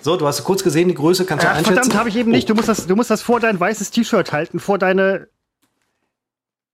So, 0.02 0.18
du 0.18 0.28
hast 0.28 0.44
kurz 0.44 0.64
gesehen, 0.64 0.88
die 0.88 0.94
Größe 0.94 1.26
kannst 1.26 1.46
du 1.46 1.50
Ach, 1.50 1.56
einschätzen. 1.56 1.74
Verdammt, 1.74 1.96
habe 1.98 2.10
ich 2.10 2.16
eben 2.16 2.30
nicht. 2.30 2.48
Du 2.48 2.54
musst 2.54 2.70
das, 2.70 2.86
du 2.86 2.96
musst 2.96 3.10
das 3.10 3.24
vor 3.24 3.40
dein 3.40 3.60
weißes 3.60 3.90
T-Shirt 3.90 4.32
halten, 4.32 4.60
vor 4.60 4.78
deine 4.78 5.30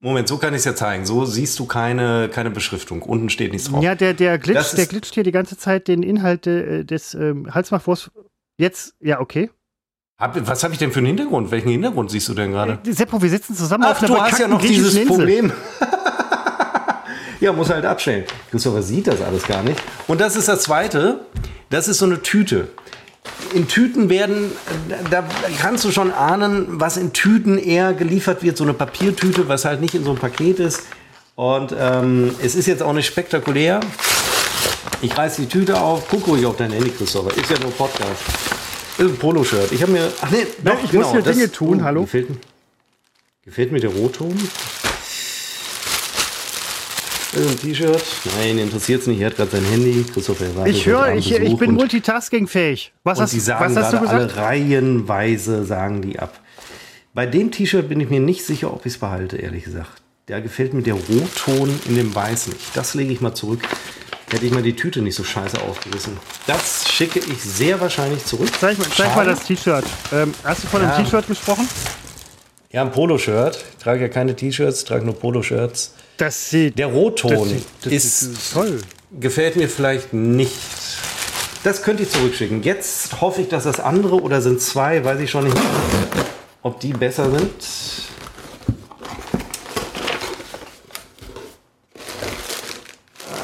Moment, 0.04 0.26
so 0.26 0.36
kann 0.36 0.52
ich 0.52 0.58
es 0.58 0.64
ja 0.64 0.74
zeigen. 0.74 1.06
So 1.06 1.24
siehst 1.24 1.56
du 1.60 1.66
keine, 1.66 2.28
keine 2.28 2.50
Beschriftung. 2.50 3.02
Unten 3.02 3.30
steht 3.30 3.52
nichts 3.52 3.70
drauf. 3.70 3.84
Ja, 3.84 3.94
der, 3.94 4.14
der, 4.14 4.36
glitscht, 4.36 4.76
der 4.76 4.86
glitscht 4.86 5.14
hier 5.14 5.22
die 5.22 5.30
ganze 5.30 5.56
Zeit 5.56 5.86
den 5.86 6.02
Inhalt 6.02 6.44
äh, 6.48 6.84
des 6.84 7.14
ähm, 7.14 7.54
Halsmachwurst. 7.54 8.10
Jetzt, 8.58 8.94
ja, 8.98 9.20
okay. 9.20 9.50
Hab, 10.18 10.44
was 10.44 10.64
habe 10.64 10.72
ich 10.72 10.80
denn 10.80 10.90
für 10.90 10.98
einen 10.98 11.06
Hintergrund? 11.06 11.52
Welchen 11.52 11.70
Hintergrund 11.70 12.10
siehst 12.10 12.28
du 12.28 12.34
denn 12.34 12.50
gerade? 12.50 12.80
Äh, 12.84 12.92
Seppo, 12.92 13.22
wir 13.22 13.30
sitzen 13.30 13.54
zusammen 13.54 13.84
Ach, 13.84 13.92
auf 13.92 14.02
einer 14.02 14.08
du 14.08 14.20
hast 14.20 14.40
ja 14.40 14.48
noch 14.48 14.60
dieses 14.60 14.96
Insel. 14.96 15.06
Problem. 15.06 15.52
ja, 17.40 17.52
muss 17.52 17.70
halt 17.70 17.84
abstellen. 17.84 18.24
Christopher 18.50 18.82
sieht 18.82 19.06
das 19.06 19.22
alles 19.22 19.46
gar 19.46 19.62
nicht. 19.62 19.80
Und 20.08 20.20
das 20.20 20.34
ist 20.34 20.48
das 20.48 20.64
Zweite. 20.64 21.26
Das 21.70 21.86
ist 21.86 21.98
so 21.98 22.06
eine 22.06 22.20
Tüte 22.20 22.68
in 23.54 23.68
Tüten 23.68 24.08
werden, 24.08 24.52
da 25.10 25.24
kannst 25.60 25.84
du 25.84 25.90
schon 25.90 26.12
ahnen, 26.12 26.80
was 26.80 26.96
in 26.96 27.12
Tüten 27.12 27.58
eher 27.58 27.92
geliefert 27.92 28.42
wird. 28.42 28.56
So 28.56 28.64
eine 28.64 28.74
Papiertüte, 28.74 29.48
was 29.48 29.64
halt 29.64 29.80
nicht 29.80 29.94
in 29.94 30.04
so 30.04 30.10
einem 30.10 30.18
Paket 30.18 30.58
ist. 30.58 30.82
Und 31.34 31.74
ähm, 31.78 32.34
es 32.42 32.54
ist 32.54 32.66
jetzt 32.66 32.82
auch 32.82 32.92
nicht 32.92 33.06
spektakulär. 33.06 33.80
Ich 35.00 35.16
reiß 35.16 35.36
die 35.36 35.46
Tüte 35.46 35.80
auf, 35.80 36.04
guck 36.08 36.26
ruhig 36.26 36.46
auf 36.46 36.56
dein 36.56 36.70
Handy, 36.72 36.90
Christopher. 36.90 37.36
Ist 37.36 37.50
ja 37.50 37.58
nur 37.60 37.72
Podcast. 37.72 38.22
Ist 38.98 39.00
ein 39.00 39.16
Poloshirt. 39.16 39.72
Ich 39.72 39.82
habe 39.82 39.92
mir. 39.92 40.12
Ach 40.20 40.30
nee, 40.30 40.46
doch, 40.62 40.84
ich 40.84 40.90
genau, 40.90 41.12
muss 41.12 41.12
hier 41.12 41.32
Dinge 41.32 41.50
tun. 41.50 41.80
Oh, 41.80 41.84
Hallo. 41.84 42.02
Gefällt, 42.02 42.28
gefällt 43.44 43.72
mir 43.72 43.80
der 43.80 43.90
Rotton. 43.90 44.36
Ein 47.34 47.58
T-Shirt? 47.58 48.02
Nein, 48.38 48.58
interessiert 48.58 49.00
es 49.02 49.06
nicht. 49.06 49.20
Er 49.20 49.28
hat 49.28 49.36
gerade 49.36 49.50
sein 49.52 49.64
Handy. 49.64 50.04
Christopher 50.12 50.66
Ich 50.66 50.84
höre, 50.86 51.14
ich, 51.14 51.32
ich 51.32 51.56
bin 51.56 51.72
multitaskingfähig. 51.72 52.92
Was, 53.04 53.20
hast, 53.20 53.32
die 53.32 53.40
sagen 53.40 53.74
was 53.74 53.82
hast 53.84 53.92
du 53.94 54.00
gesagt? 54.00 54.36
Alle 54.36 54.36
reihenweise 54.36 55.64
sagen 55.64 56.02
die 56.02 56.18
ab. 56.18 56.38
Bei 57.14 57.26
dem 57.26 57.50
T-Shirt 57.50 57.88
bin 57.88 58.00
ich 58.00 58.10
mir 58.10 58.20
nicht 58.20 58.44
sicher, 58.44 58.72
ob 58.72 58.84
ich 58.86 58.94
es 58.94 58.98
behalte, 58.98 59.36
ehrlich 59.36 59.64
gesagt. 59.64 60.02
Da 60.26 60.40
gefällt 60.40 60.72
mir 60.74 60.82
der 60.82 60.94
Rotton 60.94 61.78
in 61.86 61.96
dem 61.96 62.14
Weiß 62.14 62.48
nicht. 62.48 62.60
Das 62.74 62.94
lege 62.94 63.12
ich 63.12 63.20
mal 63.20 63.34
zurück. 63.34 63.60
hätte 64.30 64.46
ich 64.46 64.52
mal 64.52 64.62
die 64.62 64.74
Tüte 64.76 65.02
nicht 65.02 65.14
so 65.14 65.24
scheiße 65.24 65.60
aufgerissen. 65.60 66.16
Das 66.46 66.88
schicke 66.90 67.18
ich 67.18 67.42
sehr 67.42 67.80
wahrscheinlich 67.80 68.24
zurück. 68.24 68.48
Zeig, 68.58 68.78
mal- 68.78 68.86
zeig 68.96 69.14
mal 69.14 69.26
das 69.26 69.44
T-Shirt. 69.44 69.84
Ähm, 70.12 70.32
hast 70.44 70.64
du 70.64 70.68
von 70.68 70.80
Ja. 70.82 70.96
dem 70.96 71.04
T-Shirt 71.04 71.26
gesprochen? 71.26 71.68
Ja, 72.72 72.80
ein 72.80 72.90
Poloshirt. 72.90 73.62
Ich 73.76 73.84
trage 73.84 74.00
ja 74.00 74.08
keine 74.08 74.34
T-Shirts, 74.34 74.84
trage 74.84 75.04
nur 75.04 75.14
Poloshirts. 75.14 75.92
Das 76.16 76.48
sieht. 76.48 76.78
Der 76.78 76.86
Rotton 76.86 77.30
das 77.30 77.48
sieht, 77.48 77.64
das 77.82 77.92
ist, 77.92 78.20
sieht 78.20 78.52
toll. 78.54 78.80
gefällt 79.20 79.56
mir 79.56 79.68
vielleicht 79.68 80.14
nicht. 80.14 80.56
Das 81.64 81.82
könnte 81.82 82.04
ich 82.04 82.10
zurückschicken. 82.10 82.62
Jetzt 82.62 83.20
hoffe 83.20 83.42
ich, 83.42 83.48
dass 83.48 83.64
das 83.64 83.78
andere 83.78 84.22
oder 84.22 84.40
sind 84.40 84.62
zwei, 84.62 85.04
weiß 85.04 85.20
ich 85.20 85.30
schon 85.30 85.44
nicht, 85.44 85.56
ob 86.62 86.80
die 86.80 86.94
besser 86.94 87.30
sind. 87.30 87.52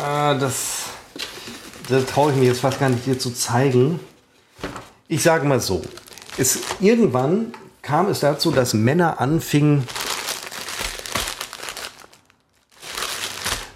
Ah, 0.02 0.34
das, 0.34 0.84
das 1.90 2.06
traue 2.06 2.32
ich 2.32 2.38
mir 2.38 2.46
jetzt 2.46 2.60
fast 2.60 2.80
gar 2.80 2.88
nicht 2.88 3.04
dir 3.04 3.18
zu 3.18 3.30
zeigen. 3.30 4.00
Ich 5.06 5.22
sage 5.22 5.46
mal 5.46 5.60
so. 5.60 5.82
Es, 6.38 6.60
irgendwann 6.80 7.52
kam 7.88 8.10
es 8.10 8.20
dazu, 8.20 8.50
dass 8.50 8.74
Männer 8.74 9.18
anfingen, 9.18 9.88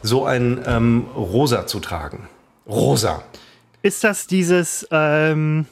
so 0.03 0.27
ein 0.27 0.63
ähm, 0.67 1.07
Rosa 1.17 1.67
zu 1.67 1.81
tragen. 1.81 2.29
Rosa. 2.67 3.23
Ist 3.81 4.05
das 4.05 4.27
dieses, 4.27 4.87
ähm, 4.91 5.65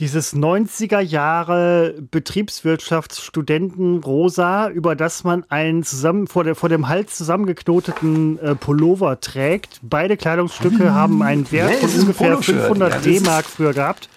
dieses 0.00 0.34
90er 0.34 1.00
Jahre 1.00 1.94
Betriebswirtschaftsstudenten 2.10 3.98
Rosa, 4.02 4.68
über 4.70 4.96
das 4.96 5.24
man 5.24 5.44
einen 5.50 5.82
zusammen 5.84 6.26
vor, 6.26 6.42
der, 6.42 6.54
vor 6.54 6.70
dem 6.70 6.88
Hals 6.88 7.16
zusammengeknoteten 7.16 8.38
äh, 8.38 8.54
Pullover 8.54 9.20
trägt? 9.20 9.78
Beide 9.82 10.16
Kleidungsstücke 10.16 10.94
haben 10.94 11.22
einen 11.22 11.52
Wert 11.52 11.74
von 11.74 11.90
ungefähr 11.90 12.30
Poloshirt. 12.30 12.60
500 12.60 12.92
Ja, 12.94 12.98
D-Mark 13.00 13.44
früher 13.44 13.74
gehabt, 13.74 14.08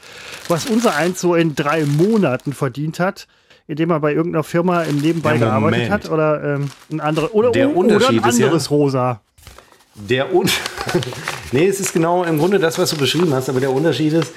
was 0.47 0.67
unser 0.67 0.95
eins 0.95 1.19
so 1.19 1.35
in 1.35 1.53
drei 1.53 1.85
Monaten 1.85 2.53
verdient 2.53 2.99
hat. 2.99 3.27
Indem 3.65 3.91
er 3.91 4.01
bei 4.01 4.13
irgendeiner 4.13 4.43
Firma 4.43 4.83
im 4.83 4.97
Nebenbei 4.97 5.33
Ja, 5.35 5.39
gearbeitet 5.39 5.89
hat 5.89 6.09
oder 6.09 6.55
ähm, 6.55 6.69
ein 6.91 6.99
andere 6.99 7.33
oder, 7.33 7.51
Der 7.51 7.69
oder 7.69 7.73
ein 7.73 7.77
Unterschied 7.77 8.25
ist 8.25 8.39
ja- 8.39 8.47
anderes 8.47 8.69
Rosa. 8.71 9.21
Der 9.95 10.33
Un 10.33 10.49
nee, 11.51 11.67
es 11.67 11.79
ist 11.79 11.93
genau 11.93 12.23
im 12.23 12.39
Grunde 12.39 12.59
das, 12.59 12.77
was 12.79 12.89
du 12.89 12.97
beschrieben 12.97 13.33
hast, 13.33 13.47
aber 13.47 13.59
der 13.59 13.71
Unterschied 13.71 14.11
ist, 14.13 14.33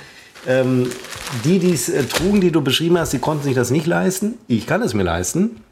ähm, 0.47 0.91
die, 1.45 1.59
die 1.59 1.73
es 1.73 1.89
äh, 1.89 2.05
trugen, 2.05 2.41
die 2.41 2.51
du 2.51 2.61
beschrieben 2.63 2.99
hast, 2.99 3.13
die 3.13 3.19
konnten 3.19 3.45
sich 3.45 3.55
das 3.55 3.71
nicht 3.71 3.87
leisten. 3.87 4.35
Ich 4.49 4.67
kann 4.67 4.83
es 4.83 4.95
mir 4.95 5.03
leisten. 5.03 5.63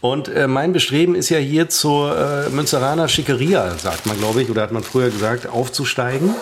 Und 0.00 0.28
äh, 0.28 0.48
mein 0.48 0.72
Bestreben 0.72 1.14
ist 1.14 1.28
ja 1.28 1.38
hier 1.38 1.68
zur 1.68 2.16
äh, 2.16 2.48
Münsteraner 2.50 3.08
Schickeria, 3.08 3.76
sagt 3.76 4.06
man, 4.06 4.18
glaube 4.18 4.42
ich, 4.42 4.50
oder 4.50 4.62
hat 4.62 4.72
man 4.72 4.82
früher 4.82 5.10
gesagt, 5.10 5.46
aufzusteigen. 5.46 6.34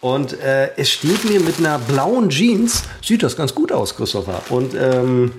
Und 0.00 0.40
äh, 0.40 0.70
es 0.76 0.90
steht 0.90 1.28
mir 1.28 1.40
mit 1.40 1.58
einer 1.58 1.78
blauen 1.78 2.30
Jeans, 2.30 2.84
sieht 3.04 3.22
das 3.22 3.36
ganz 3.36 3.54
gut 3.54 3.70
aus, 3.70 3.94
Christopher. 3.94 4.42
Und 4.48 4.74
ähm, 4.74 5.32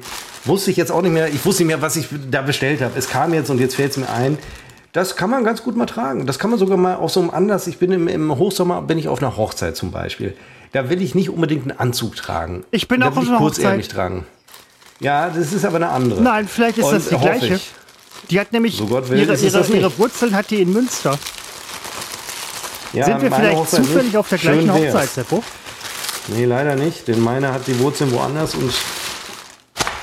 wusste 0.45 0.71
ich 0.71 0.77
jetzt 0.77 0.91
auch 0.91 1.01
nicht 1.01 1.11
mehr, 1.11 1.27
ich 1.27 1.43
wusste 1.45 1.63
nicht 1.63 1.73
mehr, 1.73 1.81
was 1.81 1.95
ich 1.95 2.07
da 2.29 2.41
bestellt 2.41 2.81
habe. 2.81 2.97
Es 2.97 3.09
kam 3.09 3.33
jetzt 3.33 3.49
und 3.49 3.59
jetzt 3.59 3.75
fällt 3.75 3.91
es 3.91 3.97
mir 3.97 4.09
ein. 4.09 4.37
Das 4.93 5.15
kann 5.15 5.29
man 5.29 5.43
ganz 5.43 5.63
gut 5.63 5.75
mal 5.75 5.87
tragen. 5.87 6.27
Das 6.27 6.37
kann 6.37 6.51
man 6.51 6.59
sogar 6.59 6.77
mal 6.77 6.95
auf 6.95 7.11
so 7.11 7.21
einem 7.21 7.31
Anlass. 7.31 7.67
Ich 7.67 7.79
bin 7.79 7.91
im, 7.91 8.07
im 8.07 8.37
Hochsommer, 8.37 8.81
bin 8.81 8.97
ich 8.97 9.07
auf 9.07 9.21
einer 9.21 9.35
Hochzeit 9.35 9.75
zum 9.75 9.91
Beispiel. 9.91 10.35
Da 10.71 10.89
will 10.89 11.01
ich 11.01 11.15
nicht 11.15 11.29
unbedingt 11.29 11.69
einen 11.69 11.77
Anzug 11.79 12.15
tragen. 12.15 12.63
Ich 12.71 12.87
bin 12.87 13.01
da 13.01 13.09
auch 13.09 13.17
auf 13.17 13.23
ich 13.23 13.29
einer 13.29 13.39
Hochzeit. 13.39 13.89
tragen. 13.91 14.25
Ja, 14.99 15.29
das 15.29 15.51
ist 15.51 15.65
aber 15.65 15.77
eine 15.77 15.89
andere. 15.89 16.21
Nein, 16.21 16.47
vielleicht 16.47 16.77
ist 16.77 16.85
Und 16.85 16.93
das 16.93 17.09
die 17.09 17.17
gleiche. 17.17 17.55
ich. 17.55 17.71
Die 18.29 18.39
hat 18.39 18.51
nämlich 18.53 18.77
So 18.77 18.89
will, 18.89 19.19
ihre, 19.19 19.35
ihre, 19.35 19.65
ihre. 19.67 19.97
Wurzeln 19.97 20.35
hat 20.35 20.49
die 20.51 20.61
in 20.61 20.71
Münster. 20.71 21.17
Ja, 22.93 23.05
Sind 23.05 23.21
wir 23.21 23.31
vielleicht 23.31 23.55
Hochzeit 23.57 23.85
zufällig 23.85 24.17
auf 24.17 24.29
der 24.29 24.37
gleichen. 24.37 24.71
Hochzeit, 24.71 25.09
Seppo? 25.09 25.43
Nee, 26.27 26.45
leider 26.45 26.75
nicht, 26.75 27.07
denn 27.07 27.19
meine 27.19 27.51
hat 27.51 27.65
die 27.67 27.77
Wurzeln 27.79 28.11
woanders 28.11 28.53
und 28.55 28.71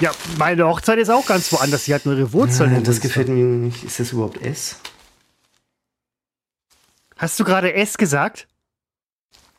Ja, 0.01 0.11
meine 0.39 0.67
Hochzeit 0.67 0.99
ist 0.99 1.11
auch 1.11 1.25
ganz 1.27 1.53
woanders. 1.53 1.85
Sie 1.85 1.95
hat 1.95 2.05
nur 2.07 2.17
ihre 2.17 2.33
Wurzeln 2.33 2.75
in 2.75 2.85
das 2.85 3.01
gefällt 3.01 3.29
mir 3.29 3.45
nicht. 3.45 3.85
Ist 3.85 4.01
das 4.01 4.13
überhaupt 4.13 4.43
S? 4.45 4.77
Hast 7.17 7.39
du 7.39 7.45
gerade 7.45 7.73
S 7.75 7.97
gesagt? 7.99 8.47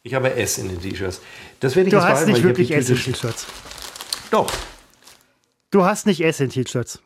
Ich 0.10 0.16
habe 0.16 0.34
S 0.34 0.58
in 0.58 0.70
den 0.70 0.82
T-Shirts. 0.82 1.22
Das 1.60 1.76
werde 1.76 1.90
ich 1.90 1.94
Du 1.94 2.00
jetzt 2.00 2.08
hast 2.10 2.26
nicht 2.26 2.42
wirklich 2.42 2.72
S 2.72 2.90
in 2.90 2.96
T-Shirts. 2.96 3.46
Doch, 4.32 4.50
Du 5.70 5.86
hast 5.86 6.08
nicht 6.08 6.22
S 6.22 6.40
in 6.40 6.50
T-Shirts. 6.50 6.98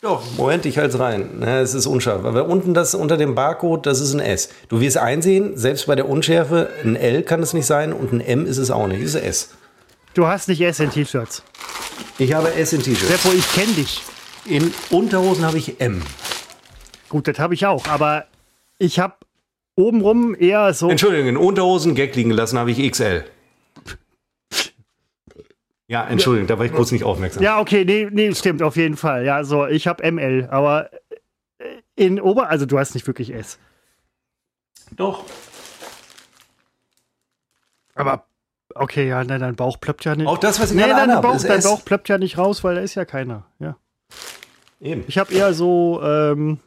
doch. 0.00 0.24
Moment, 0.36 0.66
ich 0.66 0.76
halte 0.76 0.94
es 0.96 0.98
rein. 1.00 1.40
Es 1.44 1.72
ist 1.74 1.86
unscharf. 1.86 2.24
Aber 2.24 2.46
unten 2.46 2.74
das 2.74 2.96
unter 2.96 3.16
dem 3.16 3.36
Barcode, 3.36 3.86
das 3.86 4.00
ist 4.00 4.12
ein 4.12 4.18
S. 4.18 4.48
Du 4.68 4.80
wirst 4.80 4.96
einsehen, 4.98 5.56
selbst 5.56 5.86
bei 5.86 5.94
der 5.94 6.08
Unschärfe, 6.08 6.68
ein 6.82 6.96
L 6.96 7.22
kann 7.22 7.44
es 7.44 7.52
nicht 7.52 7.66
sein 7.66 7.92
und 7.92 8.12
ein 8.12 8.20
M 8.20 8.44
ist 8.44 8.58
es 8.58 8.72
auch 8.72 8.88
nicht. 8.88 9.02
Es 9.02 9.14
ist 9.14 9.22
S. 9.22 9.48
Du 10.14 10.26
hast 10.26 10.48
nicht 10.48 10.60
S 10.60 10.80
in 10.80 10.90
T-Shirts. 10.90 11.44
Ich 12.18 12.32
habe 12.32 12.52
S 12.54 12.72
in 12.72 12.82
T-Shirts. 12.82 13.22
Seppo, 13.22 13.32
ich 13.36 13.52
kenne 13.52 13.72
dich. 13.74 14.02
In 14.46 14.74
Unterhosen 14.90 15.44
habe 15.46 15.58
ich 15.58 15.80
M. 15.80 16.02
Gut, 17.08 17.28
das 17.28 17.38
habe 17.38 17.54
ich 17.54 17.66
auch. 17.66 17.86
Aber 17.86 18.24
ich 18.78 18.98
habe 18.98 19.14
obenrum 19.78 20.34
eher 20.38 20.74
so. 20.74 20.90
Entschuldigung, 20.90 21.28
in 21.28 21.36
Unterhosen 21.36 21.94
Gag 21.94 22.14
liegen 22.16 22.30
gelassen 22.30 22.58
habe 22.58 22.70
ich 22.70 22.90
XL. 22.90 23.24
Ja, 25.86 26.06
Entschuldigung, 26.06 26.48
da 26.48 26.58
war 26.58 26.66
ich 26.66 26.72
kurz 26.72 26.92
nicht 26.92 27.04
aufmerksam. 27.04 27.42
Ja, 27.42 27.60
okay, 27.60 27.84
nee, 27.86 28.08
nee, 28.10 28.34
stimmt, 28.34 28.62
auf 28.62 28.76
jeden 28.76 28.98
Fall. 28.98 29.24
Ja, 29.24 29.42
so, 29.44 29.66
ich 29.66 29.86
habe 29.86 30.10
ML, 30.10 30.46
aber 30.50 30.90
äh, 31.58 31.64
in 31.96 32.20
Ober, 32.20 32.50
also 32.50 32.66
du 32.66 32.78
hast 32.78 32.94
nicht 32.94 33.06
wirklich 33.06 33.32
S. 33.32 33.58
Doch. 34.94 35.24
Aber 37.94 38.26
okay, 38.74 39.08
ja, 39.08 39.24
nein, 39.24 39.40
dein 39.40 39.56
Bauch 39.56 39.80
plöppt 39.80 40.04
ja 40.04 40.14
nicht. 40.14 40.26
Auch 40.26 40.36
das, 40.36 40.60
was 40.60 40.72
ich 40.72 40.76
nee, 40.76 40.82
gerade 40.82 41.10
dein 41.10 41.22
Bauch, 41.22 41.36
ist 41.36 41.48
dein 41.48 41.60
S. 41.60 41.64
Bauch 41.64 41.82
plöppt 41.82 42.10
ja 42.10 42.18
nicht 42.18 42.36
raus, 42.36 42.62
weil 42.64 42.74
da 42.74 42.82
ist 42.82 42.94
ja 42.94 43.06
keiner. 43.06 43.46
Ja. 43.58 43.76
Eben. 44.80 45.04
Ich 45.08 45.16
habe 45.16 45.32
eher 45.32 45.54
so, 45.54 46.02
ähm, 46.02 46.58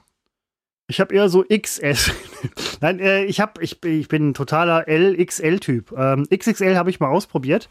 ich 0.88 0.99
habe 0.99 1.14
eher 1.14 1.30
so 1.30 1.43
XS. 1.43 2.12
Nein, 2.82 3.00
äh, 3.00 3.24
ich 3.26 3.39
habe, 3.39 3.62
ich, 3.64 3.84
ich 3.84 4.08
bin 4.08 4.30
ein 4.30 4.34
totaler 4.34 4.88
LXL-Typ. 4.88 5.94
Ähm, 5.98 6.28
XXL 6.34 6.76
habe 6.76 6.89
ich 6.89 7.00
mal 7.00 7.10
ausprobiert. 7.10 7.70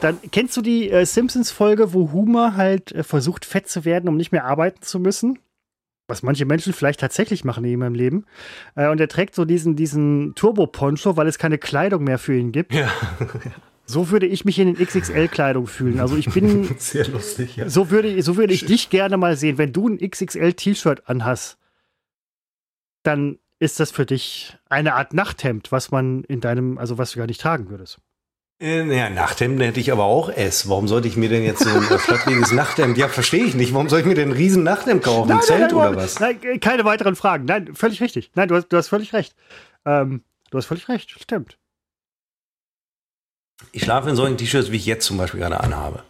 Dann 0.00 0.18
kennst 0.30 0.56
du 0.56 0.62
die 0.62 0.90
äh, 0.90 1.04
Simpsons-Folge, 1.04 1.92
wo 1.92 2.12
Homer 2.12 2.56
halt 2.56 2.92
äh, 2.92 3.02
versucht, 3.02 3.44
fett 3.44 3.68
zu 3.68 3.84
werden, 3.84 4.08
um 4.08 4.16
nicht 4.16 4.32
mehr 4.32 4.44
arbeiten 4.44 4.82
zu 4.82 5.00
müssen? 5.00 5.38
Was 6.06 6.22
manche 6.22 6.46
Menschen 6.46 6.72
vielleicht 6.72 7.00
tatsächlich 7.00 7.44
machen 7.44 7.64
in 7.64 7.80
ihrem 7.80 7.94
Leben. 7.94 8.24
Äh, 8.74 8.88
und 8.88 9.00
er 9.00 9.08
trägt 9.08 9.34
so 9.34 9.44
diesen, 9.44 9.76
diesen 9.76 10.34
Turbo-Poncho, 10.34 11.16
weil 11.16 11.26
es 11.26 11.38
keine 11.38 11.58
Kleidung 11.58 12.04
mehr 12.04 12.18
für 12.18 12.36
ihn 12.36 12.52
gibt. 12.52 12.74
Ja, 12.74 12.90
So 13.88 14.10
würde 14.10 14.26
ich 14.26 14.44
mich 14.44 14.58
in 14.58 14.74
den 14.74 14.86
XXL-Kleidung 14.86 15.66
fühlen. 15.66 15.98
Also 15.98 16.14
ich 16.16 16.30
bin 16.30 16.68
sehr 16.78 17.08
lustig, 17.08 17.56
ja. 17.56 17.70
so 17.70 17.90
würde, 17.90 18.22
so 18.22 18.36
würde 18.36 18.52
ich 18.52 18.66
dich 18.66 18.90
gerne 18.90 19.16
mal 19.16 19.34
sehen. 19.34 19.56
Wenn 19.56 19.72
du 19.72 19.88
ein 19.88 19.98
XXL-T-Shirt 19.98 21.08
anhast, 21.08 21.56
dann 23.02 23.38
ist 23.58 23.80
das 23.80 23.90
für 23.90 24.06
dich 24.06 24.56
eine 24.68 24.94
Art 24.94 25.12
Nachthemd, 25.14 25.72
was 25.72 25.90
man 25.90 26.24
in 26.24 26.40
deinem, 26.40 26.78
also 26.78 26.98
was 26.98 27.12
du 27.12 27.18
gar 27.18 27.26
nicht 27.26 27.40
tragen 27.40 27.70
würdest. 27.70 27.98
Äh, 28.60 28.84
Ja, 28.96 29.10
Nachthemden 29.10 29.60
hätte 29.60 29.80
ich 29.80 29.92
aber 29.92 30.04
auch 30.04 30.28
S. 30.30 30.68
Warum 30.68 30.88
sollte 30.88 31.08
ich 31.08 31.16
mir 31.16 31.28
denn 31.28 31.44
jetzt 31.44 31.62
so 31.62 31.70
ein 31.70 31.82
äh, 31.90 31.98
flatteriges 31.98 32.52
Nachthemd? 32.52 32.98
Ja, 32.98 33.08
verstehe 33.08 33.44
ich 33.44 33.54
nicht. 33.54 33.72
Warum 33.74 33.88
soll 33.88 34.00
ich 34.00 34.06
mir 34.06 34.14
denn 34.14 34.30
ein 34.30 34.36
riesen 34.36 34.62
Nachthemd 34.64 35.02
kaufen? 35.04 35.30
Ein 35.30 35.42
Zelt 35.42 35.72
oder 35.72 35.94
was? 35.96 36.18
Nein, 36.20 36.40
äh, 36.42 36.58
keine 36.58 36.84
weiteren 36.84 37.16
Fragen. 37.16 37.44
Nein, 37.44 37.74
völlig 37.74 38.00
richtig. 38.00 38.30
Nein, 38.34 38.48
du 38.48 38.56
hast, 38.56 38.68
du 38.68 38.76
hast 38.76 38.88
völlig 38.88 39.12
recht. 39.12 39.34
Ähm, 39.84 40.22
du 40.50 40.58
hast 40.58 40.66
völlig 40.66 40.88
recht, 40.88 41.10
stimmt. 41.10 41.58
Ich 43.72 43.82
schlafe 43.82 44.08
in 44.10 44.16
solchen 44.16 44.36
T-Shirts, 44.36 44.70
wie 44.70 44.76
ich 44.76 44.86
jetzt 44.86 45.04
zum 45.06 45.18
Beispiel 45.18 45.40
gerade 45.40 45.60
anhabe. 45.60 46.02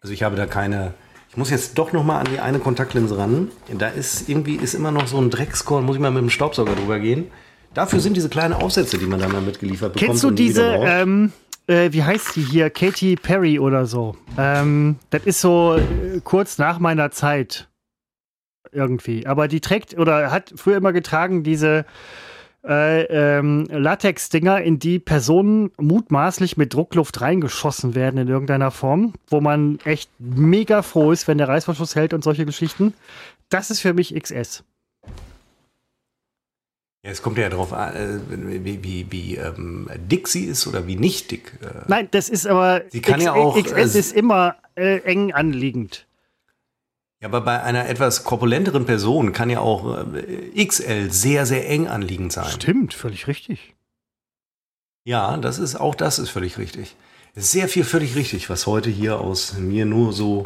Also 0.00 0.12
ich 0.14 0.22
habe 0.22 0.36
da 0.36 0.46
keine. 0.46 0.94
Ich 1.30 1.36
muss 1.36 1.50
jetzt 1.50 1.78
doch 1.78 1.92
noch 1.92 2.02
mal 2.02 2.18
an 2.18 2.26
die 2.32 2.40
eine 2.40 2.58
Kontaktlinse 2.58 3.16
ran. 3.16 3.52
Da 3.78 3.86
ist 3.86 4.28
irgendwie 4.28 4.56
ist 4.56 4.74
immer 4.74 4.90
noch 4.90 5.06
so 5.06 5.16
ein 5.18 5.30
Dreckskorn. 5.30 5.84
Muss 5.84 5.94
ich 5.94 6.02
mal 6.02 6.10
mit 6.10 6.22
dem 6.22 6.30
Staubsauger 6.30 6.74
drüber 6.74 6.98
gehen. 6.98 7.30
Dafür 7.72 8.00
sind 8.00 8.16
diese 8.16 8.28
kleinen 8.28 8.52
Aufsätze, 8.52 8.98
die 8.98 9.06
man 9.06 9.20
da 9.20 9.28
mal 9.28 9.40
mitgeliefert 9.40 9.92
bekommt. 9.92 10.10
Kennst 10.10 10.24
du 10.24 10.32
diese, 10.32 10.64
ähm, 10.64 11.32
äh, 11.68 11.92
wie 11.92 12.02
heißt 12.02 12.34
die 12.34 12.42
hier? 12.42 12.68
Katy 12.68 13.14
Perry 13.14 13.60
oder 13.60 13.86
so. 13.86 14.16
Ähm, 14.36 14.96
das 15.10 15.24
ist 15.24 15.40
so 15.40 15.76
äh, 15.76 16.20
kurz 16.24 16.58
nach 16.58 16.80
meiner 16.80 17.12
Zeit. 17.12 17.68
Irgendwie. 18.72 19.24
Aber 19.24 19.46
die 19.46 19.60
trägt 19.60 19.96
oder 19.96 20.32
hat 20.32 20.52
früher 20.56 20.78
immer 20.78 20.92
getragen 20.92 21.44
diese 21.44 21.84
äh, 22.64 23.02
ähm, 23.04 23.66
Latex-Dinger, 23.70 24.62
in 24.62 24.78
die 24.78 24.98
Personen 24.98 25.70
mutmaßlich 25.78 26.56
mit 26.56 26.74
Druckluft 26.74 27.20
reingeschossen 27.20 27.94
werden 27.94 28.18
in 28.18 28.28
irgendeiner 28.28 28.70
Form, 28.70 29.14
wo 29.28 29.40
man 29.40 29.78
echt 29.84 30.10
mega 30.18 30.82
froh 30.82 31.12
ist, 31.12 31.28
wenn 31.28 31.38
der 31.38 31.48
Reißverschluss 31.48 31.96
hält 31.96 32.12
und 32.12 32.24
solche 32.24 32.46
Geschichten. 32.46 32.94
Das 33.48 33.70
ist 33.70 33.80
für 33.80 33.94
mich 33.94 34.14
XS. 34.14 34.64
Ja, 37.02 37.12
es 37.12 37.22
kommt 37.22 37.38
ja 37.38 37.48
darauf 37.48 37.72
an, 37.72 37.96
äh, 37.96 38.64
wie, 38.64 38.84
wie, 38.84 39.06
wie 39.10 39.36
ähm, 39.36 39.88
dick 39.96 40.28
sie 40.28 40.44
ist 40.44 40.66
oder 40.66 40.86
wie 40.86 40.96
nicht 40.96 41.30
dick. 41.30 41.54
Äh, 41.62 41.84
Nein, 41.88 42.08
das 42.10 42.28
ist 42.28 42.46
aber 42.46 42.82
Sie 42.90 43.00
kann 43.00 43.22
ja 43.22 43.32
auch, 43.32 43.56
XS 43.56 43.94
äh, 43.94 43.98
ist 43.98 44.12
immer 44.12 44.56
äh, 44.74 44.98
eng 44.98 45.32
anliegend. 45.32 46.06
Ja, 47.20 47.28
aber 47.28 47.42
bei 47.42 47.62
einer 47.62 47.86
etwas 47.86 48.24
korpulenteren 48.24 48.86
Person 48.86 49.32
kann 49.32 49.50
ja 49.50 49.60
auch 49.60 50.06
äh, 50.14 50.64
XL 50.64 51.10
sehr, 51.10 51.44
sehr 51.44 51.68
eng 51.68 51.86
anliegend 51.86 52.32
sein. 52.32 52.50
Stimmt, 52.50 52.94
völlig 52.94 53.26
richtig. 53.26 53.74
Ja, 55.04 55.36
das 55.36 55.58
ist 55.58 55.76
auch 55.76 55.94
das 55.94 56.18
ist 56.18 56.30
völlig 56.30 56.56
richtig. 56.56 56.96
Sehr 57.34 57.68
viel 57.68 57.84
völlig 57.84 58.16
richtig, 58.16 58.48
was 58.48 58.66
heute 58.66 58.90
hier 58.90 59.20
aus 59.20 59.54
mir 59.54 59.84
nur 59.84 60.12
so 60.12 60.44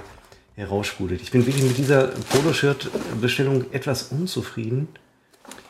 heraussprudelt. 0.57 1.21
Ich 1.23 1.31
bin 1.31 1.47
wirklich 1.47 1.65
mit 1.65 1.79
dieser 1.79 2.09
Poloshirt-Bestellung 2.09 3.73
etwas 3.73 4.05
unzufrieden. 4.05 4.89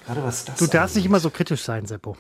Gerade 0.06 0.22
was 0.22 0.44
das. 0.46 0.58
Du 0.58 0.66
darfst 0.66 0.96
nicht 0.96 1.06
immer 1.06 1.20
so 1.20 1.30
kritisch 1.30 1.62
sein, 1.62 1.86
Seppo. 1.86 2.16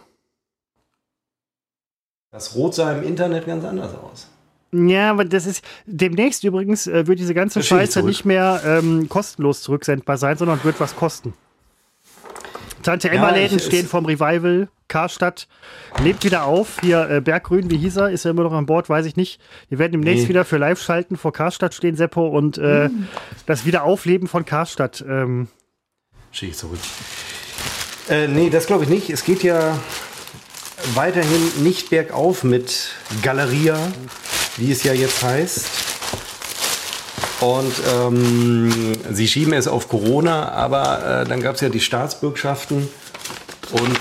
Das 2.30 2.54
Rot 2.54 2.74
sah 2.74 2.92
im 2.92 3.02
Internet 3.02 3.46
ganz 3.46 3.64
anders 3.64 3.94
aus. 3.94 4.28
Ja, 4.74 5.10
aber 5.10 5.24
das 5.24 5.46
ist 5.46 5.64
demnächst 5.86 6.42
übrigens 6.42 6.86
äh, 6.86 7.06
wird 7.06 7.18
diese 7.18 7.34
ganze 7.34 7.62
Scheiße 7.62 8.02
nicht 8.02 8.24
mehr 8.24 8.60
ähm, 8.64 9.08
kostenlos 9.08 9.62
zurücksendbar 9.62 10.16
sein, 10.16 10.36
sondern 10.36 10.62
wird 10.64 10.80
was 10.80 10.96
kosten. 10.96 11.32
Tante 12.82 13.08
Emma-Läden 13.08 13.58
ja, 13.58 13.64
stehen 13.64 13.86
vorm 13.86 14.04
Revival. 14.04 14.68
Karstadt 14.88 15.48
lebt 16.02 16.24
wieder 16.24 16.44
auf. 16.44 16.78
Hier 16.80 17.08
äh, 17.08 17.20
Berggrün, 17.20 17.70
wie 17.70 17.78
hieß 17.78 17.96
er? 17.96 18.10
Ist 18.10 18.26
er 18.26 18.32
immer 18.32 18.42
noch 18.42 18.52
an 18.52 18.66
Bord? 18.66 18.88
Weiß 18.88 19.06
ich 19.06 19.16
nicht. 19.16 19.40
Wir 19.68 19.78
werden 19.78 19.92
demnächst 19.92 20.24
nee. 20.24 20.28
wieder 20.28 20.44
für 20.44 20.58
Live-Schalten 20.58 21.16
vor 21.16 21.32
Karstadt 21.32 21.72
stehen, 21.72 21.96
Seppo, 21.96 22.28
und 22.28 22.58
äh, 22.58 22.88
mhm. 22.88 23.08
das 23.46 23.64
Wiederaufleben 23.64 24.28
von 24.28 24.44
Karstadt. 24.44 25.02
Ähm. 25.08 25.48
Schicke 26.32 26.50
ich 26.50 26.58
zurück. 26.58 26.78
Äh, 28.10 28.28
nee, 28.28 28.50
das 28.50 28.66
glaube 28.66 28.84
ich 28.84 28.90
nicht. 28.90 29.08
Es 29.08 29.24
geht 29.24 29.42
ja 29.42 29.78
weiterhin 30.94 31.62
nicht 31.62 31.88
bergauf 31.88 32.44
mit 32.44 32.90
Galeria, 33.22 33.78
wie 34.56 34.70
es 34.70 34.82
ja 34.82 34.92
jetzt 34.92 35.22
heißt. 35.22 35.66
Und 37.40 37.74
ähm, 37.94 38.94
sie 39.12 39.28
schieben 39.28 39.52
es 39.52 39.68
auf 39.68 39.88
Corona, 39.88 40.50
aber 40.52 41.22
äh, 41.22 41.28
dann 41.28 41.40
gab 41.42 41.56
es 41.56 41.60
ja 41.60 41.68
die 41.68 41.80
Staatsbürgschaften. 41.80 42.88
Und 43.72 43.98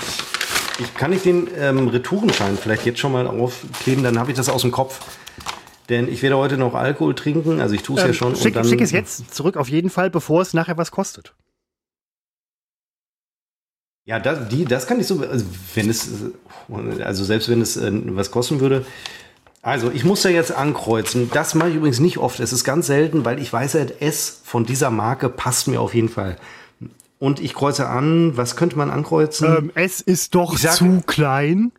ich 0.78 0.94
kann 0.94 1.10
nicht 1.10 1.24
den 1.24 1.48
ähm, 1.58 1.88
Retourenschein 1.88 2.56
vielleicht 2.56 2.86
jetzt 2.86 3.00
schon 3.00 3.12
mal 3.12 3.26
aufkleben, 3.26 4.02
dann 4.02 4.18
habe 4.18 4.30
ich 4.30 4.36
das 4.36 4.48
aus 4.48 4.62
dem 4.62 4.70
Kopf. 4.70 5.00
Denn 5.88 6.08
ich 6.08 6.22
werde 6.22 6.38
heute 6.38 6.56
noch 6.56 6.74
Alkohol 6.74 7.14
trinken, 7.14 7.60
also 7.60 7.74
ich 7.74 7.82
tue 7.82 7.96
es 7.96 8.02
ähm, 8.02 8.08
ja 8.08 8.14
schon. 8.14 8.36
Schick, 8.36 8.54
dann, 8.54 8.66
schick 8.66 8.80
es 8.80 8.90
jetzt 8.90 9.34
zurück 9.34 9.56
auf 9.56 9.68
jeden 9.68 9.90
Fall, 9.90 10.10
bevor 10.10 10.40
es 10.40 10.54
nachher 10.54 10.78
was 10.78 10.90
kostet. 10.90 11.34
Ja, 14.06 14.20
das, 14.20 14.48
die, 14.48 14.64
das 14.64 14.86
kann 14.86 15.00
ich 15.00 15.06
so, 15.06 15.20
also 15.20 15.44
wenn 15.74 15.88
es, 15.88 16.08
also 17.02 17.24
selbst 17.24 17.48
wenn 17.48 17.60
es 17.60 17.76
äh, 17.76 17.90
was 18.16 18.30
kosten 18.30 18.60
würde. 18.60 18.84
Also 19.64 19.90
ich 19.90 20.04
muss 20.04 20.20
da 20.20 20.28
jetzt 20.28 20.52
ankreuzen. 20.52 21.30
Das 21.32 21.54
mache 21.54 21.70
ich 21.70 21.76
übrigens 21.76 21.98
nicht 21.98 22.18
oft. 22.18 22.38
Es 22.38 22.52
ist 22.52 22.64
ganz 22.64 22.86
selten, 22.86 23.24
weil 23.24 23.40
ich 23.40 23.50
weiß 23.50 23.74
S 23.98 24.42
von 24.44 24.66
dieser 24.66 24.90
Marke 24.90 25.30
passt 25.30 25.68
mir 25.68 25.80
auf 25.80 25.94
jeden 25.94 26.10
Fall. 26.10 26.36
Und 27.18 27.40
ich 27.40 27.54
kreuze 27.54 27.88
an, 27.88 28.36
was 28.36 28.56
könnte 28.56 28.76
man 28.76 28.90
ankreuzen? 28.90 29.56
Ähm, 29.56 29.72
S 29.74 30.02
ist 30.02 30.34
doch 30.34 30.58
sag, 30.58 30.74
zu 30.74 31.02
klein. 31.06 31.72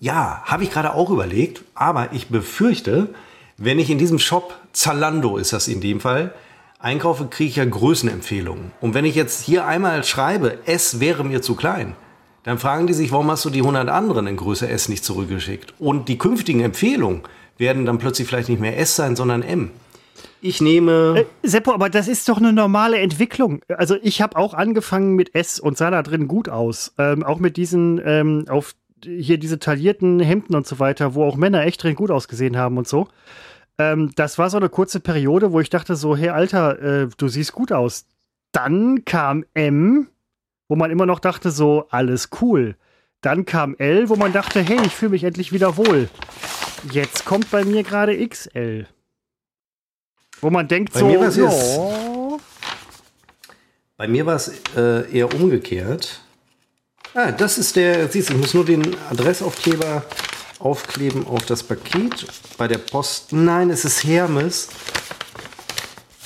Ja, 0.00 0.42
habe 0.44 0.64
ich 0.64 0.72
gerade 0.72 0.92
auch 0.94 1.10
überlegt. 1.10 1.62
Aber 1.76 2.12
ich 2.12 2.30
befürchte, 2.30 3.14
wenn 3.56 3.78
ich 3.78 3.88
in 3.88 3.98
diesem 3.98 4.18
Shop, 4.18 4.56
Zalando 4.72 5.36
ist 5.36 5.52
das 5.52 5.68
in 5.68 5.80
dem 5.80 6.00
Fall, 6.00 6.34
einkaufe, 6.80 7.26
kriege 7.26 7.50
ich 7.50 7.56
ja 7.56 7.64
Größenempfehlungen. 7.64 8.72
Und 8.80 8.94
wenn 8.94 9.04
ich 9.04 9.14
jetzt 9.14 9.40
hier 9.40 9.66
einmal 9.66 10.02
schreibe, 10.02 10.58
S 10.66 10.98
wäre 10.98 11.22
mir 11.22 11.42
zu 11.42 11.54
klein, 11.54 11.94
dann 12.42 12.58
fragen 12.58 12.86
die 12.86 12.92
sich, 12.92 13.12
warum 13.12 13.30
hast 13.30 13.44
du 13.44 13.50
die 13.50 13.60
100 13.60 13.88
anderen 13.88 14.26
in 14.26 14.36
Größe 14.36 14.68
S 14.68 14.88
nicht 14.88 15.04
zurückgeschickt? 15.04 15.74
Und 15.78 16.08
die 16.08 16.18
künftigen 16.18 16.60
Empfehlungen 16.60 17.22
werden 17.58 17.84
dann 17.84 17.98
plötzlich 17.98 18.26
vielleicht 18.26 18.48
nicht 18.48 18.60
mehr 18.60 18.78
S 18.78 18.96
sein, 18.96 19.16
sondern 19.16 19.42
M. 19.42 19.70
Ich 20.40 20.60
nehme. 20.60 21.26
Äh, 21.42 21.46
Seppo, 21.46 21.72
aber 21.72 21.90
das 21.90 22.08
ist 22.08 22.28
doch 22.28 22.38
eine 22.38 22.52
normale 22.52 22.98
Entwicklung. 22.98 23.60
Also 23.68 23.96
ich 24.02 24.22
habe 24.22 24.36
auch 24.36 24.54
angefangen 24.54 25.14
mit 25.14 25.34
S 25.34 25.60
und 25.60 25.76
sah 25.76 25.90
da 25.90 26.02
drin 26.02 26.28
gut 26.28 26.48
aus. 26.48 26.94
Ähm, 26.98 27.22
auch 27.22 27.38
mit 27.38 27.56
diesen 27.56 28.00
ähm, 28.04 28.46
auf 28.48 28.74
hier 29.04 29.38
diese 29.38 29.58
taillierten 29.58 30.20
Hemden 30.20 30.54
und 30.54 30.66
so 30.66 30.78
weiter, 30.78 31.14
wo 31.14 31.24
auch 31.24 31.36
Männer 31.36 31.64
echt 31.64 31.82
drin 31.82 31.94
gut 31.94 32.10
ausgesehen 32.10 32.56
haben 32.56 32.78
und 32.78 32.88
so. 32.88 33.08
Ähm, 33.78 34.12
das 34.16 34.38
war 34.38 34.50
so 34.50 34.56
eine 34.56 34.68
kurze 34.68 35.00
Periode, 35.00 35.52
wo 35.52 35.60
ich 35.60 35.70
dachte 35.70 35.96
so, 35.96 36.16
hey 36.16 36.30
Alter, 36.30 36.82
äh, 36.82 37.08
du 37.16 37.28
siehst 37.28 37.52
gut 37.52 37.72
aus. 37.72 38.06
Dann 38.52 39.04
kam 39.04 39.44
M, 39.54 40.08
wo 40.70 40.76
man 40.76 40.92
immer 40.92 41.04
noch 41.04 41.18
dachte 41.18 41.50
so, 41.50 41.88
alles 41.90 42.28
cool. 42.40 42.76
Dann 43.22 43.44
kam 43.44 43.74
L, 43.78 44.08
wo 44.08 44.14
man 44.14 44.32
dachte, 44.32 44.60
hey, 44.60 44.78
ich 44.86 44.94
fühle 44.94 45.10
mich 45.10 45.24
endlich 45.24 45.52
wieder 45.52 45.76
wohl. 45.76 46.08
Jetzt 46.92 47.24
kommt 47.24 47.50
bei 47.50 47.64
mir 47.64 47.82
gerade 47.82 48.16
XL. 48.26 48.86
Wo 50.40 50.48
man 50.48 50.68
denkt 50.68 50.92
bei 50.92 51.00
so, 51.00 51.06
mir 51.06 51.28
ja. 51.28 52.38
Bei 53.96 54.06
mir 54.06 54.24
war 54.24 54.36
es 54.36 54.52
äh, 54.76 55.10
eher 55.12 55.34
umgekehrt. 55.34 56.20
Ah, 57.14 57.32
das 57.32 57.58
ist 57.58 57.74
der, 57.74 58.08
siehst 58.08 58.30
du, 58.30 58.34
ich 58.34 58.40
muss 58.40 58.54
nur 58.54 58.64
den 58.64 58.94
Adressaufkleber 59.10 60.04
aufkleben 60.60 61.26
auf 61.26 61.44
das 61.46 61.64
Paket. 61.64 62.26
Bei 62.56 62.68
der 62.68 62.78
Post, 62.78 63.32
nein, 63.32 63.70
es 63.70 63.84
ist 63.84 64.04
Hermes. 64.04 64.68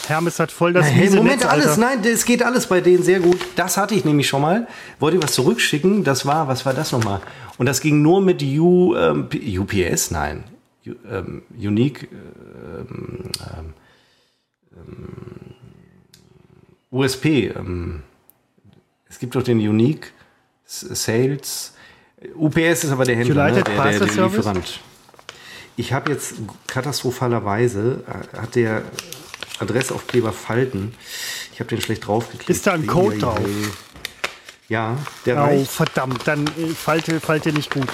Hermes 0.08 0.38
hat 0.38 0.52
voll 0.52 0.72
das 0.72 0.86
hey, 0.86 1.10
Moment, 1.10 1.40
Netz, 1.40 1.46
alles, 1.46 1.76
nein, 1.76 2.02
es 2.04 2.24
geht 2.24 2.42
alles 2.42 2.66
bei 2.66 2.80
denen 2.80 3.02
sehr 3.02 3.20
gut. 3.20 3.38
Das 3.56 3.76
hatte 3.76 3.94
ich 3.94 4.04
nämlich 4.04 4.28
schon 4.28 4.42
mal. 4.42 4.66
Wollte 4.98 5.16
ich 5.16 5.22
was 5.22 5.32
zurückschicken, 5.32 6.04
das 6.04 6.26
war, 6.26 6.48
was 6.48 6.66
war 6.66 6.74
das 6.74 6.92
nochmal? 6.92 7.20
Und 7.58 7.66
das 7.66 7.80
ging 7.80 8.02
nur 8.02 8.20
mit 8.20 8.42
U, 8.42 8.94
ähm, 8.96 9.28
UPS, 9.32 10.10
nein, 10.10 10.44
U, 10.86 10.92
ähm, 11.10 11.42
Unique, 11.56 12.08
ähm, 12.12 13.30
ähm, 14.76 15.54
USP. 16.90 17.48
Ähm, 17.48 18.02
es 19.08 19.18
gibt 19.18 19.34
doch 19.34 19.42
den 19.42 19.58
Unique 19.58 20.12
Sales 20.66 21.74
UPS 22.36 22.84
ist 22.84 22.90
aber 22.90 23.04
der 23.04 23.16
Händler, 23.16 23.50
ne? 23.50 23.62
der, 23.62 23.64
der, 23.64 23.98
der 24.06 24.24
Lieferant. 24.24 24.80
Ich 25.76 25.92
habe 25.92 26.12
jetzt 26.12 26.34
katastrophalerweise, 26.66 28.04
äh, 28.06 28.36
hat 28.38 28.54
der 28.54 28.82
Adressaufkleber 29.58 30.32
Falten. 30.32 30.94
Ich 31.52 31.60
habe 31.60 31.68
den 31.68 31.80
schlecht 31.80 32.06
draufgeklebt. 32.06 32.50
Ist 32.50 32.66
da 32.66 32.72
ein 32.72 32.86
Code 32.86 33.18
drauf? 33.18 33.40
Ja, 34.68 34.98
der 35.26 35.36
oh, 35.36 35.40
reicht. 35.40 35.70
verdammt, 35.70 36.26
dann 36.26 36.46
äh, 36.46 36.68
falte, 36.74 37.20
falte 37.20 37.52
nicht 37.52 37.70
gut. 37.70 37.88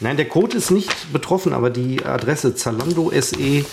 Nein, 0.00 0.16
der 0.16 0.28
Code 0.28 0.56
ist 0.56 0.70
nicht 0.70 1.12
betroffen, 1.12 1.52
aber 1.52 1.70
die 1.70 2.04
Adresse 2.04 2.54
Zalando 2.54 3.12
SE 3.20 3.64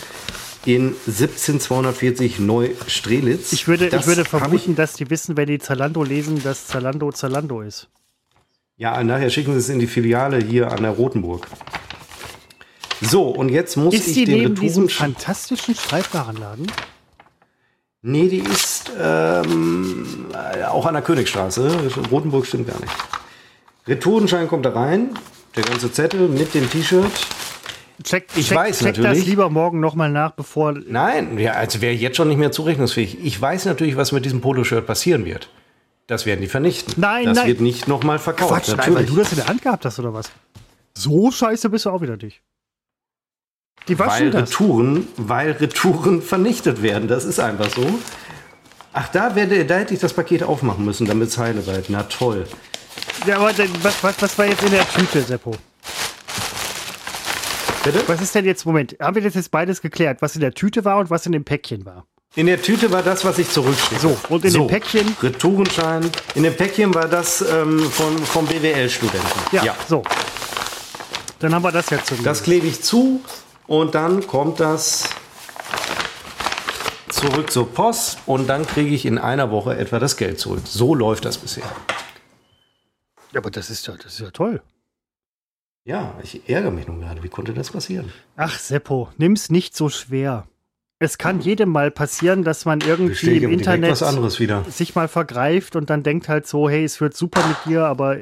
in 0.65 0.95
17240 1.07 2.39
Neustrelitz. 2.39 3.53
Ich 3.53 3.67
würde, 3.67 3.87
ich 3.87 4.05
würde 4.05 4.25
vermuten, 4.25 4.71
ich 4.71 4.75
dass 4.75 4.93
die 4.93 5.09
wissen, 5.09 5.35
wenn 5.35 5.47
die 5.47 5.59
Zalando 5.59 6.03
lesen, 6.03 6.41
dass 6.43 6.67
Zalando 6.67 7.11
Zalando 7.11 7.61
ist. 7.61 7.87
Ja, 8.77 9.03
nachher 9.03 9.29
schicken 9.29 9.53
Sie 9.53 9.59
es 9.59 9.69
in 9.69 9.79
die 9.79 9.87
Filiale 9.87 10.39
hier 10.39 10.71
an 10.71 10.83
der 10.83 10.91
Rotenburg. 10.91 11.47
So, 13.01 13.29
und 13.29 13.49
jetzt 13.49 13.77
muss 13.77 13.93
ist 13.93 14.07
ich 14.07 14.13
die 14.13 14.25
den 14.25 14.39
neben 14.39 14.55
diesem 14.55 14.87
fantastischen 14.87 15.75
Schreibwarenladen? 15.75 16.67
Nee, 18.03 18.29
die 18.29 18.39
ist 18.39 18.91
ähm, 18.99 20.27
auch 20.67 20.85
an 20.85 20.93
der 20.93 21.03
Königstraße. 21.03 21.91
Rotenburg 22.11 22.45
stimmt 22.45 22.67
gar 22.67 22.79
nicht. 22.79 22.93
Retourenschein 23.87 24.47
kommt 24.47 24.65
da 24.65 24.71
rein. 24.71 25.09
Der 25.55 25.63
ganze 25.63 25.91
Zettel 25.91 26.29
mit 26.29 26.53
dem 26.53 26.69
T-Shirt. 26.69 27.11
Check, 28.03 28.27
ich 28.35 28.47
check, 28.47 28.57
weiß 28.57 28.79
check 28.79 28.97
natürlich. 28.97 29.19
das 29.19 29.27
lieber 29.27 29.49
morgen 29.49 29.79
nochmal 29.79 30.09
nach, 30.09 30.31
bevor. 30.31 30.73
Nein, 30.73 31.37
ja, 31.37 31.53
also 31.53 31.81
wäre 31.81 31.93
jetzt 31.93 32.17
schon 32.17 32.29
nicht 32.29 32.37
mehr 32.37 32.51
zurechnungsfähig. 32.51 33.23
Ich 33.23 33.39
weiß 33.39 33.65
natürlich, 33.65 33.97
was 33.97 34.11
mit 34.11 34.25
diesem 34.25 34.41
Poloshirt 34.41 34.87
passieren 34.87 35.25
wird. 35.25 35.49
Das 36.07 36.25
werden 36.25 36.41
die 36.41 36.47
vernichten. 36.47 36.95
Nein, 36.97 37.25
das 37.25 37.37
nein. 37.37 37.47
wird 37.47 37.61
nicht 37.61 37.87
nochmal 37.87 38.17
verkauft. 38.17 38.51
Quatsch, 38.51 38.69
natürlich. 38.69 38.87
Nein, 38.87 38.95
weil 38.95 39.05
du 39.05 39.15
das 39.15 39.31
in 39.31 39.37
der 39.37 39.47
Hand 39.47 39.61
gehabt 39.61 39.85
hast 39.85 39.99
oder 39.99 40.13
was? 40.13 40.31
So 40.95 41.31
scheiße 41.31 41.69
bist 41.69 41.85
du 41.85 41.89
auch 41.91 42.01
wieder 42.01 42.17
dich. 42.17 42.41
Die 43.87 43.97
waschen 43.97 44.25
weil 44.25 44.31
das. 44.31 44.51
Retouren, 44.51 45.07
weil 45.17 45.51
Retouren 45.51 46.21
vernichtet 46.21 46.81
werden. 46.81 47.07
Das 47.07 47.25
ist 47.25 47.39
einfach 47.39 47.69
so. 47.69 47.99
Ach, 48.93 49.07
da, 49.09 49.35
werde, 49.35 49.65
da 49.65 49.77
hätte 49.77 49.93
ich 49.93 49.99
das 49.99 50.13
Paket 50.13 50.43
aufmachen 50.43 50.83
müssen, 50.83 51.07
damit 51.07 51.29
es 51.29 51.37
heile 51.37 51.61
bleibt. 51.61 51.89
Na 51.89 52.03
toll. 52.03 52.45
Ja, 53.25 53.37
aber 53.37 53.51
was, 53.81 54.03
was, 54.03 54.21
was 54.21 54.37
war 54.37 54.45
jetzt 54.47 54.63
in 54.63 54.71
der 54.71 54.87
Tüte, 54.89 55.21
Seppo? 55.21 55.51
Bitte? 57.83 58.03
Was 58.07 58.21
ist 58.21 58.35
denn 58.35 58.45
jetzt, 58.45 58.65
Moment, 58.65 58.95
haben 58.99 59.15
wir 59.15 59.23
das 59.23 59.33
jetzt 59.33 59.49
beides 59.49 59.81
geklärt, 59.81 60.21
was 60.21 60.35
in 60.35 60.41
der 60.41 60.53
Tüte 60.53 60.85
war 60.85 60.99
und 60.99 61.09
was 61.09 61.25
in 61.25 61.31
dem 61.31 61.43
Päckchen 61.43 61.85
war? 61.85 62.05
In 62.35 62.45
der 62.45 62.61
Tüte 62.61 62.91
war 62.91 63.01
das, 63.01 63.25
was 63.25 63.39
ich 63.39 63.49
zurückschicke. 63.49 63.99
So, 63.99 64.17
und 64.29 64.45
in 64.45 64.51
so, 64.51 64.59
dem 64.59 64.67
Päckchen? 64.67 65.15
Retourenschein. 65.21 66.09
In 66.35 66.43
dem 66.43 66.55
Päckchen 66.55 66.93
war 66.93 67.07
das 67.07 67.41
ähm, 67.41 67.79
von, 67.79 68.17
vom 68.19 68.45
BWL-Studenten. 68.45 69.27
Ja, 69.51 69.63
ja, 69.63 69.75
so. 69.87 70.03
Dann 71.39 71.55
haben 71.55 71.63
wir 71.63 71.71
das 71.71 71.89
jetzt 71.89 72.07
zurück. 72.07 72.23
Das 72.23 72.43
klebe 72.43 72.67
ich 72.67 72.81
zu 72.83 73.21
und 73.71 73.95
dann 73.95 74.27
kommt 74.27 74.59
das 74.59 75.09
zurück 77.07 77.49
zur 77.49 77.71
Post 77.73 78.19
und 78.25 78.47
dann 78.47 78.67
kriege 78.67 78.93
ich 78.93 79.05
in 79.05 79.17
einer 79.17 79.49
Woche 79.49 79.77
etwa 79.77 79.97
das 79.99 80.17
Geld 80.17 80.39
zurück. 80.39 80.63
So 80.65 80.93
läuft 80.93 81.23
das 81.23 81.37
bisher. 81.37 81.63
Ja, 83.31 83.39
aber 83.39 83.49
das 83.49 83.69
ist 83.69 83.87
ja, 83.87 83.95
das 83.95 84.13
ist 84.13 84.19
ja 84.19 84.31
toll. 84.31 84.61
Ja, 85.85 86.19
ich 86.21 86.49
ärgere 86.49 86.71
mich 86.71 86.87
nun 86.87 86.99
gerade. 86.99 87.23
Wie 87.23 87.29
konnte 87.29 87.53
das 87.53 87.71
passieren? 87.71 88.11
Ach, 88.35 88.59
Seppo, 88.59 89.09
nimm's 89.17 89.49
nicht 89.49 89.75
so 89.75 89.87
schwer 89.87 90.47
es 91.03 91.17
kann 91.17 91.41
jedem 91.41 91.69
mal 91.69 91.89
passieren, 91.89 92.43
dass 92.43 92.65
man 92.65 92.79
irgendwie 92.79 93.37
im 93.37 93.49
Internet 93.49 93.97
sich 93.97 94.93
mal 94.93 95.07
vergreift 95.07 95.75
und 95.75 95.89
dann 95.89 96.03
denkt 96.03 96.29
halt 96.29 96.45
so, 96.45 96.69
hey, 96.69 96.83
es 96.83 97.01
wird 97.01 97.17
super 97.17 97.43
mit 97.47 97.57
dir, 97.65 97.85
aber 97.85 98.17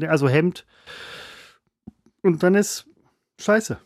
also 0.00 0.30
Hemd. 0.30 0.64
Und 2.22 2.42
dann 2.42 2.54
ist 2.54 2.86
scheiße. 3.38 3.76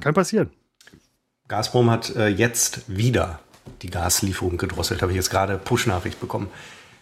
Kann 0.00 0.14
passieren. 0.14 0.50
Gazprom 1.48 1.90
hat 1.90 2.14
äh, 2.16 2.28
jetzt 2.28 2.82
wieder 2.88 3.40
die 3.82 3.90
Gaslieferung 3.90 4.56
gedrosselt. 4.56 5.02
Habe 5.02 5.12
ich 5.12 5.16
jetzt 5.16 5.30
gerade 5.30 5.58
Push-Nachricht 5.58 6.20
bekommen. 6.20 6.48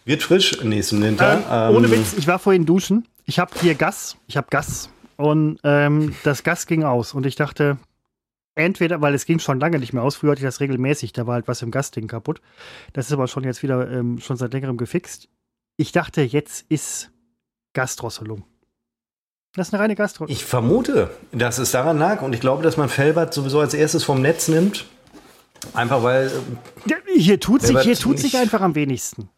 Wird 0.04 0.22
frisch 0.22 0.62
nächsten 0.62 1.02
Winter. 1.02 1.42
Ähm, 1.50 1.76
ohne 1.76 1.86
ähm, 1.86 1.92
Witz, 1.92 2.14
ich 2.14 2.26
war 2.26 2.38
vorhin 2.38 2.66
duschen. 2.66 3.08
Ich 3.24 3.38
habe 3.38 3.52
hier 3.60 3.74
Gas. 3.74 4.16
Ich 4.26 4.36
habe 4.36 4.48
Gas. 4.50 4.90
Und 5.16 5.58
ähm, 5.64 6.14
das 6.24 6.42
Gas 6.42 6.66
ging 6.66 6.84
aus. 6.84 7.14
Und 7.14 7.24
ich 7.24 7.36
dachte, 7.36 7.78
entweder, 8.54 9.00
weil 9.00 9.14
es 9.14 9.24
ging 9.24 9.38
schon 9.38 9.60
lange 9.60 9.78
nicht 9.78 9.92
mehr 9.92 10.02
aus. 10.02 10.16
Früher 10.16 10.32
hatte 10.32 10.40
ich 10.40 10.46
das 10.46 10.60
regelmäßig. 10.60 11.12
Da 11.12 11.26
war 11.26 11.34
halt 11.34 11.48
was 11.48 11.62
im 11.62 11.70
Gasding 11.70 12.06
kaputt. 12.06 12.40
Das 12.92 13.06
ist 13.06 13.12
aber 13.12 13.28
schon 13.28 13.44
jetzt 13.44 13.62
wieder 13.62 13.90
ähm, 13.90 14.20
schon 14.20 14.36
seit 14.36 14.52
längerem 14.52 14.76
gefixt. 14.76 15.28
Ich 15.76 15.92
dachte, 15.92 16.22
jetzt 16.22 16.66
ist 16.68 17.10
Gasdrosselung. 17.72 18.44
Das 19.56 19.68
ist 19.68 19.74
eine 19.74 19.82
reine 19.82 19.94
Gastro. 19.94 20.26
Ich 20.28 20.44
vermute, 20.44 21.10
dass 21.32 21.59
es 21.59 21.70
daran 21.70 21.98
lag 21.98 22.22
und 22.22 22.32
ich 22.32 22.40
glaube, 22.40 22.62
dass 22.62 22.76
man 22.76 22.89
Felbert 22.89 23.32
sowieso 23.32 23.60
als 23.60 23.72
erstes 23.72 24.02
vom 24.02 24.20
Netz 24.20 24.48
nimmt. 24.48 24.86
Einfach 25.72 26.02
weil. 26.02 26.31
Ja, 26.86 26.97
hier 27.16 27.40
tut 27.40 27.62
sich, 27.62 27.78
hier 27.81 27.97
tut 27.97 28.18
sich 28.18 28.36
einfach 28.36 28.60
am 28.60 28.74
wenigsten. 28.74 29.28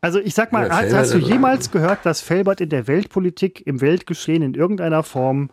Also 0.00 0.18
ich 0.18 0.34
sag 0.34 0.52
mal, 0.52 0.70
hast, 0.70 0.92
hast, 0.92 1.14
du 1.14 1.18
jemals 1.18 1.70
gehört, 1.70 2.04
dass 2.04 2.20
Felbert 2.20 2.60
in 2.60 2.70
der 2.70 2.88
Weltpolitik, 2.88 3.66
im 3.66 3.80
Weltgeschehen 3.80 4.42
in 4.42 4.54
irgendeiner 4.54 5.02
Form 5.02 5.50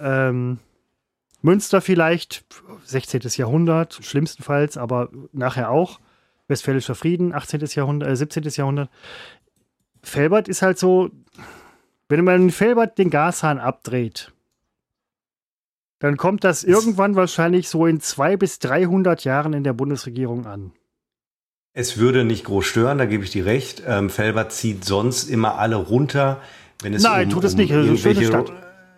ähm, 0.00 0.58
Münster 1.40 1.80
vielleicht, 1.80 2.44
16. 2.84 3.22
Jahrhundert, 3.36 3.98
schlimmstenfalls, 4.02 4.76
aber 4.76 5.08
nachher 5.32 5.70
auch, 5.70 6.00
Westfälischer 6.48 6.94
Frieden, 6.94 7.32
18. 7.34 7.64
Jahrhundert, 7.74 8.10
äh, 8.10 8.16
17. 8.16 8.42
Jahrhundert. 8.44 8.90
Felbert 10.02 10.48
ist 10.48 10.60
halt 10.60 10.78
so, 10.78 11.10
wenn 12.12 12.24
man 12.24 12.50
Felbert 12.50 12.98
den 12.98 13.08
Gashahn 13.08 13.58
abdreht, 13.58 14.32
dann 15.98 16.18
kommt 16.18 16.44
das 16.44 16.62
irgendwann 16.62 17.16
wahrscheinlich 17.16 17.70
so 17.70 17.86
in 17.86 18.00
zwei 18.00 18.36
bis 18.36 18.58
300 18.58 19.24
Jahren 19.24 19.54
in 19.54 19.64
der 19.64 19.72
Bundesregierung 19.72 20.44
an. 20.44 20.72
Es 21.72 21.96
würde 21.96 22.24
nicht 22.24 22.44
groß 22.44 22.66
stören, 22.66 22.98
da 22.98 23.06
gebe 23.06 23.24
ich 23.24 23.30
dir 23.30 23.46
recht. 23.46 23.82
Ähm, 23.86 24.10
Felbert 24.10 24.52
zieht 24.52 24.84
sonst 24.84 25.30
immer 25.30 25.58
alle 25.58 25.76
runter, 25.76 26.42
wenn 26.82 26.92
es 26.92 27.02
Nein, 27.02 27.28
um, 27.28 27.32
tut 27.32 27.44
es 27.44 27.54
nicht. 27.54 27.72
Um 27.72 27.78
irgendwelche 27.78 28.44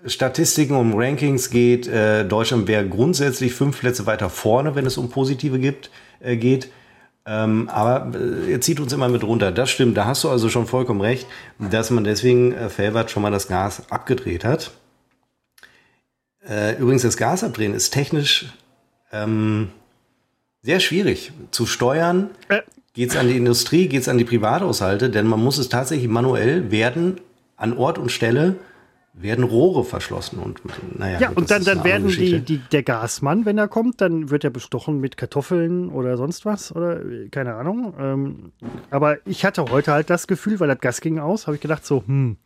Statistiken, 0.07 0.74
um 0.74 0.95
Rankings 0.95 1.51
geht. 1.51 1.86
Äh, 1.86 2.24
Deutschland 2.24 2.66
wäre 2.66 2.89
grundsätzlich 2.89 3.55
fünf 3.55 3.78
Plätze 3.78 4.07
weiter 4.07 4.28
vorne, 4.28 4.74
wenn 4.74 4.86
es 4.86 4.99
um 4.99 5.09
positive 5.09 5.61
gibt, 5.61 5.93
äh, 6.19 6.36
geht. 6.36 6.69
Ähm, 7.26 7.68
aber 7.70 8.14
äh, 8.18 8.52
er 8.52 8.60
zieht 8.60 8.80
uns 8.80 8.92
immer 8.92 9.09
mit 9.09 9.24
runter. 9.24 9.51
Das 9.51 9.70
stimmt, 9.70 9.96
da 9.96 10.05
hast 10.05 10.24
du 10.24 10.30
also 10.30 10.48
schon 10.51 10.66
vollkommen 10.66 11.01
recht, 11.01 11.26
dass 11.59 11.90
man 11.90 12.05
deswegen 12.05 12.52
äh, 12.52 12.68
Felbert 12.68 13.10
schon 13.10 13.22
mal 13.22 13.30
das 13.30 13.48
Gas 13.48 13.82
abgedreht 13.90 14.44
hat. 14.44 14.72
Äh, 16.46 16.78
übrigens, 16.78 17.02
das 17.02 17.16
Gas 17.16 17.42
abdrehen 17.42 17.74
ist 17.74 17.90
technisch 17.90 18.52
ähm, 19.12 19.70
sehr 20.62 20.80
schwierig 20.80 21.32
zu 21.51 21.66
steuern. 21.66 22.30
Äh. 22.48 22.60
Geht 22.92 23.10
es 23.10 23.16
an 23.16 23.28
die 23.28 23.36
Industrie, 23.36 23.88
geht 23.88 24.02
es 24.02 24.09
an 24.09 24.18
die 24.18 24.24
Privathaushalte, 24.24 25.10
denn 25.10 25.26
man 25.26 25.42
muss 25.42 25.59
es 25.59 25.68
tatsächlich 25.68 26.09
manuell 26.09 26.70
werden, 26.70 27.20
an 27.56 27.76
Ort 27.76 27.98
und 27.98 28.12
Stelle 28.12 28.56
werden 29.16 29.45
Rohre 29.45 29.85
verschlossen 29.85 30.39
und 30.41 30.61
naja. 30.99 31.20
Ja, 31.20 31.31
und 31.31 31.51
dann, 31.51 31.65
dann 31.65 31.85
werden 31.85 32.09
die, 32.09 32.41
die, 32.41 32.59
der 32.59 32.82
Gasmann, 32.82 33.45
wenn 33.45 33.59
er 33.59 33.69
kommt, 33.69 34.01
dann 34.01 34.31
wird 34.31 34.43
er 34.43 34.51
bestochen 34.51 35.01
mit 35.01 35.16
Kartoffeln 35.16 35.89
oder 35.89 36.16
sonst 36.16 36.45
was 36.45 36.74
oder 36.74 37.01
keine 37.31 37.55
Ahnung. 37.55 37.95
Ähm, 37.99 38.53
aber 38.91 39.19
ich 39.27 39.45
hatte 39.45 39.65
heute 39.70 39.93
halt 39.93 40.11
das 40.11 40.27
Gefühl, 40.27 40.59
weil 40.59 40.69
das 40.69 40.81
Gas 40.81 41.01
ging 41.01 41.20
aus, 41.20 41.47
habe 41.47 41.57
ich 41.57 41.62
gedacht 41.62 41.86
so, 41.86 42.03
hm. 42.07 42.36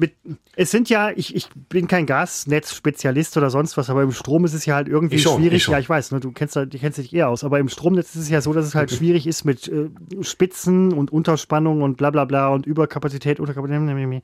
Mit, 0.00 0.14
es 0.54 0.70
sind 0.70 0.88
ja, 0.88 1.10
ich, 1.10 1.34
ich 1.34 1.48
bin 1.68 1.88
kein 1.88 2.06
Gasnetzspezialist 2.06 3.36
oder 3.36 3.50
sonst 3.50 3.76
was, 3.76 3.90
aber 3.90 4.04
im 4.04 4.12
Strom 4.12 4.44
ist 4.44 4.54
es 4.54 4.64
ja 4.64 4.76
halt 4.76 4.86
irgendwie 4.86 5.18
schon, 5.18 5.40
schwierig. 5.40 5.62
Ich 5.62 5.66
ja, 5.66 5.80
ich 5.80 5.88
weiß, 5.88 6.12
ne, 6.12 6.20
du 6.20 6.30
kennst, 6.30 6.54
du 6.54 6.66
kennst 6.68 6.98
dich 6.98 7.12
eher 7.12 7.28
aus, 7.28 7.42
aber 7.42 7.58
im 7.58 7.68
Stromnetz 7.68 8.14
ist 8.14 8.22
es 8.22 8.28
ja 8.28 8.40
so, 8.40 8.52
dass 8.52 8.64
es 8.64 8.76
halt 8.76 8.92
schwierig 8.92 9.26
ist 9.26 9.44
mit 9.44 9.66
äh, 9.66 9.90
Spitzen 10.20 10.92
und 10.92 11.12
Unterspannung 11.12 11.82
und 11.82 11.96
bla 11.96 12.10
bla 12.10 12.26
bla 12.26 12.48
und 12.50 12.64
Überkapazität, 12.64 13.40
Unterkapazität. 13.40 14.22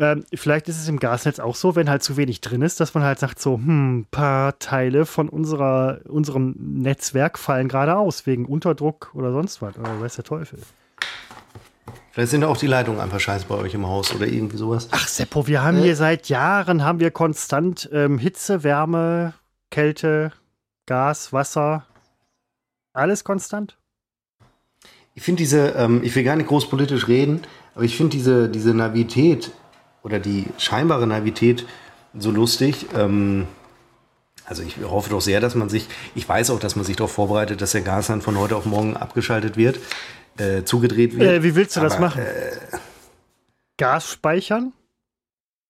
Ähm, 0.00 0.24
vielleicht 0.32 0.66
ist 0.68 0.80
es 0.80 0.88
im 0.88 0.98
Gasnetz 0.98 1.38
auch 1.40 1.54
so, 1.54 1.76
wenn 1.76 1.90
halt 1.90 2.02
zu 2.02 2.16
wenig 2.16 2.40
drin 2.40 2.62
ist, 2.62 2.80
dass 2.80 2.94
man 2.94 3.02
halt 3.02 3.18
sagt 3.18 3.38
so, 3.38 3.56
hm, 3.56 4.06
paar 4.10 4.58
Teile 4.58 5.04
von 5.04 5.28
unserer, 5.28 6.00
unserem 6.08 6.54
Netzwerk 6.58 7.38
fallen 7.38 7.68
gerade 7.68 7.96
aus, 7.96 8.26
wegen 8.26 8.46
Unterdruck 8.46 9.10
oder 9.12 9.30
sonst 9.30 9.60
was, 9.60 9.76
oder 9.76 10.00
weiß 10.00 10.16
der 10.16 10.24
Teufel. 10.24 10.58
Vielleicht 12.12 12.30
sind 12.30 12.44
auch 12.44 12.56
die 12.56 12.66
Leitungen 12.66 12.98
einfach 12.98 13.20
scheiße 13.20 13.44
bei 13.46 13.56
euch 13.56 13.74
im 13.74 13.86
Haus 13.86 14.14
oder 14.14 14.26
irgendwie 14.26 14.56
sowas. 14.56 14.88
Ach 14.90 15.06
Seppo, 15.06 15.46
wir 15.46 15.62
haben 15.62 15.76
äh? 15.76 15.82
hier 15.82 15.96
seit 15.96 16.30
Jahren, 16.30 16.82
haben 16.82 16.98
wir 16.98 17.10
konstant 17.10 17.90
ähm, 17.92 18.16
Hitze, 18.16 18.64
Wärme, 18.64 19.34
Kälte, 19.70 20.32
Gas, 20.86 21.34
Wasser, 21.34 21.84
alles 22.94 23.22
konstant. 23.22 23.76
Ich 25.14 25.22
finde 25.22 25.40
diese, 25.40 25.68
ähm, 25.76 26.00
ich 26.02 26.16
will 26.16 26.24
gar 26.24 26.36
nicht 26.36 26.48
groß 26.48 26.70
politisch 26.70 27.06
reden, 27.06 27.42
aber 27.74 27.84
ich 27.84 27.98
finde 27.98 28.12
diese, 28.12 28.48
diese 28.48 28.72
Navität 28.72 29.52
oder 30.02 30.18
die 30.18 30.46
scheinbare 30.58 31.06
Naivität 31.06 31.66
so 32.18 32.30
lustig. 32.30 32.86
Ähm, 32.94 33.46
also 34.44 34.62
ich 34.62 34.76
hoffe 34.82 35.10
doch 35.10 35.20
sehr, 35.20 35.40
dass 35.40 35.54
man 35.54 35.68
sich, 35.68 35.86
ich 36.14 36.28
weiß 36.28 36.50
auch, 36.50 36.58
dass 36.58 36.74
man 36.74 36.84
sich 36.84 36.96
darauf 36.96 37.12
vorbereitet, 37.12 37.60
dass 37.60 37.72
der 37.72 37.82
Gashahn 37.82 38.20
von 38.20 38.38
heute 38.38 38.56
auf 38.56 38.64
morgen 38.64 38.96
abgeschaltet 38.96 39.56
wird, 39.56 39.78
äh, 40.38 40.64
zugedreht 40.64 41.16
wird. 41.16 41.30
Äh, 41.30 41.42
wie 41.42 41.54
willst 41.54 41.76
du 41.76 41.80
Aber, 41.80 41.88
das 41.88 41.98
machen? 41.98 42.20
Äh, 42.22 42.76
Gas 43.76 44.10
speichern? 44.10 44.72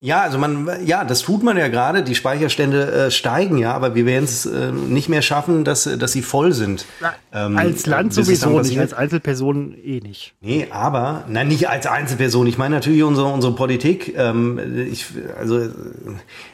Ja, 0.02 0.22
also 0.22 0.39
man, 0.39 0.66
ja, 0.86 1.05
das 1.05 1.20
tut 1.20 1.43
man 1.43 1.59
ja 1.59 1.68
gerade. 1.68 2.02
Die 2.02 2.14
Speicherstände 2.14 2.90
äh, 2.90 3.10
steigen 3.10 3.59
ja, 3.59 3.74
aber 3.74 3.94
wir 3.94 4.06
werden 4.06 4.24
es 4.24 4.47
äh, 4.47 4.72
nicht 4.72 5.10
mehr 5.10 5.20
schaffen, 5.20 5.62
dass, 5.62 5.85
dass 5.85 6.12
sie 6.12 6.22
voll 6.22 6.52
sind. 6.55 6.86
Ähm, 7.35 7.59
als 7.59 7.85
Land 7.85 8.14
sowieso 8.14 8.60
nicht, 8.60 8.78
als 8.78 8.94
Einzelperson 8.94 9.74
eh 9.74 10.01
nicht. 10.01 10.32
Nee, 10.40 10.68
aber, 10.70 11.24
nein, 11.28 11.48
nicht 11.48 11.68
als 11.68 11.86
Einzelperson. 11.86 12.47
Ich 12.47 12.56
meine 12.56 12.77
natürlich 12.77 13.02
unsere, 13.02 13.27
unsere 13.27 13.55
Politik. 13.55 14.14
Ähm, 14.16 14.89
ich, 14.90 15.05
also, 15.39 15.59
äh, 15.59 15.68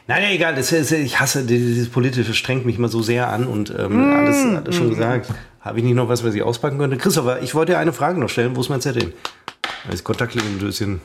nein, 0.07 0.23
egal, 0.31 0.53
das, 0.53 0.73
ist, 0.73 0.91
ich 0.91 1.21
hasse 1.21 1.45
dieses 1.45 1.87
politische, 1.87 2.33
strengt 2.33 2.65
mich 2.65 2.77
mal 2.79 2.89
so 2.89 3.01
sehr 3.01 3.29
an 3.29 3.47
und 3.47 3.73
ähm, 3.79 4.09
mm, 4.09 4.13
alles, 4.13 4.45
alles 4.57 4.75
schon 4.75 4.87
mm. 4.87 4.89
gesagt. 4.89 5.33
Habe 5.61 5.79
ich 5.79 5.85
nicht 5.85 5.95
noch 5.95 6.09
was, 6.09 6.21
was 6.25 6.35
ich 6.35 6.43
auspacken 6.43 6.79
könnte? 6.79 6.97
Christopher, 6.97 7.41
ich 7.41 7.55
wollte 7.55 7.71
dir 7.71 7.77
eine 7.77 7.93
Frage 7.93 8.19
noch 8.19 8.29
stellen. 8.29 8.57
Wo 8.57 8.59
ist 8.59 8.67
mein 8.67 8.81
Zettel? 8.81 9.13
Das 9.89 10.03
Kontaktlinsen-Döschen. 10.03 10.99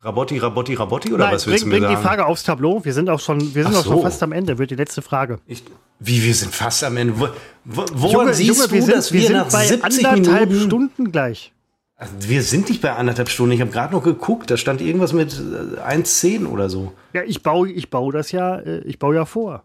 Rabotti, 0.00 0.38
Rabotti, 0.38 0.74
Rabotti 0.74 1.12
oder 1.12 1.24
Nein, 1.24 1.34
was 1.34 1.46
willst 1.46 1.64
bring, 1.64 1.72
du 1.72 1.80
mir 1.80 1.86
bring 1.86 1.96
die 1.96 2.02
Frage 2.02 2.26
aufs 2.26 2.42
Tableau. 2.42 2.84
Wir 2.84 2.92
sind 2.92 3.08
auch 3.08 3.20
schon, 3.20 3.54
wir 3.54 3.64
sind 3.64 3.74
auch 3.74 3.84
schon 3.84 4.02
fast 4.02 4.22
am 4.22 4.32
Ende. 4.32 4.58
Wird 4.58 4.70
die 4.70 4.76
letzte 4.76 5.02
Frage. 5.02 5.38
Ich, 5.46 5.64
wie, 5.98 6.22
wir 6.22 6.34
sind 6.34 6.54
fast 6.54 6.84
am 6.84 6.96
Ende? 6.96 7.18
Wo, 7.18 7.28
wo, 7.64 7.84
woran 7.94 8.12
Junge, 8.12 8.34
siehst 8.34 8.48
Junge, 8.48 8.68
du, 8.68 8.74
wir 8.74 8.82
sind, 8.82 8.94
dass 8.94 9.12
wir, 9.12 9.20
wir 9.20 9.26
sind 9.26 9.36
nach 9.36 9.50
bei 9.50 9.66
70 9.66 10.06
anderthalb 10.06 10.48
Minuten 10.50 10.66
Stunden 10.66 11.12
gleich. 11.12 11.52
Also 11.96 12.12
wir 12.20 12.42
sind 12.42 12.68
nicht 12.68 12.82
bei 12.82 12.92
anderthalb 12.92 13.30
Stunden. 13.30 13.52
Ich 13.52 13.60
habe 13.62 13.70
gerade 13.70 13.94
noch 13.94 14.02
geguckt. 14.02 14.50
Da 14.50 14.58
stand 14.58 14.82
irgendwas 14.82 15.14
mit 15.14 15.32
1,10 15.32 16.42
äh, 16.42 16.44
oder 16.44 16.68
so. 16.68 16.92
Ja, 17.14 17.22
ich 17.22 17.42
baue, 17.42 17.70
ich 17.70 17.88
baue 17.88 18.12
das 18.12 18.32
ja, 18.32 18.56
äh, 18.58 18.80
ich 18.80 18.98
baue 18.98 19.14
ja 19.14 19.24
vor. 19.24 19.64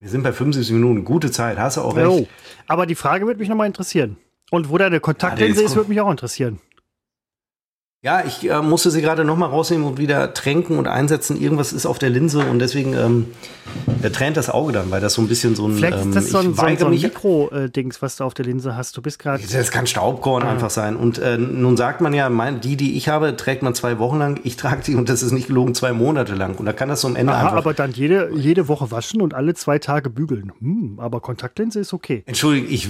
Wir 0.00 0.08
sind 0.08 0.24
bei 0.24 0.32
75 0.32 0.74
Minuten. 0.74 1.04
Gute 1.04 1.30
Zeit. 1.30 1.56
Hast 1.56 1.76
du 1.76 1.82
auch 1.82 1.94
recht. 1.94 2.06
Jo. 2.06 2.26
Aber 2.66 2.86
die 2.86 2.96
Frage 2.96 3.26
würde 3.26 3.38
mich 3.38 3.48
nochmal 3.48 3.68
interessieren. 3.68 4.16
Und 4.50 4.68
wo 4.68 4.76
deine 4.76 4.98
Kontaktlinse 4.98 5.60
ja, 5.60 5.66
ist, 5.66 5.76
würde 5.76 5.88
mich 5.88 6.00
auch 6.00 6.10
interessieren. 6.10 6.58
Ja, 8.04 8.24
ich 8.26 8.50
äh, 8.50 8.60
musste 8.60 8.90
sie 8.90 9.00
gerade 9.00 9.24
nochmal 9.24 9.50
rausnehmen 9.50 9.86
und 9.86 9.96
wieder 9.96 10.34
tränken 10.34 10.76
und 10.76 10.88
einsetzen. 10.88 11.40
Irgendwas 11.40 11.72
ist 11.72 11.86
auf 11.86 12.00
der 12.00 12.10
Linse 12.10 12.40
und 12.40 12.58
deswegen 12.58 12.94
ähm, 12.94 13.26
äh, 14.02 14.10
tränt 14.10 14.36
das 14.36 14.50
Auge 14.50 14.72
dann, 14.72 14.90
weil 14.90 15.00
das 15.00 15.14
so 15.14 15.22
ein 15.22 15.28
bisschen 15.28 15.54
so 15.54 15.68
ein. 15.68 15.74
Vielleicht 15.74 15.98
ist 15.98 16.16
das 16.16 16.24
ähm, 16.24 16.30
so 16.32 16.38
ein, 16.38 16.54
so 16.54 16.62
ein, 16.62 16.78
so 16.78 16.86
ein 16.86 17.00
Mikro-Dings, 17.00 18.02
was 18.02 18.16
du 18.16 18.24
auf 18.24 18.34
der 18.34 18.44
Linse 18.44 18.74
hast. 18.74 18.96
Du 18.96 19.02
bist 19.02 19.20
gerade. 19.20 19.40
Das 19.40 19.70
kann 19.70 19.86
Staubkorn 19.86 20.42
ja. 20.42 20.50
einfach 20.50 20.70
sein. 20.70 20.96
Und 20.96 21.18
äh, 21.18 21.38
nun 21.38 21.76
sagt 21.76 22.00
man 22.00 22.12
ja, 22.12 22.28
mein, 22.28 22.60
die, 22.60 22.76
die 22.76 22.96
ich 22.96 23.08
habe, 23.08 23.36
trägt 23.36 23.62
man 23.62 23.72
zwei 23.76 24.00
Wochen 24.00 24.18
lang. 24.18 24.40
Ich 24.42 24.56
trage 24.56 24.82
sie 24.82 24.96
und 24.96 25.08
das 25.08 25.22
ist 25.22 25.30
nicht 25.30 25.46
gelogen, 25.46 25.76
zwei 25.76 25.92
Monate 25.92 26.34
lang. 26.34 26.56
Und 26.56 26.66
da 26.66 26.72
kann 26.72 26.88
das 26.88 27.02
so 27.02 27.06
am 27.06 27.14
Ende 27.14 27.32
Aha, 27.32 27.42
einfach. 27.42 27.56
aber 27.56 27.72
dann 27.72 27.92
jede, 27.92 28.32
jede 28.34 28.66
Woche 28.66 28.90
waschen 28.90 29.22
und 29.22 29.32
alle 29.32 29.54
zwei 29.54 29.78
Tage 29.78 30.10
bügeln. 30.10 30.50
Hm, 30.58 30.98
aber 30.98 31.20
Kontaktlinse 31.20 31.78
ist 31.78 31.92
okay. 31.92 32.24
Entschuldigung, 32.26 32.68
ich 32.68 32.88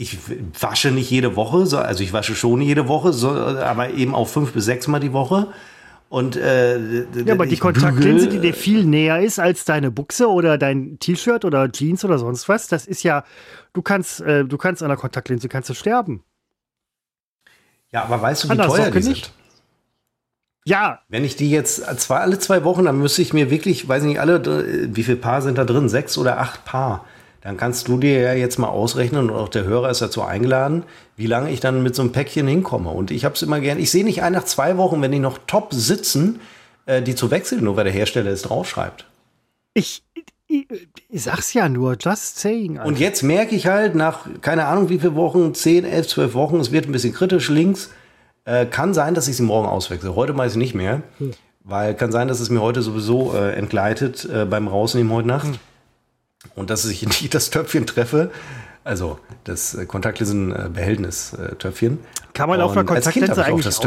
ich 0.00 0.18
wasche 0.58 0.90
nicht 0.90 1.10
jede 1.10 1.36
Woche, 1.36 1.78
also 1.78 2.02
ich 2.02 2.14
wasche 2.14 2.34
schon 2.34 2.62
jede 2.62 2.88
Woche, 2.88 3.12
aber 3.62 3.90
eben 3.90 4.14
auch 4.14 4.28
fünf 4.28 4.52
bis 4.52 4.64
sechs 4.64 4.88
Mal 4.88 4.98
die 4.98 5.12
Woche. 5.12 5.48
Und, 6.08 6.36
äh, 6.36 7.02
ja, 7.24 7.34
aber 7.34 7.46
die 7.46 7.58
Kontaktlinse, 7.58 8.28
die 8.28 8.40
dir 8.40 8.54
viel 8.54 8.84
näher 8.84 9.20
ist 9.20 9.38
als 9.38 9.64
deine 9.66 9.90
Buchse 9.90 10.28
oder 10.28 10.56
dein 10.56 10.98
T-Shirt 10.98 11.44
oder 11.44 11.70
Jeans 11.70 12.04
oder 12.04 12.18
sonst 12.18 12.48
was, 12.48 12.66
das 12.66 12.86
ist 12.86 13.02
ja, 13.02 13.24
du 13.74 13.82
kannst, 13.82 14.22
äh, 14.22 14.44
du 14.44 14.56
kannst 14.56 14.82
an 14.82 14.88
der 14.88 14.96
Kontaktlinse 14.96 15.48
kannst 15.48 15.68
du 15.68 15.74
sterben. 15.74 16.24
Ja, 17.92 18.04
aber 18.04 18.22
weißt 18.22 18.44
du, 18.44 18.48
wie 18.48 18.52
Anders 18.52 18.72
teuer 18.72 18.90
die 18.90 19.02
sind? 19.02 19.12
Nicht. 19.12 19.32
Ja. 20.64 21.00
Wenn 21.08 21.24
ich 21.24 21.36
die 21.36 21.50
jetzt 21.50 21.84
zwei, 22.00 22.18
alle 22.20 22.38
zwei 22.38 22.64
Wochen, 22.64 22.84
dann 22.84 22.98
müsste 22.98 23.20
ich 23.20 23.34
mir 23.34 23.50
wirklich, 23.50 23.86
weiß 23.86 24.02
nicht, 24.04 24.18
alle, 24.18 24.94
wie 24.96 25.02
viele 25.02 25.18
Paar 25.18 25.42
sind 25.42 25.58
da 25.58 25.64
drin? 25.64 25.88
Sechs 25.90 26.16
oder 26.16 26.40
acht 26.40 26.64
Paar 26.64 27.04
dann 27.42 27.56
kannst 27.56 27.88
du 27.88 27.96
dir 27.96 28.20
ja 28.20 28.32
jetzt 28.34 28.58
mal 28.58 28.68
ausrechnen 28.68 29.30
und 29.30 29.36
auch 29.36 29.48
der 29.48 29.64
Hörer 29.64 29.90
ist 29.90 30.02
dazu 30.02 30.22
eingeladen, 30.22 30.84
wie 31.16 31.26
lange 31.26 31.50
ich 31.50 31.60
dann 31.60 31.82
mit 31.82 31.94
so 31.94 32.02
einem 32.02 32.12
Päckchen 32.12 32.46
hinkomme. 32.46 32.90
Und 32.90 33.10
ich 33.10 33.24
habe 33.24 33.34
es 33.34 33.42
immer 33.42 33.60
gern. 33.60 33.78
Ich 33.78 33.90
sehe 33.90 34.04
nicht 34.04 34.22
ein 34.22 34.32
nach 34.32 34.44
zwei 34.44 34.76
Wochen, 34.76 35.00
wenn 35.00 35.12
die 35.12 35.18
noch 35.18 35.38
top 35.46 35.72
sitzen, 35.72 36.40
äh, 36.86 37.00
die 37.00 37.14
zu 37.14 37.30
wechseln, 37.30 37.64
nur 37.64 37.76
weil 37.76 37.84
der 37.84 37.92
Hersteller 37.92 38.30
es 38.30 38.42
draufschreibt. 38.42 39.06
Ich, 39.72 40.02
ich, 40.48 40.66
ich 41.08 41.22
sag's 41.22 41.54
ja 41.54 41.68
nur, 41.68 41.96
just 41.98 42.38
saying. 42.38 42.78
Alter. 42.78 42.88
Und 42.88 42.98
jetzt 42.98 43.22
merke 43.22 43.54
ich 43.54 43.66
halt 43.66 43.94
nach, 43.94 44.26
keine 44.42 44.66
Ahnung 44.66 44.90
wie 44.90 44.98
viele 44.98 45.14
Wochen, 45.14 45.54
10, 45.54 45.84
11, 45.84 46.08
12 46.08 46.34
Wochen, 46.34 46.60
es 46.60 46.72
wird 46.72 46.86
ein 46.86 46.92
bisschen 46.92 47.14
kritisch 47.14 47.48
links. 47.48 47.90
Äh, 48.44 48.66
kann 48.66 48.92
sein, 48.92 49.14
dass 49.14 49.28
ich 49.28 49.36
sie 49.36 49.42
morgen 49.42 49.68
auswechsle. 49.68 50.14
Heute 50.14 50.36
weiß 50.36 50.52
ich 50.52 50.58
nicht 50.58 50.74
mehr. 50.74 51.02
Hm. 51.18 51.32
Weil 51.62 51.94
kann 51.94 52.10
sein, 52.10 52.26
dass 52.28 52.40
es 52.40 52.50
mir 52.50 52.60
heute 52.60 52.82
sowieso 52.82 53.34
äh, 53.34 53.52
entgleitet 53.52 54.28
äh, 54.30 54.44
beim 54.44 54.66
Rausnehmen 54.66 55.12
heute 55.12 55.28
Nacht. 55.28 55.46
Hm. 55.46 55.58
Und 56.54 56.70
dass 56.70 56.84
ich 56.84 57.02
nicht 57.06 57.34
das 57.34 57.50
Töpfchen 57.50 57.86
treffe. 57.86 58.30
Also 58.84 59.18
das 59.44 59.74
äh, 59.74 59.86
Kontaktlinsen-Behältnis-Töpfchen. 59.86 61.98
Kann 62.32 62.48
man 62.48 62.60
auf 62.60 62.72
einer 62.72 62.84
Kontaktlinse 62.84 63.44
eigentlich 63.44 63.66
das? 63.66 63.80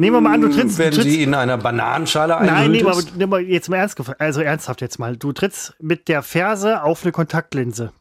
Nehmen 0.00 0.16
wir 0.16 0.20
mal 0.22 0.34
an, 0.34 0.40
du 0.40 0.48
trittst. 0.48 0.78
Wenn 0.78 0.90
du 0.90 0.96
trittst, 0.96 1.10
sie 1.10 1.22
in 1.22 1.34
einer 1.34 1.58
Bananenschale 1.58 2.34
Nein, 2.46 2.70
nehmen 2.70 2.86
wir, 2.86 3.04
nehmen 3.16 3.32
wir 3.32 3.40
jetzt 3.40 3.68
mal 3.68 3.76
ernst, 3.76 4.00
also 4.18 4.40
ernsthaft 4.40 4.80
jetzt 4.80 4.98
mal. 4.98 5.16
Du 5.16 5.32
trittst 5.32 5.74
mit 5.78 6.08
der 6.08 6.22
Ferse 6.22 6.82
auf 6.82 7.02
eine 7.02 7.12
Kontaktlinse. 7.12 7.92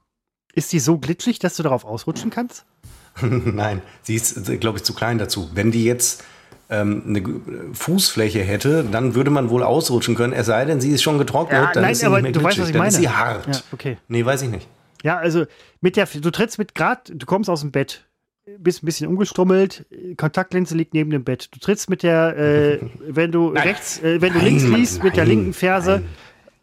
Ist 0.53 0.71
die 0.71 0.79
so 0.79 0.97
glitschig, 0.97 1.39
dass 1.39 1.57
du 1.57 1.63
darauf 1.63 1.85
ausrutschen 1.85 2.29
kannst? 2.29 2.65
Nein, 3.21 3.81
sie 4.01 4.15
ist, 4.15 4.45
glaube 4.61 4.77
ich, 4.77 4.85
zu 4.85 4.93
klein 4.93 5.17
dazu. 5.17 5.49
Wenn 5.53 5.71
die 5.71 5.83
jetzt 5.83 6.23
ähm, 6.69 7.03
eine 7.07 7.73
Fußfläche 7.73 8.41
hätte, 8.41 8.85
dann 8.89 9.15
würde 9.15 9.31
man 9.31 9.49
wohl 9.49 9.63
ausrutschen 9.63 10.15
können. 10.15 10.33
Es 10.33 10.45
sei 10.45 10.65
denn, 10.65 10.79
sie 10.81 10.91
ist 10.91 11.01
schon 11.01 11.17
getrocknet, 11.17 11.61
ja, 11.61 11.71
dann 11.73 11.83
nein, 11.83 11.91
ist 11.91 11.99
sie 11.99 12.05
aber 12.05 12.21
nicht 12.21 12.35
mehr 12.35 12.41
du 12.41 12.43
weißt, 12.43 12.59
was 12.59 12.67
ich 12.67 12.73
dann 12.73 12.79
meine. 12.79 12.89
ist 12.89 12.97
sie 12.97 13.09
hart. 13.09 13.47
Ja, 13.47 13.61
okay. 13.71 13.97
Nee, 14.07 14.23
weiß 14.23 14.43
ich 14.43 14.49
nicht. 14.49 14.67
Ja, 15.03 15.17
also 15.17 15.45
mit 15.81 15.95
der, 15.95 16.05
du 16.05 16.29
trittst 16.29 16.59
mit 16.59 16.75
grad, 16.75 17.11
du 17.13 17.25
kommst 17.25 17.49
aus 17.49 17.61
dem 17.61 17.71
Bett, 17.71 18.05
bist 18.57 18.83
ein 18.83 18.85
bisschen 18.85 19.07
umgestrummelt, 19.07 19.85
Kontaktlinse 20.17 20.75
liegt 20.75 20.93
neben 20.93 21.09
dem 21.09 21.23
Bett. 21.23 21.49
Du 21.51 21.59
trittst 21.59 21.89
mit 21.89 22.03
der, 22.03 22.37
äh, 22.37 22.79
wenn 23.07 23.31
du 23.31 23.51
Nein. 23.51 23.63
rechts, 23.63 23.99
äh, 23.99 24.21
wenn 24.21 24.33
du 24.33 24.39
Nein, 24.39 24.47
links 24.47 24.63
liest, 24.63 25.03
mit 25.03 25.15
der 25.17 25.25
linken 25.25 25.53
Ferse 25.53 26.03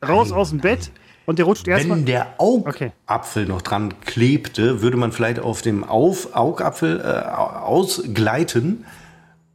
raus 0.06 0.32
aus 0.32 0.50
dem 0.50 0.60
Bett 0.60 0.90
und 1.24 1.38
der 1.38 1.46
rutscht 1.46 1.66
erstmal. 1.66 1.98
Wenn 1.98 2.06
der 2.06 2.34
Augapfel 2.38 3.46
noch 3.46 3.62
dran 3.62 3.94
klebte, 4.02 4.82
würde 4.82 4.96
man 4.96 5.12
vielleicht 5.12 5.40
auf 5.40 5.62
dem 5.62 5.84
auf 5.84 6.34
Augapfel 6.34 7.00
äh, 7.00 7.28
ausgleiten, 7.28 8.84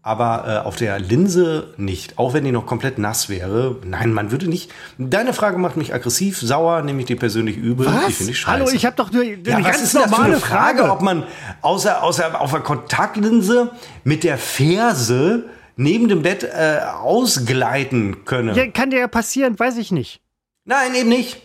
aber 0.03 0.45
äh, 0.48 0.68
auf 0.68 0.78
der 0.78 0.99
Linse 0.99 1.73
nicht. 1.78 2.18
Auch 2.18 2.34
wenn 2.34 2.44
die 2.44 2.52
noch 2.52 2.65
komplett 2.65 2.98
nass 2.98 3.30
wäre. 3.30 3.78
Nein, 3.86 4.14
man 4.14 4.32
würde 4.32 4.48
nicht. 4.48 4.72
Deine 4.98 5.34
Frage 5.34 5.57
macht 5.60 5.78
mich 5.78 5.94
aggressiv, 5.94 6.40
sauer, 6.40 6.82
nehme 6.82 7.02
ich 7.02 7.06
die 7.06 7.15
persönlich 7.15 7.57
übel. 7.57 7.86
Was? 7.86 8.07
Die 8.07 8.14
finde 8.14 8.32
ich 8.32 8.40
scheiße. 8.40 8.65
Hallo, 8.65 8.72
ich 8.72 8.86
habe 8.86 8.95
doch 8.95 9.11
nur 9.11 9.22
eine 9.22 9.38
ja, 9.38 9.60
ganz 9.60 9.82
ist 9.82 9.94
das 9.94 10.10
normale 10.10 10.34
eine 10.34 10.40
Frage, 10.40 10.80
Frage. 10.80 10.91
ob 10.91 11.02
man 11.02 11.23
außer, 11.61 12.02
außer 12.02 12.41
auf 12.41 12.52
der 12.52 12.61
Kontaktlinse 12.61 13.72
mit 14.03 14.23
der 14.23 14.40
Ferse 14.40 15.45
neben 15.76 16.07
dem 16.07 16.23
Bett 16.23 16.44
äh, 16.44 16.80
ausgleiten 17.02 18.26
könne. 18.26 18.53
Ja, 18.53 18.68
kann 18.68 18.90
dir 18.90 18.99
ja 18.99 19.07
passieren, 19.07 19.60
weiß 19.60 19.78
ich 19.78 19.91
nicht. 19.91 20.19
Nein, 20.65 20.95
eben 20.95 21.10
nicht. 21.10 21.41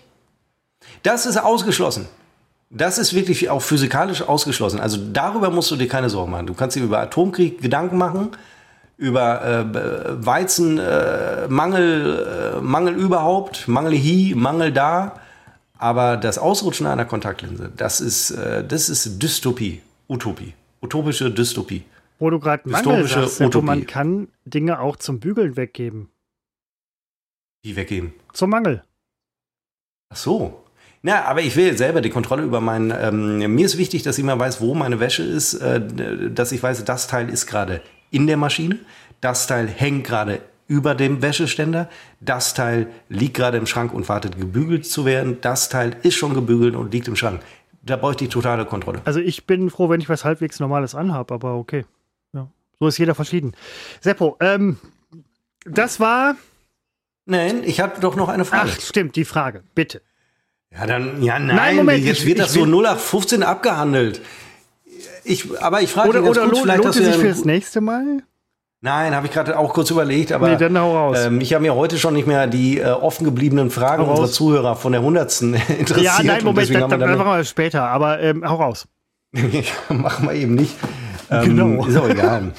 Das 1.03 1.27
ist 1.27 1.37
ausgeschlossen. 1.37 2.09
Das 2.71 2.99
ist 2.99 3.15
wirklich 3.15 3.49
auch 3.49 3.63
physikalisch 3.63 4.23
ausgeschlossen. 4.23 4.81
Also 4.81 4.99
darüber 5.13 5.51
musst 5.51 5.71
du 5.71 5.77
dir 5.77 5.89
keine 5.89 6.11
Sorgen 6.11 6.33
machen. 6.33 6.47
Du 6.47 6.55
kannst 6.55 6.77
dir 6.77 6.83
über 6.83 6.99
Atomkrieg 6.99 7.61
Gedanken 7.63 7.97
machen, 7.97 8.31
über 8.97 9.45
äh, 9.45 10.27
Weizenmangel, 10.27 11.45
äh, 11.47 11.49
Mangel, 11.49 12.57
äh, 12.57 12.61
Mangel 12.61 12.95
überhaupt, 12.95 13.69
Mangel 13.69 13.93
hier, 13.93 14.37
Mangel 14.37 14.73
da. 14.73 15.21
Aber 15.79 16.17
das 16.17 16.39
Ausrutschen 16.39 16.87
einer 16.87 17.05
Kontaktlinse, 17.05 17.71
das 17.77 18.01
ist, 18.01 18.31
äh, 18.31 18.67
das 18.67 18.89
ist 18.89 19.23
Dystopie, 19.23 19.83
Utopie, 20.09 20.55
utopische 20.81 21.31
Dystopie. 21.31 21.85
Wo 22.19 22.31
du 22.31 22.41
gerade 22.41 22.69
Mangel 22.69 23.07
sagst, 23.07 23.41
Utopie. 23.41 23.67
man 23.67 23.87
kann 23.87 24.29
Dinge 24.45 24.81
auch 24.81 24.97
zum 24.97 25.21
Bügeln 25.21 25.57
weggeben. 25.57 26.09
Die 27.65 27.77
weggeben. 27.77 28.15
Zum 28.33 28.51
Mangel. 28.51 28.83
Ach 30.09 30.17
so. 30.17 30.66
Na, 31.07 31.25
aber 31.25 31.41
ich 31.41 31.55
will 31.55 31.79
selber 31.79 32.01
die 32.01 32.11
Kontrolle 32.11 32.43
über 32.43 32.61
meinen. 32.61 32.91
Ähm, 32.91 33.55
mir 33.55 33.65
ist 33.65 33.79
wichtig, 33.79 34.03
dass 34.03 34.19
ich 34.19 34.25
mal 34.25 34.41
weiß, 34.41 34.61
wo 34.61 34.75
meine 34.75 34.99
Wäsche 34.99 35.23
ist, 35.23 35.55
äh, 35.55 35.81
dass 36.33 36.51
ich 36.51 36.61
weiß, 36.61 36.85
das 36.85 37.07
Teil 37.07 37.31
ist 37.31 37.47
gerade 37.47 37.81
in 38.11 38.27
der 38.27 38.37
Maschine, 38.37 38.81
das 39.21 39.47
Teil 39.47 39.69
hängt 39.69 40.05
gerade 40.05 40.41
über 40.67 40.97
dem 40.97 41.23
Wäscheständer, 41.23 41.89
das 42.19 42.55
Teil 42.55 42.89
liegt 43.09 43.35
gerade 43.35 43.57
im 43.57 43.67
Schrank 43.67 43.95
und 43.95 44.09
wartet 44.09 44.37
gebügelt 44.37 44.85
zu 44.85 45.05
werden, 45.05 45.39
das 45.43 45.69
Teil 45.69 45.95
ist 46.03 46.17
schon 46.17 46.35
gebügelt 46.35 46.75
und 46.75 46.93
liegt 46.93 47.07
im 47.07 47.15
Schrank. 47.15 47.41
Da 47.83 47.95
bräuchte 47.95 48.25
ich 48.25 48.31
totale 48.31 48.65
Kontrolle. 48.65 49.01
Also 49.05 49.21
ich 49.21 49.47
bin 49.47 49.71
froh, 49.71 49.89
wenn 49.89 50.01
ich 50.01 50.09
was 50.09 50.25
halbwegs 50.25 50.59
Normales 50.59 50.97
anhabe, 50.97 51.35
aber 51.35 51.55
okay. 51.55 51.85
Ja. 52.33 52.49
So 52.81 52.89
ist 52.89 52.99
jeder 52.99 53.15
verschieden. 53.15 53.53
Seppo, 54.01 54.39
ähm, 54.41 54.79
das 55.65 56.01
war. 56.01 56.35
Nein, 57.27 57.63
ich 57.65 57.79
habe 57.79 58.01
doch 58.01 58.17
noch 58.17 58.29
eine 58.29 58.45
Frage. 58.45 58.73
Ach, 58.75 58.81
stimmt, 58.81 59.15
die 59.15 59.25
Frage. 59.25 59.63
Bitte. 59.77 60.03
Ja, 60.79 60.87
dann, 60.87 61.23
ja, 61.23 61.39
nein, 61.39 61.57
Nein, 61.57 61.77
Moment, 61.77 62.05
jetzt 62.05 62.21
ich- 62.21 62.27
wird 62.27 62.39
ich 62.39 62.45
das 62.45 62.53
so 62.53 62.61
will- 62.61 62.69
0815 62.69 63.43
abgehandelt. 63.43 64.21
Ich, 65.25 65.47
aber 65.61 65.81
ich 65.81 65.91
frage 65.91 66.11
Oder, 66.11 66.23
ganz 66.23 66.37
oder 66.37 66.47
kurz, 66.49 66.61
vielleicht 66.61 66.79
lohnt 66.85 66.91
es 66.97 67.05
sich 67.05 67.07
ja 67.15 67.21
fürs 67.21 67.45
nächste 67.45 67.81
Mal? 67.81 68.23
Nein, 68.83 69.15
habe 69.17 69.27
ich 69.27 69.33
gerade 69.33 69.59
auch 69.59 69.73
kurz 69.73 69.91
überlegt, 69.91 70.31
aber 70.33 70.49
Nee, 70.51 70.57
dann 70.57 70.79
hau 70.79 70.95
raus. 70.97 71.19
ähm, 71.25 71.41
ich 71.41 71.53
habe 71.55 71.63
mir 71.63 71.75
heute 71.75 71.99
schon 71.99 72.15
nicht 72.15 72.29
mehr 72.29 72.47
die 72.47 72.79
äh, 72.79 72.85
offen 72.91 73.25
gebliebenen 73.25 73.71
Fragen 73.71 74.05
Hau 74.05 74.11
unserer 74.11 74.27
raus. 74.27 74.35
Zuhörer 74.35 74.77
von 74.77 74.93
der 74.93 75.03
hundertsten 75.03 75.55
interessiert. 75.79 76.01
Ja, 76.03 76.19
nein, 76.23 76.45
Moment, 76.45 76.69
das, 76.73 76.79
das 76.89 76.91
dann 76.99 77.17
machen 77.19 77.27
wir 77.39 77.45
später, 77.45 77.85
aber 77.85 78.21
ähm, 78.21 78.49
hau 78.49 78.57
raus. 78.57 78.87
machen 79.89 80.29
wir 80.29 80.35
eben 80.35 80.55
nicht. 80.55 80.75
Ähm, 81.31 81.45
Genau. 81.57 81.87
Ist 81.87 81.97
auch 81.97 82.09
egal. 82.09 82.53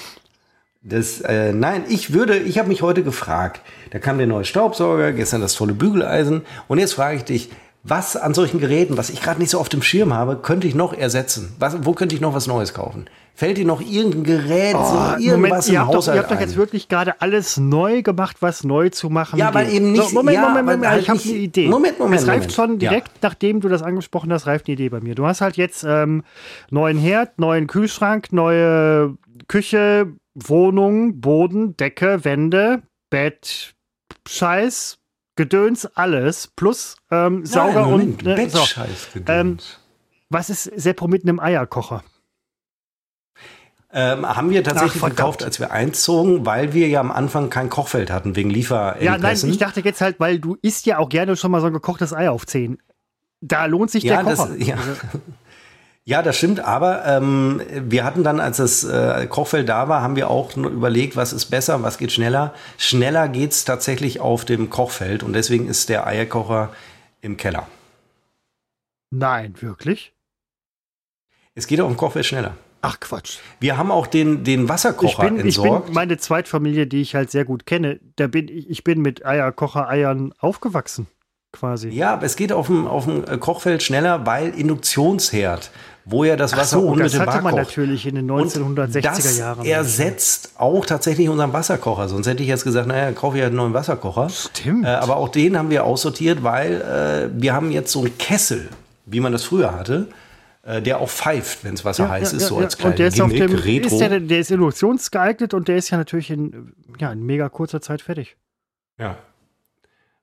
Das, 0.81 1.21
äh, 1.21 1.53
nein, 1.53 1.83
ich 1.87 2.13
würde, 2.13 2.37
ich 2.37 2.57
habe 2.59 2.67
mich 2.67 2.81
heute 2.81 3.03
gefragt. 3.03 3.61
Da 3.91 3.99
kam 3.99 4.17
der 4.17 4.27
neue 4.27 4.43
Staubsauger, 4.45 5.13
gestern 5.13 5.41
das 5.41 5.53
tolle 5.53 5.73
Bügeleisen 5.73 6.41
und 6.67 6.79
jetzt 6.79 6.93
frage 6.93 7.17
ich 7.17 7.23
dich, 7.23 7.49
was 7.87 8.15
an 8.17 8.33
solchen 8.33 8.59
Geräten, 8.59 8.97
was 8.97 9.09
ich 9.09 9.21
gerade 9.21 9.39
nicht 9.39 9.49
so 9.49 9.59
auf 9.59 9.69
dem 9.69 9.81
Schirm 9.81 10.13
habe, 10.13 10.35
könnte 10.37 10.67
ich 10.67 10.75
noch 10.75 10.93
ersetzen? 10.93 11.55
Was, 11.59 11.85
wo 11.85 11.93
könnte 11.93 12.15
ich 12.15 12.21
noch 12.21 12.33
was 12.33 12.47
Neues 12.47 12.73
kaufen? 12.73 13.05
Fällt 13.33 13.57
dir 13.57 13.65
noch 13.65 13.81
irgendein 13.81 14.23
Gerät, 14.23 14.71
so 14.73 14.79
Oh, 14.79 15.19
irgendwas 15.19 15.67
ihr 15.67 15.75
im 15.75 15.79
habt, 15.81 15.89
doch, 15.89 15.97
Haushalt 15.97 16.15
ihr 16.17 16.21
habt 16.23 16.31
doch 16.31 16.39
jetzt 16.39 16.55
wirklich 16.55 16.87
gerade 16.89 17.21
alles 17.21 17.57
neu 17.57 18.01
gemacht, 18.01 18.37
was 18.39 18.63
neu 18.63 18.89
zu 18.89 19.09
machen 19.11 19.37
Ja, 19.37 19.49
aber 19.49 19.65
eben 19.67 19.91
nicht- 19.91 20.03
So, 20.09 20.15
Moment, 20.15 20.35
ja, 20.35 20.41
Moment, 20.41 20.57
aber 20.57 20.71
Moment, 20.71 20.87
halt 20.91 21.01
ich 21.03 21.09
habe 21.09 21.19
eine 21.23 21.31
Idee. 21.33 21.67
Moment, 21.67 21.99
Moment, 21.99 22.21
Es 22.21 22.27
reift 22.27 22.37
Moment. 22.39 22.53
schon 22.53 22.71
Ja. 22.79 22.89
direkt, 22.89 23.11
nachdem 23.21 23.61
du 23.61 23.69
das 23.69 23.83
angesprochen 23.83 24.33
hast, 24.33 24.47
reift 24.47 24.67
eine 24.67 24.73
Idee 24.73 24.89
bei 24.89 25.01
mir. 25.01 25.13
Du 25.13 25.25
hast 25.27 25.41
halt 25.41 25.55
jetzt 25.55 25.85
ähm, 25.87 26.23
neuen 26.71 26.97
Herd, 26.97 27.37
neuen 27.39 27.67
Kühlschrank, 27.67 28.33
neue 28.33 29.15
Küche, 29.47 30.13
Wohnung, 30.33 31.21
Boden, 31.21 31.77
Decke, 31.77 32.25
Wände, 32.25 32.81
Bett, 33.11 33.75
Scheiß, 34.27 34.96
Gedöns, 35.37 35.85
alles, 35.95 36.47
plus 36.47 36.97
ähm, 37.09 37.45
Sauger 37.45 37.81
Nein, 37.81 37.89
Moment, 37.91 38.23
und 38.23 38.27
äh, 38.27 38.49
so. 38.49 38.59
Bettscheißgedöns. 38.59 39.29
Ähm, 39.29 39.57
Was 40.29 40.49
ist 40.49 40.63
Seppo 40.75 41.07
mit 41.07 41.23
einem 41.23 41.39
Eierkocher? 41.39 42.03
Ähm, 43.93 44.27
haben 44.27 44.49
wir 44.49 44.63
tatsächlich 44.63 44.95
Ach, 44.95 44.99
verdammt. 44.99 45.17
gekauft, 45.17 45.43
als 45.43 45.59
wir 45.61 45.71
einzogen, 45.71 46.45
weil 46.45 46.73
wir 46.73 46.89
ja 46.89 46.99
am 46.99 47.11
Anfang 47.11 47.49
kein 47.49 47.69
Kochfeld 47.69 48.11
hatten 48.11 48.35
wegen 48.35 48.49
Lieferengpässen. 48.49 49.05
Ja, 49.05 49.17
nein, 49.17 49.37
ich 49.49 49.57
dachte 49.57 49.79
jetzt 49.79 50.01
halt, 50.01 50.19
weil 50.19 50.39
du 50.39 50.57
isst 50.61 50.85
ja 50.85 50.97
auch 50.97 51.07
gerne 51.07 51.37
schon 51.37 51.51
mal 51.51 51.61
so 51.61 51.67
ein 51.67 51.73
gekochtes 51.73 52.11
Ei 52.13 52.29
auf 52.29 52.45
10. 52.45 52.79
Da 53.39 53.65
lohnt 53.65 53.89
sich 53.89 54.03
ja, 54.03 54.17
der 54.17 54.31
das, 54.31 54.39
Kocher. 54.39 54.57
ja. 54.57 54.77
Ja, 56.07 56.21
das 56.21 56.37
stimmt, 56.37 56.61
aber 56.61 57.05
ähm, 57.05 57.61
wir 57.69 58.05
hatten 58.05 58.23
dann, 58.23 58.39
als 58.39 58.57
das 58.57 58.85
äh, 58.85 59.27
Kochfeld 59.27 59.67
da 59.67 59.89
war, 59.89 60.01
haben 60.01 60.15
wir 60.15 60.29
auch 60.29 60.55
nur 60.55 60.71
überlegt, 60.71 61.17
was 61.17 61.33
ist 61.33 61.47
besser, 61.47 61.83
was 61.83 61.97
geht 61.97 62.13
schneller. 62.13 62.53
Schneller 62.77 63.27
geht's 63.27 63.65
tatsächlich 63.65 64.21
auf 64.21 64.45
dem 64.45 64.69
Kochfeld 64.69 65.21
und 65.21 65.33
deswegen 65.33 65.67
ist 65.67 65.89
der 65.89 66.07
Eierkocher 66.07 66.69
im 67.19 67.35
Keller. 67.35 67.67
Nein, 69.11 69.55
wirklich? 69.59 70.13
Es 71.55 71.67
geht 71.67 71.81
auf 71.81 71.89
dem 71.89 71.97
Kochfeld 71.97 72.25
schneller. 72.25 72.55
Ach 72.81 73.01
Quatsch. 73.01 73.39
Wir 73.59 73.77
haben 73.77 73.91
auch 73.91 74.07
den, 74.07 74.45
den 74.45 74.63
Ich 74.63 74.69
Wasserkocher 74.69 75.23
bin, 75.25 75.35
ich 75.45 75.57
bin 75.57 75.65
entsorgt. 75.65 75.93
meine 75.93 76.15
Zweitfamilie, 76.17 76.87
die 76.87 77.01
ich 77.01 77.15
halt 77.15 77.31
sehr 77.31 77.43
gut 77.43 77.65
kenne, 77.65 77.99
da 78.15 78.27
bin 78.27 78.47
ich, 78.47 78.69
ich 78.69 78.85
bin 78.85 79.01
mit 79.01 79.25
Eierkocher-Eiern 79.25 80.33
aufgewachsen, 80.39 81.07
quasi. 81.51 81.89
ja, 81.89 82.13
aber 82.13 82.25
es 82.25 82.37
geht 82.37 82.53
auf 82.53 82.67
dem, 82.67 82.87
auf 82.87 83.03
dem 83.03 83.25
äh, 83.25 83.37
Kochfeld 83.37 83.83
schneller, 83.83 84.25
weil 84.25 84.49
Induktionsherd, 84.51 85.71
wo 86.09 86.23
ja 86.23 86.35
das 86.37 86.53
Ach 86.53 86.59
Wasser 86.59 86.77
so, 86.77 86.83
das 86.85 86.91
unmittelbar 86.93 87.33
hatte 87.35 87.43
man 87.43 87.53
kocht. 87.55 87.65
natürlich 87.67 88.05
in 88.05 88.15
den 88.15 88.31
Und 88.31 88.49
1960er 88.53 89.01
das 89.01 89.37
Jahren. 89.37 89.65
ersetzt 89.65 90.51
auch 90.57 90.85
tatsächlich 90.85 91.27
unseren 91.27 91.51
Wasserkocher. 91.53 92.07
Sonst 92.07 92.27
hätte 92.27 92.43
ich 92.43 92.49
jetzt 92.49 92.63
gesagt, 92.63 92.87
naja, 92.87 93.11
kaufe 93.11 93.37
ich 93.37 93.43
halt 93.43 93.49
einen 93.51 93.57
neuen 93.57 93.73
Wasserkocher. 93.73 94.29
Stimmt. 94.29 94.85
Äh, 94.85 94.89
aber 94.89 95.17
auch 95.17 95.29
den 95.29 95.57
haben 95.57 95.69
wir 95.69 95.83
aussortiert, 95.83 96.43
weil 96.43 96.81
äh, 96.81 97.41
wir 97.41 97.53
haben 97.53 97.71
jetzt 97.71 97.91
so 97.91 97.99
einen 97.99 98.17
Kessel, 98.17 98.69
wie 99.05 99.19
man 99.19 99.31
das 99.33 99.43
früher 99.43 99.73
hatte, 99.73 100.07
äh, 100.63 100.81
der 100.81 100.99
auch 100.99 101.09
pfeift, 101.09 101.63
wenn 101.65 101.73
es 101.73 101.83
Wasser 101.83 102.07
heiß 102.09 102.31
ist, 102.33 102.47
so 102.47 102.57
als 102.57 102.77
kleinen 102.77 102.93
und 102.93 102.99
der 102.99 103.07
ist 103.07 103.19
auf 103.21 103.29
Gimmick, 103.29 103.49
dem, 103.49 103.59
Retro. 103.59 103.87
ist 103.95 103.99
der, 103.99 104.19
der 104.21 104.39
ist 104.39 104.51
induktionsgeeignet 104.51 105.53
und 105.53 105.67
der 105.67 105.75
ist 105.77 105.89
ja 105.89 105.97
natürlich 105.97 106.29
in, 106.31 106.73
ja, 106.99 107.11
in 107.11 107.25
mega 107.25 107.49
kurzer 107.49 107.81
Zeit 107.81 108.01
fertig. 108.01 108.37
ja. 108.97 109.17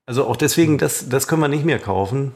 Also 0.07 0.27
auch 0.27 0.35
deswegen, 0.35 0.77
das, 0.77 1.09
das 1.09 1.27
können 1.27 1.41
wir 1.41 1.47
nicht 1.47 1.65
mehr 1.65 1.79
kaufen. 1.79 2.33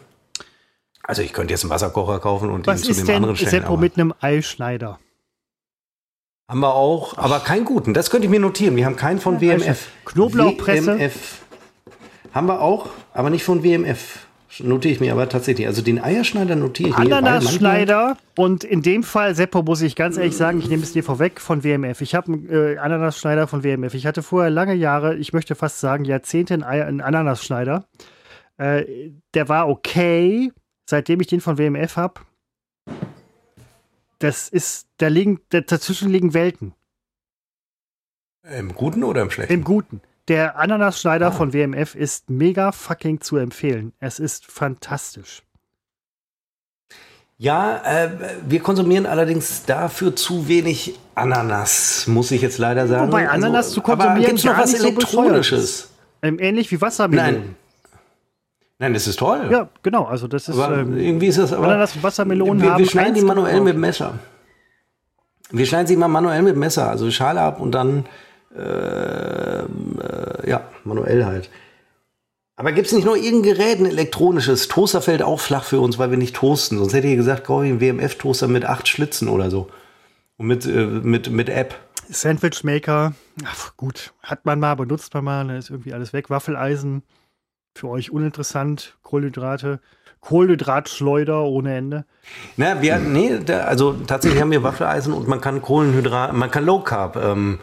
Also 1.10 1.24
ich 1.24 1.34
könnte 1.34 1.52
jetzt 1.54 1.64
einen 1.64 1.72
Wasserkocher 1.72 2.20
kaufen 2.20 2.52
und 2.52 2.68
Was 2.68 2.88
ihn 2.88 2.94
zu 2.94 3.04
dem 3.06 3.16
anderen 3.16 3.36
stellen. 3.36 3.50
Seppo 3.50 3.78
mit 3.78 3.98
einem 3.98 4.14
Eischneider? 4.22 5.00
Haben 6.48 6.60
wir 6.60 6.76
auch, 6.76 7.18
aber 7.18 7.40
keinen 7.40 7.66
guten. 7.66 7.96
Das 7.96 8.12
könnte 8.12 8.26
ich 8.26 8.32
mir 8.32 8.40
notieren. 8.40 8.76
Wir 8.76 8.86
haben 8.86 8.96
keinen 8.96 9.20
von 9.20 9.42
WMF. 9.42 9.88
Knoblauchpresse. 10.06 11.00
WMF. 11.00 11.42
Haben 12.32 12.46
wir 12.48 12.62
auch, 12.62 12.90
aber 13.12 13.32
nicht 13.32 13.44
von 13.44 13.64
WMF. 13.64 14.28
Notiere 14.60 14.94
ich 14.94 15.00
mir 15.00 15.12
aber 15.14 15.28
tatsächlich. 15.30 15.66
Also 15.66 15.82
den 15.82 16.00
Eierschneider 16.04 16.56
notiere 16.56 16.90
ich 16.90 16.98
mir. 16.98 17.06
weil 17.06 17.10
manchmal- 17.10 17.34
Ananasschneider 17.38 18.18
und 18.36 18.64
in 18.64 18.82
dem 18.84 19.02
Fall, 19.04 19.34
Seppo, 19.34 19.64
muss 19.64 19.82
ich 19.82 19.96
ganz 19.96 20.18
ehrlich 20.18 20.36
sagen, 20.38 20.60
ich 20.60 20.70
nehme 20.70 20.84
es 20.84 20.92
dir 20.94 21.04
vorweg 21.04 21.40
von 21.42 21.64
WMF. 21.64 22.02
Ich 22.02 22.14
habe 22.14 22.34
einen 22.34 22.50
äh, 22.50 22.78
Ananasschneider 22.78 23.48
von 23.48 23.64
WMF. 23.64 23.96
Ich 23.96 24.06
hatte 24.06 24.22
vorher 24.22 24.52
lange 24.52 24.76
Jahre, 24.76 25.16
ich 25.16 25.34
möchte 25.34 25.56
fast 25.56 25.80
sagen 25.80 26.06
Jahrzehnte 26.06 26.54
einen, 26.56 26.64
Ei- 26.64 26.86
einen 26.86 27.02
Ananasschneider. 27.02 27.86
Äh, 28.58 29.12
der 29.34 29.50
war 29.50 29.70
okay, 29.70 30.52
seitdem 30.90 31.22
ich 31.22 31.28
den 31.28 31.40
von 31.40 31.58
WMF 31.58 31.96
habe. 31.98 32.22
Das 34.18 34.50
ist, 34.50 34.88
da 34.98 35.08
liegen, 35.08 35.40
da- 35.50 35.62
dazwischen 35.62 36.10
liegen 36.10 36.34
Welten. 36.34 36.74
Im 38.44 38.74
Guten 38.74 39.04
oder 39.04 39.22
im 39.22 39.30
Schlechten? 39.32 39.54
Im 39.54 39.64
Guten. 39.64 40.02
Der 40.28 40.58
Ananasschneider 40.58 41.28
Ah. 41.28 41.32
von 41.32 41.54
WMF 41.54 41.96
ist 41.96 42.30
mega 42.30 42.72
fucking 42.72 43.22
zu 43.22 43.38
empfehlen. 43.38 43.94
Es 44.00 44.20
ist 44.20 44.46
fantastisch. 44.46 45.44
Ja, 47.38 47.82
äh, 47.86 48.12
wir 48.48 48.60
konsumieren 48.60 49.06
allerdings 49.06 49.64
dafür 49.66 50.14
zu 50.16 50.48
wenig 50.50 51.00
Ananas, 51.16 52.06
muss 52.08 52.32
ich 52.32 52.42
jetzt 52.42 52.58
leider 52.58 52.86
sagen. 52.88 53.02
Also, 53.04 53.12
Wobei 53.14 53.30
Ananas 53.30 53.72
zu 53.72 53.82
konsumieren 53.82 54.18
Aber 54.18 54.28
gibt's 54.28 54.44
noch 54.44 54.58
was 54.58 54.72
nicht 54.74 54.82
so 54.82 54.88
Elektronisches? 54.90 55.90
Ähm, 56.22 56.38
ähnlich 56.40 56.70
wie 56.72 56.82
Wassermelonen. 56.82 57.34
Nein. 57.42 57.56
Nein, 58.80 58.94
das 58.94 59.08
ist 59.08 59.20
toll. 59.20 59.50
Ja, 59.52 59.70
genau. 59.84 60.06
Also 60.06 60.28
das 60.28 60.48
ist 60.48 60.58
ähm, 60.58 60.98
irgendwie 60.98 61.28
ist 61.28 61.38
das 61.38 61.52
aber. 61.52 61.68
Ananas 61.68 62.02
Wassermelonen 62.02 62.64
wir, 62.64 62.72
haben 62.72 62.80
wir 62.80 62.90
schneiden 62.90 63.14
die 63.14 63.22
manuell 63.22 63.56
gebraucht. 63.56 63.66
mit 63.66 63.74
dem 63.74 63.82
Messer. 63.82 64.14
Wir 65.52 65.66
schneiden 65.66 65.88
sie 65.88 65.98
mal 65.98 66.08
manuell 66.08 66.42
mit 66.44 66.54
dem 66.54 66.60
Messer, 66.60 66.90
also 66.90 67.12
Schale 67.12 67.42
ab 67.42 67.60
und 67.60 67.74
dann 67.74 68.06
äh, 68.56 69.60
äh, 69.60 70.50
ja 70.50 70.62
manuell 70.86 71.26
halt. 71.26 71.50
Aber 72.56 72.72
gibt 72.72 72.88
es 72.88 72.94
nicht 72.94 73.06
nur 73.06 73.18
irgendein 73.18 73.54
Gerät, 73.54 73.80
ein 73.80 73.86
elektronisches? 73.86 74.68
Toaster 74.68 75.02
fällt 75.02 75.24
auch 75.24 75.40
flach 75.40 75.64
für 75.64 75.80
uns, 75.80 75.98
weil 75.98 76.12
wir 76.12 76.18
nicht 76.18 76.36
toasten. 76.36 76.78
Sonst 76.78 76.94
hätte 76.94 77.08
ich 77.08 77.16
gesagt, 77.16 77.46
kauf 77.46 77.64
ich 77.64 77.70
einen 77.70 77.80
WMF-Toaster 77.80 78.48
mit 78.50 78.66
acht 78.66 78.88
Schlitzen 78.88 79.30
oder 79.30 79.50
so. 79.50 79.70
Und 80.38 80.48
mit, 80.48 80.66
äh, 80.66 80.86
mit, 80.86 81.30
mit 81.30 81.48
App. 81.48 81.76
Sandwichmaker. 82.10 83.14
Ach, 83.46 83.78
gut. 83.78 84.14
Hat 84.24 84.46
man 84.46 84.60
mal, 84.60 84.76
benutzt 84.76 85.14
man 85.14 85.24
mal, 85.24 85.48
dann 85.48 85.56
ist 85.58 85.70
irgendwie 85.70 85.94
alles 85.94 86.12
weg. 86.12 86.30
Waffeleisen. 86.30 87.04
Für 87.80 87.88
euch 87.88 88.12
uninteressant. 88.12 88.98
Kohlenhydrate. 89.04 89.80
Kohlenhydratschleuder 90.20 91.44
ohne 91.44 91.78
Ende. 91.78 92.06
Na, 92.58 92.82
wir, 92.82 92.98
nee, 93.00 93.40
da, 93.46 93.62
also 93.62 93.94
tatsächlich 94.06 94.42
haben 94.42 94.52
wir 94.52 94.64
Waffeleisen 94.64 95.14
und 95.14 95.30
man 95.30 95.40
kann 95.40 95.62
Kohlenhydrat, 95.62 96.34
man 96.34 96.52
kann 96.52 96.66
Low 96.66 96.82
Carb 96.82 97.16
ähm, 97.16 97.60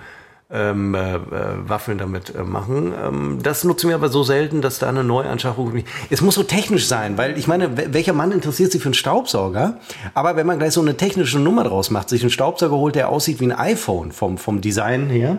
ähm, 0.50 0.94
äh, 0.94 1.16
äh, 1.16 1.20
Waffeln 1.68 1.98
damit 1.98 2.34
äh, 2.34 2.44
machen. 2.44 2.94
Ähm, 2.98 3.40
das 3.42 3.62
nutzen 3.64 3.88
wir 3.90 3.96
aber 3.96 4.08
so 4.08 4.22
selten, 4.22 4.62
dass 4.62 4.78
da 4.78 4.88
eine 4.88 5.04
Neuanschaffung. 5.04 5.84
Es 6.08 6.22
muss 6.22 6.36
so 6.36 6.44
technisch 6.44 6.86
sein, 6.86 7.18
weil 7.18 7.36
ich 7.36 7.46
meine, 7.46 7.76
wel- 7.76 7.92
welcher 7.92 8.14
Mann 8.14 8.32
interessiert 8.32 8.72
sich 8.72 8.80
für 8.80 8.88
einen 8.88 8.94
Staubsauger? 8.94 9.80
Aber 10.14 10.36
wenn 10.36 10.46
man 10.46 10.58
gleich 10.58 10.72
so 10.72 10.80
eine 10.80 10.96
technische 10.96 11.38
Nummer 11.40 11.64
draus 11.64 11.90
macht, 11.90 12.08
sich 12.08 12.22
einen 12.22 12.30
Staubsauger 12.30 12.76
holt, 12.76 12.94
der 12.94 13.10
aussieht 13.10 13.38
wie 13.40 13.52
ein 13.52 13.58
iPhone 13.58 14.12
vom, 14.12 14.38
vom 14.38 14.62
Design 14.62 15.10
her. 15.10 15.36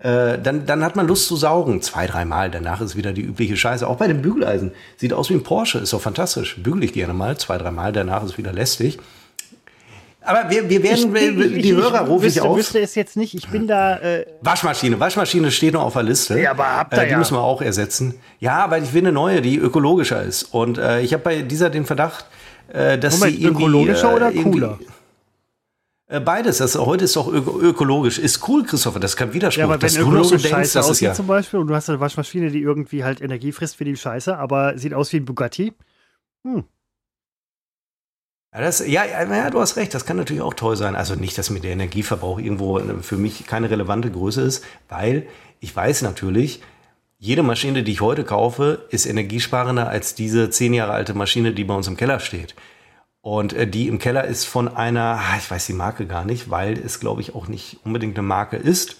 Äh, 0.00 0.38
dann, 0.38 0.64
dann 0.64 0.84
hat 0.84 0.94
man 0.94 1.08
Lust 1.08 1.26
zu 1.26 1.36
saugen. 1.36 1.82
Zwei, 1.82 2.06
dreimal. 2.06 2.50
Danach 2.50 2.80
ist 2.80 2.94
wieder 2.96 3.12
die 3.12 3.22
übliche 3.22 3.56
Scheiße. 3.56 3.86
Auch 3.86 3.96
bei 3.96 4.06
den 4.06 4.22
Bügeleisen. 4.22 4.72
Sieht 4.96 5.12
aus 5.12 5.28
wie 5.30 5.34
ein 5.34 5.42
Porsche. 5.42 5.78
Ist 5.78 5.92
doch 5.92 6.00
fantastisch. 6.00 6.56
Bügel 6.62 6.84
ich 6.84 6.92
gerne 6.92 7.14
mal. 7.14 7.36
Zwei, 7.36 7.58
dreimal. 7.58 7.92
Danach 7.92 8.22
ist 8.24 8.38
wieder 8.38 8.52
lästig. 8.52 8.98
Aber 10.20 10.50
wir, 10.50 10.68
wir 10.68 10.82
werden, 10.82 11.12
die 11.62 11.74
Hörer 11.74 12.00
rufe 12.06 12.26
ich 12.26 12.40
auf. 12.40 12.56
wüsste 12.56 12.80
es 12.80 12.94
jetzt 12.94 13.16
nicht. 13.16 13.34
Ich 13.34 13.48
bin 13.48 13.66
da. 13.66 13.96
Äh, 13.96 14.26
Waschmaschine. 14.42 15.00
Waschmaschine 15.00 15.50
steht 15.50 15.72
noch 15.74 15.82
auf 15.84 15.94
der 15.94 16.02
Liste. 16.02 16.38
Ja, 16.38 16.50
aber 16.50 16.76
habt 16.76 16.92
ihr 16.92 17.02
äh, 17.02 17.06
Die 17.06 17.12
ja. 17.12 17.18
müssen 17.18 17.34
wir 17.34 17.42
auch 17.42 17.62
ersetzen. 17.62 18.14
Ja, 18.38 18.70
weil 18.70 18.82
ich 18.82 18.92
will 18.92 19.02
eine 19.02 19.12
neue, 19.12 19.40
die 19.40 19.56
ökologischer 19.56 20.22
ist. 20.22 20.42
Und 20.42 20.76
äh, 20.78 21.00
ich 21.00 21.14
habe 21.14 21.22
bei 21.24 21.42
dieser 21.42 21.70
den 21.70 21.86
Verdacht, 21.86 22.26
äh, 22.72 22.98
dass 22.98 23.18
Moment, 23.18 23.36
sie 23.36 23.42
irgendwie... 23.42 23.62
ökologischer 23.64 24.12
äh, 24.12 24.14
oder 24.14 24.30
irgendwie- 24.32 24.60
cooler? 24.60 24.78
Äh, 26.08 26.20
Beides. 26.20 26.58
Das, 26.58 26.76
heute 26.76 27.04
ist 27.04 27.16
doch 27.16 27.28
öko 27.28 27.60
ökologisch. 27.60 28.18
Ist 28.18 28.46
cool, 28.48 28.64
Christopher. 28.64 28.98
Das 28.98 29.12
ist 29.12 29.16
kein 29.16 29.32
Widerspruch. 29.32 29.60
ja, 29.60 29.64
aber 29.66 29.80
wenn 29.80 29.88
so 29.88 30.00
ökologisch 30.00 30.42
denkst, 30.42 30.48
scheiße 30.48 30.80
aussieht 30.80 31.08
ja... 31.08 31.14
zum 31.14 31.26
Beispiel 31.26 31.60
und 31.60 31.68
du 31.68 31.74
hast 31.74 31.88
eine 31.88 32.00
Waschmaschine, 32.00 32.50
die 32.50 32.60
irgendwie 32.60 33.04
halt 33.04 33.20
Energie 33.20 33.52
frisst 33.52 33.76
für 33.76 33.84
die 33.84 33.96
Scheiße, 33.96 34.36
aber 34.36 34.76
sieht 34.78 34.94
aus 34.94 35.12
wie 35.12 35.18
ein 35.18 35.26
Bugatti. 35.26 35.74
Ja, 36.44 36.62
das, 38.62 38.80
ja, 38.80 39.04
ja, 39.04 39.24
ja, 39.24 39.50
du 39.50 39.60
hast 39.60 39.76
recht, 39.76 39.92
das 39.92 40.06
kann 40.06 40.16
natürlich 40.16 40.42
auch 40.42 40.54
toll 40.54 40.76
sein. 40.76 40.96
Also 40.96 41.14
nicht, 41.14 41.36
dass 41.36 41.50
mir 41.50 41.60
der 41.60 41.72
Energieverbrauch 41.72 42.38
irgendwo 42.38 42.78
äh, 42.78 43.02
für 43.02 43.18
mich 43.18 43.46
keine 43.46 43.68
relevante 43.68 44.10
Größe 44.10 44.40
ist, 44.40 44.64
weil 44.88 45.26
ich 45.60 45.76
weiß 45.76 46.02
natürlich, 46.02 46.62
jede 47.18 47.42
Maschine, 47.42 47.82
die 47.82 47.92
ich 47.92 48.00
heute 48.00 48.24
kaufe, 48.24 48.86
ist 48.90 49.04
energiesparender 49.04 49.88
als 49.88 50.14
diese 50.14 50.48
zehn 50.50 50.72
Jahre 50.72 50.92
alte 50.92 51.12
Maschine, 51.12 51.52
die 51.52 51.64
bei 51.64 51.74
uns 51.74 51.88
im 51.88 51.96
Keller 51.96 52.20
steht. 52.20 52.54
Und 53.20 53.52
äh, 53.52 53.66
die 53.66 53.88
im 53.88 53.98
Keller 53.98 54.24
ist 54.24 54.44
von 54.44 54.68
einer, 54.68 55.20
ah, 55.20 55.36
ich 55.38 55.50
weiß 55.50 55.66
die 55.66 55.72
Marke 55.72 56.06
gar 56.06 56.24
nicht, 56.24 56.50
weil 56.50 56.78
es, 56.78 57.00
glaube 57.00 57.20
ich, 57.20 57.34
auch 57.34 57.48
nicht 57.48 57.78
unbedingt 57.84 58.16
eine 58.16 58.26
Marke 58.26 58.56
ist. 58.56 58.96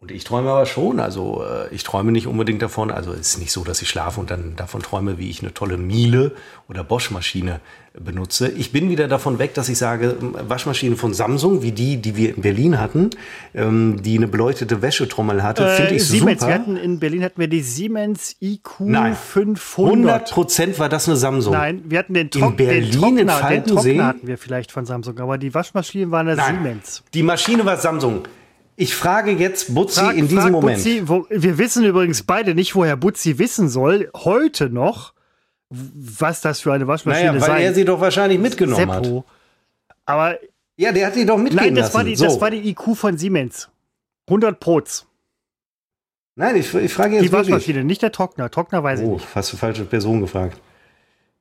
Und 0.00 0.12
ich 0.12 0.22
träume 0.22 0.48
aber 0.50 0.64
schon, 0.64 1.00
also 1.00 1.42
äh, 1.42 1.74
ich 1.74 1.82
träume 1.82 2.12
nicht 2.12 2.28
unbedingt 2.28 2.62
davon, 2.62 2.92
also 2.92 3.10
es 3.12 3.30
ist 3.30 3.38
nicht 3.38 3.50
so, 3.50 3.64
dass 3.64 3.82
ich 3.82 3.88
schlafe 3.88 4.20
und 4.20 4.30
dann 4.30 4.54
davon 4.54 4.80
träume, 4.80 5.18
wie 5.18 5.28
ich 5.28 5.42
eine 5.42 5.52
tolle 5.52 5.76
Miele 5.76 6.36
oder 6.68 6.84
Bosch-Maschine 6.84 7.58
benutze. 7.98 8.48
Ich 8.48 8.70
bin 8.70 8.90
wieder 8.90 9.08
davon 9.08 9.40
weg, 9.40 9.54
dass 9.54 9.68
ich 9.68 9.76
sage, 9.76 10.14
Waschmaschine 10.20 10.94
von 10.94 11.14
Samsung, 11.14 11.62
wie 11.62 11.72
die, 11.72 11.96
die 11.96 12.14
wir 12.14 12.36
in 12.36 12.42
Berlin 12.42 12.78
hatten, 12.78 13.10
ähm, 13.56 14.00
die 14.00 14.16
eine 14.16 14.28
beleuchtete 14.28 14.82
Wäschetrommel 14.82 15.42
hatte, 15.42 15.68
finde 15.68 15.96
ich 15.96 16.02
Äh, 16.02 16.04
Siemens, 16.04 16.42
wir 16.42 16.46
super. 16.46 16.54
hatten 16.54 16.76
in 16.76 17.00
Berlin 17.00 17.24
hatten 17.24 17.40
wir 17.40 17.48
die 17.48 17.62
Siemens 17.62 18.36
IQ 18.40 18.78
Nein. 18.78 19.16
500. 19.16 19.94
100 19.96 20.30
Prozent 20.30 20.78
war 20.78 20.88
das 20.88 21.08
eine 21.08 21.16
Samsung. 21.16 21.54
Nein, 21.54 21.82
wir 21.86 21.98
hatten 21.98 22.14
den, 22.14 22.30
Trock 22.30 22.56
Berlin, 22.56 22.82
den 22.82 22.84
in 22.84 23.00
Trockner, 23.00 23.18
den 23.18 23.28
Falkensee? 23.28 23.88
Trockner 23.94 24.06
hatten 24.06 24.26
wir 24.28 24.38
vielleicht 24.38 24.70
von 24.70 24.86
Samsung, 24.86 25.18
aber 25.18 25.38
die 25.38 25.52
Waschmaschinen 25.52 26.12
waren 26.12 26.28
eine 26.28 26.36
Nein, 26.36 26.54
Siemens. 26.62 27.02
Die 27.12 27.24
Maschine 27.24 27.64
war 27.66 27.76
Samsung. 27.78 28.22
Ich 28.80 28.94
frage 28.94 29.32
jetzt 29.32 29.74
Butzi 29.74 29.98
Frag- 29.98 30.16
in 30.16 30.28
diesem 30.28 30.52
Moment. 30.52 30.76
Butzi, 30.78 31.02
wo, 31.08 31.26
wir 31.30 31.58
wissen 31.58 31.84
übrigens 31.84 32.22
beide 32.22 32.54
nicht, 32.54 32.76
woher 32.76 32.96
Butzi 32.96 33.36
wissen 33.38 33.68
soll, 33.68 34.08
heute 34.14 34.70
noch, 34.70 35.14
was 35.68 36.40
das 36.42 36.60
für 36.60 36.72
eine 36.72 36.86
Waschmaschine 36.86 37.30
Naja, 37.32 37.40
weil 37.40 37.46
sein 37.48 37.62
er 37.62 37.74
sie 37.74 37.84
doch 37.84 38.00
wahrscheinlich 38.00 38.38
mitgenommen 38.38 38.88
hat. 38.92 39.04
Seppo. 39.04 39.24
Aber 40.06 40.38
Ja, 40.76 40.92
der 40.92 41.08
hat 41.08 41.16
die 41.16 41.26
doch 41.26 41.38
mitgehen 41.38 41.56
nein, 41.60 41.74
das 41.74 41.92
war, 41.92 42.04
die, 42.04 42.14
so. 42.14 42.24
das 42.26 42.40
war 42.40 42.52
die 42.52 42.68
IQ 42.70 42.94
von 42.94 43.18
Siemens. 43.18 43.68
100 44.28 44.60
Proz. 44.60 45.06
Nein, 46.36 46.54
ich, 46.54 46.72
ich 46.72 46.92
frage 46.94 47.14
jetzt 47.16 47.24
Die 47.24 47.32
wirklich. 47.32 47.50
Waschmaschine, 47.50 47.82
nicht 47.82 48.00
der 48.00 48.12
Trockner. 48.12 48.48
Trockner 48.48 48.84
weiß 48.84 49.00
ich 49.00 49.06
Oh, 49.06 49.14
nicht. 49.14 49.24
fast 49.26 49.52
die 49.52 49.56
falsche 49.56 49.84
Person 49.86 50.20
gefragt. 50.20 50.56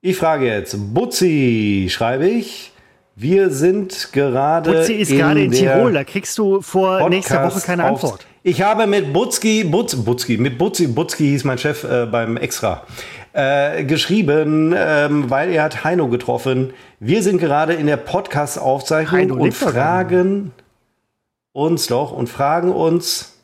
Ich 0.01 0.17
frage 0.17 0.47
jetzt, 0.47 0.75
Butzi, 0.91 1.87
schreibe 1.91 2.27
ich. 2.27 2.71
Wir 3.19 3.49
sind 3.49 4.09
gerade. 4.13 4.71
Butzi 4.71 4.93
ist 4.93 5.09
gerade 5.09 5.43
in 5.43 5.51
Tirol, 5.51 5.91
da 5.91 6.03
kriegst 6.03 6.37
du 6.37 6.61
vor 6.61 7.09
nächster 7.09 7.37
Podcast 7.37 7.55
Woche 7.55 7.65
keine 7.65 7.83
Antwort. 7.85 8.27
Ich 8.43 8.61
habe 8.61 8.85
mit 8.85 9.11
Butzki, 9.11 9.63
Butz, 9.63 9.95
Butzki, 9.95 10.37
mit 10.37 10.59
Butzi, 10.59 10.85
Butzki 10.85 11.23
hieß 11.23 11.43
mein 11.43 11.57
Chef 11.57 11.83
äh, 11.83 12.05
beim 12.05 12.37
Extra, 12.37 12.83
äh, 13.33 13.85
geschrieben, 13.85 14.71
ähm, 14.77 15.31
weil 15.31 15.51
er 15.51 15.63
hat 15.63 15.83
Heino 15.83 16.09
getroffen. 16.09 16.73
Wir 16.99 17.23
sind 17.23 17.39
gerade 17.39 17.73
in 17.73 17.87
der 17.87 17.97
Podcast-Aufzeichnung 17.97 19.31
und 19.31 19.59
gar 19.59 19.71
fragen 19.71 20.51
uns 21.53 21.87
doch 21.87 22.11
und 22.11 22.29
fragen 22.29 22.71
uns 22.71 23.36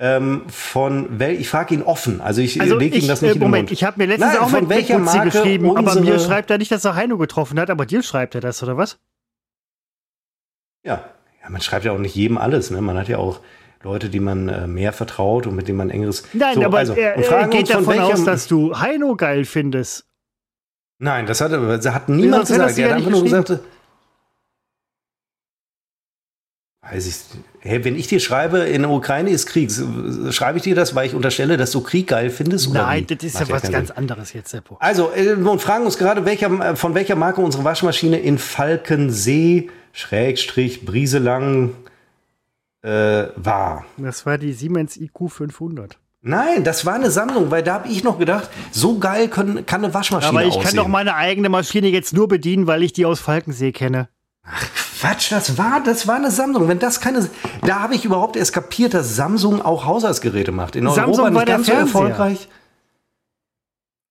ähm, 0.00 0.42
von 0.48 1.18
wel 1.18 1.40
ich 1.40 1.48
frage 1.48 1.74
ihn 1.74 1.82
offen, 1.82 2.20
also 2.20 2.40
ich 2.40 2.60
Also 2.60 2.76
lege 2.76 2.96
ihm 2.98 3.06
das 3.06 3.22
nicht 3.22 3.30
äh, 3.30 3.34
in 3.34 3.38
den 3.40 3.42
Moment, 3.42 3.68
Mund. 3.68 3.72
ich 3.72 3.84
habe 3.84 3.98
mir 3.98 4.06
letztens 4.06 4.32
Nein, 4.32 4.42
auch 4.42 4.50
von 4.50 4.60
mit 4.60 4.68
welcher 4.70 4.98
Marke 4.98 5.30
geschrieben, 5.30 5.76
aber 5.76 6.00
mir 6.00 6.18
schreibt 6.18 6.50
er 6.50 6.58
nicht, 6.58 6.72
dass 6.72 6.84
er 6.84 6.96
Heino 6.96 7.16
getroffen 7.16 7.60
hat, 7.60 7.70
aber 7.70 7.86
dir 7.86 8.02
schreibt 8.02 8.34
er 8.34 8.40
das, 8.40 8.62
oder 8.62 8.76
was? 8.76 8.98
Ja. 10.84 11.04
ja, 11.42 11.50
man 11.50 11.60
schreibt 11.60 11.84
ja 11.84 11.92
auch 11.92 11.98
nicht 11.98 12.14
jedem 12.14 12.38
alles. 12.38 12.70
Ne? 12.70 12.80
Man 12.80 12.98
hat 12.98 13.08
ja 13.08 13.18
auch 13.18 13.40
Leute, 13.82 14.08
die 14.08 14.20
man 14.20 14.48
äh, 14.48 14.66
mehr 14.66 14.92
vertraut 14.92 15.46
und 15.46 15.54
mit 15.54 15.68
denen 15.68 15.78
man 15.78 15.90
engeres. 15.90 16.24
Nein, 16.32 16.56
So, 16.56 16.64
aber 16.64 16.78
also, 16.78 16.94
er, 16.94 17.16
er 17.16 17.48
geht 17.48 17.70
davon 17.70 17.98
aus, 17.98 18.24
dass 18.24 18.46
du 18.48 18.78
Heino 18.78 19.14
geil 19.16 19.44
findest. 19.44 20.06
Nein, 20.98 21.26
das 21.26 21.40
hat, 21.40 21.52
das 21.52 21.86
hat 21.86 22.08
niemand 22.08 22.46
gesagt. 22.46 22.70
es 22.70 22.78
Er 22.78 22.88
hat 22.90 22.96
einfach 22.96 23.10
nur 23.10 23.24
gesagt. 23.24 23.60
Weiß 26.90 27.06
ich. 27.06 27.14
Hey, 27.60 27.82
wenn 27.84 27.96
ich 27.96 28.08
dir 28.08 28.20
schreibe, 28.20 28.58
in 28.58 28.82
der 28.82 28.90
Ukraine 28.90 29.30
ist 29.30 29.46
Krieg, 29.46 29.72
schreibe 30.30 30.58
ich 30.58 30.64
dir 30.64 30.74
das, 30.74 30.94
weil 30.94 31.06
ich 31.06 31.14
unterstelle, 31.14 31.56
dass 31.56 31.70
du 31.70 31.80
Krieg 31.80 32.08
geil 32.08 32.28
findest? 32.28 32.68
Oder 32.68 32.82
Nein, 32.82 33.06
das 33.06 33.22
ist 33.22 33.34
Macht 33.34 33.48
ja 33.48 33.54
was 33.54 33.70
ganz 33.70 33.88
Sinn. 33.88 33.96
anderes 33.96 34.32
jetzt, 34.34 34.50
Seppo. 34.50 34.76
Also, 34.80 35.10
äh, 35.14 35.32
und 35.32 35.62
fragen 35.62 35.86
uns 35.86 35.96
gerade, 35.96 36.26
welcher, 36.26 36.50
äh, 36.60 36.76
von 36.76 36.94
welcher 36.94 37.16
Marke 37.16 37.40
unsere 37.40 37.64
Waschmaschine 37.64 38.18
in 38.18 38.36
Falkensee, 38.38 39.70
Schrägstrich, 39.92 40.84
Brieselang, 40.84 41.70
äh, 42.82 43.28
war. 43.36 43.86
Das 43.96 44.26
war 44.26 44.36
die 44.36 44.52
Siemens 44.52 44.98
IQ 44.98 45.30
500. 45.30 45.98
Nein, 46.20 46.64
das 46.64 46.84
war 46.84 46.94
eine 46.94 47.10
Sammlung, 47.10 47.50
weil 47.50 47.62
da 47.62 47.74
habe 47.74 47.88
ich 47.88 48.04
noch 48.04 48.18
gedacht, 48.18 48.50
so 48.70 48.98
geil 48.98 49.28
können, 49.28 49.64
kann 49.66 49.84
eine 49.84 49.92
Waschmaschine 49.92 50.28
Aber 50.30 50.42
ich 50.42 50.48
aussehen. 50.54 50.64
kann 50.64 50.76
doch 50.76 50.88
meine 50.88 51.14
eigene 51.16 51.48
Maschine 51.48 51.88
jetzt 51.88 52.12
nur 52.12 52.28
bedienen, 52.28 52.66
weil 52.66 52.82
ich 52.82 52.92
die 52.92 53.06
aus 53.06 53.20
Falkensee 53.20 53.72
kenne. 53.72 54.08
Quatsch, 55.00 55.32
das 55.32 55.58
war, 55.58 55.82
das 55.82 56.06
war 56.06 56.16
eine 56.16 56.30
Sammlung. 56.30 56.68
Wenn 56.68 56.78
das 56.78 57.00
keine, 57.00 57.28
da 57.62 57.80
habe 57.80 57.94
ich 57.94 58.04
überhaupt 58.04 58.36
erst 58.36 58.52
kapiert, 58.52 58.94
dass 58.94 59.16
Samsung 59.16 59.60
auch 59.60 59.84
Haushaltsgeräte 59.84 60.52
macht. 60.52 60.76
In 60.76 60.84
Samsung 60.84 61.04
Europa 61.04 61.22
war 61.22 61.30
nicht 61.30 61.46
ganz 61.46 61.66
so 61.66 61.72
erfolgreich. 61.72 62.48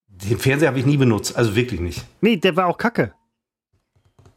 Den 0.08 0.38
Fernseher 0.38 0.70
habe 0.70 0.80
ich 0.80 0.86
nie 0.86 0.98
benutzt, 0.98 1.36
also 1.36 1.56
wirklich 1.56 1.80
nicht. 1.82 2.06
Nee, 2.22 2.38
der 2.38 2.56
war 2.56 2.68
auch 2.68 2.78
kacke. 2.78 3.14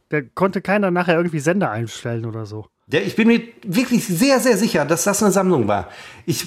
Da 0.09 0.21
konnte 0.21 0.61
keiner 0.61 0.89
nachher 0.89 1.15
irgendwie 1.15 1.39
Sender 1.39 1.69
einstellen 1.69 2.25
oder 2.25 2.45
so. 2.45 2.65
Ja, 2.89 3.01
ich 3.01 3.15
bin 3.17 3.27
mir 3.27 3.41
wirklich 3.63 4.07
sehr, 4.07 4.39
sehr 4.39 4.57
sicher, 4.57 4.85
dass 4.85 5.03
das 5.03 5.21
eine 5.21 5.31
Sammlung 5.31 5.67
war. 5.67 5.89
Ich, 6.25 6.45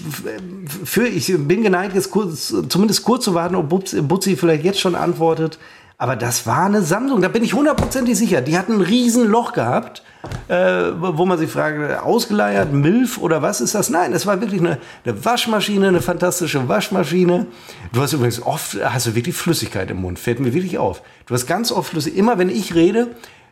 für, 0.84 1.06
ich 1.06 1.26
bin 1.26 1.62
geneigt, 1.62 1.94
jetzt 1.94 2.10
kurz, 2.10 2.54
zumindest 2.68 3.04
kurz 3.04 3.24
zu 3.24 3.34
warten, 3.34 3.54
ob 3.54 3.68
Butzi 3.68 4.36
vielleicht 4.36 4.64
jetzt 4.64 4.80
schon 4.80 4.94
antwortet. 4.94 5.58
Aber 6.00 6.16
das 6.16 6.46
war 6.46 6.64
eine 6.64 6.80
Sammlung, 6.80 7.20
da 7.20 7.28
bin 7.28 7.44
ich 7.44 7.52
hundertprozentig 7.52 8.16
sicher. 8.16 8.40
Die 8.40 8.56
hatten 8.56 8.76
ein 8.76 8.80
riesen 8.80 9.28
Loch 9.28 9.52
gehabt, 9.52 10.02
äh, 10.48 10.54
wo 10.98 11.26
man 11.26 11.36
sich 11.36 11.50
fragt, 11.50 12.00
ausgeleiert, 12.00 12.72
Milf 12.72 13.18
oder 13.18 13.42
was 13.42 13.60
ist 13.60 13.74
das? 13.74 13.90
Nein, 13.90 14.14
es 14.14 14.24
war 14.24 14.40
wirklich 14.40 14.62
eine, 14.62 14.78
eine 15.04 15.22
Waschmaschine, 15.22 15.88
eine 15.88 16.00
fantastische 16.00 16.66
Waschmaschine. 16.66 17.48
Du 17.92 18.00
hast 18.00 18.14
übrigens 18.14 18.40
oft, 18.40 18.78
hast 18.82 19.08
du 19.08 19.14
wirklich 19.14 19.36
Flüssigkeit 19.36 19.90
im 19.90 20.00
Mund, 20.00 20.18
fällt 20.18 20.40
mir 20.40 20.54
wirklich 20.54 20.78
auf. 20.78 21.02
Du 21.26 21.34
hast 21.34 21.46
ganz 21.46 21.70
oft 21.70 21.90
Flüssigkeit, 21.90 22.18
immer 22.18 22.38
wenn 22.38 22.48
ich 22.48 22.74
rede, 22.74 23.08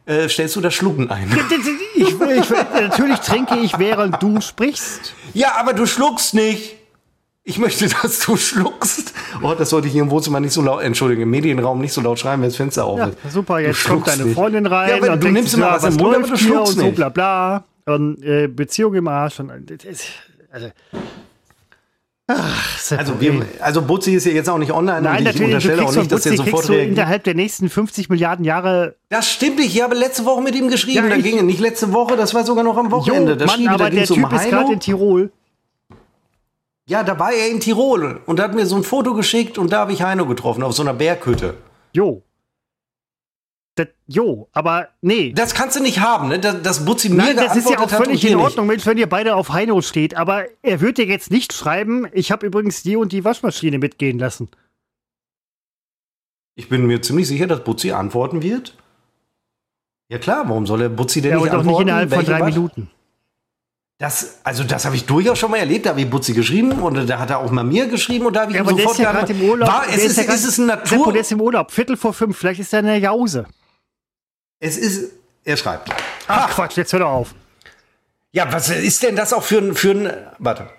äh, 0.07 0.27
stellst 0.31 0.57
du 0.57 0.63
das 0.63 0.73
Schlucken 0.73 1.11
ein. 1.11 1.31
Ich, 2.01 2.07
ich, 2.07 2.51
natürlich 2.81 3.19
trinke 3.19 3.57
ich, 3.57 3.77
während 3.79 4.23
du 4.23 4.41
sprichst. 4.41 5.15
Ja, 5.35 5.57
aber 5.59 5.73
du 5.73 5.85
schluckst 5.85 6.33
nicht. 6.33 6.78
Ich 7.49 7.59
möchte, 7.59 7.89
dass 8.03 8.21
du 8.21 8.37
schluckst. 8.37 9.15
Oh, 9.43 9.55
das 9.57 9.71
sollte 9.71 9.87
ich 9.87 9.95
hier 9.95 10.03
im 10.03 10.11
Wohnzimmer 10.11 10.39
nicht 10.39 10.53
so 10.53 10.61
laut, 10.61 10.83
entschuldige, 10.83 11.23
im 11.23 11.31
Medienraum 11.31 11.81
nicht 11.81 11.95
so 11.95 12.03
laut 12.03 12.19
schreien, 12.19 12.43
wenn 12.43 12.49
das 12.51 12.57
Fenster 12.57 12.85
auf 12.85 12.99
Ja, 12.99 13.07
ist. 13.07 13.33
super, 13.33 13.59
jetzt 13.61 13.85
Du 13.87 13.89
kommt 13.89 14.07
deine. 14.07 14.27
Freundin 14.27 14.67
rein 14.67 15.03
Ja, 15.03 15.13
und 15.15 15.25
du 15.25 15.29
nimmst 15.31 15.55
immer 15.55 15.67
ja, 15.69 15.73
was 15.77 15.85
im 15.85 15.95
was 15.95 15.97
Mund, 15.97 16.17
aber 16.17 16.27
du 16.29 16.37
schluckst 16.37 16.75
und 16.75 16.79
so 16.81 16.85
nicht. 16.87 16.97
bla 16.97 17.09
bla. 17.09 17.65
Und 17.87 18.23
äh, 18.23 18.49
Beziehung 18.49 18.93
im 18.95 19.09
Arsch. 19.09 19.41
Und, 19.41 19.71
ist, 19.71 20.09
also, 20.53 20.69
ach, 22.27 22.93
Also, 22.99 23.19
wir, 23.19 23.47
also 23.61 23.81
Butzi 23.81 24.13
ist 24.15 24.27
ja 24.27 24.33
jetzt 24.33 24.51
auch 24.51 24.59
nicht 24.59 24.73
online 24.73 25.01
Nein, 25.01 25.13
und 25.13 25.19
ich 25.21 25.25
natürlich, 25.25 25.55
unterstelle 25.55 25.83
auch 25.87 25.95
nicht, 25.97 26.13
dass 26.13 26.27
er 26.27 26.37
sofort 26.37 26.69
du 26.69 26.75
innerhalb 26.75 27.25
der 27.25 27.35
nächsten 27.35 27.71
50 27.71 28.11
Milliarden 28.11 28.45
Jahre 28.45 28.97
Das 29.09 29.31
stimmt 29.31 29.57
nicht. 29.59 29.75
Ich 29.75 29.83
habe 29.83 29.95
letzte 29.95 30.27
Woche 30.27 30.43
mit 30.43 30.55
ihm 30.55 30.69
geschrieben. 30.69 31.09
Ja, 31.09 31.17
da 31.17 31.23
ging 31.23 31.47
nicht 31.47 31.61
letzte 31.61 31.95
Woche, 31.95 32.17
das 32.17 32.35
war 32.35 32.45
sogar 32.45 32.63
noch 32.65 32.77
am 32.77 32.87
Jo, 32.87 32.93
Wochenende. 32.93 33.39
Da 33.39 33.47
Mann, 33.47 33.67
aber 33.69 33.85
der 33.89 33.91
ging's 33.91 34.11
um 34.11 34.21
Typ 34.23 34.33
ist 34.35 34.51
gerade 34.51 34.73
in 34.75 34.81
Tirol. 34.81 35.33
Ja, 36.89 37.03
da 37.05 37.19
war 37.19 37.33
er 37.33 37.49
in 37.51 37.61
Tirol 37.61 38.21
und 38.27 38.41
hat 38.41 38.55
mir 38.55 38.65
so 38.67 38.75
ein 38.77 38.83
Foto 38.83 39.13
geschickt 39.15 39.59
und 39.59 39.71
da 39.73 39.81
habe 39.81 39.93
ich 39.93 40.03
Heino 40.03 40.27
getroffen 40.27 40.63
auf 40.63 40.73
so 40.75 40.83
einer 40.83 40.95
Berghütte. 40.95 41.59
Jo. 41.93 42.23
Das, 43.75 43.89
jo, 44.07 44.49
aber 44.53 44.89
nee. 45.03 45.33
Das 45.35 45.55
kannst 45.55 45.77
du 45.77 45.83
nicht 45.83 46.01
haben, 46.01 46.29
ne? 46.29 46.39
Das, 46.41 46.63
das 46.63 46.85
Butzi 46.87 47.11
mir 47.11 47.17
Nein, 47.17 47.37
das 47.37 47.57
ist 47.57 47.69
ja 47.71 47.77
auch 47.79 47.83
und 47.83 47.91
völlig 47.91 48.25
in. 48.25 48.37
Ordnung, 48.37 48.67
Mensch, 48.67 48.87
wenn 48.87 48.97
ihr 48.99 49.09
beide 49.09 49.37
auf 49.37 49.51
Heino 49.51 49.83
steht. 49.83 50.17
Aber 50.17 50.47
er 50.63 50.81
wird 50.81 50.97
dir 50.99 51.05
jetzt 51.07 51.31
nicht 51.31 51.53
schreiben, 51.53 52.07
ich 52.13 52.33
habe 52.33 52.47
übrigens 52.47 52.83
die 52.83 52.97
und 52.97 53.13
die 53.13 53.25
Waschmaschine 53.25 53.79
mitgehen 53.79 54.19
lassen. 54.19 54.49
Ich 56.57 56.69
bin 56.69 56.87
mir 56.87 57.03
ziemlich 57.03 57.29
sicher, 57.29 57.47
dass 57.47 57.63
Butzi 57.63 57.93
antworten 57.93 58.43
wird. 58.43 58.77
Ja 60.11 60.19
klar, 60.19 60.49
warum 60.49 60.67
soll 60.67 60.81
er 60.83 60.89
Butzi 60.89 61.21
denn 61.21 61.33
Ja, 61.33 61.37
nicht 61.37 61.45
und 61.45 61.51
auch 61.51 61.59
antworten? 61.61 61.85
nicht 61.85 61.93
innerhalb 61.93 62.15
von 62.15 62.25
drei 62.25 62.41
Wasch- 62.41 62.55
Minuten. 62.55 62.91
Das, 64.01 64.39
also 64.45 64.63
das 64.63 64.85
habe 64.85 64.95
ich 64.95 65.07
durchaus 65.07 65.41
schon 65.41 65.51
mal 65.51 65.57
erlebt. 65.57 65.87
Da 65.87 65.91
habe 65.91 66.01
ich 66.01 66.09
Butzi 66.09 66.33
geschrieben 66.33 66.71
und 66.73 67.09
da 67.09 67.19
hat 67.19 67.31
er 67.31 67.39
auch 67.41 67.51
mal 67.51 67.65
mir 67.65 67.89
geschrieben 67.89 68.27
und 68.27 68.35
da 68.37 68.43
habe 68.43 68.53
ich 68.53 68.57
Ja, 68.57 68.63
ihm 68.63 68.69
aber 68.69 68.77
der 68.77 68.85
sofort 68.85 68.99
ist 68.99 69.05
ja 69.05 69.13
gerade 69.13 69.33
im 69.33 69.43
Urlaub. 69.43 69.69
War, 69.69 69.87
Der 69.87 69.97
es, 69.97 70.05
ist, 70.05 70.17
ja 70.19 70.23
grad- 70.25 70.35
ist 70.37 70.45
es 70.45 70.59
ein 70.59 70.67
Seppo, 70.69 70.97
Natur... 70.97 71.13
der 71.13 71.21
ist 71.23 71.33
im 71.33 71.41
Urlaub. 71.41 71.71
Viertel 71.73 71.97
vor 71.97 72.13
fünf. 72.15 72.39
Vielleicht 72.39 72.61
ist 72.61 72.73
er 72.73 72.81
in 72.81 72.87
der 72.87 72.99
Jause. 72.99 73.47
Es 74.61 74.77
ist... 74.79 75.13
Er 75.45 75.57
schreibt. 75.57 75.91
Ach, 76.29 76.49
Quatsch, 76.55 76.77
jetzt 76.77 76.93
hör 76.93 77.01
doch 77.01 77.09
auf. 77.11 77.35
Ja, 78.31 78.53
was 78.53 78.69
ist 78.71 79.03
denn 79.03 79.17
das 79.17 79.33
auch 79.33 79.43
für 79.43 79.59
ein... 79.59 79.75
Für 79.75 79.91
ein 79.91 80.13
warte. 80.39 80.71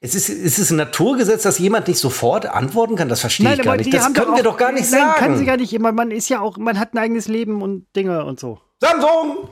Es 0.00 0.14
ist, 0.14 0.28
ist 0.28 0.58
es 0.58 0.70
ein 0.70 0.76
Naturgesetz, 0.76 1.44
dass 1.44 1.58
jemand 1.58 1.86
nicht 1.88 2.00
sofort 2.00 2.44
antworten 2.44 2.96
kann? 2.96 3.08
Das 3.08 3.20
verstehe 3.20 3.54
ich 3.54 3.62
gar 3.62 3.76
nicht. 3.76 3.94
Das 3.94 4.12
können 4.12 4.34
wir 4.36 4.42
doch 4.42 4.56
gar 4.58 4.72
nicht 4.72 4.90
nein, 4.90 5.00
sagen. 5.00 5.14
kann 5.18 5.38
sie 5.38 5.44
gar 5.46 5.56
nicht 5.56 5.72
immer. 5.72 5.92
Man 5.92 6.10
ist 6.10 6.28
ja 6.28 6.40
auch, 6.40 6.58
man 6.58 6.78
hat 6.78 6.92
ein 6.92 6.98
eigenes 6.98 7.28
Leben 7.28 7.62
und 7.62 7.86
Dinge 7.96 8.24
und 8.24 8.40
so. 8.40 8.58
Samsung! 8.80 9.48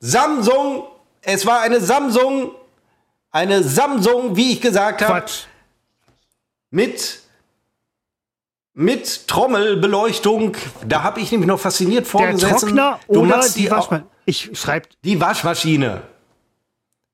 Samsung! 0.00 0.84
Es 1.24 1.46
war 1.46 1.60
eine 1.62 1.80
Samsung! 1.80 2.52
Eine 3.30 3.62
Samsung, 3.64 4.36
wie 4.36 4.52
ich 4.52 4.60
gesagt 4.60 5.02
habe. 5.02 5.12
Quatsch. 5.20 5.46
mit 6.70 7.20
mit 8.76 9.28
Trommelbeleuchtung. 9.28 10.56
Da 10.86 11.02
habe 11.02 11.20
ich 11.20 11.30
nämlich 11.32 11.46
noch 11.48 11.58
fasziniert 11.60 12.04
Der 12.04 12.10
vorgesessen. 12.10 12.58
Trockner 12.70 13.00
Du 13.08 13.20
oder 13.20 13.48
die 13.48 13.70
au- 13.70 13.76
Waschmaschine. 13.76 14.08
Ich 14.26 14.50
schreibe 14.58 14.88
Die 15.04 15.20
Waschmaschine. 15.20 16.02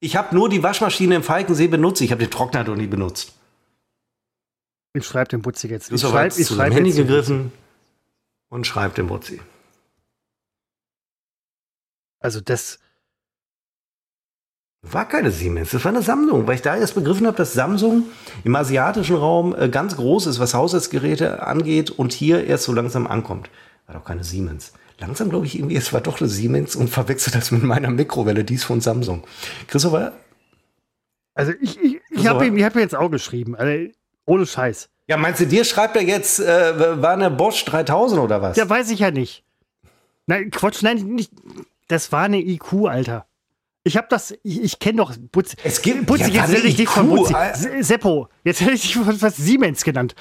Ich 0.00 0.16
habe 0.16 0.34
nur 0.34 0.48
die 0.48 0.62
Waschmaschine 0.62 1.14
im 1.16 1.22
Falkensee 1.22 1.68
benutzt. 1.68 2.00
Ich 2.00 2.10
habe 2.12 2.22
den 2.24 2.30
Trockner 2.30 2.64
doch 2.64 2.76
nie 2.76 2.86
benutzt. 2.86 3.32
ich 4.94 5.04
schreib 5.06 5.28
den 5.30 5.42
Butzi 5.42 5.68
jetzt. 5.68 5.90
Ich 5.92 6.00
schreibe 6.00 6.34
ich 6.38 6.46
zu 6.46 6.54
schreib 6.54 6.72
Handy 6.72 6.92
den 6.92 7.06
gegriffen 7.06 7.52
und 8.48 8.66
schreibt 8.66 8.96
dem 8.98 9.06
Butzi. 9.08 9.40
Also 12.20 12.40
das. 12.40 12.78
War 14.82 15.06
keine 15.06 15.30
Siemens, 15.30 15.70
das 15.70 15.84
war 15.84 15.90
eine 15.92 16.02
Sammlung, 16.02 16.46
weil 16.46 16.54
ich 16.54 16.62
da 16.62 16.74
erst 16.74 16.94
begriffen 16.94 17.26
habe, 17.26 17.36
dass 17.36 17.52
Samsung 17.52 18.04
im 18.44 18.56
asiatischen 18.56 19.16
Raum 19.16 19.54
äh, 19.54 19.68
ganz 19.68 19.96
groß 19.96 20.26
ist, 20.26 20.40
was 20.40 20.54
Haushaltsgeräte 20.54 21.46
angeht 21.46 21.90
und 21.90 22.12
hier 22.12 22.46
erst 22.46 22.64
so 22.64 22.72
langsam 22.72 23.06
ankommt. 23.06 23.50
War 23.86 23.96
doch 23.96 24.04
keine 24.04 24.24
Siemens. 24.24 24.72
Langsam 24.98 25.28
glaube 25.28 25.44
ich 25.46 25.58
irgendwie, 25.58 25.76
es 25.76 25.92
war 25.92 26.00
doch 26.00 26.20
eine 26.20 26.28
Siemens 26.28 26.76
und 26.76 26.88
verwechselt 26.88 27.34
das 27.34 27.50
mit 27.50 27.62
meiner 27.62 27.90
Mikrowelle, 27.90 28.42
die 28.42 28.54
ist 28.54 28.64
von 28.64 28.80
Samsung. 28.80 29.24
Christopher? 29.68 30.14
Also 31.34 31.52
ich, 31.60 31.78
ich, 31.80 32.00
ich 32.10 32.26
habe 32.26 32.46
ihm, 32.46 32.56
ich 32.56 32.64
hab 32.64 32.74
jetzt 32.76 32.94
auch 32.94 33.10
geschrieben. 33.10 33.54
Also 33.56 33.92
ohne 34.24 34.46
Scheiß. 34.46 34.88
Ja, 35.08 35.16
meinst 35.16 35.40
du, 35.40 35.46
dir 35.46 35.64
schreibt 35.64 35.96
er 35.96 36.02
jetzt, 36.02 36.40
äh, 36.40 37.02
war 37.02 37.12
eine 37.12 37.30
Bosch 37.30 37.64
3000 37.64 38.20
oder 38.20 38.40
was? 38.40 38.56
Ja, 38.56 38.68
weiß 38.68 38.90
ich 38.90 39.00
ja 39.00 39.10
nicht. 39.10 39.44
Nein, 40.26 40.50
Quatsch, 40.50 40.82
nein, 40.82 40.98
nicht. 40.98 41.32
Das 41.88 42.12
war 42.12 42.22
eine 42.22 42.40
IQ, 42.40 42.86
Alter. 42.86 43.26
Ich 43.82 43.96
habe 43.96 44.06
das, 44.10 44.34
ich, 44.42 44.62
ich 44.62 44.78
kenne 44.78 44.98
doch 44.98 45.14
Butzi. 45.32 45.56
Es 45.64 45.80
gibt- 45.80 46.06
Butzi, 46.06 46.22
ja, 46.24 46.28
jetzt 46.44 46.52
hätte 46.52 46.66
ich 46.66 46.76
dich 46.76 46.88
von 46.88 47.08
Butzi. 47.08 47.34
Seppo, 47.80 48.28
jetzt 48.44 48.60
hätte 48.60 48.72
ich 48.72 48.82
dich 48.82 48.94
von 48.94 49.22
was 49.22 49.36
Siemens 49.36 49.84
genannt. 49.84 50.14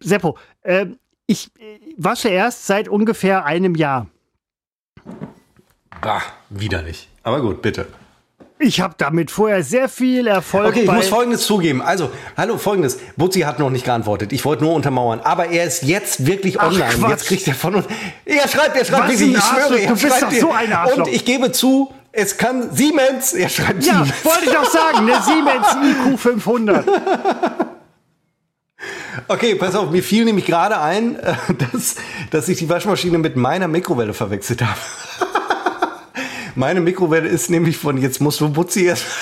Seppo, 0.00 0.36
ähm, 0.64 0.98
ich 1.26 1.50
äh, 1.58 1.78
wasche 1.96 2.28
erst 2.28 2.66
seit 2.66 2.88
ungefähr 2.88 3.44
einem 3.44 3.74
Jahr. 3.74 4.06
Bah, 6.02 6.22
wieder 6.50 6.82
nicht. 6.82 7.08
Aber 7.22 7.40
gut, 7.40 7.62
bitte. 7.62 7.86
Ich 8.62 8.80
habe 8.82 8.94
damit 8.98 9.30
vorher 9.30 9.62
sehr 9.62 9.88
viel 9.88 10.26
Erfolg 10.26 10.68
Okay, 10.68 10.82
ich 10.82 10.90
muss 10.90 11.08
Folgendes 11.08 11.46
zugeben. 11.46 11.80
Also, 11.80 12.10
hallo, 12.36 12.58
Folgendes. 12.58 12.98
Butzi 13.16 13.40
hat 13.40 13.58
noch 13.58 13.70
nicht 13.70 13.86
geantwortet. 13.86 14.32
Ich 14.34 14.44
wollte 14.44 14.64
nur 14.64 14.74
untermauern. 14.74 15.20
Aber 15.20 15.46
er 15.46 15.64
ist 15.64 15.82
jetzt 15.82 16.26
wirklich 16.26 16.60
Ach, 16.60 16.66
online. 16.70 16.90
Quatsch. 16.92 17.10
Jetzt 17.10 17.26
kriegt 17.26 17.48
er 17.48 17.54
von 17.54 17.76
uns. 17.76 17.86
Er 18.26 18.46
schreibt, 18.48 18.76
er 18.76 18.84
schreibt 18.84 19.08
Was 19.08 19.20
Ich 19.20 19.42
schwöre, 19.42 19.80
er 19.80 19.88
Du 19.88 19.94
bist 19.94 20.06
schreibt 20.06 20.22
doch 20.24 20.32
so 20.32 20.52
ein 20.52 20.72
Arschloch. 20.74 21.06
Und 21.06 21.08
ich 21.14 21.24
gebe 21.24 21.52
zu, 21.52 21.94
es 22.12 22.36
kann 22.36 22.74
Siemens. 22.74 23.32
Er 23.32 23.48
schreibt 23.48 23.84
ja, 23.84 24.04
Siemens. 24.04 24.24
wollte 24.24 24.44
ich 24.44 24.52
doch 24.52 24.70
sagen, 24.70 24.98
eine 24.98 25.22
Siemens 25.22 25.66
IQ 26.08 26.18
500. 26.18 26.86
Okay, 29.28 29.54
pass 29.54 29.74
auf, 29.74 29.90
mir 29.90 30.02
fiel 30.02 30.24
nämlich 30.24 30.46
gerade 30.46 30.80
ein, 30.80 31.16
äh, 31.16 31.34
dass, 31.72 31.96
dass 32.30 32.48
ich 32.48 32.58
die 32.58 32.68
Waschmaschine 32.68 33.18
mit 33.18 33.36
meiner 33.36 33.68
Mikrowelle 33.68 34.14
verwechselt 34.14 34.62
habe. 34.62 34.78
Meine 36.54 36.80
Mikrowelle 36.80 37.28
ist 37.28 37.50
nämlich 37.50 37.76
von 37.76 37.98
jetzt 37.98 38.20
musst 38.20 38.40
du 38.40 38.48
Butzi 38.48 38.86
erst. 38.86 39.04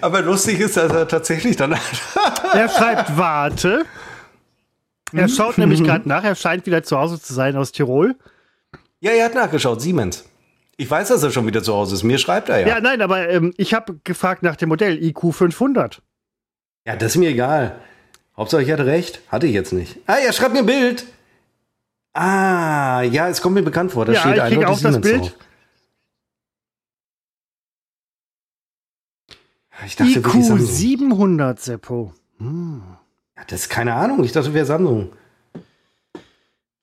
Aber 0.00 0.20
lustig 0.20 0.60
ist, 0.60 0.76
dass 0.76 0.92
er 0.92 1.08
tatsächlich 1.08 1.56
dann. 1.56 1.76
Er 2.52 2.68
schreibt, 2.68 3.16
warte. 3.16 3.86
Er 5.12 5.28
schaut 5.28 5.58
nämlich 5.58 5.82
gerade 5.84 6.08
nach, 6.08 6.24
er 6.24 6.34
scheint 6.34 6.66
wieder 6.66 6.82
zu 6.82 6.98
Hause 6.98 7.20
zu 7.20 7.32
sein 7.34 7.56
aus 7.56 7.72
Tirol. 7.72 8.16
ja, 9.00 9.12
er 9.12 9.26
hat 9.26 9.34
nachgeschaut, 9.34 9.80
Siemens. 9.80 10.24
Ich 10.78 10.90
weiß, 10.90 11.08
dass 11.08 11.22
er 11.22 11.30
schon 11.30 11.46
wieder 11.46 11.62
zu 11.62 11.74
Hause 11.74 11.94
ist. 11.94 12.02
Mir 12.02 12.18
schreibt 12.18 12.48
er 12.48 12.60
ja. 12.60 12.66
Ja, 12.68 12.80
nein, 12.80 13.02
aber 13.02 13.28
ähm, 13.28 13.52
ich 13.56 13.74
habe 13.74 14.00
gefragt 14.04 14.42
nach 14.42 14.56
dem 14.56 14.68
Modell 14.70 15.02
IQ 15.02 15.32
500. 15.34 16.02
Ja, 16.86 16.96
das 16.96 17.12
ist 17.12 17.18
mir 17.18 17.28
egal. 17.30 17.78
Hauptsache, 18.36 18.62
ich 18.62 18.70
hatte 18.72 18.86
recht. 18.86 19.20
Hatte 19.28 19.46
ich 19.46 19.52
jetzt 19.52 19.72
nicht. 19.72 19.98
Ah, 20.06 20.16
er 20.16 20.32
schreibt 20.32 20.54
mir 20.54 20.60
ein 20.60 20.66
Bild. 20.66 21.04
Ah, 22.14 23.02
ja, 23.02 23.28
es 23.28 23.40
kommt 23.42 23.54
mir 23.54 23.62
bekannt 23.62 23.92
vor. 23.92 24.06
Da 24.06 24.12
Ja, 24.14 24.20
steht 24.20 24.32
ich 24.36 24.40
krieg 24.40 24.44
eindeutig 24.58 24.66
auch 24.68 24.72
das 24.72 24.80
Siemens 24.80 25.00
Bild. 25.02 25.20
drauf. 25.22 25.32
Ich 29.86 29.96
dachte 29.96 30.10
IQ 30.10 30.24
wirklich 30.24 30.46
Samsung. 30.46 30.66
700, 30.66 31.60
Seppo. 31.60 32.14
Das 33.48 33.62
ist 33.62 33.68
keine 33.68 33.94
Ahnung. 33.94 34.22
Ich 34.24 34.32
dachte, 34.32 34.52
wäre 34.54 34.66
Samsung. 34.66 35.10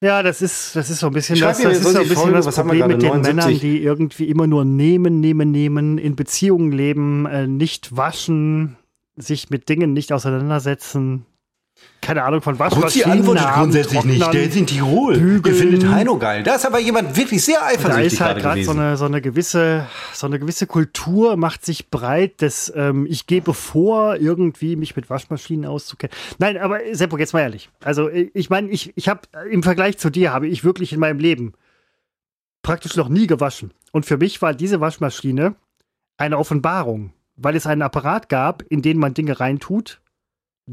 Ja, 0.02 0.24
das 0.24 0.42
ist, 0.42 0.76
das 0.78 0.90
ist 0.90 1.00
so 1.00 1.08
ein 1.08 1.14
bisschen 1.14 1.36
Schreib 1.36 1.50
das, 1.50 1.60
mir, 1.60 1.70
das, 1.70 1.78
ist 1.80 1.84
so 1.84 2.00
ein 2.00 2.08
bisschen 2.08 2.34
das 2.34 2.46
wir 2.46 2.64
Problem 2.64 2.88
mit 2.88 3.02
den 3.02 3.10
gerade, 3.12 3.34
79? 3.34 3.36
Männern, 3.36 3.60
die 3.60 3.84
irgendwie 3.84 4.30
immer 4.30 4.48
nur 4.48 4.64
nehmen, 4.64 5.20
nehmen, 5.20 5.52
nehmen, 5.52 5.98
in 5.98 6.16
Beziehungen 6.16 6.72
leben, 6.72 7.26
äh, 7.26 7.48
nicht 7.48 7.98
waschen, 7.98 8.78
sich 9.18 9.50
mit 9.50 9.68
Dingen 9.68 9.92
nicht 9.92 10.14
auseinandersetzen. 10.14 11.26
Keine 12.10 12.24
Ahnung 12.24 12.42
von 12.42 12.58
Kurz 12.58 12.72
Waschmaschinen. 12.72 13.06
die 13.06 13.20
antwortet 13.20 13.54
grundsätzlich 13.54 14.04
nicht. 14.04 14.22
Trocknern. 14.24 14.42
Der 14.42 14.50
ist 14.50 14.56
in 14.56 14.66
Tirol. 14.66 15.14
bügeln. 15.16 15.44
Der 15.44 15.54
findet 15.54 15.88
Heino 15.92 16.18
geil. 16.18 16.42
Da 16.42 16.56
ist 16.56 16.66
aber 16.66 16.80
jemand 16.80 17.16
wirklich 17.16 17.46
sehr 17.46 17.60
Da 17.60 17.68
eifersüchtig 17.68 18.14
ist 18.14 18.22
halt 18.22 18.40
gerade 18.40 18.64
so 18.64 18.72
eine, 18.72 18.98
so 18.98 19.06
eine 19.06 19.22
gewisse, 19.22 19.86
so 20.12 20.26
eine 20.26 20.40
gewisse 20.40 20.66
Kultur 20.66 21.38
macht 21.38 21.64
sich 21.64 21.92
breit, 21.92 22.42
dass 22.42 22.74
ähm, 22.76 23.06
ich 23.08 23.28
gebe 23.28 23.54
vor, 23.54 24.16
irgendwie 24.16 24.76
mich 24.76 24.96
mit 24.96 25.12
Waschmaschinen 25.12 25.70
auszukennen. 25.70 26.16
Nein, 26.40 26.58
aber 26.58 26.80
Seppo, 26.94 27.16
jetzt 27.16 27.34
mal 27.34 27.42
ehrlich. 27.42 27.70
Also 27.84 28.10
äh, 28.10 28.32
ich 28.34 28.50
meine, 28.50 28.70
ich, 28.70 28.92
ich 28.96 29.08
habe 29.08 29.22
im 29.52 29.62
Vergleich 29.62 30.00
zu 30.00 30.10
dir 30.10 30.34
habe 30.34 30.48
ich 30.48 30.64
wirklich 30.64 30.92
in 30.92 31.00
meinem 31.00 31.20
Leben 31.20 31.54
praktisch 32.64 32.96
noch 32.96 33.10
nie 33.10 33.28
gewaschen. 33.28 33.72
Und 33.92 34.08
für 34.08 34.18
mich 34.18 34.42
war 34.42 34.56
diese 34.56 34.82
Waschmaschine 34.82 35.54
eine 36.18 36.40
Offenbarung, 36.40 37.14
weil 37.36 37.56
es 37.56 37.68
einen 37.68 37.84
Apparat 37.84 38.30
gab, 38.30 38.64
in 38.64 38.82
den 38.82 38.98
man 38.98 39.14
Dinge 39.14 39.40
reintut, 39.40 40.02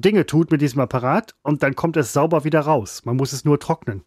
Dinge 0.01 0.27
tut 0.27 0.51
mit 0.51 0.61
diesem 0.61 0.81
Apparat 0.81 1.35
und 1.43 1.63
dann 1.63 1.75
kommt 1.75 1.97
es 1.97 2.13
sauber 2.13 2.45
wieder 2.45 2.61
raus. 2.61 3.03
Man 3.05 3.17
muss 3.17 3.33
es 3.33 3.45
nur 3.45 3.59
trocknen. 3.59 4.03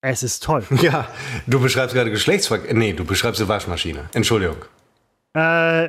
Es 0.00 0.22
ist 0.22 0.42
toll. 0.42 0.64
Ja, 0.82 1.08
du 1.46 1.60
beschreibst 1.60 1.94
gerade 1.94 2.10
Geschlechtsverkehr. 2.10 2.74
Nee, 2.74 2.92
du 2.92 3.04
beschreibst 3.04 3.40
eine 3.40 3.48
Waschmaschine. 3.48 4.08
Entschuldigung. 4.12 4.56
Äh, 5.34 5.88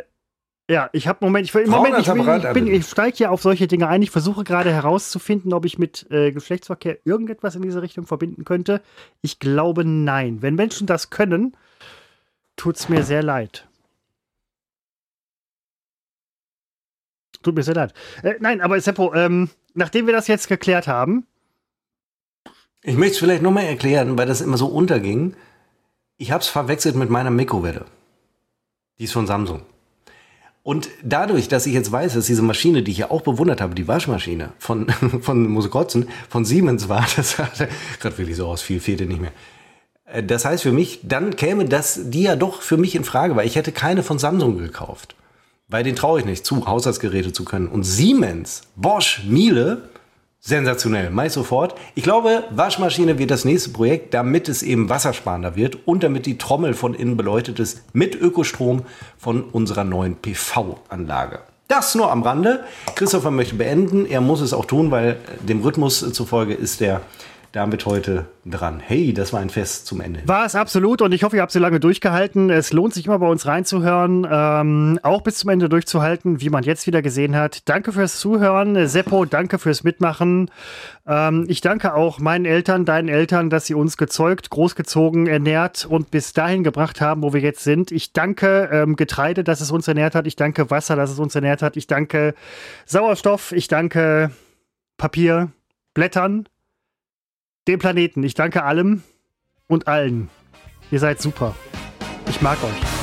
ja, 0.69 0.89
ich 0.93 1.07
habe 1.07 1.23
Moment, 1.25 1.47
ich, 1.47 1.53
im 1.55 1.65
Frauen 1.69 1.83
Moment, 1.83 1.99
ich, 1.99 2.11
bin- 2.11 2.21
ich, 2.21 2.27
anbieten. 2.47 2.67
ich 2.67 2.85
steige 2.87 3.17
hier 3.17 3.31
auf 3.31 3.41
solche 3.41 3.67
Dinge 3.67 3.87
ein. 3.87 4.01
Ich 4.01 4.11
versuche 4.11 4.43
gerade 4.43 4.71
herauszufinden, 4.71 5.53
ob 5.53 5.65
ich 5.65 5.77
mit 5.77 6.07
äh, 6.11 6.31
Geschlechtsverkehr 6.31 6.97
irgendetwas 7.03 7.55
in 7.55 7.61
diese 7.61 7.81
Richtung 7.81 8.05
verbinden 8.07 8.45
könnte. 8.45 8.81
Ich 9.21 9.39
glaube 9.39 9.83
nein. 9.85 10.41
Wenn 10.41 10.55
Menschen 10.55 10.87
das 10.87 11.09
können, 11.09 11.55
tut's 12.55 12.89
mir 12.89 13.03
sehr 13.03 13.21
leid. 13.21 13.67
Tut 17.45 17.55
mir 17.55 17.61
sehr 17.61 17.75
leid. 17.75 17.93
Äh, 18.23 18.33
nein, 18.39 18.59
aber 18.59 18.81
Seppo, 18.81 19.13
ähm, 19.13 19.49
nachdem 19.75 20.07
wir 20.07 20.13
das 20.13 20.27
jetzt 20.27 20.47
geklärt 20.47 20.87
haben, 20.87 21.27
Ich 22.81 22.95
möchte 22.97 23.13
es 23.13 23.19
vielleicht 23.19 23.43
nochmal 23.43 23.65
erklären, 23.65 24.17
weil 24.17 24.25
das 24.27 24.41
immer 24.41 24.57
so 24.57 24.65
unterging. 24.67 25.35
Ich 26.17 26.31
habe 26.31 26.41
es 26.41 26.47
verwechselt 26.47 26.95
mit 26.95 27.09
meiner 27.11 27.29
Mikrowelle. 27.29 27.85
Die 28.97 29.03
ist 29.03 29.13
von 29.13 29.27
Samsung. 29.27 29.61
Und 30.63 30.89
dadurch, 31.03 31.47
dass 31.47 31.67
ich 31.67 31.73
jetzt 31.73 31.91
weiß, 31.91 32.15
dass 32.15 32.25
diese 32.25 32.41
Maschine, 32.41 32.81
die 32.81 32.89
ich 32.91 32.97
ja 32.97 33.11
auch 33.11 33.21
bewundert 33.21 33.61
habe, 33.61 33.75
die 33.75 33.87
Waschmaschine 33.87 34.53
von, 34.57 34.89
von 35.21 35.47
muss 35.47 35.65
ich 35.65 35.71
kotzen, 35.71 36.09
von 36.29 36.45
Siemens 36.45 36.89
war, 36.89 37.05
das 37.15 37.31
sah 37.33 37.47
gerade 37.99 38.17
wirklich 38.17 38.37
so 38.37 38.47
aus, 38.47 38.63
viel 38.63 38.79
fehlte 38.79 39.05
nicht 39.05 39.21
mehr. 39.21 39.31
Äh, 40.05 40.23
Das 40.23 40.45
heißt 40.45 40.63
für 40.63 40.71
mich, 40.71 41.01
dann 41.03 41.35
käme 41.35 41.65
das, 41.65 41.99
die 42.05 42.23
ja 42.23 42.35
doch 42.35 42.61
für 42.63 42.77
mich 42.77 42.95
in 42.95 43.03
Frage, 43.03 43.35
weil 43.35 43.45
ich 43.45 43.55
hätte 43.55 43.71
keine 43.71 44.01
von 44.01 44.17
Samsung 44.17 44.57
gekauft. 44.57 45.15
Weil 45.67 45.83
den 45.83 45.95
traue 45.95 46.19
ich 46.19 46.25
nicht 46.25 46.45
zu, 46.45 46.67
Haushaltsgeräte 46.67 47.33
zu 47.33 47.43
können. 47.43 47.67
Und 47.67 47.83
Siemens, 47.83 48.61
Bosch, 48.75 49.23
Miele, 49.27 49.89
sensationell, 50.39 51.09
meist 51.09 51.33
sofort. 51.33 51.73
Ich 51.95 52.03
glaube, 52.03 52.43
Waschmaschine 52.51 53.17
wird 53.17 53.31
das 53.31 53.45
nächste 53.45 53.71
Projekt, 53.71 54.13
damit 54.13 54.47
es 54.47 54.61
eben 54.61 54.89
wassersparender 54.89 55.55
wird 55.55 55.87
und 55.87 56.03
damit 56.03 56.27
die 56.27 56.37
Trommel 56.37 56.75
von 56.75 56.93
innen 56.93 57.17
beleuchtet 57.17 57.59
ist 57.59 57.81
mit 57.93 58.13
Ökostrom 58.15 58.83
von 59.17 59.43
unserer 59.43 59.83
neuen 59.83 60.15
PV-Anlage. 60.17 61.39
Das 61.67 61.95
nur 61.95 62.11
am 62.11 62.21
Rande. 62.21 62.63
Christopher 62.93 63.31
möchte 63.31 63.55
beenden. 63.55 64.05
Er 64.05 64.21
muss 64.21 64.41
es 64.41 64.53
auch 64.53 64.65
tun, 64.65 64.91
weil 64.91 65.17
dem 65.41 65.61
Rhythmus 65.61 66.13
zufolge 66.13 66.53
ist 66.53 66.79
er 66.79 67.01
damit 67.55 67.85
heute 67.85 68.25
dran. 68.45 68.81
Hey, 68.81 69.13
das 69.13 69.31
war 69.31 69.39
ein 69.39 69.49
Fest 69.49 69.87
zum 69.87 70.01
Ende. 70.01 70.21
War 70.25 70.45
es 70.45 70.55
absolut 70.55 71.01
und 71.01 71.13
ich 71.13 71.23
hoffe, 71.23 71.37
ihr 71.37 71.41
habt 71.41 71.53
so 71.53 71.59
lange 71.59 71.79
durchgehalten. 71.79 72.49
Es 72.49 72.73
lohnt 72.73 72.93
sich 72.93 73.05
immer 73.05 73.19
bei 73.19 73.27
uns 73.27 73.45
reinzuhören, 73.45 74.27
ähm, 74.29 74.99
auch 75.03 75.21
bis 75.21 75.37
zum 75.37 75.49
Ende 75.51 75.69
durchzuhalten, 75.69 76.41
wie 76.41 76.49
man 76.49 76.63
jetzt 76.63 76.85
wieder 76.85 77.01
gesehen 77.01 77.35
hat. 77.37 77.69
Danke 77.69 77.93
fürs 77.93 78.19
Zuhören. 78.19 78.87
Seppo, 78.87 79.23
danke 79.23 79.57
fürs 79.57 79.85
Mitmachen. 79.85 80.51
Ähm, 81.07 81.45
ich 81.47 81.61
danke 81.61 81.93
auch 81.93 82.19
meinen 82.19 82.43
Eltern, 82.43 82.83
deinen 82.83 83.07
Eltern, 83.07 83.49
dass 83.49 83.65
sie 83.65 83.73
uns 83.73 83.95
gezeugt, 83.95 84.49
großgezogen, 84.49 85.27
ernährt 85.27 85.85
und 85.85 86.11
bis 86.11 86.33
dahin 86.33 86.65
gebracht 86.65 86.99
haben, 86.99 87.23
wo 87.23 87.31
wir 87.31 87.41
jetzt 87.41 87.63
sind. 87.63 87.91
Ich 87.91 88.11
danke 88.11 88.69
ähm, 88.71 88.97
Getreide, 88.97 89.45
dass 89.45 89.61
es 89.61 89.71
uns 89.71 89.87
ernährt 89.87 90.13
hat. 90.13 90.27
Ich 90.27 90.35
danke 90.35 90.69
Wasser, 90.71 90.97
dass 90.97 91.09
es 91.09 91.19
uns 91.19 91.33
ernährt 91.35 91.61
hat. 91.61 91.77
Ich 91.77 91.87
danke 91.87 92.35
Sauerstoff. 92.85 93.53
Ich 93.53 93.69
danke 93.69 94.31
Papier, 94.97 95.51
Blättern, 95.93 96.49
dem 97.67 97.79
Planeten. 97.79 98.23
Ich 98.23 98.33
danke 98.33 98.63
allem 98.63 99.03
und 99.67 99.87
allen. 99.87 100.29
Ihr 100.91 100.99
seid 100.99 101.21
super. 101.21 101.55
Ich 102.27 102.41
mag 102.41 102.63
euch. 102.63 102.94